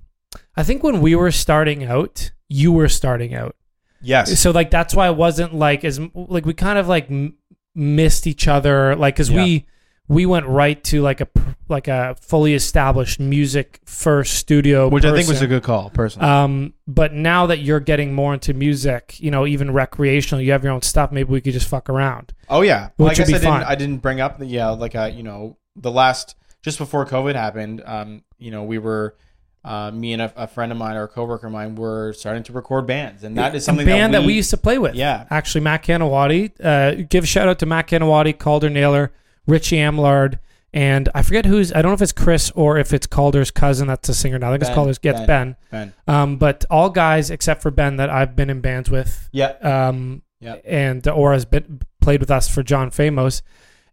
I 0.57 0.63
think 0.63 0.83
when 0.83 1.03
we 1.03 1.15
were 1.15 1.31
starting 1.31 1.85
out, 1.85 2.31
you 2.49 2.73
were 2.73 2.89
starting 2.89 3.35
out. 3.35 3.57
yes, 4.01 4.41
So 4.41 4.53
like 4.53 4.71
that's 4.71 4.95
why 4.95 5.07
it 5.09 5.17
wasn't 5.17 5.55
like 5.55 5.85
as 5.85 6.01
like 6.15 6.47
we 6.47 6.55
kind 6.55 6.79
of 6.79 6.89
like 6.89 7.11
m- 7.11 7.35
missed 7.75 8.27
each 8.27 8.49
other 8.49 8.97
like 8.97 9.17
because 9.17 9.31
we 9.31 9.67
we 10.09 10.27
went 10.27 10.47
right 10.47 10.83
to 10.85 11.01
like 11.01 11.21
a 11.21 11.29
like 11.69 11.89
a 11.89 12.17
fully 12.21 12.55
established 12.55 13.19
music 13.21 13.81
first 13.87 14.35
studio 14.35 14.89
which 14.89 15.05
I 15.05 15.15
think 15.15 15.29
was 15.29 15.41
a 15.41 15.47
good 15.47 15.63
call, 15.63 15.91
personally. 15.91 16.29
Um, 16.29 16.75
but 16.87 17.13
now 17.13 17.47
that 17.47 17.61
you're 17.61 17.81
getting 17.81 18.13
more 18.13 18.35
into 18.35 18.53
music, 18.53 19.19
you 19.21 19.31
know, 19.31 19.47
even 19.47 19.73
recreational, 19.73 20.43
you 20.43 20.53
have 20.53 20.65
your 20.65 20.73
own 20.73 20.83
stuff. 20.83 21.13
Maybe 21.13 21.31
we 21.31 21.41
could 21.41 21.53
just 21.53 21.69
fuck 21.69 21.89
around. 21.89 22.35
Oh 22.49 22.63
yeah, 22.63 22.91
well, 22.99 23.11
I 23.11 23.15
guess 23.15 23.29
be 23.29 23.35
I 23.35 23.39
didn't. 23.39 23.53
fun. 23.53 23.63
I 23.65 23.75
didn't 23.75 23.99
bring 23.99 24.21
up 24.21 24.39
the 24.39 24.47
yeah, 24.47 24.71
like 24.71 24.95
uh, 24.95 25.11
you 25.13 25.23
know, 25.23 25.57
the 25.77 25.91
last 25.91 26.37
just 26.63 26.79
before 26.79 27.07
COVID 27.07 27.35
happened. 27.35 27.83
Um, 27.85 28.23
you 28.39 28.51
know, 28.51 28.65
we 28.65 28.79
were 28.79 29.17
uh, 29.65 29.91
me 29.93 30.13
and 30.13 30.23
a, 30.23 30.33
a 30.37 30.47
friend 30.47 30.73
of 30.73 30.79
mine 30.79 30.97
or 30.97 31.05
a 31.05 31.09
coworker 31.09 31.47
of 31.47 31.53
mine 31.53 31.77
were 31.77 32.13
starting 32.13 32.43
to 32.45 32.53
record 32.53 32.87
bands, 32.87 33.23
and 33.25 33.39
that 33.39 33.55
is 33.55 33.65
something 33.65 33.87
a 33.87 33.91
band 33.91 34.15
that 34.15 34.25
we, 34.25 34.35
used 34.35 34.51
to 34.51 34.57
play 34.57 34.79
with. 34.79 34.95
Yeah. 34.95 35.27
actually, 35.31 35.61
Matt 35.61 35.85
Canawati. 35.85 36.53
Uh, 36.63 37.07
give 37.09 37.25
a 37.25 37.27
shout 37.27 37.49
out 37.49 37.59
to 37.61 37.67
Matt 37.67 37.89
Canawati, 37.89 38.37
Calder 38.37 38.69
Naylor, 38.69 39.13
Richie 39.47 39.77
Amlard, 39.77 40.39
and 40.73 41.09
I 41.15 41.23
forget 41.23 41.45
who's. 41.47 41.73
I 41.73 41.83
don't 41.83 41.91
know 41.91 41.95
if 41.95 42.03
it's 42.03 42.13
Chris 42.13 42.51
or 42.53 42.79
if 42.79 42.93
it's 42.93 43.07
Calder's 43.07 43.51
cousin. 43.51 43.89
That's 43.89 44.09
a 44.09 44.15
singer 44.15 44.39
now. 44.39 44.49
I 44.49 44.53
think 44.53 44.63
it's 44.63 44.71
Ben, 44.71 44.75
Calder's. 44.77 44.99
Gets 44.99 45.21
Ben. 45.21 45.57
Ben. 45.71 45.93
Ben. 46.07 46.15
Um, 46.15 46.37
but 46.37 46.65
all 46.71 46.89
guys 46.91 47.31
except 47.31 47.61
for 47.63 47.71
Ben 47.71 47.97
that 47.97 48.09
I've 48.11 48.35
been 48.37 48.49
in 48.51 48.61
bands 48.61 48.91
with. 48.91 49.29
Yeah, 49.33 49.49
um, 49.63 50.23
Yeah. 50.41 50.55
and 50.65 51.07
or 51.09 51.33
has 51.33 51.45
been 51.45 51.83
played 52.01 52.21
with 52.21 52.31
us 52.31 52.49
for 52.49 52.63
John 52.63 52.91
Famos. 52.91 53.43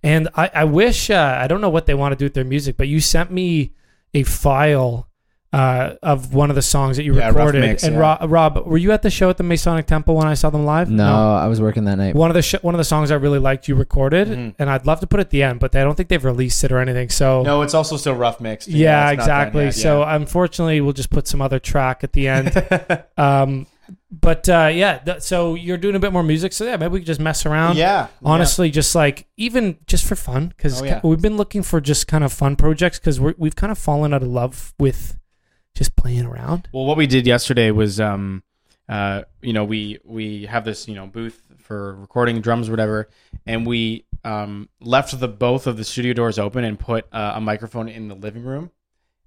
And 0.01 0.29
I, 0.35 0.49
I 0.53 0.63
wish 0.63 1.09
uh, 1.09 1.37
I 1.41 1.47
don't 1.47 1.59
know 1.59 1.69
what 1.69 1.85
they 1.85 1.93
want 1.93 2.13
to 2.13 2.15
do 2.15 2.23
with 2.25 2.33
their 2.33 2.45
music, 2.45 2.77
but 2.77 2.87
you 2.87 3.01
sent 3.01 3.31
me 3.31 3.73
a 4.13 4.23
file 4.23 5.08
uh, 5.51 5.95
of 6.03 6.33
one 6.33 6.49
of 6.51 6.55
the 6.55 6.61
songs 6.61 6.97
that 6.97 7.03
you 7.03 7.15
Yeah, 7.15 7.27
rough 7.27 7.35
recorded. 7.37 7.61
mix, 7.61 7.83
and 7.83 7.95
yeah. 7.95 7.99
Rob, 8.01 8.31
Rob, 8.31 8.67
were 8.67 8.77
you 8.77 8.91
at 8.91 9.01
the 9.01 9.09
show 9.09 9.29
at 9.31 9.37
the 9.37 9.43
Masonic 9.43 9.87
Temple 9.87 10.15
when 10.15 10.27
I 10.27 10.35
saw 10.35 10.49
them 10.51 10.63
live? 10.65 10.89
No, 10.91 11.35
I 11.35 11.47
was 11.47 11.59
working 11.59 11.85
that 11.85 11.95
night. 11.97 12.13
One 12.15 12.29
of 12.29 12.35
the 12.35 12.41
sh- 12.43 12.61
one 12.61 12.75
of 12.75 12.77
the 12.77 12.83
songs 12.83 13.09
I 13.09 13.15
really 13.15 13.39
liked 13.39 13.67
you 13.67 13.73
recorded, 13.75 14.27
Mhm. 14.27 14.53
and 14.59 14.69
I'd 14.69 14.85
love 14.85 14.99
to 14.99 15.07
put 15.07 15.19
it 15.19 15.21
at 15.21 15.29
the 15.31 15.41
end, 15.43 15.59
but 15.59 15.75
I 15.75 15.81
don't 15.83 15.95
think 15.95 16.09
they've 16.09 16.23
released 16.23 16.63
it 16.63 16.71
or 16.71 16.77
anything. 16.79 17.09
So 17.09 17.41
no, 17.43 17.63
it's 17.63 17.73
also 17.73 17.97
still 17.97 18.13
rough 18.15 18.39
mixed. 18.39 18.67
Yeah, 18.67 19.09
it's 19.09 19.17
not 19.17 19.23
exactly. 19.23 19.63
yet, 19.65 19.73
So 19.75 20.03
unfortunately, 20.03 20.81
we'll 20.81 20.93
just 20.93 21.09
put 21.09 21.27
some 21.27 21.41
other 21.41 21.59
track 21.59 22.03
at 22.03 22.13
the 22.13 22.27
end. 22.27 23.03
um, 23.17 23.65
but 24.11 24.47
uh, 24.49 24.69
yeah, 24.71 24.99
th- 24.99 25.21
so 25.21 25.55
you're 25.55 25.77
doing 25.77 25.95
a 25.95 25.99
bit 25.99 26.13
more 26.13 26.21
music. 26.23 26.53
So 26.53 26.65
yeah, 26.65 26.77
maybe 26.77 26.91
we 26.93 26.99
could 26.99 27.07
just 27.07 27.19
mess 27.19 27.45
around. 27.45 27.75
yeah, 27.77 28.07
honestly 28.23 28.69
just 28.69 28.93
like 28.95 29.25
even 29.37 29.77
just 29.87 30.05
for 30.05 30.15
fun 30.15 30.49
because 30.55 30.81
Oh, 30.81 30.85
yeah. 30.85 30.99
we've 31.03 31.21
been 31.21 31.37
looking 31.37 31.63
for 31.63 31.81
just 31.81 32.07
kind 32.07 32.23
of 32.23 32.31
fun 32.31 32.55
projects 32.55 32.99
because 32.99 33.19
we've 33.19 33.55
kind 33.55 33.71
of 33.71 33.77
fallen 33.79 34.13
out 34.13 34.21
of 34.21 34.27
love 34.27 34.73
with 34.79 35.17
just 35.79 35.95
playing 35.95 36.25
around 36.25 36.67
Well, 36.73 36.85
what 36.85 36.97
we 36.97 37.07
did 37.07 37.25
yesterday 37.25 37.71
was 37.71 37.99
um, 37.99 38.43
uh, 38.89 39.21
you 39.41 39.53
know, 39.53 39.63
we 39.63 39.99
we 40.03 40.47
have 40.47 40.65
this 40.65 40.87
you 40.87 40.95
know 40.95 41.05
booth 41.05 41.43
for 41.59 41.95
recording 41.95 42.41
drums 42.41 42.67
or 42.67 42.71
whatever, 42.71 43.07
and 43.45 43.65
we 43.65 44.05
um, 44.25 44.67
left 44.81 45.17
the 45.17 45.27
both 45.27 45.67
of 45.67 45.77
the 45.77 45.83
studio 45.83 46.11
doors 46.13 46.39
open 46.39 46.63
and 46.63 46.79
put 46.79 47.05
uh, 47.13 47.33
a 47.35 47.41
microphone 47.41 47.87
in 47.87 48.07
the 48.07 48.15
living 48.15 48.43
room, 48.43 48.71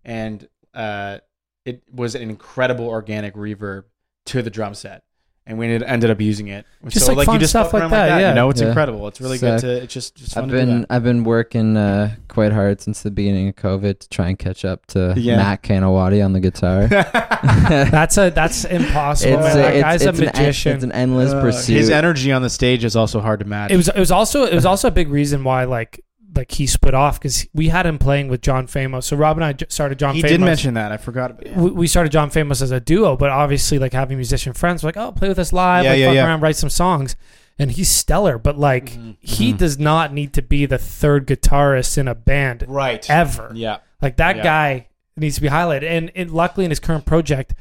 and 0.05 0.49
uh, 0.75 1.19
it 1.65 1.85
was 1.93 2.17
an 2.17 2.23
incredible 2.23 2.89
organic 2.89 3.35
reverb 3.35 3.85
to 4.27 4.43
the 4.43 4.51
drum 4.51 4.75
set. 4.75 5.05
And 5.45 5.59
we 5.59 5.67
ended, 5.67 5.83
ended 5.83 6.09
up 6.09 6.21
using 6.21 6.47
it. 6.49 6.65
Just 6.87 7.09
like 7.09 7.27
fun 7.27 7.45
stuff 7.45 7.67
fuck 7.67 7.73
like 7.73 7.83
around 7.83 7.91
that, 7.91 8.21
yeah. 8.21 8.29
You 8.29 8.35
know, 8.37 8.49
it's 8.51 8.61
Yeah. 8.61 8.69
incredible. 8.69 9.09
It's 9.09 9.21
really 9.21 9.39
good 9.39 9.59
Sick. 9.59 9.69
to. 9.69 9.83
It's 9.83 9.93
just, 9.93 10.15
just 10.15 10.35
fun 10.35 10.45
I've 10.45 10.51
to 10.51 10.57
do 10.57 10.67
been 10.67 10.81
that. 10.83 10.87
I've 10.91 11.03
been 11.03 11.25
working 11.25 11.77
uh, 11.77 12.15
quite 12.29 12.53
hard 12.53 12.81
since 12.81 13.03
the 13.03 13.11
beginning 13.11 13.49
of 13.49 13.57
COVID 13.57 13.99
to 13.99 14.09
try 14.09 14.29
and 14.29 14.39
catch 14.39 14.65
up 14.65 14.87
to 14.87 15.15
Yeah. 15.17 15.37
Matt 15.39 15.65
Canawati 15.65 16.25
on 16.25 16.33
the 16.33 16.39
guitar. 16.39 16.87
That's 17.91 18.17
a 18.19 18.31
that's 18.31 18.65
impossible. 18.65 19.35
It's, 19.35 19.43
man. 19.43 19.59
a- 19.59 19.63
that 19.63 19.75
it's, 19.75 19.83
guy's 19.83 20.03
it's 20.03 20.19
a 20.19 20.23
an 20.23 20.29
en- 20.29 20.35
magician. 20.43 20.73
it's 20.75 20.85
an 20.85 20.93
endless 20.93 21.33
Uh, 21.33 21.41
pursuit. 21.41 21.77
His 21.77 21.91
energy 21.91 22.31
on 22.33 22.43
the 22.43 22.51
stage 22.51 22.85
is 22.85 22.95
also 22.95 23.21
hard 23.21 23.41
to 23.41 23.47
match. 23.47 23.71
it 23.73 23.77
was 23.77 23.89
it 23.89 23.99
was 23.99 24.13
also 24.13 24.45
it 24.45 24.55
was 24.55 24.65
also 24.67 24.89
a 24.89 24.93
big 24.93 25.09
reason 25.09 25.43
why 25.45 25.65
like 25.65 26.05
like 26.35 26.53
he 26.53 26.67
split 26.67 26.95
off 26.95 27.19
because 27.21 27.47
we 27.53 27.69
had 27.69 27.85
him 27.87 27.99
playing 27.99 28.29
with 28.29 28.41
John 28.41 28.67
Famos. 28.67 29.05
So 29.05 29.17
Rob 29.17 29.37
and 29.37 29.45
I 29.45 29.53
j- 29.53 29.67
started 29.69 29.99
John. 29.99 30.15
he 30.15 30.23
Famos. 30.23 30.29
did 30.29 30.41
mention 30.41 30.75
that. 30.75 30.91
I 30.93 30.97
forgot 30.97 31.31
about 31.33 31.47
it. 31.47 31.57
we, 31.57 31.71
we 31.71 31.87
started 31.87 32.11
John 32.13 32.31
Famous 32.31 32.63
as 32.63 32.71
a 32.71 32.81
duo, 32.81 33.17
but 33.17 33.31
obviously 33.31 33.79
like 33.79 33.93
having 33.93 34.17
musician 34.17 34.53
friends, 34.53 34.83
we're 34.83 34.89
like, 34.89 34.97
oh, 34.97 35.13
play 35.13 35.29
with 35.29 35.39
us 35.39 35.53
live, 35.53 35.85
Yeah, 35.85 35.91
like 35.91 35.99
yeah, 36.01 36.07
fuck 36.07 36.15
yeah. 36.15 36.27
around, 36.27 36.41
write 36.41 36.57
some 36.57 36.71
songs, 36.71 37.17
and 37.59 37.71
he's 37.73 37.91
stellar. 37.91 38.39
But 38.39 38.59
like, 38.59 38.93
Mhm. 38.93 39.17
he 39.21 39.53
Mhm. 39.53 39.59
does 39.59 39.79
not 39.79 40.13
need 40.15 40.33
to 40.35 40.43
be 40.43 40.65
the 40.67 40.79
third 40.79 41.27
guitarist 41.27 41.99
in 41.99 42.09
a 42.09 42.15
band 42.15 42.65
Right. 42.67 43.09
ever. 43.11 43.51
Yeah. 43.55 43.79
Like 44.01 44.17
that 44.17 44.37
Yeah. 44.39 44.43
guy 44.43 44.87
needs 45.17 45.35
to 45.35 45.43
be 45.43 45.49
highlighted. 45.49 45.85
And 45.85 46.11
it, 46.15 46.31
luckily, 46.31 46.65
in 46.65 46.71
his 46.71 46.81
current 46.81 47.05
project, 47.05 47.53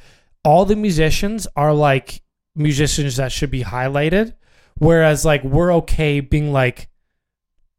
all 0.45 0.63
the 0.65 0.75
musicians 0.77 1.45
are 1.57 1.73
like 1.73 2.21
musicians 2.55 3.17
that 3.17 3.31
should 3.33 3.51
be 3.51 3.63
highlighted. 3.63 4.33
Whereas 4.77 5.25
like 5.25 5.43
we're 5.43 5.73
okay 5.75 6.21
being 6.21 6.51
like 6.53 6.87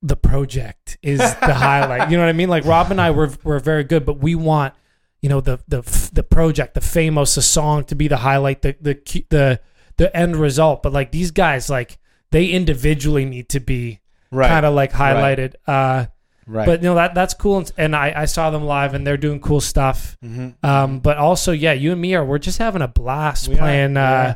the 0.02 0.16
project 0.16 0.98
is 1.02 1.18
the 1.20 1.54
highlight. 1.54 2.10
You 2.10 2.16
know 2.16 2.24
what 2.24 2.28
I 2.30 2.32
mean? 2.32 2.48
Like 2.48 2.64
Rob 2.64 2.90
and 2.90 3.00
I 3.00 3.10
were 3.12 3.30
were 3.44 3.58
very 3.60 3.84
good, 3.84 4.04
but 4.04 4.18
we 4.18 4.34
want 4.34 4.74
you 5.20 5.28
know 5.28 5.40
the 5.40 5.60
the 5.68 5.82
the 6.12 6.22
project, 6.22 6.74
the 6.74 6.80
famous, 6.80 7.34
the 7.36 7.42
song 7.42 7.84
to 7.84 7.94
be 7.94 8.08
the 8.08 8.16
highlight, 8.18 8.62
the 8.62 8.76
the 8.80 9.24
the 9.30 9.60
the 9.96 10.16
end 10.16 10.36
result. 10.36 10.82
But 10.82 10.92
like 10.92 11.12
these 11.12 11.30
guys, 11.30 11.70
like 11.70 11.98
they 12.30 12.46
individually 12.46 13.24
need 13.24 13.48
to 13.50 13.60
be 13.60 14.00
Right. 14.30 14.48
kind 14.48 14.64
of 14.64 14.74
like 14.74 14.92
Right. 14.98 15.14
highlighted. 15.14 15.54
Uh, 15.66 16.06
right. 16.46 16.64
but 16.66 16.80
you 16.82 16.88
know 16.88 16.94
that 16.94 17.14
that's 17.14 17.34
cool, 17.34 17.58
and, 17.58 17.72
and 17.76 17.94
I, 17.94 18.12
I 18.16 18.24
saw 18.24 18.50
them 18.50 18.64
live, 18.64 18.94
and 18.94 19.06
they're 19.06 19.18
doing 19.18 19.40
cool 19.40 19.60
stuff. 19.60 20.16
Mhm. 20.24 20.54
Um, 20.64 21.00
but 21.00 21.18
also, 21.18 21.52
yeah, 21.52 21.74
you 21.74 21.92
and 21.92 22.00
me 22.00 22.14
are 22.14 22.24
we're 22.24 22.38
just 22.38 22.56
having 22.58 22.80
a 22.82 22.88
blast 22.88 23.46
We 23.48 23.56
playing. 23.56 23.94
we 23.94 24.00
uh, 24.00 24.34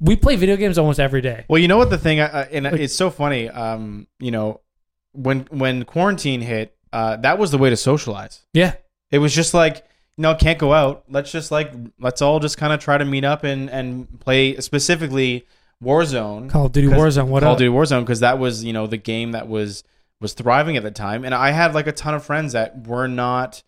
we 0.00 0.16
play 0.16 0.34
video 0.36 0.56
games 0.56 0.76
almost 0.78 0.98
every 1.00 1.20
day. 1.22 1.44
Well, 1.48 1.58
you 1.60 1.68
know 1.68 1.78
what 1.78 1.88
the 1.90 1.96
thing, 1.96 2.18
uh, 2.20 2.46
and 2.52 2.64
Like- 2.64 2.74
it's 2.80 2.94
so 2.94 3.08
funny. 3.08 3.48
Um, 3.48 4.08
you 4.18 4.30
know, 4.32 4.60
when 5.16 5.46
when 5.50 5.84
quarantine 5.84 6.40
hit, 6.42 6.76
uh, 6.92 7.16
that 7.16 7.38
was 7.38 7.50
the 7.50 7.58
way 7.58 7.70
to 7.70 7.76
socialize. 7.76 8.46
Yeah, 8.52 8.74
It 9.10 9.18
was 9.18 9.34
just 9.34 9.54
like, 9.54 9.76
you 10.16 10.22
know, 10.22 10.34
can't 10.34 10.58
go 10.58 10.72
out. 10.72 11.04
Let's 11.08 11.30
just 11.32 11.50
like, 11.50 11.72
let's 11.98 12.22
all 12.22 12.38
just 12.40 12.56
kind 12.58 12.72
of 12.72 12.80
try 12.80 12.96
to 12.98 13.04
meet 13.04 13.24
up 13.24 13.44
and 13.44 13.68
and 13.70 14.20
play 14.20 14.56
specifically 14.60 15.46
Warzone. 15.82 16.48
Call 16.50 16.66
of 16.66 16.72
Duty 16.72 16.88
Warzone. 16.88 17.26
What 17.28 17.42
Call 17.42 17.52
up? 17.52 17.56
of 17.56 17.58
Duty 17.58 17.70
Warzone 17.74 18.00
because 18.00 18.20
that 18.20 18.38
was 18.38 18.64
you 18.64 18.72
know 18.72 18.86
the 18.86 18.96
game 18.96 19.32
that 19.32 19.48
was 19.48 19.84
was 20.20 20.32
thriving 20.32 20.76
at 20.76 20.82
the 20.82 20.90
time, 20.90 21.24
and 21.24 21.34
I 21.34 21.50
had 21.50 21.74
like 21.74 21.86
a 21.86 21.92
ton 21.92 22.14
of 22.14 22.24
friends 22.24 22.52
that 22.54 22.86
were 22.86 23.06
not 23.08 23.62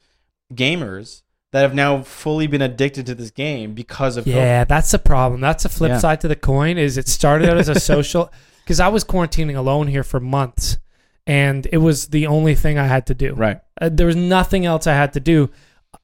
gamers 0.55 1.23
that 1.53 1.61
have 1.63 1.75
now 1.75 2.03
fully 2.03 2.47
been 2.47 2.63
addicted 2.63 3.07
to 3.07 3.15
this 3.15 3.31
game 3.31 3.75
because 3.75 4.17
of 4.17 4.25
COVID. 4.25 4.35
Yeah, 4.35 4.65
that's 4.65 4.91
the 4.91 4.99
problem. 4.99 5.41
That's 5.41 5.63
the 5.63 5.69
flip 5.69 5.91
Yeah. 5.91 5.99
side 5.99 6.21
to 6.23 6.29
the 6.29 6.37
coin. 6.37 6.77
Is 6.79 6.99
it 6.99 7.09
started 7.09 7.49
out 7.49 7.57
as 7.59 7.69
a 7.69 7.79
social? 7.81 8.31
Because 8.65 8.81
I 8.81 8.89
was 8.89 9.03
quarantining 9.05 9.57
alone 9.57 9.87
here 9.87 10.03
for 10.05 10.21
months, 10.21 10.77
and 11.29 11.69
it 11.71 11.79
was 11.79 12.09
the 12.09 12.27
only 12.27 12.55
thing 12.55 12.79
I 12.79 12.87
had 12.87 13.07
to 13.07 13.15
do. 13.15 13.35
Right. 13.35 13.61
Uh, 13.81 13.91
there 13.93 14.07
was 14.07 14.17
nothing 14.17 14.65
else 14.65 14.87
I 14.87 14.95
had 14.95 15.13
to 15.13 15.21
do, 15.21 15.51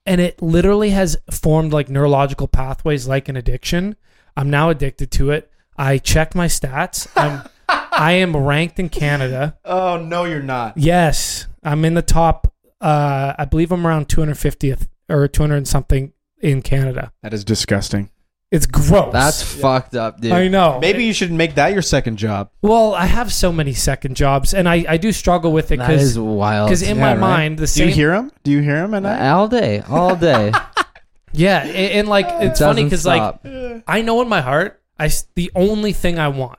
and 0.06 0.20
it 0.20 0.40
literally 0.40 0.90
has 0.90 1.16
formed 1.30 1.72
like 1.72 1.88
neurological 1.88 2.46
pathways, 2.46 3.08
like 3.08 3.28
an 3.28 3.36
addiction. 3.36 3.96
I'm 4.36 4.50
now 4.50 4.68
addicted 4.68 5.10
to 5.12 5.30
it. 5.30 5.50
I 5.76 5.98
checked 5.98 6.34
my 6.34 6.46
stats. 6.46 7.08
I'm 7.16 7.48
I 7.68 8.12
am 8.12 8.36
ranked 8.36 8.78
in 8.78 8.90
Canada. 8.90 9.56
Oh 9.64 9.96
no, 9.96 10.24
you're 10.24 10.42
not. 10.42 10.76
Yes, 10.76 11.46
I'm 11.62 11.84
in 11.84 11.94
the 11.94 12.02
top. 12.02 12.52
Uh, 12.80 13.32
I 13.38 13.46
believe 13.46 13.72
I'm 13.72 13.86
around 13.86 14.08
250th 14.08 14.88
or 15.08 15.26
200 15.26 15.56
and 15.56 15.68
something 15.68 16.12
in 16.40 16.60
Canada. 16.60 17.12
That 17.22 17.32
is 17.32 17.44
disgusting. 17.44 18.10
It's 18.54 18.66
gross. 18.66 19.12
That's 19.12 19.42
fucked 19.42 19.96
up, 19.96 20.20
dude. 20.20 20.32
I 20.32 20.46
know. 20.48 20.78
Maybe 20.80 21.04
you 21.04 21.12
should 21.12 21.32
make 21.32 21.56
that 21.56 21.72
your 21.72 21.82
second 21.82 22.16
job. 22.18 22.50
Well, 22.62 22.94
I 22.94 23.06
have 23.06 23.32
so 23.32 23.50
many 23.52 23.72
second 23.74 24.14
jobs, 24.16 24.54
and 24.54 24.68
I, 24.68 24.84
I 24.88 24.96
do 24.96 25.10
struggle 25.12 25.50
with 25.52 25.72
it 25.72 25.78
that 25.78 25.90
is 25.90 26.14
because 26.14 26.18
wild. 26.20 26.68
because 26.68 26.82
in 26.82 26.96
Yeah, 26.96 27.02
my 27.02 27.10
right? 27.12 27.20
mind 27.20 27.58
the 27.58 27.62
Do 27.62 27.66
same 27.66 27.88
you 27.88 27.94
hear 27.94 28.14
him? 28.14 28.30
Do 28.44 28.50
you 28.52 28.60
hear 28.62 28.84
him 28.84 28.94
at 28.94 29.02
night? 29.02 29.28
all 29.30 29.48
day, 29.48 29.80
all 29.80 30.14
day. 30.16 30.52
yeah, 31.32 31.64
and, 31.64 31.74
and 31.74 32.08
like 32.08 32.26
it's 32.28 32.60
Doesn't 32.60 32.66
funny 32.68 32.84
because 32.84 33.04
like 33.04 33.20
stop. 33.40 33.46
I 33.88 34.02
know 34.02 34.22
in 34.22 34.28
my 34.28 34.40
heart 34.40 34.80
I 34.98 35.06
s- 35.06 35.26
the 35.34 35.50
only 35.54 35.92
thing 35.92 36.18
I 36.18 36.28
want 36.28 36.58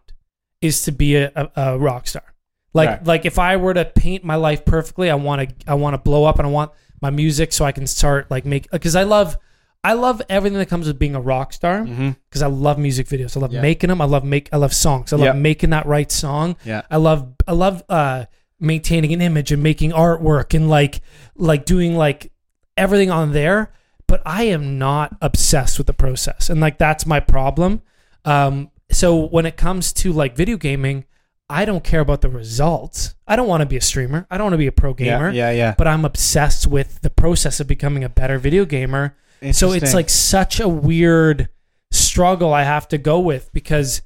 is 0.61 0.81
to 0.83 0.91
be 0.91 1.15
a, 1.15 1.31
a, 1.35 1.49
a 1.55 1.77
rock 1.79 2.07
star. 2.07 2.23
Like 2.73 2.89
Right. 2.89 3.05
like 3.05 3.25
if 3.25 3.39
I 3.39 3.55
were 3.55 3.73
to 3.73 3.85
paint 3.85 4.25
my 4.25 4.35
life 4.35 4.65
perfectly, 4.65 5.09
I 5.09 5.15
want 5.15 5.47
to 5.49 5.55
I 5.71 5.75
want 5.75 5.93
to 5.93 5.97
blow 5.97 6.25
up 6.25 6.39
and 6.39 6.47
I 6.47 6.51
want 6.51 6.71
my 7.01 7.09
music 7.09 7.53
so 7.53 7.63
I 7.63 7.71
can 7.71 7.87
start 7.87 8.29
like 8.29 8.43
make 8.45 8.69
because 8.69 8.95
I 8.97 9.03
love 9.03 9.37
I 9.85 9.93
love 9.93 10.21
everything 10.29 10.57
that 10.57 10.67
comes 10.67 10.87
with 10.87 10.97
being 10.97 11.13
a 11.13 11.21
rock 11.21 11.53
star 11.53 11.81
mm-hmm. 11.81 12.11
because 12.27 12.41
I 12.41 12.47
love 12.47 12.79
music 12.79 13.07
videos. 13.07 13.37
I 13.37 13.39
love 13.39 13.53
Yeah. 13.53 13.61
making 13.61 13.89
them. 13.89 14.01
I 14.01 14.05
love 14.05 14.23
make 14.23 14.49
I 14.51 14.57
love 14.57 14.73
songs. 14.73 15.13
I 15.13 15.17
love 15.17 15.25
Yeah. 15.25 15.33
making 15.33 15.69
that 15.69 15.85
right 15.85 16.11
song. 16.11 16.55
Yeah. 16.65 16.81
I 16.89 16.97
love 16.97 17.27
I 17.47 17.51
love 17.51 17.83
uh 17.87 18.25
maintaining 18.59 19.13
an 19.13 19.21
image 19.21 19.51
and 19.51 19.61
making 19.61 19.91
artwork 19.91 20.55
and 20.55 20.69
like 20.69 21.01
like 21.35 21.65
doing 21.65 21.95
like 21.95 22.31
everything 22.77 23.11
on 23.11 23.31
there 23.33 23.71
but 24.07 24.21
I 24.25 24.43
am 24.43 24.77
not 24.79 25.15
obsessed 25.21 25.77
with 25.77 25.87
the 25.87 25.93
process 25.93 26.49
and 26.49 26.59
like 26.61 26.77
that's 26.77 27.05
my 27.05 27.19
problem 27.19 27.81
um 28.23 28.71
so 28.91 29.27
when 29.27 29.45
it 29.45 29.57
comes 29.57 29.91
to 29.93 30.13
like 30.13 30.35
video 30.35 30.57
gaming 30.57 31.05
I 31.49 31.65
don't 31.65 31.83
care 31.83 31.99
about 31.99 32.21
the 32.21 32.29
results 32.29 33.15
I 33.27 33.35
don't 33.35 33.47
want 33.47 33.61
to 33.61 33.65
be 33.65 33.77
a 33.77 33.81
streamer 33.81 34.25
I 34.31 34.37
don't 34.37 34.45
want 34.45 34.53
to 34.53 34.57
be 34.57 34.67
a 34.67 34.71
pro 34.71 34.93
gamer 34.93 35.29
Yeah, 35.31 35.51
yeah, 35.51 35.57
yeah. 35.57 35.75
but 35.77 35.87
I'm 35.87 36.05
obsessed 36.05 36.65
with 36.65 37.01
the 37.01 37.09
process 37.09 37.59
of 37.59 37.67
becoming 37.67 38.03
a 38.03 38.09
better 38.09 38.39
video 38.39 38.65
gamer 38.65 39.15
so 39.53 39.71
it's 39.73 39.93
like 39.93 40.09
such 40.09 40.59
a 40.59 40.67
weird 40.67 41.49
struggle 41.91 42.53
I 42.53 42.63
have 42.63 42.87
to 42.89 42.97
go 42.97 43.19
with 43.19 43.51
because 43.53 44.01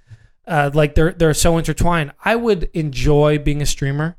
uh, 0.47 0.71
like 0.73 0.95
they're 0.95 1.11
they're 1.13 1.33
so 1.33 1.57
intertwined. 1.57 2.13
I 2.23 2.35
would 2.35 2.69
enjoy 2.73 3.37
being 3.39 3.61
a 3.61 3.65
streamer. 3.65 4.17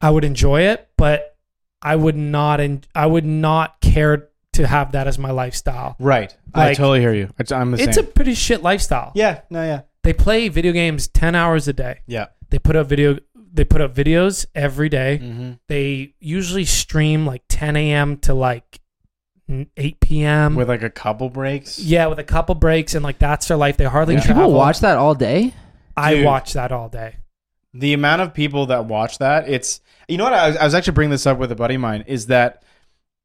I 0.00 0.10
would 0.10 0.24
enjoy 0.24 0.62
it, 0.62 0.88
but 0.96 1.36
I 1.82 1.96
would 1.96 2.16
not 2.16 2.60
en- 2.60 2.84
I 2.94 3.06
would 3.06 3.24
not 3.24 3.80
care 3.80 4.28
to 4.54 4.66
have 4.66 4.92
that 4.92 5.06
as 5.06 5.18
my 5.18 5.30
lifestyle. 5.30 5.96
right. 5.98 6.34
I 6.54 6.68
like- 6.68 6.76
totally 6.76 7.00
hear 7.00 7.14
you. 7.14 7.30
I- 7.38 7.54
I'm 7.54 7.70
the 7.72 7.82
It's 7.82 7.96
same. 7.96 8.04
a 8.04 8.08
pretty 8.08 8.34
shit 8.34 8.62
lifestyle. 8.62 9.12
yeah. 9.14 9.40
No. 9.50 9.62
Yeah. 9.62 9.82
They 10.02 10.12
play 10.12 10.48
video 10.48 10.72
games 10.72 11.08
10 11.08 11.34
hours 11.34 11.68
a 11.68 11.72
day. 11.72 12.00
Yeah. 12.06 12.26
They 12.50 12.58
put 12.58 12.74
up 12.76 12.86
video 12.88 13.18
they 13.52 13.64
put 13.64 13.80
up 13.80 13.92
videos 13.94 14.46
every 14.54 14.88
day. 14.88 15.18
Mm-hmm. 15.22 15.52
They 15.68 16.14
usually 16.20 16.64
stream 16.64 17.26
like 17.26 17.42
10 17.48 17.74
a.m. 17.76 18.16
to 18.18 18.32
like 18.34 18.80
8 19.76 20.00
p.m. 20.00 20.54
With 20.54 20.68
like 20.68 20.82
a 20.82 20.90
couple 20.90 21.28
breaks. 21.30 21.78
Yeah, 21.78 22.06
with 22.06 22.18
a 22.18 22.24
couple 22.24 22.54
breaks 22.54 22.94
and 22.94 23.02
like 23.04 23.18
that's 23.18 23.48
their 23.48 23.56
life. 23.56 23.76
They 23.76 23.84
hardly 23.84 24.14
Yeah. 24.14 24.20
travel. 24.22 24.44
People 24.44 24.54
watch 24.58 24.80
that 24.80 24.96
all 24.96 25.14
day. 25.14 25.54
I 25.96 26.14
Dude. 26.14 26.24
watch 26.24 26.52
that 26.54 26.72
all 26.72 26.88
day. 26.88 27.16
the 27.74 27.92
amount 27.92 28.20
of 28.22 28.34
people 28.34 28.66
that 28.66 28.86
watch 28.86 29.18
that 29.18 29.48
it's 29.48 29.80
you 30.08 30.16
know 30.16 30.24
what 30.24 30.32
I 30.32 30.48
was, 30.48 30.56
I 30.56 30.64
was 30.64 30.74
actually 30.74 30.94
bringing 30.94 31.10
this 31.12 31.24
up 31.26 31.38
with 31.38 31.52
a 31.52 31.54
buddy 31.54 31.76
of 31.76 31.80
mine 31.80 32.02
is 32.08 32.26
that 32.26 32.64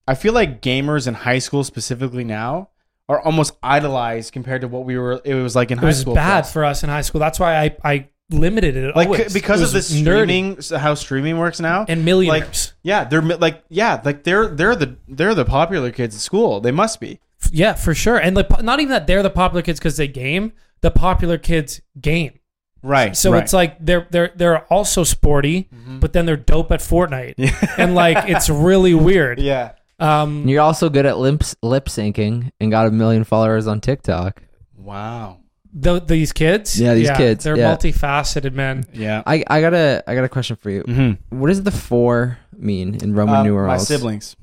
i 0.08 0.14
feel 0.14 0.34
like 0.34 0.62
gamers 0.62 1.08
in 1.08 1.16
high 1.16 1.40
school 1.40 1.64
specifically 1.64 2.24
now 2.24 2.70
are 3.10 3.20
almost 3.22 3.54
idolized 3.64 4.32
compared 4.34 4.62
to 4.62 4.68
what 4.68 4.86
we 4.86 4.98
were 5.00 5.20
it 5.26 5.34
was 5.34 5.56
like 5.56 5.72
in 5.72 5.80
high 5.80 5.90
school. 5.92 6.14
It 6.14 6.20
high 6.20 6.38
was 6.40 6.42
school 6.42 6.44
bad 6.44 6.44
us. 6.44 6.54
for 6.54 6.64
us 6.66 6.84
in 6.84 6.90
high 6.90 7.02
school. 7.02 7.20
That's 7.20 7.40
why 7.40 7.56
I, 7.58 7.76
I 7.84 8.10
limited 8.32 8.76
it. 8.76 8.96
like 8.96 9.08
always. 9.08 9.34
because 9.34 9.62
It 9.62 9.66
of 9.66 9.72
the 9.72 9.78
was 9.78 9.92
nerdy. 9.92 10.64
streaming 10.64 10.82
how 10.82 10.96
streaming 10.96 11.38
works 11.38 11.60
now 11.60 11.86
and 11.88 12.04
millionaires. 12.04 12.74
yeah 12.82 13.04
they're 13.04 13.22
like 13.22 13.64
yeah 13.70 14.02
like 14.04 14.24
they're 14.24 14.48
they're 14.48 14.76
the 14.76 14.98
they're 15.08 15.36
the 15.36 15.46
popular 15.46 15.92
kids 15.92 16.16
at 16.16 16.22
school 16.22 16.60
they 16.60 16.72
must 16.72 17.00
be 17.00 17.20
yeah, 17.52 17.74
for 17.76 17.94
sure. 17.94 18.18
And 18.18 18.36
like, 18.36 18.50
not 18.64 18.80
even 18.80 18.90
that 18.90 19.06
they're 19.06 19.22
the 19.22 19.30
popular 19.30 19.62
kids 19.62 19.78
because 19.80 19.98
they 19.98 20.08
game. 20.08 20.52
The 20.82 20.90
popular 20.90 21.38
kids 21.38 21.80
game. 22.02 22.40
right 22.82 23.16
So 23.16 23.34
right. 23.34 23.44
it's 23.44 23.54
like 23.54 23.78
they're 23.80 24.08
they're 24.10 24.32
they're 24.36 24.62
also 24.74 25.04
sporty, 25.04 25.70
but 26.00 26.12
then 26.14 26.26
they're 26.26 26.38
dope 26.38 26.72
at 26.72 26.80
Fortnite, 26.80 27.36
and 27.78 27.94
like 27.94 28.28
it's 28.30 28.50
really 28.50 28.96
weird. 28.96 29.40
yeah 29.40 29.74
Um, 30.00 30.48
you're 30.48 30.62
also 30.64 30.90
good 30.90 31.06
at 31.06 31.20
lip 31.20 31.44
lip 31.62 31.86
syncing 31.86 32.50
and 32.60 32.72
got 32.72 32.88
a 32.88 32.92
million 32.92 33.24
followers 33.26 33.68
on 33.68 33.80
TikTok. 33.80 34.42
wow 34.76 35.38
th- 35.82 36.04
these 36.08 36.32
kids. 36.34 36.80
Yeah, 36.80 36.94
these 36.94 37.10
kids, 37.12 37.44
They're 37.44 37.58
yeah. 37.58 37.76
multifaceted, 37.76 38.54
man. 38.54 38.86
yeah 38.94 39.22
I, 39.26 39.44
I 39.48 39.62
got 39.62 39.74
a 39.74 40.04
I 40.08 40.16
got 40.16 40.24
a 40.24 40.30
question 40.30 40.56
for 40.56 40.70
you. 40.70 40.84
mm-hmm. 40.84 41.38
What 41.40 41.48
does 41.48 41.64
the 41.64 41.72
four 41.72 42.38
mean 42.58 42.96
in 43.04 43.14
Roman 43.14 43.36
my 43.36 43.44
numerals? 43.44 43.88
siblings 43.88 44.36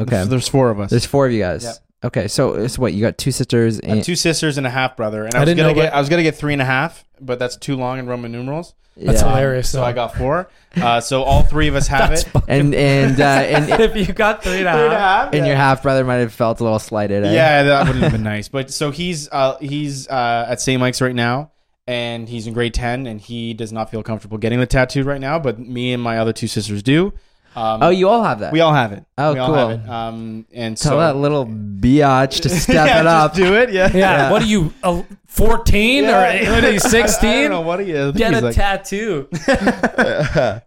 Okay. 0.00 0.24
there's 0.24 0.48
four 0.48 0.70
of 0.70 0.80
us 0.80 0.90
There's 0.90 1.06
four 1.06 1.26
of 1.26 1.32
you 1.32 1.40
guys. 1.40 1.64
Yep. 1.64 1.74
Okay, 2.02 2.28
so 2.28 2.54
it's 2.54 2.78
what 2.78 2.94
you 2.94 3.02
got 3.02 3.18
two 3.18 3.30
sisters 3.30 3.78
I 3.80 3.86
have 3.88 3.96
and 3.96 4.04
two 4.04 4.16
sisters 4.16 4.56
and 4.56 4.66
a 4.66 4.70
half 4.70 4.96
brother, 4.96 5.26
and 5.26 5.34
I, 5.34 5.38
I 5.38 5.40
was 5.42 5.48
didn't 5.48 5.58
gonna 5.58 5.68
know 5.68 5.74
get 5.74 5.82
that- 5.90 5.94
I 5.94 6.00
was 6.00 6.08
gonna 6.08 6.22
get 6.22 6.34
three 6.36 6.54
and 6.54 6.62
a 6.62 6.64
half, 6.64 7.04
but 7.20 7.38
that's 7.38 7.56
too 7.56 7.76
long 7.76 7.98
in 7.98 8.06
Roman 8.06 8.32
numerals. 8.32 8.74
That's 8.96 9.22
yeah. 9.22 9.28
hilarious. 9.28 9.70
So. 9.70 9.82
I 9.82 9.92
got 9.92 10.14
four. 10.16 10.50
Uh, 10.76 11.00
so 11.00 11.22
all 11.22 11.42
three 11.42 11.68
of 11.68 11.74
us 11.74 11.86
have 11.86 12.12
it. 12.12 12.26
and 12.48 12.74
and 12.74 13.18
uh, 13.20 13.24
and 13.24 13.68
if 13.80 13.96
you 13.96 14.12
got 14.12 14.42
three 14.42 14.58
and 14.58 14.68
a 14.68 14.72
Three 14.72 14.84
and 14.84 14.92
a 14.92 14.98
half, 14.98 15.24
half, 15.24 15.34
and 15.34 15.44
yeah. 15.44 15.46
your 15.46 15.56
half 15.56 15.82
brother 15.82 16.04
might 16.04 16.16
have 16.16 16.32
felt 16.32 16.60
a 16.60 16.64
little 16.64 16.78
slighted. 16.78 17.24
eh? 17.24 17.32
Yeah, 17.32 17.62
that 17.62 17.86
would 17.86 17.96
have 17.96 18.12
been 18.12 18.22
nice. 18.22 18.48
But 18.48 18.70
so 18.70 18.90
he's 18.90 19.28
uh, 19.30 19.56
he's 19.58 20.06
uh, 20.08 20.46
at 20.48 20.60
St. 20.60 20.78
Mike's 20.78 21.00
right 21.00 21.14
now, 21.14 21.52
and 21.86 22.28
he's 22.28 22.46
in 22.46 22.52
grade 22.52 22.74
ten, 22.74 23.06
and 23.06 23.20
he 23.20 23.54
does 23.54 23.72
not 23.72 23.90
feel 23.90 24.02
comfortable 24.02 24.38
getting 24.38 24.60
the 24.60 24.66
tattoo 24.66 25.04
right 25.04 25.20
now. 25.20 25.38
But 25.38 25.58
me 25.58 25.92
and 25.92 26.02
my 26.02 26.18
other 26.18 26.32
two 26.32 26.48
sisters 26.48 26.82
do. 26.82 27.12
Um, 27.56 27.82
Oh, 27.82 27.88
you 27.90 28.08
all 28.08 28.22
have 28.22 28.40
that. 28.40 28.52
we 28.52 28.60
all 28.60 28.72
have 28.72 28.92
it. 28.92 29.04
Oh, 29.18 29.32
we 29.32 29.38
all 29.40 29.46
cool. 29.48 29.56
have 29.68 29.70
it. 29.80 29.88
Um, 29.88 30.46
and 30.52 30.76
Tell 30.76 30.92
so 30.92 30.98
that 30.98 31.16
little 31.16 31.46
biatch 31.80 32.40
to 32.42 32.48
step 32.48 32.86
yeah, 32.86 33.00
it 33.00 33.06
up. 33.06 33.32
Just 33.34 33.42
do 33.48 33.54
it. 33.56 33.70
Yeah. 33.72 33.90
yeah, 33.92 34.30
What 34.30 34.42
are 34.42 34.46
you, 34.46 34.72
uh, 34.82 35.02
fourteen 35.26 36.04
or 36.04 36.12
what 36.12 36.34
are 36.34 36.36
you, 36.42 36.50
I, 36.52 36.56
I 36.56 36.60
don't 36.60 36.80
sixteen? 36.80 37.50
know 37.50 37.60
what 37.62 37.80
he 37.80 37.90
is. 37.90 38.12
Get 38.12 38.34
he's 38.34 38.42
a 38.42 38.44
like- 38.46 38.54
tattoo. 38.54 39.28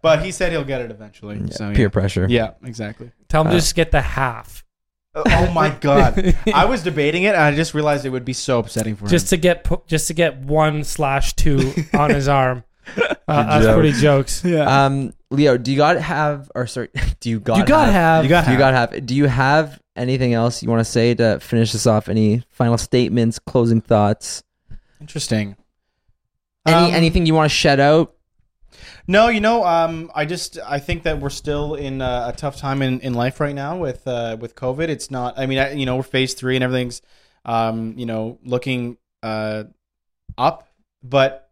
but 0.02 0.20
he 0.22 0.30
said 0.32 0.52
he'll 0.52 0.64
get 0.64 0.80
it 0.82 0.90
eventually. 0.90 1.38
Yeah, 1.38 1.50
so 1.52 1.72
peer 1.74 1.90
pressure. 1.90 2.26
Yeah, 2.28 2.52
exactly. 2.64 3.10
Tell 3.28 3.42
him 3.42 3.48
Uh, 3.48 3.50
to 3.52 3.56
just 3.58 3.74
get 3.74 3.90
the 3.90 4.00
half, 4.02 4.64
Oh 5.14 5.50
my 5.52 5.70
god! 5.70 6.34
I 6.52 6.64
was 6.64 6.82
debating 6.82 7.22
it, 7.22 7.28
and 7.34 7.42
I 7.42 7.54
just 7.54 7.72
realized 7.72 8.04
it 8.04 8.10
would 8.10 8.24
be 8.24 8.32
so 8.32 8.58
upsetting 8.58 8.96
for 8.96 9.06
just 9.06 9.26
him. 9.32 9.36
to 9.38 9.42
get 9.42 9.86
just 9.86 10.08
to 10.08 10.14
get 10.14 10.38
one 10.38 10.82
slash 10.84 11.34
two 11.34 11.72
on 11.94 12.10
his 12.10 12.26
arm. 12.26 12.64
Uh, 13.26 13.58
that's 13.58 13.74
pretty 13.74 13.92
jokes. 13.92 14.44
Yeah. 14.44 14.84
Um, 14.84 15.14
Leo, 15.30 15.56
do 15.56 15.70
you 15.70 15.78
got 15.78 15.96
have 15.96 16.52
or 16.54 16.66
sorry, 16.66 16.90
do 17.20 17.30
you 17.30 17.40
got 17.40 17.56
you 17.56 17.64
gotta 17.64 17.90
have. 17.90 18.22
you 18.22 18.28
got 18.28 18.44
do 18.44 18.52
you 18.52 18.58
got 18.58 18.74
have 18.74 19.06
do 19.06 19.14
you 19.14 19.24
have 19.26 19.80
anything 19.96 20.34
else 20.34 20.62
you 20.62 20.68
want 20.68 20.80
to 20.80 20.84
say 20.84 21.14
to 21.14 21.40
finish 21.40 21.72
this 21.72 21.86
off? 21.86 22.10
Any 22.10 22.44
final 22.50 22.76
statements, 22.76 23.38
closing 23.38 23.80
thoughts? 23.80 24.42
interesting. 25.00 25.56
Any 26.66 26.76
Um, 26.76 26.94
anything 26.94 27.26
you 27.26 27.34
want 27.34 27.50
to 27.50 27.54
shed 27.54 27.80
out? 27.80 28.14
No, 29.06 29.28
you 29.28 29.40
know, 29.40 29.64
um, 29.64 30.10
I 30.14 30.24
just 30.24 30.58
I 30.64 30.78
think 30.78 31.02
that 31.02 31.20
we're 31.20 31.30
still 31.30 31.74
in 31.74 32.00
uh, 32.00 32.30
a 32.32 32.36
tough 32.36 32.56
time 32.56 32.80
in, 32.80 33.00
in 33.00 33.14
life 33.14 33.38
right 33.38 33.54
now 33.54 33.76
with 33.76 34.06
uh, 34.06 34.36
with 34.40 34.54
COVID. 34.54 34.88
It's 34.88 35.10
not. 35.10 35.38
I 35.38 35.46
mean, 35.46 35.58
I, 35.58 35.72
you 35.72 35.84
know, 35.86 35.96
we're 35.96 36.02
phase 36.02 36.34
three 36.34 36.56
and 36.56 36.64
everything's, 36.64 37.02
um, 37.44 37.94
you 37.98 38.06
know, 38.06 38.38
looking 38.44 38.96
uh, 39.22 39.64
up. 40.38 40.68
But 41.02 41.43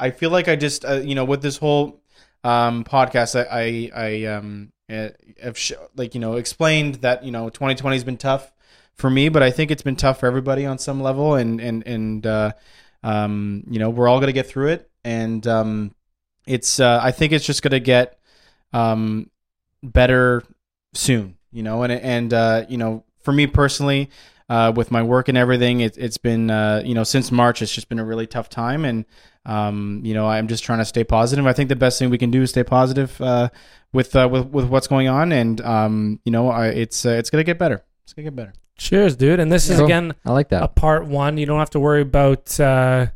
I 0.00 0.10
feel 0.10 0.30
like 0.30 0.48
I 0.48 0.56
just 0.56 0.84
uh, 0.84 1.00
you 1.00 1.14
know 1.14 1.24
with 1.24 1.42
this 1.42 1.56
whole 1.58 2.02
um, 2.44 2.84
podcast, 2.84 3.38
I 3.38 3.90
I, 3.94 4.06
I 4.06 4.24
um, 4.26 4.72
uh, 4.90 5.08
have 5.42 5.58
sh- 5.58 5.72
like 5.96 6.14
you 6.14 6.20
know 6.20 6.34
explained 6.34 6.96
that 6.96 7.24
you 7.24 7.32
know 7.32 7.48
2020 7.48 7.96
has 7.96 8.04
been 8.04 8.16
tough 8.16 8.52
for 8.94 9.10
me, 9.10 9.28
but 9.28 9.42
I 9.42 9.50
think 9.50 9.70
it's 9.70 9.82
been 9.82 9.96
tough 9.96 10.20
for 10.20 10.26
everybody 10.26 10.66
on 10.66 10.78
some 10.78 11.00
level, 11.00 11.34
and 11.34 11.60
and 11.60 11.86
and 11.86 12.26
uh, 12.26 12.52
um, 13.02 13.64
you 13.68 13.78
know 13.78 13.90
we're 13.90 14.08
all 14.08 14.20
gonna 14.20 14.32
get 14.32 14.46
through 14.46 14.68
it, 14.68 14.90
and 15.04 15.46
um, 15.46 15.94
it's 16.46 16.80
uh, 16.80 17.00
I 17.02 17.10
think 17.10 17.32
it's 17.32 17.44
just 17.46 17.62
gonna 17.62 17.80
get 17.80 18.18
um, 18.72 19.30
better 19.82 20.42
soon, 20.94 21.36
you 21.52 21.62
know, 21.62 21.82
and 21.82 21.92
and 21.92 22.32
uh, 22.32 22.66
you 22.68 22.78
know 22.78 23.04
for 23.22 23.32
me 23.32 23.46
personally. 23.46 24.10
Uh, 24.48 24.72
with 24.74 24.90
my 24.90 25.02
work 25.02 25.28
and 25.28 25.36
everything, 25.36 25.80
it, 25.80 25.98
it's 25.98 26.16
been 26.16 26.50
uh, 26.50 26.82
you 26.84 26.94
know 26.94 27.04
since 27.04 27.30
March. 27.30 27.60
It's 27.60 27.72
just 27.74 27.88
been 27.90 27.98
a 27.98 28.04
really 28.04 28.26
tough 28.26 28.48
time, 28.48 28.86
and 28.86 29.04
um, 29.44 30.00
you 30.04 30.14
know 30.14 30.26
I'm 30.26 30.48
just 30.48 30.64
trying 30.64 30.78
to 30.78 30.86
stay 30.86 31.04
positive. 31.04 31.46
I 31.46 31.52
think 31.52 31.68
the 31.68 31.76
best 31.76 31.98
thing 31.98 32.08
we 32.08 32.16
can 32.18 32.30
do 32.30 32.40
is 32.42 32.50
stay 32.50 32.64
positive 32.64 33.20
uh, 33.20 33.50
with 33.92 34.16
uh, 34.16 34.26
with 34.30 34.46
with 34.46 34.64
what's 34.66 34.86
going 34.88 35.06
on, 35.08 35.32
and 35.32 35.60
um, 35.60 36.20
you 36.24 36.32
know 36.32 36.48
I, 36.48 36.68
it's 36.68 37.04
uh, 37.04 37.10
it's 37.10 37.28
gonna 37.28 37.44
get 37.44 37.58
better. 37.58 37.84
It's 38.04 38.14
gonna 38.14 38.24
get 38.24 38.36
better. 38.36 38.54
Cheers, 38.78 39.16
dude. 39.16 39.38
And 39.40 39.50
this 39.52 39.68
is 39.68 39.76
Cool. 39.76 39.84
again 39.86 40.14
I 40.24 40.32
like 40.32 40.48
that. 40.50 40.62
a 40.62 40.68
part 40.68 41.06
one. 41.06 41.36
You 41.36 41.44
don't 41.46 41.58
have 41.58 41.70
to 41.70 41.80
worry 41.80 42.00
about, 42.00 42.58
uh, 42.60 43.06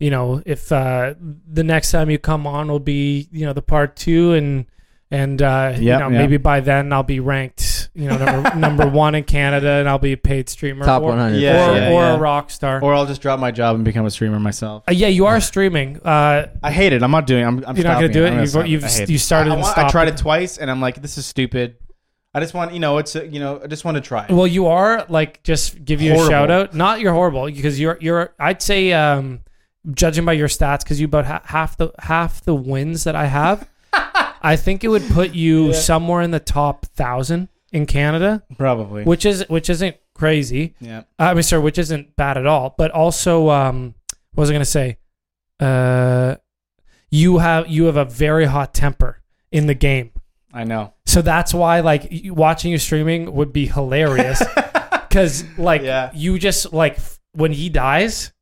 you 0.00 0.10
know, 0.10 0.42
if 0.46 0.72
uh, 0.72 1.14
the 1.46 1.62
next 1.62 1.92
time 1.92 2.10
you 2.10 2.18
come 2.18 2.46
on 2.46 2.68
will 2.68 2.80
be, 2.80 3.28
you 3.30 3.44
know, 3.46 3.52
the 3.52 3.62
part 3.62 3.96
two, 3.96 4.32
and 4.32 4.66
and 5.10 5.40
uh, 5.40 5.74
you 5.76 5.84
Yeah, 5.88 5.98
know 5.98 6.08
yeah. 6.08 6.18
maybe 6.18 6.38
by 6.38 6.60
then 6.60 6.92
I'll 6.92 7.02
be 7.04 7.20
ranked, 7.20 7.60
you 7.94 8.08
know, 8.08 8.16
number 8.18 8.54
number 8.56 8.88
one 8.88 9.14
in 9.14 9.24
Canada, 9.24 9.70
and 9.70 9.88
I'll 9.88 9.98
be 9.98 10.12
a 10.12 10.16
paid 10.16 10.48
streamer, 10.48 10.84
Top 10.84 11.02
or, 11.02 11.10
100. 11.10 11.38
Yeah, 11.38 11.70
or, 11.70 11.74
yeah, 11.76 11.88
or 11.90 12.02
yeah. 12.02 12.14
a 12.14 12.18
rock 12.18 12.50
star. 12.50 12.80
Or 12.82 12.92
I'll 12.94 13.06
just 13.06 13.20
drop 13.22 13.38
my 13.38 13.50
job 13.50 13.76
and 13.76 13.84
become 13.84 14.04
a 14.04 14.10
streamer 14.10 14.40
myself. 14.40 14.82
Uh, 14.88 14.92
yeah, 14.92 15.08
you 15.08 15.26
are 15.26 15.40
streaming. 15.40 16.00
Uh, 16.00 16.48
I 16.62 16.70
hate 16.72 16.92
it. 16.92 17.02
I'm 17.02 17.10
not 17.10 17.26
doing. 17.26 17.44
I'm. 17.44 17.64
I'm 17.66 17.76
You're 17.76 17.84
not 17.84 17.94
gonna 18.00 18.08
do 18.12 18.24
it? 18.24 18.30
I'm 18.32 18.44
gonna 18.46 18.66
You've- 18.68 18.86
you've- 18.86 19.12
you 19.12 19.18
started 19.18 19.50
I, 19.50 19.52
I, 19.52 19.56
and 19.56 19.62
want- 19.62 19.78
I 19.78 19.88
tried 19.90 20.08
it. 20.08 20.14
it 20.14 20.16
twice, 20.18 20.58
and 20.58 20.70
I'm 20.70 20.80
like, 20.80 21.00
this 21.00 21.16
is 21.18 21.26
stupid. 21.26 21.76
I 22.36 22.40
just 22.40 22.52
want, 22.52 22.72
you 22.72 22.80
know, 22.80 22.98
it's 22.98 23.14
a, 23.14 23.24
you 23.24 23.38
know, 23.38 23.60
I 23.62 23.68
just 23.68 23.84
want 23.84 23.94
to 23.96 24.00
try. 24.00 24.24
it. 24.24 24.30
well, 24.32 24.46
you 24.48 24.66
are 24.66 25.06
like 25.08 25.44
just 25.44 25.84
give 25.84 26.02
you 26.02 26.14
a 26.14 26.28
shout 26.28 26.50
out. 26.50 26.74
Not 26.74 26.98
you're 26.98 27.12
horrible 27.12 27.46
because 27.46 27.78
you're 27.78 27.96
you're. 28.00 28.34
I'd 28.40 28.60
say, 28.60 28.92
um, 28.92 29.42
judging 29.92 30.24
by 30.24 30.32
your 30.32 30.48
stats, 30.48 30.80
because 30.82 30.98
you 31.00 31.04
about 31.06 31.26
ha- 31.26 31.42
half 31.44 31.76
the 31.76 31.92
half 32.00 32.42
the 32.44 32.54
wins 32.56 33.04
that 33.04 33.14
I 33.14 33.26
have. 33.26 33.68
I 33.92 34.56
think 34.56 34.82
it 34.82 34.88
would 34.88 35.08
put 35.10 35.32
you 35.34 35.68
Yeah. 35.68 35.72
somewhere 35.74 36.22
in 36.22 36.32
the 36.32 36.40
top 36.40 36.86
thousand 36.86 37.48
in 37.74 37.84
Canada, 37.86 38.42
Probably. 38.56 39.04
which 39.04 39.26
is 39.26 39.44
which 39.48 39.68
isn't 39.68 39.96
crazy. 40.14 40.74
yeah. 40.80 41.02
I 41.18 41.34
mean, 41.34 41.42
sorry, 41.42 41.62
which 41.62 41.78
isn't 41.78 42.16
bad 42.16 42.38
at 42.38 42.46
all. 42.46 42.74
But 42.78 42.90
also, 42.92 43.50
um, 43.50 43.94
what 44.32 44.42
was 44.42 44.50
I 44.50 44.52
gonna 44.54 44.64
say? 44.64 44.96
Uh, 45.60 46.36
you 47.10 47.38
have 47.38 47.68
you 47.68 47.84
have 47.84 47.96
a 47.96 48.04
very 48.04 48.46
hot 48.46 48.72
temper 48.74 49.20
in 49.52 49.66
the 49.66 49.74
game. 49.74 50.10
I 50.52 50.64
know. 50.64 50.94
So 51.06 51.20
that's 51.22 51.52
why, 51.52 51.80
like, 51.80 52.08
watching 52.26 52.70
you 52.72 52.78
streaming 52.78 53.34
would 53.34 53.52
be 53.52 53.66
hilarious. 53.66 54.42
Because, 55.08 55.44
like, 55.56 55.82
Yeah. 55.82 56.10
you 56.12 56.40
just, 56.40 56.72
like, 56.72 56.98
when 57.34 57.52
he 57.52 57.68
dies, 57.68 58.32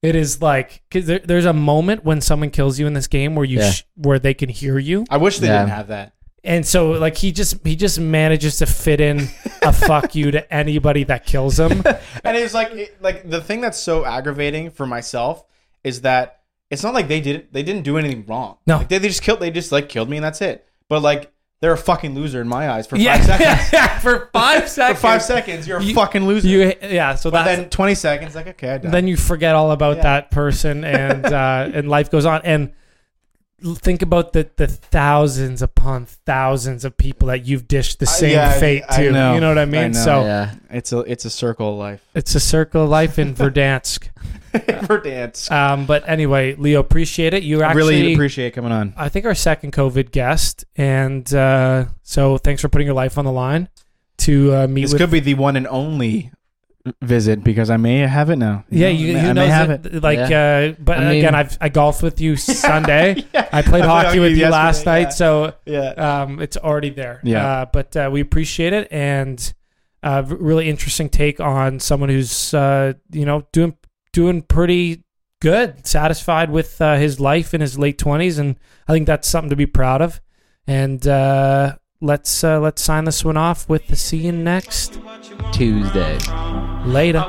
it 0.00 0.14
is 0.14 0.40
like, 0.40 0.80
because 0.88 1.08
there, 1.08 1.18
there's 1.18 1.44
a 1.44 1.52
moment 1.52 2.04
when 2.04 2.20
someone 2.20 2.50
kills 2.50 2.78
you 2.78 2.86
in 2.86 2.94
this 2.94 3.08
game 3.08 3.34
where 3.34 3.44
you, 3.44 3.58
Yeah. 3.58 3.70
sh- 3.72 3.82
where 3.96 4.20
they 4.20 4.32
can 4.32 4.48
hear 4.48 4.78
you. 4.78 5.04
I 5.10 5.16
wish 5.16 5.40
they 5.40 5.48
Yeah. 5.48 5.58
didn't 5.64 5.70
have 5.74 5.88
that. 5.88 6.12
And 6.42 6.66
so, 6.66 6.92
like, 6.92 7.16
he 7.16 7.32
just, 7.32 7.66
he 7.66 7.76
just 7.76 8.00
manages 8.00 8.56
to 8.58 8.66
fit 8.66 9.00
in 9.00 9.28
a 9.62 9.72
fuck 9.86 10.14
you 10.14 10.30
to 10.30 10.52
anybody 10.54 11.04
that 11.04 11.26
kills 11.26 11.58
him. 11.60 11.82
And 12.24 12.36
it's 12.36 12.54
like, 12.54 12.96
like 13.00 13.28
the 13.28 13.40
thing 13.40 13.60
that's 13.60 13.78
so 13.78 14.04
aggravating 14.06 14.70
for 14.70 14.86
myself 14.86 15.44
is 15.84 16.02
that 16.02 16.40
it's 16.70 16.82
not 16.82 16.94
like 16.94 17.08
they 17.08 17.20
did 17.20 17.48
they 17.52 17.62
didn't 17.62 17.82
do 17.82 17.98
anything 17.98 18.24
wrong. 18.26 18.56
No. 18.66 18.76
Like, 18.78 18.88
they, 18.88 18.98
they 18.98 19.08
just 19.08 19.22
killed. 19.22 19.40
They 19.40 19.50
just 19.50 19.72
like 19.72 19.88
killed 19.88 20.08
me, 20.08 20.16
and 20.18 20.24
that's 20.24 20.40
it. 20.40 20.66
But 20.88 21.02
like, 21.02 21.32
they're 21.60 21.72
a 21.72 21.78
fucking 21.78 22.14
loser 22.14 22.40
in 22.40 22.48
my 22.48 22.70
eyes 22.70 22.86
for 22.86 22.96
yeah, 22.96 23.16
five 23.18 23.26
seconds. 23.26 23.70
yeah, 23.72 23.98
for 23.98 24.30
five 24.32 24.68
seconds. 24.68 24.98
For 24.98 25.02
five 25.02 25.22
seconds, 25.22 25.68
you're 25.68 25.78
a 25.78 25.82
You- 25.82 25.94
fucking 25.94 26.26
loser. 26.26 26.48
You, 26.48 26.72
yeah, 26.82 27.16
so 27.16 27.30
but 27.30 27.44
then 27.44 27.68
20 27.68 27.94
seconds, 27.94 28.34
like, 28.34 28.46
okay, 28.48 28.70
I 28.70 28.78
died. 28.78 28.92
then 28.92 29.06
you 29.08 29.16
forget 29.18 29.54
all 29.54 29.70
about 29.72 29.96
Yeah. 29.96 30.02
that 30.04 30.30
person 30.30 30.84
and 30.84 31.26
uh, 31.26 31.70
and 31.74 31.88
life 31.90 32.10
goes 32.10 32.24
on 32.24 32.40
and 32.44 32.72
think 33.76 34.02
about 34.02 34.32
the 34.32 34.48
the 34.56 34.66
thousands 34.66 35.62
upon 35.62 36.06
thousands 36.26 36.84
of 36.84 36.96
people 36.96 37.28
that 37.28 37.44
you've 37.46 37.68
dished 37.68 37.98
the 37.98 38.06
Uh, 38.06 38.08
same 38.08 38.30
yeah, 38.32 38.58
fate 38.58 38.82
I 38.88 38.96
to 39.04 39.12
know. 39.12 39.34
you 39.34 39.40
know 39.40 39.48
what 39.48 39.58
i 39.58 39.62
I 39.62 39.66
mean 39.66 39.92
know. 39.92 40.04
so 40.04 40.22
yeah. 40.22 40.54
it's 40.70 40.92
a 40.92 41.00
it's 41.00 41.24
a 41.24 41.30
circle 41.30 41.72
of 41.72 41.78
life. 41.78 42.02
it's 42.14 42.34
a 42.34 42.40
circle 42.40 42.84
of 42.84 42.88
life 42.88 43.18
in 43.18 43.34
verdansk 43.34 44.08
Verdansk. 44.52 45.50
um 45.50 45.86
but 45.86 46.08
anyway 46.08 46.54
leo 46.54 46.80
appreciate 46.80 47.34
it 47.34 47.42
you 47.42 47.62
actually 47.62 48.00
really 48.00 48.14
appreciate 48.14 48.54
coming 48.54 48.72
on. 48.72 48.94
i 48.96 49.08
think 49.08 49.26
our 49.26 49.34
second 49.34 49.72
covid 49.72 50.10
guest 50.10 50.64
and 50.76 51.32
uh 51.34 51.84
so 52.02 52.38
thanks 52.38 52.60
for 52.62 52.68
putting 52.68 52.86
your 52.86 52.94
life 52.96 53.18
on 53.18 53.24
the 53.24 53.32
line 53.32 53.68
to 54.18 54.52
uh, 54.54 54.66
meet 54.66 54.82
This 54.82 54.92
with 54.92 55.00
could 55.00 55.10
be 55.10 55.20
the 55.20 55.34
one 55.34 55.56
and 55.56 55.66
only 55.68 56.30
visit 57.02 57.44
because 57.44 57.68
I 57.70 57.76
may 57.76 57.98
have 57.98 58.30
it 58.30 58.36
now. 58.36 58.64
yeah, 58.70 58.88
know, 58.88 58.92
you, 58.94 59.10
I 59.10 59.14
may- 59.14 59.22
you 59.22 59.28
I 59.28 59.32
know 59.32 59.40
may 59.42 59.48
have 59.48 59.70
it. 59.70 59.82
that, 59.84 60.02
like, 60.02 60.18
uh, 60.18 60.74
but 60.82 60.98
I 60.98 61.00
mean- 61.10 61.18
again, 61.18 61.34
I've 61.34 61.58
I 61.60 61.68
golfed 61.68 62.02
with 62.02 62.20
you 62.20 62.36
Sunday. 62.36 63.24
Yeah. 63.34 63.48
I 63.52 63.62
played 63.62 63.84
hockey 63.84 64.18
with 64.18 64.36
you 64.36 64.48
last 64.48 64.86
yesterday, 64.86 65.04
night, 65.04 65.12
so 65.12 65.54
Yeah. 65.66 65.90
um, 66.22 66.40
it's 66.40 66.56
already 66.56 66.90
there. 66.90 67.20
Yeah. 67.22 67.46
Uh, 67.46 67.66
but 67.72 67.96
uh, 67.96 68.08
we 68.12 68.20
appreciate 68.20 68.72
it, 68.72 68.88
and 68.90 69.52
uh, 70.02 70.22
v- 70.22 70.36
really 70.38 70.68
interesting 70.70 71.08
take 71.10 71.40
on 71.40 71.80
someone 71.80 72.08
who's 72.08 72.54
uh, 72.54 72.94
you 73.12 73.26
know 73.26 73.46
doing 73.52 73.76
doing 74.12 74.40
pretty 74.42 75.04
good, 75.42 75.86
satisfied 75.86 76.50
with 76.50 76.80
uh, 76.80 76.96
his 76.96 77.20
life 77.20 77.52
in 77.54 77.60
his 77.60 77.78
late 77.78 77.98
twenties, 77.98 78.38
and 78.38 78.56
I 78.88 78.92
think 78.92 79.06
that's 79.06 79.28
something 79.28 79.50
to 79.50 79.56
be 79.56 79.66
proud 79.66 80.00
of. 80.00 80.20
And 80.66 81.06
uh, 81.06 81.76
let's 82.00 82.42
uh, 82.42 82.58
let's 82.60 82.82
sign 82.82 83.04
this 83.04 83.24
one 83.24 83.36
off 83.36 83.68
with 83.68 83.86
the 83.88 83.96
see 83.96 84.18
you 84.18 84.32
next 84.32 85.00
Tuesday. 85.52 86.18
later. 86.86 87.24